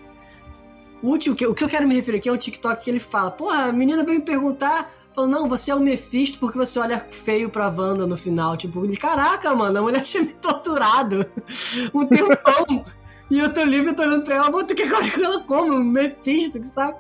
O 1.03 1.09
último, 1.09 1.35
que, 1.35 1.45
o 1.45 1.53
que 1.53 1.63
eu 1.63 1.69
quero 1.69 1.87
me 1.87 1.93
referir 1.95 2.17
aqui 2.17 2.29
é 2.29 2.31
um 2.31 2.37
TikTok 2.37 2.83
que 2.83 2.89
ele 2.89 2.99
fala, 2.99 3.29
porra, 3.29 3.65
a 3.65 3.71
menina 3.71 4.03
veio 4.03 4.17
me 4.19 4.25
perguntar, 4.25 4.91
falou, 5.13 5.29
não, 5.29 5.47
você 5.47 5.69
é 5.69 5.75
o 5.75 5.79
Mephisto 5.79 6.39
porque 6.39 6.57
você 6.57 6.79
olha 6.79 7.05
feio 7.11 7.47
pra 7.49 7.67
Wanda 7.69 8.07
no 8.07 8.17
final. 8.17 8.57
Tipo, 8.57 8.81
caraca, 8.99 9.53
mano, 9.53 9.77
a 9.77 9.81
mulher 9.83 10.01
tinha 10.01 10.23
me 10.23 10.33
torturado 10.33 11.23
um 11.93 12.07
tempão. 12.07 12.83
e 13.29 13.37
eu 13.37 13.53
tô 13.53 13.63
livre, 13.63 13.89
eu 13.89 13.95
tô 13.95 14.01
olhando 14.01 14.23
pra 14.23 14.35
ela, 14.35 14.63
tu 14.63 14.73
quer 14.73 14.87
que 14.87 14.93
olhe 14.95 15.11
com 15.11 15.21
ela 15.23 15.43
como? 15.43 15.83
Mephisto, 15.83 16.59
que 16.59 16.67
sabe? 16.67 16.97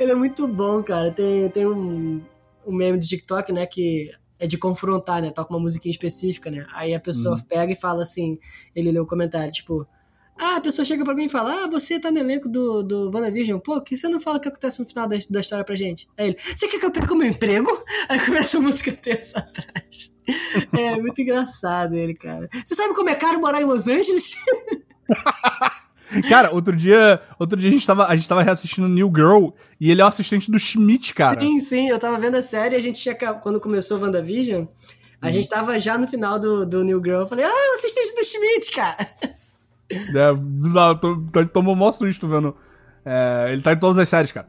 Ele 0.00 0.10
é 0.10 0.14
muito 0.14 0.48
bom, 0.48 0.82
cara. 0.82 1.12
Tem, 1.12 1.48
tem 1.50 1.66
um, 1.66 2.20
um 2.66 2.74
meme 2.74 2.98
do 2.98 3.06
TikTok, 3.06 3.52
né, 3.52 3.64
que 3.66 4.10
é 4.38 4.46
de 4.46 4.58
confrontar, 4.58 5.22
né? 5.22 5.30
Toca 5.30 5.50
uma 5.54 5.60
musiquinha 5.60 5.90
específica, 5.90 6.50
né? 6.50 6.66
Aí 6.74 6.92
a 6.94 7.00
pessoa 7.00 7.36
Uhum. 7.36 7.42
pega 7.42 7.72
e 7.72 7.76
fala 7.76 8.02
assim, 8.02 8.38
ele 8.74 8.92
lê 8.92 8.98
o 8.98 9.06
comentário, 9.06 9.50
tipo, 9.50 9.86
ah, 10.38 10.56
a 10.56 10.60
pessoa 10.60 10.84
chega 10.84 11.02
pra 11.02 11.14
mim 11.14 11.24
e 11.24 11.28
fala, 11.30 11.64
ah, 11.64 11.66
você 11.70 11.98
tá 11.98 12.10
no 12.10 12.18
elenco 12.18 12.46
do, 12.46 12.82
do 12.82 13.10
WandaVision, 13.14 13.58
pô, 13.58 13.80
que 13.80 13.96
você 13.96 14.06
não 14.08 14.20
fala 14.20 14.36
o 14.36 14.40
que 14.40 14.48
acontece 14.48 14.80
no 14.80 14.86
final 14.86 15.08
da, 15.08 15.16
da 15.30 15.40
história 15.40 15.64
pra 15.64 15.74
gente? 15.74 16.06
Aí 16.18 16.26
ele, 16.28 16.36
você 16.38 16.68
quer 16.68 16.78
que 16.78 16.84
eu 16.84 16.90
perca 16.90 17.14
o 17.14 17.16
meu 17.16 17.28
emprego? 17.28 17.70
Aí 18.10 18.20
começa 18.22 18.58
a 18.58 18.60
música 18.60 18.92
tensa 19.00 19.38
atrás. 19.38 20.14
É 20.78 20.96
muito 21.00 21.18
engraçado 21.22 21.94
ele, 21.94 22.14
cara. 22.14 22.50
Você 22.62 22.74
sabe 22.74 22.94
como 22.94 23.08
é 23.08 23.14
caro 23.14 23.40
morar 23.40 23.62
em 23.62 23.64
Los 23.64 23.88
Angeles? 23.88 24.34
Cara, 26.28 26.52
outro 26.54 26.74
dia, 26.76 27.20
outro 27.38 27.58
dia 27.58 27.68
a 27.68 27.72
gente 27.72 27.86
tava, 27.86 28.06
a 28.06 28.14
gente 28.16 28.28
tava 28.28 28.42
reassistindo 28.42 28.88
New 28.88 29.10
Girl 29.14 29.48
e 29.80 29.90
ele 29.90 30.00
é 30.00 30.04
o 30.04 30.08
assistente 30.08 30.50
do 30.50 30.58
Schmidt, 30.58 31.12
cara. 31.14 31.40
Sim, 31.40 31.60
sim, 31.60 31.88
eu 31.88 31.98
tava 31.98 32.18
vendo 32.18 32.36
a 32.36 32.42
série, 32.42 32.76
a 32.76 32.80
gente 32.80 33.00
tinha, 33.00 33.14
quando 33.14 33.60
começou 33.60 33.98
o 33.98 34.00
WandaVision, 34.02 34.66
a 35.20 35.30
gente 35.30 35.48
tava 35.48 35.78
já 35.80 35.98
no 35.98 36.06
final 36.06 36.38
do, 36.38 36.64
do 36.64 36.84
New 36.84 37.00
Girl, 37.02 37.20
eu 37.22 37.26
falei, 37.26 37.44
ah, 37.44 37.70
o 37.70 37.74
assistente 37.74 38.14
do 38.14 38.24
Schmidt, 38.24 38.70
cara. 38.72 38.96
É 39.90 40.32
bizarro, 40.34 40.96
tô- 40.96 41.22
tô- 41.32 41.46
tomou 41.46 41.74
mó 41.76 41.92
susto 41.92 42.26
vendo. 42.28 42.56
É, 43.04 43.50
ele 43.52 43.62
tá 43.62 43.72
em 43.72 43.78
todas 43.78 43.98
as 44.00 44.08
séries, 44.08 44.32
cara. 44.32 44.48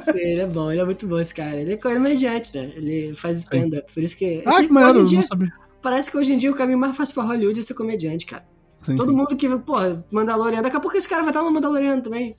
Sim, 0.00 0.10
ele 0.18 0.40
é 0.40 0.46
bom, 0.46 0.72
ele 0.72 0.80
é 0.80 0.84
muito 0.84 1.06
bom 1.06 1.20
esse 1.20 1.32
cara. 1.34 1.54
Ele 1.56 1.74
é 1.74 1.76
comediante, 1.76 2.56
né? 2.56 2.72
Ele 2.74 3.14
faz 3.14 3.38
stand-up, 3.38 3.92
por 3.94 4.02
isso 4.02 4.16
que... 4.16 4.42
Ah, 4.44 4.60
que 4.60 4.68
maneiro, 4.72 5.04
dia, 5.04 5.22
sabia. 5.24 5.52
parece 5.80 6.10
que 6.10 6.16
hoje 6.18 6.32
em 6.34 6.36
dia 6.36 6.50
o 6.50 6.54
caminho 6.56 6.78
mais 6.78 6.96
fácil 6.96 7.14
pra 7.14 7.22
Hollywood 7.22 7.60
é 7.60 7.62
ser 7.62 7.74
comediante, 7.74 8.26
cara. 8.26 8.44
Sim, 8.82 8.96
Todo 8.96 9.10
sim. 9.10 9.16
mundo 9.16 9.36
que, 9.36 9.48
pô, 9.58 9.74
Mandaloriano. 10.10 10.62
Daqui 10.62 10.76
a 10.76 10.80
pouco 10.80 10.96
esse 10.96 11.08
cara 11.08 11.22
vai 11.22 11.30
estar 11.30 11.42
no 11.42 11.50
Mandaloriano 11.50 12.02
também. 12.02 12.34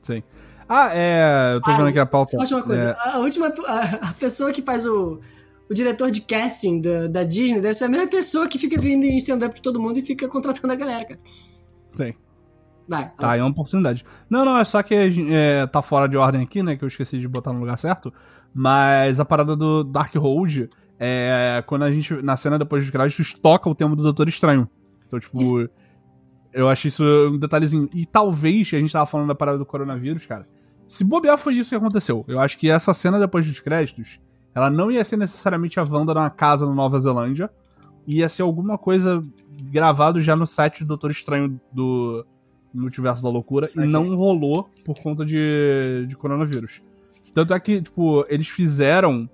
Sim. 0.00 0.22
Ah, 0.68 0.88
é. 0.94 1.54
Eu 1.54 1.60
tô 1.60 1.70
Ah, 1.70 1.76
vendo 1.76 1.88
aqui 1.88 1.98
a 1.98 2.06
pauta. 2.06 2.46
Só 2.46 2.56
uma 2.56 2.62
coisa. 2.62 2.96
É, 3.04 3.10
A 3.10 3.18
última. 3.18 3.48
A, 3.66 3.80
a 4.10 4.12
pessoa 4.14 4.52
que 4.52 4.62
faz 4.62 4.86
o. 4.86 5.20
O 5.70 5.74
diretor 5.74 6.10
de 6.10 6.20
casting 6.20 6.80
da, 6.82 7.06
da 7.06 7.22
Disney 7.24 7.60
deve 7.60 7.72
ser 7.74 7.84
a 7.84 7.88
mesma 7.88 8.06
pessoa 8.06 8.46
que 8.46 8.58
fica 8.58 8.78
vindo 8.78 9.04
em 9.04 9.16
stand-up 9.16 9.54
de 9.54 9.62
todo 9.62 9.80
mundo 9.80 9.98
e 9.98 10.02
fica 10.02 10.28
contratando 10.28 10.72
a 10.72 10.76
galera, 10.76 11.04
cara. 11.04 11.20
sim. 11.96 12.12
Vai. 12.86 13.10
Tá, 13.18 13.36
é 13.36 13.40
uma 13.42 13.50
oportunidade. 13.50 14.04
Não, 14.28 14.44
não, 14.44 14.58
é 14.58 14.64
só 14.64 14.82
que 14.82 14.94
é, 15.30 15.66
tá 15.68 15.80
fora 15.80 16.06
de 16.08 16.16
ordem 16.16 16.42
aqui, 16.42 16.62
né? 16.62 16.76
Que 16.76 16.84
eu 16.84 16.88
esqueci 16.88 17.18
de 17.18 17.26
botar 17.28 17.52
no 17.52 17.60
lugar 17.60 17.78
certo. 17.78 18.12
Mas 18.52 19.18
a 19.20 19.24
parada 19.24 19.56
do 19.56 19.82
Dark 19.82 20.14
Road 20.16 20.68
é 20.98 21.62
quando 21.66 21.82
a 21.84 21.90
gente, 21.90 22.12
na 22.22 22.36
cena 22.36 22.58
depois 22.58 22.84
dos 22.84 22.90
créditos, 22.90 23.32
toca 23.32 23.70
o 23.70 23.74
tema 23.74 23.96
do 23.96 24.02
Doutor 24.02 24.28
Estranho. 24.28 24.68
Então, 25.12 25.20
tipo, 25.20 25.40
Isso. 25.40 25.70
eu 26.54 26.68
acho 26.68 26.88
isso 26.88 27.04
um 27.04 27.38
detalhezinho. 27.38 27.88
E 27.92 28.06
talvez, 28.06 28.68
a 28.72 28.80
gente 28.80 28.92
tava 28.92 29.04
falando 29.04 29.28
da 29.28 29.34
parada 29.34 29.58
do 29.58 29.66
coronavírus, 29.66 30.24
cara. 30.24 30.48
Se 30.86 31.04
bobear, 31.04 31.36
foi 31.38 31.54
isso 31.54 31.70
que 31.70 31.76
aconteceu. 31.76 32.24
Eu 32.26 32.40
acho 32.40 32.58
que 32.58 32.70
essa 32.70 32.94
cena 32.94 33.18
depois 33.18 33.46
dos 33.46 33.60
créditos, 33.60 34.20
ela 34.54 34.70
não 34.70 34.90
ia 34.90 35.04
ser 35.04 35.16
necessariamente 35.16 35.78
a 35.78 35.84
Wanda 35.84 36.14
numa 36.14 36.30
casa 36.30 36.66
na 36.66 36.74
Nova 36.74 36.98
Zelândia. 36.98 37.50
Ia 38.06 38.28
ser 38.28 38.42
alguma 38.42 38.76
coisa 38.76 39.22
gravado 39.64 40.20
já 40.20 40.34
no 40.34 40.46
set 40.46 40.80
do 40.80 40.88
Doutor 40.88 41.10
Estranho 41.10 41.60
do 41.72 42.26
Multiverso 42.74 43.22
da 43.22 43.28
Loucura. 43.28 43.68
E 43.76 43.80
não 43.80 44.14
rolou 44.16 44.68
por 44.84 44.98
conta 44.98 45.24
de, 45.24 46.06
de 46.08 46.16
coronavírus. 46.16 46.82
Tanto 47.32 47.54
é 47.54 47.60
que, 47.60 47.80
tipo, 47.80 48.24
eles 48.28 48.48
fizeram 48.48 49.28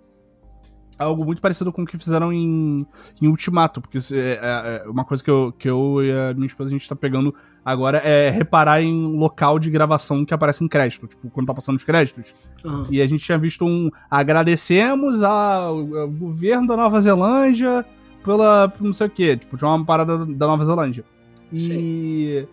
algo 0.98 1.24
muito 1.24 1.40
parecido 1.40 1.72
com 1.72 1.82
o 1.82 1.86
que 1.86 1.96
fizeram 1.96 2.32
em, 2.32 2.86
em 3.22 3.28
Ultimato, 3.28 3.80
porque 3.80 3.98
é, 4.12 4.18
é- 4.42 4.82
é 4.84 4.88
uma 4.88 5.04
coisa 5.04 5.22
que 5.22 5.30
eu, 5.30 5.54
que 5.56 5.68
eu 5.70 6.02
e 6.02 6.10
a 6.12 6.34
minha 6.34 6.46
esposa 6.46 6.68
a 6.70 6.72
gente 6.72 6.88
tá 6.88 6.96
pegando 6.96 7.34
agora 7.64 7.98
é 7.98 8.30
reparar 8.30 8.82
em 8.82 9.16
local 9.16 9.58
de 9.58 9.70
gravação 9.70 10.24
que 10.24 10.32
aparece 10.34 10.64
em 10.64 10.68
crédito, 10.68 11.06
tipo, 11.06 11.30
quando 11.30 11.46
tá 11.46 11.54
passando 11.54 11.76
os 11.76 11.84
créditos. 11.84 12.34
Aham. 12.64 12.86
E 12.90 13.00
a 13.02 13.06
gente 13.06 13.22
tinha 13.24 13.38
visto 13.38 13.64
um 13.64 13.90
agradecemos 14.10 15.22
ao, 15.22 15.76
ao 15.96 16.08
governo 16.08 16.66
da 16.66 16.76
Nova 16.76 17.00
Zelândia 17.00 17.84
pela 18.24 18.72
não 18.80 18.92
sei 18.92 19.06
o 19.06 19.10
que, 19.10 19.36
tipo, 19.36 19.56
tinha 19.56 19.68
uma 19.70 19.84
parada 19.84 20.18
da 20.26 20.46
Nova 20.46 20.64
Zelândia. 20.64 21.04
E 21.52 22.46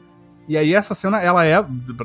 e 0.48 0.56
aí 0.56 0.76
essa 0.76 0.93
cena, 0.93 1.20
ela 1.20 1.43
é, 1.43 1.56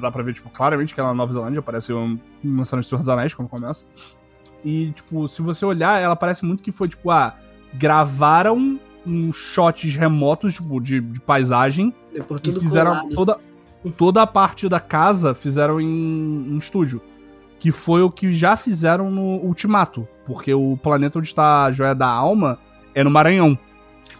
dá 0.01 0.11
pra 0.11 0.23
ver, 0.23 0.33
tipo, 0.33 0.49
claramente 0.49 0.95
que 0.95 1.01
ela 1.01 1.11
é 1.11 1.13
na 1.13 1.17
Nova 1.17 1.31
Zelândia, 1.33 1.61
parece 1.61 1.93
um, 1.93 2.19
uma 2.43 2.65
cena 2.65 2.81
de 2.81 2.89
Senhor 2.89 3.01
dos 3.01 3.09
Anéis 3.11 3.35
quando 3.35 3.49
começa. 3.49 3.85
E, 4.65 4.93
tipo, 4.93 5.29
se 5.29 5.43
você 5.43 5.65
olhar, 5.65 6.01
ela 6.01 6.17
parece 6.17 6.45
muito 6.45 6.63
que 6.63 6.73
foi, 6.73 6.89
tipo, 6.89 7.11
ah, 7.11 7.35
gravaram 7.75 8.79
uns 9.07 9.37
shots 9.37 9.95
remotos, 9.95 10.55
tipo, 10.55 10.81
de, 10.81 11.01
de 11.01 11.21
paisagem 11.21 11.95
Depois 12.13 12.41
e 12.45 12.53
fizeram 12.53 12.93
colado. 12.93 13.15
toda, 13.15 13.39
toda 13.97 14.23
a 14.23 14.27
parte 14.27 14.69
da 14.69 14.81
casa 14.81 15.35
fizeram 15.35 15.81
em, 15.81 15.87
em 15.87 16.59
estúdio. 16.59 17.01
Que 17.59 17.71
foi 17.71 18.03
o 18.03 18.11
que 18.11 18.35
já 18.35 18.57
fizeram 18.57 19.11
no 19.11 19.37
Ultimato. 19.45 20.09
Porque 20.25 20.53
o 20.53 20.79
planeta 20.83 21.19
onde 21.19 21.29
está 21.29 21.65
a 21.65 21.73
Joia 21.73 21.95
da 21.95 22.09
Alma 22.09 22.59
é 22.95 23.05
no 23.05 23.11
Maranhão. 23.11 23.59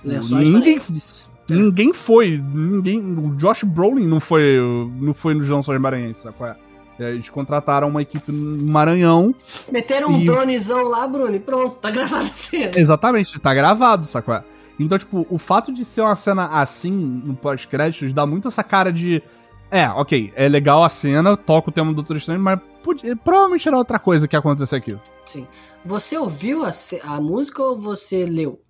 Lençóis 0.05 0.47
ninguém, 0.47 0.75
maranhenses. 0.77 1.33
ninguém 1.49 1.95
foi. 1.95 2.39
Ninguém. 2.39 3.01
O 3.19 3.35
Josh 3.37 3.65
Brolin 3.65 4.07
não 4.07 4.21
foi, 4.21 4.59
não 5.01 5.15
foi 5.15 5.35
nos 5.35 5.49
Lençóis 5.49 5.81
Maranhenses, 5.81 6.23
sabe 6.23 6.37
qual 6.37 6.51
é? 6.51 6.70
É, 7.01 7.11
Eles 7.13 7.29
contrataram 7.31 7.89
uma 7.89 8.03
equipe 8.03 8.31
no 8.31 8.71
Maranhão. 8.71 9.35
Meteram 9.73 10.11
um 10.11 10.21
E- 10.21 10.27
dronezão 10.27 10.83
lá, 10.85 11.07
Bruno, 11.09 11.35
e 11.35 11.41
pronto, 11.41 11.77
tá 11.77 11.91
gravada 11.91 12.25
a 12.25 12.29
cena. 12.33 12.73
Exatamente, 12.77 13.39
tá 13.41 13.55
gravado, 13.55 14.07
sacou? 14.07 14.39
Então, 14.79 14.99
tipo, 14.99 15.27
o 15.31 15.39
fato 15.39 15.73
de 15.73 15.85
ser 15.85 16.01
uma 16.03 16.17
cena 16.17 16.47
assim, 16.47 16.91
no 17.25 17.35
pós-créditos, 17.35 18.13
dá 18.13 18.27
muito 18.27 18.49
essa 18.49 18.63
cara 18.63 18.93
de. 18.93 19.23
É, 19.71 19.89
ok, 19.89 20.33
é 20.35 20.49
legal 20.49 20.83
a 20.83 20.89
cena, 20.89 21.37
toca 21.37 21.69
o 21.71 21.73
tema 21.73 21.91
do 21.91 21.95
Doutor 21.97 22.17
Estranho, 22.17 22.41
mas 22.41 22.59
podia- 22.83 23.15
provavelmente 23.17 23.69
era 23.69 23.77
outra 23.77 23.99
coisa 23.99 24.27
que 24.27 24.35
ia 24.35 24.41
acontecer 24.41 24.77
aqui. 24.77 24.97
Sim. 25.25 25.47
Você 25.85 26.19
ouviu 26.19 26.65
a, 26.65 26.71
a 27.05 27.21
música 27.21 27.63
ou 27.63 27.79
você 27.79 28.27
leu? 28.27 28.61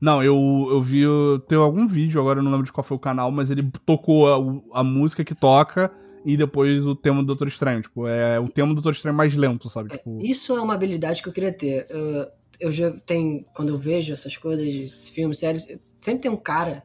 Não, 0.00 0.22
eu, 0.22 0.36
eu 0.70 0.80
vi. 0.80 1.04
Tem 1.48 1.58
algum 1.58 1.86
vídeo, 1.86 2.20
agora 2.20 2.38
eu 2.38 2.42
não 2.44 2.50
lembro 2.52 2.64
de 2.66 2.72
qual 2.72 2.84
foi 2.84 2.96
o 2.96 3.00
canal, 3.00 3.30
mas 3.32 3.50
ele 3.50 3.68
tocou 3.84 4.62
a, 4.72 4.80
a 4.80 4.84
música 4.84 5.24
que 5.24 5.34
toca 5.34 5.90
e 6.32 6.36
depois 6.36 6.86
o 6.86 6.94
tema 6.94 7.20
do 7.20 7.26
Doutor 7.26 7.48
Estranho. 7.48 7.80
Tipo, 7.82 8.06
é 8.06 8.38
o 8.38 8.48
tema 8.48 8.68
do 8.68 8.74
Doutor 8.76 8.92
Estranho 8.92 9.16
mais 9.16 9.34
lento, 9.34 9.68
sabe? 9.68 9.90
Tipo, 9.96 10.18
Isso 10.22 10.56
é 10.56 10.60
uma 10.60 10.74
habilidade 10.74 11.22
que 11.22 11.28
eu 11.28 11.32
queria 11.32 11.52
ter. 11.52 11.86
Eu, 11.88 12.26
eu 12.60 12.72
já 12.72 12.90
tenho, 13.06 13.44
quando 13.54 13.70
eu 13.70 13.78
vejo 13.78 14.12
essas 14.12 14.36
coisas, 14.36 15.08
filmes, 15.08 15.38
séries, 15.38 15.66
sempre 16.00 16.20
tem 16.22 16.30
um 16.30 16.36
cara 16.36 16.84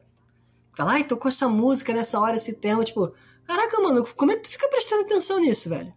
que 0.72 0.76
fala, 0.78 0.92
ai, 0.92 1.04
tocou 1.04 1.28
essa 1.28 1.48
música 1.48 1.92
nessa 1.92 2.18
hora, 2.20 2.36
esse 2.36 2.60
tema, 2.60 2.82
tipo, 2.84 3.12
caraca, 3.44 3.80
mano, 3.80 4.06
como 4.16 4.32
é 4.32 4.36
que 4.36 4.42
tu 4.42 4.50
fica 4.50 4.68
prestando 4.68 5.02
atenção 5.02 5.38
nisso, 5.40 5.68
velho? 5.68 5.92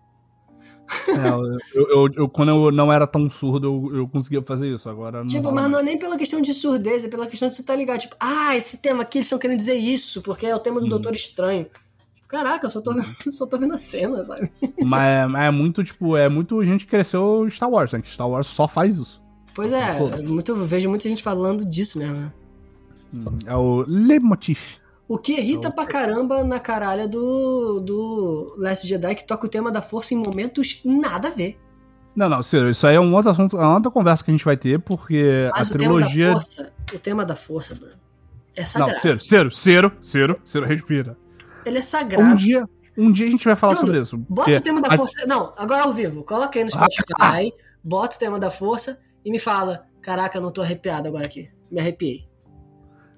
é, 1.10 1.78
eu, 1.78 1.88
eu- 1.90 2.14
eu- 2.16 2.30
quando 2.30 2.50
eu 2.50 2.72
não 2.72 2.92
era 2.94 3.06
tão 3.06 3.30
surdo, 3.30 3.68
eu, 3.92 3.98
eu 3.98 4.08
conseguia 4.08 4.42
fazer 4.42 4.74
isso. 4.74 4.88
Agora 4.90 5.22
não. 5.22 5.28
Tipo, 5.30 5.46
mas 5.52 5.54
mais. 5.56 5.72
não 5.72 5.80
é 5.80 5.84
nem 5.84 5.98
pela 5.98 6.18
questão 6.18 6.42
de 6.42 6.54
surdez, 6.54 7.04
é 7.04 7.08
pela 7.10 7.28
questão 7.28 7.48
de 7.50 7.56
você 7.56 7.62
estar 7.62 7.76
ligado. 7.76 8.00
Tipo, 8.00 8.16
ah, 8.20 8.56
esse 8.56 8.82
tema 8.82 9.04
aqui, 9.04 9.18
eles 9.18 9.26
estão 9.26 9.38
querendo 9.40 9.58
dizer 9.58 9.76
isso, 9.76 10.22
porque 10.22 10.46
é 10.46 10.56
o 10.56 10.60
tema 10.60 10.80
do 10.80 10.84
Uhum. 10.86 10.90
Doutor 10.92 11.14
Estranho. 11.16 11.68
Caraca, 12.28 12.66
eu 12.66 12.70
só 12.70 12.82
tô, 12.82 12.94
só 13.32 13.46
tô 13.46 13.58
vendo 13.58 13.74
a 13.74 13.78
cena, 13.78 14.24
sabe? 14.24 14.52
Mas, 14.84 15.30
mas 15.30 15.48
é 15.48 15.52
muito, 15.52 15.84
tipo, 15.84 16.18
é 16.18 16.28
muito 16.28 16.64
gente 16.66 16.86
que 16.86 16.92
cresceu 16.92 17.48
Star 17.50 17.70
Wars, 17.70 17.94
né? 17.94 18.02
Que 18.02 18.10
Star 18.10 18.30
Wars 18.30 18.48
só 18.48 18.68
faz 18.68 18.98
isso. 18.98 19.22
Pois 19.56 19.72
é, 19.72 19.96
Pô. 19.96 20.10
muito, 20.24 20.56
vejo 20.56 20.90
muita 20.90 21.08
gente 21.10 21.24
falando 21.24 21.66
disso 21.66 21.98
mesmo. 21.98 22.16
né? 22.16 22.32
É 23.46 23.56
o 23.56 23.84
leitmotiv. 23.88 24.60
O 25.08 25.18
que 25.18 25.32
irrita 25.40 25.72
pra 25.72 25.86
caramba 25.86 26.44
na 26.44 26.60
caralha 26.60 27.08
do, 27.08 27.80
do 27.80 28.54
Last 28.58 28.86
Jedi, 28.86 29.16
que 29.16 29.26
toca 29.26 29.46
o 29.46 29.50
tema 29.50 29.72
da 29.72 29.82
força 29.82 30.14
em 30.14 30.18
momentos 30.18 30.82
nada 30.84 31.30
a 31.30 31.32
ver. 31.32 31.58
Não, 32.14 32.28
não, 32.28 32.44
sério, 32.44 32.70
isso 32.70 32.86
aí 32.86 32.96
é 32.96 33.00
um 33.00 33.14
outro 33.16 33.32
assunto, 33.32 33.56
é 33.58 33.62
uma 33.62 33.76
outra 33.76 33.90
conversa 33.92 34.24
que 34.24 34.32
a 34.32 34.34
gente 34.34 34.44
vai 34.44 34.58
ter, 34.58 34.80
porque 34.80 35.50
Mas 35.56 35.72
a 35.72 35.76
o 35.76 35.78
tema 35.78 36.00
da 36.02 36.06
trilogia. 36.08 36.34
força, 36.34 36.74
o 36.94 37.00
tema 37.00 37.26
da 37.26 37.36
força, 37.36 37.76
Bruno, 37.76 37.94
é 38.56 38.62
Não, 38.62 38.68
sagrado. 38.68 39.00
sério, 39.00 39.22
sério, 39.22 39.52
sério, 39.52 39.92
sério, 40.02 40.42
sério, 40.44 40.68
respira. 40.68 41.18
Ele 41.68 41.78
é 41.78 41.82
Um 41.82 41.84
sagrado. 41.84 42.36
dia, 42.38 42.66
um 42.98 43.12
dia 43.12 43.28
a 43.28 43.30
gente 43.30 43.46
vai 43.46 43.56
falar 43.56 43.74
Bruno, 43.76 43.88
sobre 43.88 44.02
isso. 44.02 44.18
Bota 44.30 44.52
o 44.58 44.62
tema 44.62 44.82
da 44.82 44.94
a- 44.94 44.98
força. 44.98 45.26
Não, 45.28 45.54
agora 45.58 45.84
ao 45.84 45.94
vivo. 45.94 46.24
Coloca 46.24 46.58
aí 46.58 46.64
no 46.66 46.72
Spotify, 46.72 47.52
bota 47.84 48.16
o 48.16 48.20
tema 48.20 48.40
da 48.40 48.50
força 48.52 49.00
e 49.24 49.32
me 49.32 49.40
fala: 49.40 49.86
Caraca, 50.02 50.38
eu 50.38 50.42
não 50.42 50.52
tô 50.52 50.62
arrepiado 50.62 51.08
agora 51.08 51.26
aqui. 51.26 51.50
Me 51.72 51.80
arrepiei. 51.80 52.28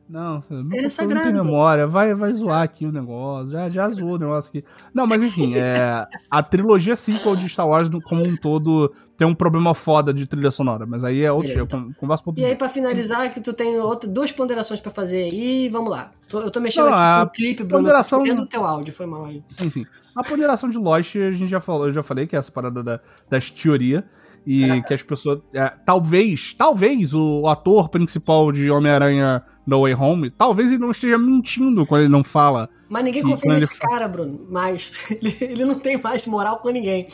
Não, 0.10 0.44
meu 0.50 0.60
Ele 0.80 0.88
é 0.88 1.06
não 1.06 1.22
tem 1.22 1.34
memória, 1.34 1.86
vai, 1.86 2.16
vai 2.16 2.34
zoar 2.34 2.64
aqui 2.64 2.84
o 2.84 2.92
negócio, 2.92 3.52
já, 3.52 3.70
já 3.70 3.88
zoou 3.90 4.16
o 4.16 4.18
negócio 4.18 4.50
aqui. 4.50 4.66
Não, 4.92 5.06
mas 5.06 5.22
enfim, 5.22 5.56
é, 5.56 6.08
a 6.32 6.42
trilogia 6.42 6.96
sequel 6.96 7.36
de 7.36 7.48
Star 7.48 7.68
Wars 7.68 7.90
como 8.06 8.28
um 8.28 8.36
todo 8.36 8.92
tem 9.16 9.28
um 9.28 9.36
problema 9.36 9.76
foda 9.76 10.12
de 10.12 10.26
trilha 10.26 10.50
sonora, 10.50 10.86
mas 10.88 11.04
aí 11.04 11.24
é 11.24 11.32
outro, 11.32 11.50
Beleza, 11.50 11.62
outro 11.76 11.96
E 12.42 12.46
aí, 12.46 12.56
pra 12.56 12.68
finalizar, 12.70 13.32
que 13.32 13.40
tu 13.40 13.54
tem 13.54 13.78
outra, 13.78 14.10
duas 14.10 14.32
ponderações 14.32 14.80
pra 14.80 14.92
fazer 14.92 15.30
aí, 15.32 15.70
vamos 15.70 15.92
lá. 15.92 16.10
Tô- 16.28 16.40
eu 16.40 16.50
tô 16.50 16.60
mexendo 16.60 16.86
Não, 16.90 16.94
aqui 16.94 17.22
com 17.22 17.28
o 17.28 17.30
clipe, 17.32 17.64
Bruno. 17.64 17.84
ponderação- 17.84 18.24
tô 18.24 18.46
teu 18.48 18.66
áudio, 18.66 18.94
foi 18.94 19.06
mal 19.06 19.26
aí. 19.26 19.44
Sim, 19.48 19.70
sim. 19.70 19.86
A 20.16 20.24
ponderação 20.24 20.70
de 20.70 20.78
Lost, 20.78 21.16
a 21.18 21.32
gente 21.32 21.50
já 21.50 21.60
falou, 21.60 21.88
eu 21.88 21.94
já 21.94 22.02
falei 22.02 22.26
que 22.26 22.36
é 22.36 22.40
essa 22.40 22.52
parada 22.52 22.82
da, 22.82 23.00
das 23.30 23.52
teorias. 23.52 24.04
E 24.46 24.82
que 24.84 24.94
as 24.94 25.04
pessoas. 25.04 25.40
é, 25.54 25.70
talvez, 25.86 26.54
talvez 26.54 27.14
o 27.14 27.48
ator 27.48 27.90
principal 27.90 28.52
de 28.52 28.70
Homem-Aranha 28.72 29.44
No 29.66 29.82
Way 29.82 29.96
Home, 29.96 30.32
talvez 30.32 30.70
ele 30.70 30.80
não 30.80 30.92
esteja 30.92 31.18
mentindo 31.18 31.86
quando 31.86 32.02
ele 32.02 32.12
não 32.12 32.24
fala. 32.24 32.70
Mas 32.90 33.04
ninguém 33.04 33.24
Que 33.24 33.30
confia 33.30 33.54
nesse 33.54 33.78
cara, 33.78 34.08
Bruno. 34.08 34.48
Mas 34.50 35.12
ele, 35.12 35.38
ele 35.40 35.66
não 35.66 35.76
tem 35.76 35.98
mais 36.02 36.26
moral 36.26 36.58
com 36.58 36.70
ninguém. 36.70 37.08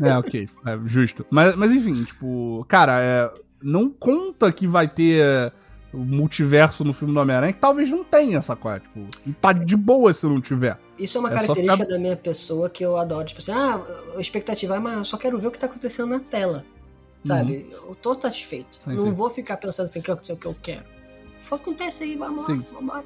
É, 0.00 0.16
ok, 0.16 0.48
é, 0.66 0.78
justo. 0.84 1.26
Mas, 1.30 1.54
mas 1.56 1.72
enfim, 1.72 2.02
tipo, 2.04 2.64
cara, 2.68 3.00
é, 3.00 3.30
não 3.62 3.90
conta 3.90 4.50
que 4.50 4.66
vai 4.66 4.88
ter 4.88 5.22
é, 5.22 5.52
o 5.92 5.98
multiverso 5.98 6.84
no 6.84 6.94
filme 6.94 7.12
do 7.12 7.20
Homem-Aranha, 7.20 7.52
que 7.52 7.60
talvez 7.60 7.90
não 7.90 8.02
tenha 8.02 8.38
essa 8.38 8.56
coisa. 8.56 8.80
Tipo, 8.80 9.06
tá 9.40 9.52
de 9.52 9.76
boa 9.76 10.12
se 10.12 10.26
não 10.26 10.40
tiver. 10.40 10.78
Isso 11.02 11.18
é 11.18 11.20
uma 11.20 11.30
É 11.30 11.34
característica 11.34 11.76
ficar- 11.84 11.88
da 11.88 11.98
minha 11.98 12.16
pessoa 12.16 12.70
que 12.70 12.84
eu 12.84 12.96
adoro. 12.96 13.26
Tipo 13.26 13.40
assim, 13.40 13.52
ah, 13.52 13.80
a 14.16 14.20
expectativa 14.20 14.76
é, 14.76 14.78
mas 14.78 14.96
eu 14.96 15.04
só 15.04 15.16
quero 15.16 15.38
ver 15.38 15.48
o 15.48 15.50
que 15.50 15.58
tá 15.58 15.66
acontecendo 15.66 16.08
na 16.08 16.20
tela. 16.20 16.64
Sabe? 17.24 17.66
Eu 17.70 17.94
tô 17.94 18.14
satisfeito. 18.20 18.80
Uhum. 18.86 18.92
Sim, 18.92 18.98
não 18.98 19.04
sim. 19.06 19.12
vou 19.12 19.30
ficar 19.30 19.56
pensando 19.56 19.86
que 19.88 19.94
tem 19.94 20.02
que 20.02 20.10
acontecer 20.10 20.32
o 20.32 20.36
que 20.36 20.46
eu 20.46 20.56
quero. 20.60 20.84
Acontece 21.50 22.04
aí, 22.04 22.16
vamos 22.16 22.48
lá, 22.48 22.54
vamos 22.72 22.94
lá. 22.94 23.04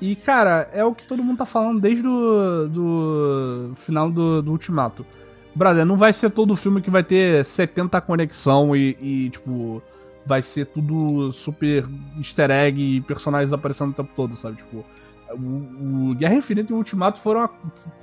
E, 0.00 0.16
cara, 0.16 0.68
é 0.72 0.84
o 0.84 0.94
que 0.94 1.06
todo 1.06 1.22
mundo 1.22 1.38
tá 1.38 1.46
falando 1.46 1.80
desde 1.80 2.06
o 2.06 2.68
do 2.68 3.72
final 3.74 4.10
do, 4.10 4.42
do 4.42 4.50
Ultimato. 4.50 5.06
Brother, 5.54 5.86
não 5.86 5.96
vai 5.96 6.12
ser 6.12 6.30
todo 6.30 6.56
filme 6.56 6.82
que 6.82 6.90
vai 6.90 7.04
ter 7.04 7.44
70 7.44 8.00
conexão 8.00 8.74
e, 8.74 8.96
e, 9.00 9.30
tipo, 9.30 9.80
vai 10.26 10.42
ser 10.42 10.66
tudo 10.66 11.32
super 11.32 11.86
easter 12.18 12.50
egg 12.50 12.80
e 12.96 13.00
personagens 13.02 13.52
aparecendo 13.52 13.90
o 13.90 13.94
tempo 13.94 14.10
todo, 14.16 14.34
sabe? 14.34 14.56
Tipo, 14.56 14.84
o, 15.34 16.10
o 16.10 16.14
Guerra 16.14 16.34
Infinita 16.34 16.72
e 16.72 16.74
o 16.74 16.78
Ultimato 16.78 17.20
foram 17.20 17.42
a, 17.42 17.48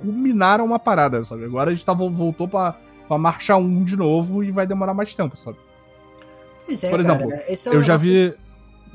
culminaram 0.00 0.64
uma 0.64 0.78
parada, 0.78 1.22
sabe? 1.24 1.44
Agora 1.44 1.70
a 1.70 1.74
gente 1.74 1.84
tá, 1.84 1.92
voltou 1.92 2.46
pra, 2.48 2.76
pra 3.08 3.18
marcha 3.18 3.56
1 3.56 3.84
de 3.84 3.96
novo 3.96 4.42
e 4.44 4.50
vai 4.52 4.66
demorar 4.66 4.94
mais 4.94 5.14
tempo, 5.14 5.36
sabe? 5.36 5.58
Pois 6.64 6.84
é, 6.84 6.90
Por 6.90 7.00
exemplo, 7.00 7.28
cara, 7.28 7.44
esse 7.48 7.68
é 7.68 7.72
um 7.72 7.74
Eu 7.74 7.82
já 7.82 7.96
vi. 7.96 8.34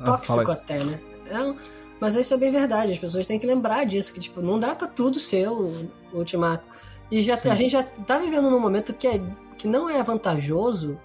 Ah, 0.00 0.04
tóxico 0.04 0.40
aí. 0.50 0.56
até, 0.56 0.84
né? 0.84 1.00
Um- 1.32 1.54
Mas 2.00 2.14
isso 2.14 2.32
é 2.32 2.36
bem 2.36 2.52
verdade, 2.52 2.92
as 2.92 2.98
pessoas 2.98 3.26
têm 3.26 3.38
que 3.38 3.46
lembrar 3.46 3.84
disso, 3.84 4.14
que 4.14 4.20
tipo, 4.20 4.40
não 4.40 4.58
dá 4.58 4.74
pra 4.74 4.86
tudo 4.86 5.18
ser 5.18 5.48
o, 5.48 5.64
o 6.12 6.18
ultimato. 6.18 6.68
E 7.10 7.22
já, 7.22 7.34
a 7.34 7.54
gente 7.54 7.72
já 7.72 7.82
tá 7.82 8.18
vivendo 8.18 8.50
num 8.50 8.60
momento 8.60 8.94
que, 8.94 9.06
é, 9.08 9.20
que 9.56 9.66
não 9.66 9.88
é 9.90 10.02
vantajoso 10.02 10.98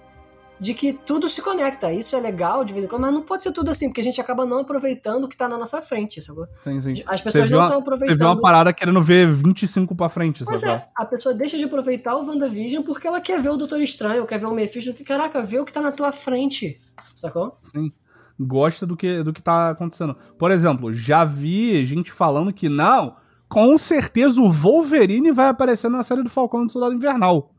de 0.64 0.72
que 0.72 0.94
tudo 0.94 1.28
se 1.28 1.42
conecta. 1.42 1.92
Isso 1.92 2.16
é 2.16 2.20
legal 2.20 2.64
de 2.64 2.72
vez 2.72 2.86
em 2.86 2.88
quando, 2.88 3.02
mas 3.02 3.12
não 3.12 3.20
pode 3.20 3.42
ser 3.42 3.52
tudo 3.52 3.70
assim, 3.70 3.88
porque 3.88 4.00
a 4.00 4.04
gente 4.04 4.18
acaba 4.18 4.46
não 4.46 4.60
aproveitando 4.60 5.24
o 5.24 5.28
que 5.28 5.36
tá 5.36 5.46
na 5.46 5.58
nossa 5.58 5.82
frente, 5.82 6.22
sabe? 6.22 6.40
Sim, 6.64 6.80
sim. 6.80 7.02
As 7.06 7.20
pessoas 7.20 7.50
não 7.50 7.64
estão 7.64 7.80
aproveitando. 7.80 8.16
Você 8.16 8.24
viu 8.24 8.32
uma 8.32 8.40
parada 8.40 8.72
querendo 8.72 9.02
ver 9.02 9.30
25 9.30 9.94
pra 9.94 10.08
frente, 10.08 10.42
Pois 10.42 10.62
sabe? 10.62 10.72
é, 10.72 10.88
a 10.96 11.04
pessoa 11.04 11.34
deixa 11.34 11.58
de 11.58 11.64
aproveitar 11.64 12.16
o 12.16 12.26
WandaVision 12.26 12.82
porque 12.82 13.06
ela 13.06 13.20
quer 13.20 13.40
ver 13.42 13.50
o 13.50 13.58
Doutor 13.58 13.80
Estranho, 13.82 14.26
quer 14.26 14.38
ver 14.38 14.46
o 14.46 14.54
Mephisto, 14.54 14.94
que 14.94 15.04
caraca, 15.04 15.42
vê 15.42 15.60
o 15.60 15.66
que 15.66 15.72
tá 15.72 15.82
na 15.82 15.92
tua 15.92 16.10
frente, 16.12 16.80
sacou? 17.14 17.54
Sim. 17.70 17.92
Gosta 18.40 18.86
do 18.86 18.96
que, 18.96 19.22
do 19.22 19.34
que 19.34 19.42
tá 19.42 19.70
acontecendo. 19.70 20.16
Por 20.38 20.50
exemplo, 20.50 20.92
já 20.94 21.24
vi 21.24 21.84
gente 21.84 22.10
falando 22.10 22.52
que 22.54 22.70
não, 22.70 23.16
com 23.48 23.76
certeza 23.76 24.40
o 24.40 24.50
Wolverine 24.50 25.30
vai 25.30 25.48
aparecer 25.48 25.90
na 25.90 26.02
série 26.02 26.22
do 26.22 26.30
Falcão 26.30 26.66
do 26.66 26.72
Soldado 26.72 26.94
Invernal. 26.94 27.53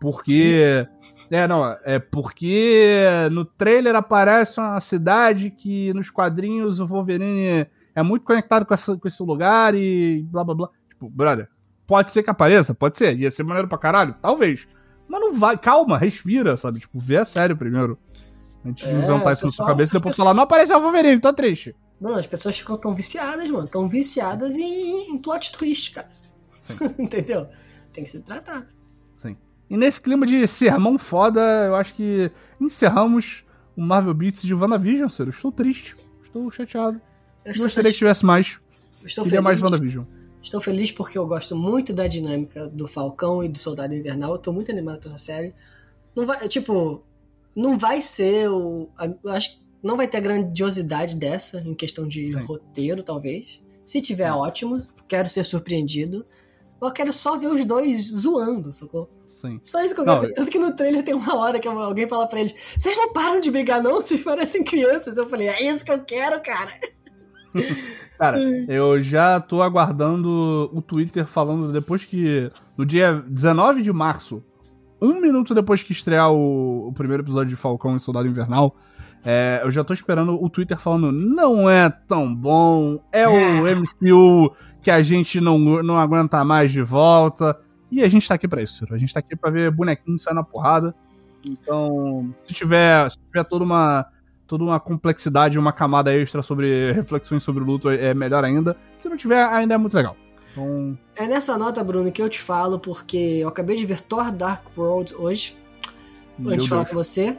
Porque. 0.00 0.86
É, 1.30 1.46
não, 1.48 1.64
é 1.84 1.98
porque 1.98 3.04
no 3.32 3.44
trailer 3.44 3.94
aparece 3.96 4.60
uma 4.60 4.80
cidade 4.80 5.50
que 5.50 5.92
nos 5.92 6.08
quadrinhos 6.10 6.78
o 6.80 6.86
Wolverine 6.86 7.66
é 7.94 8.02
muito 8.02 8.24
conectado 8.24 8.64
com, 8.64 8.74
essa, 8.74 8.96
com 8.96 9.08
esse 9.08 9.22
lugar 9.22 9.74
e 9.74 10.22
blá 10.30 10.44
blá 10.44 10.54
blá. 10.54 10.68
Tipo, 10.88 11.08
brother, 11.10 11.48
pode 11.86 12.12
ser 12.12 12.22
que 12.22 12.30
apareça? 12.30 12.74
Pode 12.74 12.96
ser. 12.96 13.16
Ia 13.18 13.30
ser 13.30 13.42
maneiro 13.42 13.66
pra 13.68 13.76
caralho? 13.78 14.14
Talvez. 14.22 14.68
Mas 15.08 15.20
não 15.20 15.34
vai. 15.34 15.56
Calma, 15.58 15.98
respira, 15.98 16.56
sabe? 16.56 16.78
Tipo, 16.80 16.98
vê 17.00 17.16
a 17.16 17.24
sério 17.24 17.56
primeiro. 17.56 17.98
Antes 18.64 18.86
de 18.88 18.94
É, 18.94 18.98
inventar 18.98 19.32
isso 19.32 19.46
na 19.46 19.52
sua 19.52 19.66
cabeça 19.66 19.92
e 19.92 19.98
depois 19.98 20.10
as 20.12 20.16
pessoas- 20.16 20.26
falar, 20.26 20.34
não 20.34 20.42
apareceu 20.42 20.76
o 20.76 20.80
Wolverine, 20.80 21.20
tô 21.20 21.32
triste. 21.32 21.74
Mano, 22.00 22.16
as 22.16 22.26
pessoas 22.26 22.56
ficam 22.58 22.76
tão 22.76 22.94
viciadas, 22.94 23.50
mano. 23.50 23.66
Tão 23.66 23.88
viciadas 23.88 24.56
em, 24.56 25.10
em 25.12 25.18
plot 25.18 25.50
twist, 25.52 25.92
cara. 25.92 26.08
Entendeu? 26.98 27.48
Tem 27.92 28.04
que 28.04 28.10
se 28.10 28.20
tratar. 28.22 28.66
Sim. 29.68 29.74
E 29.74 29.76
nesse 29.76 30.00
clima 30.00 30.26
de 30.26 30.46
sermão 30.46 30.98
foda, 30.98 31.40
eu 31.66 31.74
acho 31.76 31.94
que 31.94 32.30
encerramos 32.60 33.44
o 33.76 33.82
Marvel 33.82 34.14
Beats 34.14 34.42
de 34.42 34.54
WandaVision, 34.54 35.08
Ciro. 35.08 35.30
Estou 35.30 35.52
triste. 35.52 35.94
Estou 36.22 36.50
chateado. 36.50 37.00
Eu 37.44 37.52
estou, 37.52 37.66
Gostaria 37.66 37.90
que 37.90 37.96
tivesse 37.98 38.24
mais. 38.26 38.60
estou 39.04 39.24
Queria 39.24 39.42
mais 39.42 39.58
feliz. 39.58 39.72
WandaVision. 39.72 40.04
Estou 40.42 40.60
feliz 40.60 40.92
porque 40.92 41.18
eu 41.18 41.26
gosto 41.26 41.54
muito 41.56 41.92
da 41.92 42.06
dinâmica 42.06 42.68
do 42.68 42.86
Falcão 42.86 43.42
e 43.42 43.48
do 43.48 43.58
Soldado 43.58 43.94
Invernal. 43.94 44.32
Eu 44.32 44.38
tô 44.38 44.52
muito 44.52 44.70
animado 44.70 44.98
pra 45.00 45.08
essa 45.08 45.18
série. 45.18 45.52
Não 46.16 46.24
vai, 46.26 46.48
tipo, 46.48 47.02
não 47.54 47.76
vai 47.78 48.00
ser 48.00 48.48
o. 48.48 48.88
a- 48.96 49.06
Eu 49.06 49.30
acho 49.30 49.50
que 49.56 49.62
não 49.82 49.96
vai 49.96 50.08
ter 50.08 50.16
a 50.18 50.20
grandiosidade 50.20 51.16
dessa 51.16 51.60
em 51.60 51.74
questão 51.74 52.06
de 52.06 52.32
Sim. 52.32 52.38
roteiro, 52.40 53.02
talvez. 53.02 53.60
Se 53.84 54.00
tiver, 54.00 54.30
ótimo. 54.32 54.80
Quero 55.06 55.28
ser 55.28 55.44
surpreendido. 55.44 56.24
Eu 56.80 56.90
quero 56.92 57.12
só 57.12 57.36
ver 57.36 57.48
os 57.48 57.64
dois 57.64 58.06
zoando, 58.12 58.72
sacou? 58.72 59.08
Sim. 59.40 59.60
Só 59.62 59.80
isso 59.84 59.94
que 59.94 60.00
eu 60.00 60.20
ver. 60.20 60.34
Tanto 60.34 60.50
que 60.50 60.58
no 60.58 60.74
trailer 60.74 61.04
tem 61.04 61.14
uma 61.14 61.36
hora 61.36 61.60
que 61.60 61.68
alguém 61.68 62.08
fala 62.08 62.26
pra 62.26 62.40
eles: 62.40 62.74
Vocês 62.76 62.96
não 62.96 63.12
param 63.12 63.40
de 63.40 63.52
brigar, 63.52 63.80
não? 63.80 64.00
Vocês 64.00 64.20
parecem 64.20 64.64
crianças. 64.64 65.16
Eu 65.16 65.28
falei: 65.28 65.46
É 65.46 65.62
isso 65.62 65.84
que 65.84 65.92
eu 65.92 66.00
quero, 66.00 66.42
cara. 66.42 66.72
Cara, 68.18 68.36
eu 68.68 69.00
já 69.00 69.38
tô 69.38 69.62
aguardando 69.62 70.68
o 70.72 70.82
Twitter 70.82 71.24
falando 71.24 71.70
depois 71.70 72.04
que. 72.04 72.50
No 72.76 72.84
dia 72.84 73.22
19 73.28 73.80
de 73.80 73.92
março, 73.92 74.42
um 75.00 75.20
minuto 75.20 75.54
depois 75.54 75.84
que 75.84 75.92
estrear 75.92 76.32
o, 76.32 76.88
o 76.88 76.92
primeiro 76.92 77.22
episódio 77.22 77.50
de 77.50 77.54
Falcão 77.54 77.96
e 77.96 78.00
Soldado 78.00 78.26
Invernal, 78.26 78.74
é, 79.24 79.60
eu 79.62 79.70
já 79.70 79.84
tô 79.84 79.94
esperando 79.94 80.34
o 80.34 80.50
Twitter 80.50 80.76
falando: 80.80 81.12
não 81.12 81.70
é 81.70 81.88
tão 81.88 82.34
bom, 82.34 83.00
é 83.12 83.28
o 83.28 83.62
MCU 83.80 84.52
que 84.82 84.90
a 84.90 85.00
gente 85.00 85.40
não, 85.40 85.60
não 85.84 85.96
aguenta 85.96 86.44
mais 86.44 86.72
de 86.72 86.82
volta. 86.82 87.56
E 87.90 88.02
a 88.02 88.08
gente 88.08 88.28
tá 88.28 88.34
aqui 88.34 88.46
pra 88.46 88.62
isso, 88.62 88.78
Ciro. 88.78 88.94
A 88.94 88.98
gente 88.98 89.12
tá 89.12 89.20
aqui 89.20 89.34
pra 89.34 89.50
ver 89.50 89.70
bonequinho 89.70 90.18
sair 90.18 90.34
na 90.34 90.42
porrada. 90.42 90.94
Então, 91.46 92.34
se 92.42 92.52
tiver, 92.52 93.10
se 93.10 93.16
tiver 93.18 93.44
toda 93.44 93.64
uma 93.64 94.06
toda 94.46 94.64
uma 94.64 94.80
complexidade, 94.80 95.58
uma 95.58 95.72
camada 95.74 96.12
extra 96.14 96.42
sobre 96.42 96.90
reflexões 96.92 97.42
sobre 97.42 97.62
o 97.62 97.66
luto 97.66 97.90
é 97.90 98.14
melhor 98.14 98.44
ainda. 98.44 98.74
Se 98.96 99.06
não 99.08 99.16
tiver, 99.16 99.44
ainda 99.44 99.74
é 99.74 99.78
muito 99.78 99.94
legal. 99.94 100.16
Então, 100.52 100.98
É 101.16 101.26
nessa 101.26 101.58
nota, 101.58 101.84
Bruno, 101.84 102.10
que 102.10 102.22
eu 102.22 102.28
te 102.30 102.40
falo, 102.40 102.78
porque 102.78 103.16
eu 103.42 103.48
acabei 103.48 103.76
de 103.76 103.84
ver 103.84 104.00
Thor 104.00 104.32
Dark 104.32 104.64
World 104.76 105.14
hoje, 105.16 105.54
meu 106.38 106.52
antes 106.52 106.64
de 106.64 106.70
falar 106.70 106.82
Deus. 106.84 106.90
com 106.90 106.96
você. 106.96 107.38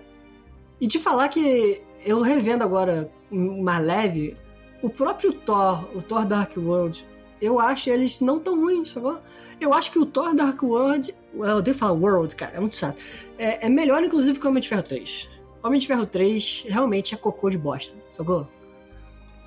E 0.80 0.88
te 0.88 1.00
falar 1.00 1.28
que 1.30 1.82
eu 2.06 2.22
revendo 2.22 2.64
agora 2.64 3.12
mais 3.32 3.84
leve, 3.84 4.38
o 4.84 4.90
próprio 4.90 5.34
Thor, 5.34 5.90
o 5.96 6.02
Thor 6.04 6.26
Dark 6.28 6.56
World, 6.58 7.06
eu 7.42 7.60
acho 7.60 7.90
eles 7.90 8.22
não 8.22 8.40
tão 8.40 8.60
ruins, 8.60 8.90
sacou? 8.90 9.22
Eu 9.60 9.74
acho 9.74 9.92
que 9.92 10.00
o 10.00 10.06
Thor 10.06 10.34
Dark 10.34 10.62
World, 10.62 11.14
eu 11.34 11.58
odeio 11.58 11.76
falar 11.78 11.94
World, 11.94 12.36
cara, 12.36 12.58
é 12.58 12.60
muito 12.60 12.76
chato. 12.76 13.02
É, 13.38 13.66
é 13.66 13.70
melhor, 13.70 14.04
inclusive, 14.04 14.40
que 14.40 14.46
o 14.46 14.50
Homem 14.50 14.62
de 14.62 14.70
Ferro 14.70 14.84
3. 14.84 15.30
Homem 15.64 15.80
de 15.80 15.88
Ferro 15.88 16.06
3 16.06 16.66
realmente 16.70 17.14
é 17.14 17.18
cocô 17.18 17.50
de 17.50 17.58
bosta, 17.58 17.94
sacou? 18.10 18.48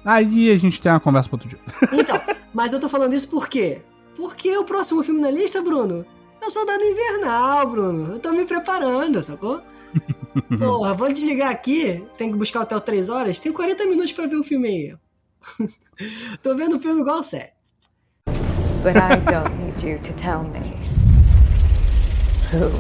Aí 0.05 0.51
a 0.51 0.57
gente 0.59 0.81
tem 0.81 0.91
uma 0.91 1.01
conversa 1.01 1.29
pra 1.29 1.37
outro 1.37 1.49
dia. 1.49 1.61
Então, 1.99 2.21
mas 2.53 2.73
eu 2.73 2.81
tô 2.81 2.89
falando 2.89 3.15
isso 3.15 3.29
por 3.29 3.49
quê? 3.49 3.81
Porque 4.17 4.57
o 4.57 4.65
próximo 4.65 5.03
filme 5.03 5.21
na 5.21 5.31
lista, 5.31 5.63
Bruno, 5.63 6.05
é 6.41 6.47
o 6.47 6.51
Soldado 6.51 6.83
Invernal, 6.83 7.67
Bruno. 7.71 8.13
Eu 8.13 8.19
tô 8.19 8.33
me 8.33 8.45
preparando, 8.45 9.23
sacou? 9.23 9.63
Porra, 10.59 10.95
vou 10.95 11.13
desligar 11.13 11.51
aqui, 11.51 12.05
tem 12.17 12.31
que 12.31 12.37
buscar 12.37 12.63
até 12.63 12.79
3 12.79 13.09
horas, 13.09 13.41
tem 13.41 13.53
40 13.53 13.87
minutos 13.87 14.13
pra 14.13 14.27
ver 14.27 14.37
o 14.37 14.45
filme 14.45 14.69
aí. 14.69 14.97
tô 16.43 16.55
vendo 16.55 16.77
o 16.77 16.81
filme 16.81 17.01
igual 17.01 17.23
sério. 17.23 17.53
But 18.83 18.97
I 18.97 19.17
don't 19.31 19.59
need 19.59 19.81
you 19.83 19.99
to 20.01 20.13
tell 20.15 20.43
me 20.43 20.77
who 22.51 22.71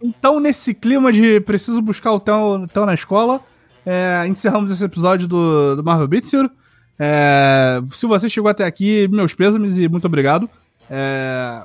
Então, 0.00 0.38
nesse 0.38 0.72
clima 0.74 1.12
de 1.12 1.40
preciso 1.40 1.82
buscar 1.82 2.12
o 2.12 2.20
Theo, 2.20 2.68
Theo 2.68 2.86
na 2.86 2.94
escola, 2.94 3.40
é, 3.84 4.24
encerramos 4.28 4.70
esse 4.70 4.84
episódio 4.84 5.26
do, 5.26 5.76
do 5.76 5.82
Marvel 5.82 6.08
Ciro. 6.22 6.50
É, 6.98 7.80
se 7.90 8.06
você 8.06 8.28
chegou 8.28 8.48
até 8.48 8.64
aqui, 8.64 9.08
meus 9.08 9.34
pêsames 9.34 9.78
e 9.78 9.88
muito 9.88 10.06
obrigado. 10.06 10.48
É, 10.88 11.62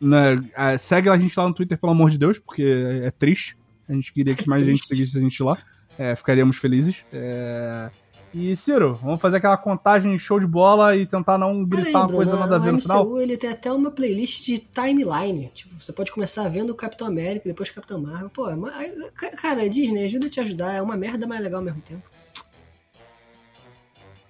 né, 0.00 0.36
é, 0.56 0.76
segue 0.78 1.08
a 1.08 1.16
gente 1.16 1.38
lá 1.38 1.46
no 1.46 1.54
Twitter, 1.54 1.78
pelo 1.78 1.92
amor 1.92 2.10
de 2.10 2.18
Deus, 2.18 2.38
porque 2.38 2.62
é, 2.62 3.06
é 3.06 3.10
triste. 3.10 3.56
A 3.88 3.92
gente 3.92 4.12
queria 4.12 4.34
que 4.34 4.48
mais 4.48 4.62
gente 4.62 4.78
triste. 4.78 4.88
seguisse 4.88 5.18
a 5.18 5.20
gente 5.20 5.42
lá. 5.42 5.56
É, 5.96 6.14
ficaríamos 6.16 6.56
felizes. 6.56 7.06
É, 7.12 7.90
e, 8.38 8.56
Ciro, 8.56 8.98
vamos 9.02 9.20
fazer 9.20 9.38
aquela 9.38 9.56
contagem 9.56 10.18
show 10.18 10.38
de 10.38 10.46
bola 10.46 10.94
e 10.94 11.06
tentar 11.06 11.38
não 11.38 11.64
gritar 11.64 12.00
uma 12.06 12.08
coisa 12.12 12.36
nada 12.36 12.56
a 12.56 12.58
ver 12.58 12.68
o 12.70 12.72
no 12.74 12.80
final. 12.82 13.18
ele 13.20 13.36
tem 13.36 13.50
até 13.50 13.72
uma 13.72 13.90
playlist 13.90 14.44
de 14.44 14.58
timeline. 14.58 15.48
Tipo, 15.54 15.74
você 15.82 15.92
pode 15.92 16.12
começar 16.12 16.46
vendo 16.48 16.70
o 16.70 16.74
Capitão 16.74 17.06
América, 17.06 17.48
depois 17.48 17.70
Capitão 17.70 18.00
Marvel. 18.00 18.28
Pô, 18.30 18.48
é 18.50 18.54
uma- 18.54 18.70
ca- 19.14 19.30
cara, 19.36 19.68
Disney, 19.70 20.04
ajuda 20.04 20.26
a 20.26 20.30
te 20.30 20.40
ajudar. 20.40 20.72
É 20.74 20.82
uma 20.82 20.96
merda, 20.96 21.26
mas 21.26 21.38
é 21.40 21.42
legal 21.42 21.60
ao 21.60 21.64
mesmo 21.64 21.80
tempo. 21.80 22.02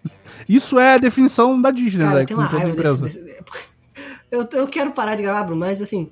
Isso 0.48 0.78
é 0.78 0.94
a 0.94 0.98
definição 0.98 1.60
da 1.60 1.70
Disney, 1.70 2.04
Cara, 2.04 2.20
né? 2.20 2.26
uma 2.30 2.44
raiva 2.46 2.76
desse. 2.76 3.02
desse- 3.02 3.36
Eu, 4.28 4.46
eu 4.52 4.66
quero 4.66 4.90
parar 4.90 5.14
de 5.14 5.22
gravar, 5.22 5.44
Bruno, 5.44 5.60
mas 5.60 5.80
assim. 5.80 6.10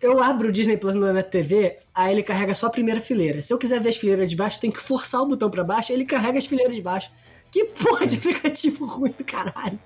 Eu 0.00 0.22
abro 0.22 0.48
o 0.48 0.52
Disney 0.52 0.76
Plus 0.76 0.94
na 0.94 1.22
TV, 1.22 1.78
aí 1.94 2.12
ele 2.12 2.22
carrega 2.22 2.54
só 2.54 2.66
a 2.66 2.70
primeira 2.70 3.00
fileira. 3.00 3.42
Se 3.42 3.52
eu 3.52 3.58
quiser 3.58 3.80
ver 3.80 3.88
as 3.88 3.96
fileiras 3.96 4.28
de 4.28 4.36
baixo, 4.36 4.60
tenho 4.60 4.72
que 4.72 4.82
forçar 4.82 5.22
o 5.22 5.26
botão 5.26 5.50
pra 5.50 5.64
baixo, 5.64 5.92
ele 5.92 6.04
carrega 6.04 6.38
as 6.38 6.46
fileiras 6.46 6.74
de 6.74 6.82
baixo. 6.82 7.10
Que 7.50 7.64
porra 7.64 8.06
de 8.06 8.16
aplicativo 8.16 8.84
ruim 8.86 9.14
do 9.16 9.24
caralho. 9.24 9.78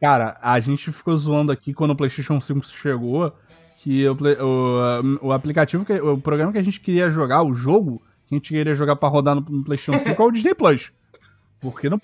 Cara, 0.00 0.36
a 0.42 0.58
gente 0.58 0.90
ficou 0.90 1.16
zoando 1.16 1.52
aqui 1.52 1.72
quando 1.72 1.92
o 1.92 1.96
PlayStation 1.96 2.40
5 2.40 2.66
chegou 2.66 3.32
que 3.76 4.08
o, 4.08 4.14
o, 4.14 5.28
o 5.28 5.32
aplicativo, 5.32 5.84
que, 5.84 5.92
o 5.92 6.18
programa 6.18 6.52
que 6.52 6.58
a 6.58 6.62
gente 6.62 6.80
queria 6.80 7.08
jogar, 7.10 7.42
o 7.42 7.54
jogo 7.54 8.02
que 8.26 8.34
a 8.34 8.38
gente 8.38 8.48
queria 8.48 8.74
jogar 8.74 8.96
pra 8.96 9.08
rodar 9.08 9.34
no, 9.34 9.42
no 9.42 9.64
PlayStation 9.64 9.98
5 10.02 10.22
é 10.22 10.26
o 10.26 10.30
Disney 10.30 10.54
Plus. 10.54 10.92
Porque 11.60 11.90
no, 11.90 12.00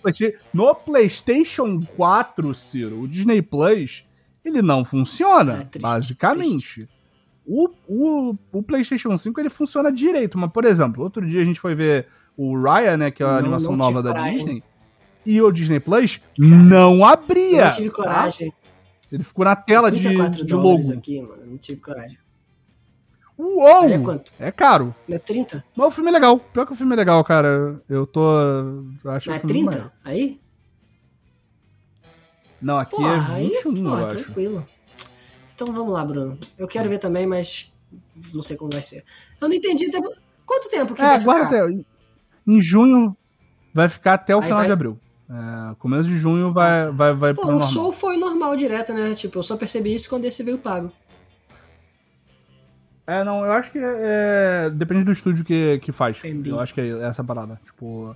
no 0.53 0.75
PlayStation 0.75 1.83
4, 1.97 2.55
Ciro, 2.55 3.01
o 3.01 3.09
Disney 3.09 3.41
Plus, 3.41 4.05
ele 4.49 4.63
não 4.63 4.85
funciona, 4.85 5.53
É 5.53 5.65
triste, 5.65 5.83
basicamente. 5.83 6.89
O, 7.47 7.69
o, 7.89 8.35
o 8.53 8.63
PlayStation 8.63 9.17
5 9.17 9.39
ele 9.41 9.49
funciona 9.49 9.93
direito, 9.93 10.37
mas 10.39 10.51
por 10.51 10.65
exemplo, 10.65 11.05
outro 11.05 11.29
dia 11.29 11.43
a 11.43 11.45
gente 11.45 11.61
foi 11.61 11.75
ver 11.75 12.07
o 12.37 12.61
Raya, 12.61 12.97
né, 12.97 13.11
que 13.11 13.23
é 13.23 13.27
a 13.27 13.31
Não, 13.31 13.39
animação 13.39 13.71
não 13.73 13.79
nova 13.79 14.03
da 14.03 14.11
coragem. 14.11 14.35
Disney, 14.37 14.63
e 15.25 15.41
o 15.43 15.51
Disney 15.53 15.81
Plus 15.81 16.21
não 16.39 17.05
abria. 17.05 17.61
Eu 17.61 17.65
não 17.67 17.71
tive 17.73 17.91
tá? 17.91 17.95
coragem. 17.97 18.53
Ele 19.11 19.23
ficou 19.23 19.45
na 19.45 19.55
tela 19.57 19.91
de, 19.91 20.03
34 20.03 20.45
de 20.45 20.55
logo. 20.55 20.93
aqui, 20.93 21.23
mano. 21.23 21.47
Não 21.47 21.57
tive 21.57 21.81
coragem. 21.81 22.19
Uou! 23.39 23.89
É 23.89 23.99
quanto? 23.99 24.33
É 24.39 24.51
caro. 24.51 24.95
Não 25.07 25.15
é 25.15 25.19
30? 25.19 25.63
Mas 25.77 25.87
o 25.87 25.91
filme 25.91 26.11
é 26.11 26.13
legal. 26.13 26.39
Pior 26.39 26.65
que 26.67 26.73
o 26.73 26.77
filme 26.77 26.95
é 26.95 26.97
legal, 26.97 27.23
cara. 27.23 27.81
Eu 27.89 28.07
tô. 28.07 28.23
Acho 29.05 29.29
Não 29.29 29.37
é 29.37 29.39
filme 29.39 29.53
30? 29.53 29.65
maneiro. 29.71 29.93
Aí? 30.03 30.41
Não, 32.61 32.79
aqui 32.79 32.97
Porra, 32.97 33.33
é 33.33 33.35
aí, 33.37 33.49
21, 33.49 33.75
porra, 33.85 34.01
eu 34.03 34.07
acho. 34.07 34.25
tranquilo. 34.25 34.69
Então 35.55 35.73
vamos 35.73 35.93
lá, 35.93 36.05
Bruno. 36.05 36.39
Eu 36.59 36.67
quero 36.69 36.89
ver 36.89 36.99
também, 36.99 37.27
mas 37.27 37.73
não 38.35 38.43
sei 38.43 38.57
como 38.57 38.71
vai 38.73 38.83
ser. 38.83 39.05
Eu 39.41 39.49
não 39.49 39.55
entendi 39.55 39.87
até, 39.87 39.99
Quanto 40.45 40.69
tempo 40.71 40.95
que 40.95 41.03
É, 41.03 41.07
vai 41.07 41.17
agora 41.17 41.45
ficar? 41.49 41.65
até. 41.65 41.85
Em 42.47 42.61
junho 42.61 43.17
vai 43.75 43.89
ficar 43.89 44.15
até 44.15 44.35
o 44.35 44.39
Aí 44.39 44.45
final 44.45 44.59
vai- 44.59 44.67
de 44.67 44.73
abril. 44.73 44.99
É, 45.29 45.75
começo 45.77 46.09
de 46.09 46.17
junho 46.17 46.53
vai, 46.53 46.91
vai, 46.93 47.13
vai 47.13 47.35
Pô, 47.35 47.41
pro 47.41 47.49
o 47.51 47.53
normal. 47.55 47.69
show 47.69 47.93
foi 47.93 48.17
normal 48.17 48.57
direto, 48.57 48.93
né? 48.95 49.13
Tipo, 49.15 49.39
eu 49.41 49.43
só 49.43 49.57
percebi 49.57 49.93
isso 49.93 50.09
quando 50.09 50.25
esse 50.25 50.43
veio 50.45 50.57
pago. 50.59 50.93
É, 53.07 53.23
não, 53.23 53.45
eu 53.45 53.53
acho 53.53 53.71
que 53.71 53.79
é, 53.81 54.71
depende 54.71 55.05
do 55.05 55.13
estúdio 55.13 55.45
que, 55.45 55.79
que 55.81 55.93
faz. 55.93 56.19
Entendi. 56.19 56.51
Eu 56.51 56.59
acho 56.61 56.75
que 56.75 56.81
é 56.81 57.03
essa 57.03 57.23
parada. 57.23 57.61
Tipo, 57.65 58.15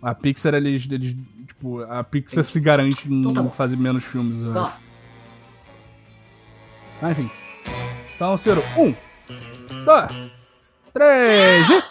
a 0.00 0.14
Pixar, 0.14 0.54
eles, 0.54 0.86
eles 0.90 1.14
tipo, 1.62 1.80
a 1.82 2.02
Pixar 2.02 2.44
se 2.44 2.58
garante 2.58 3.08
em 3.08 3.20
Então 3.20 3.32
tá 3.32 3.44
fazer 3.50 3.76
menos 3.76 4.04
filmes, 4.04 4.40
eu 4.40 4.60
acho. 4.60 4.80
Mas 7.00 7.18
enfim. 7.18 7.30
Então, 8.14 8.36
Ciro, 8.36 8.62
um, 8.76 8.94
dois, 9.84 10.10
três 10.92 11.70
e... 11.70 11.82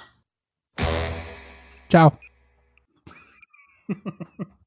Tchau. 1.90 2.12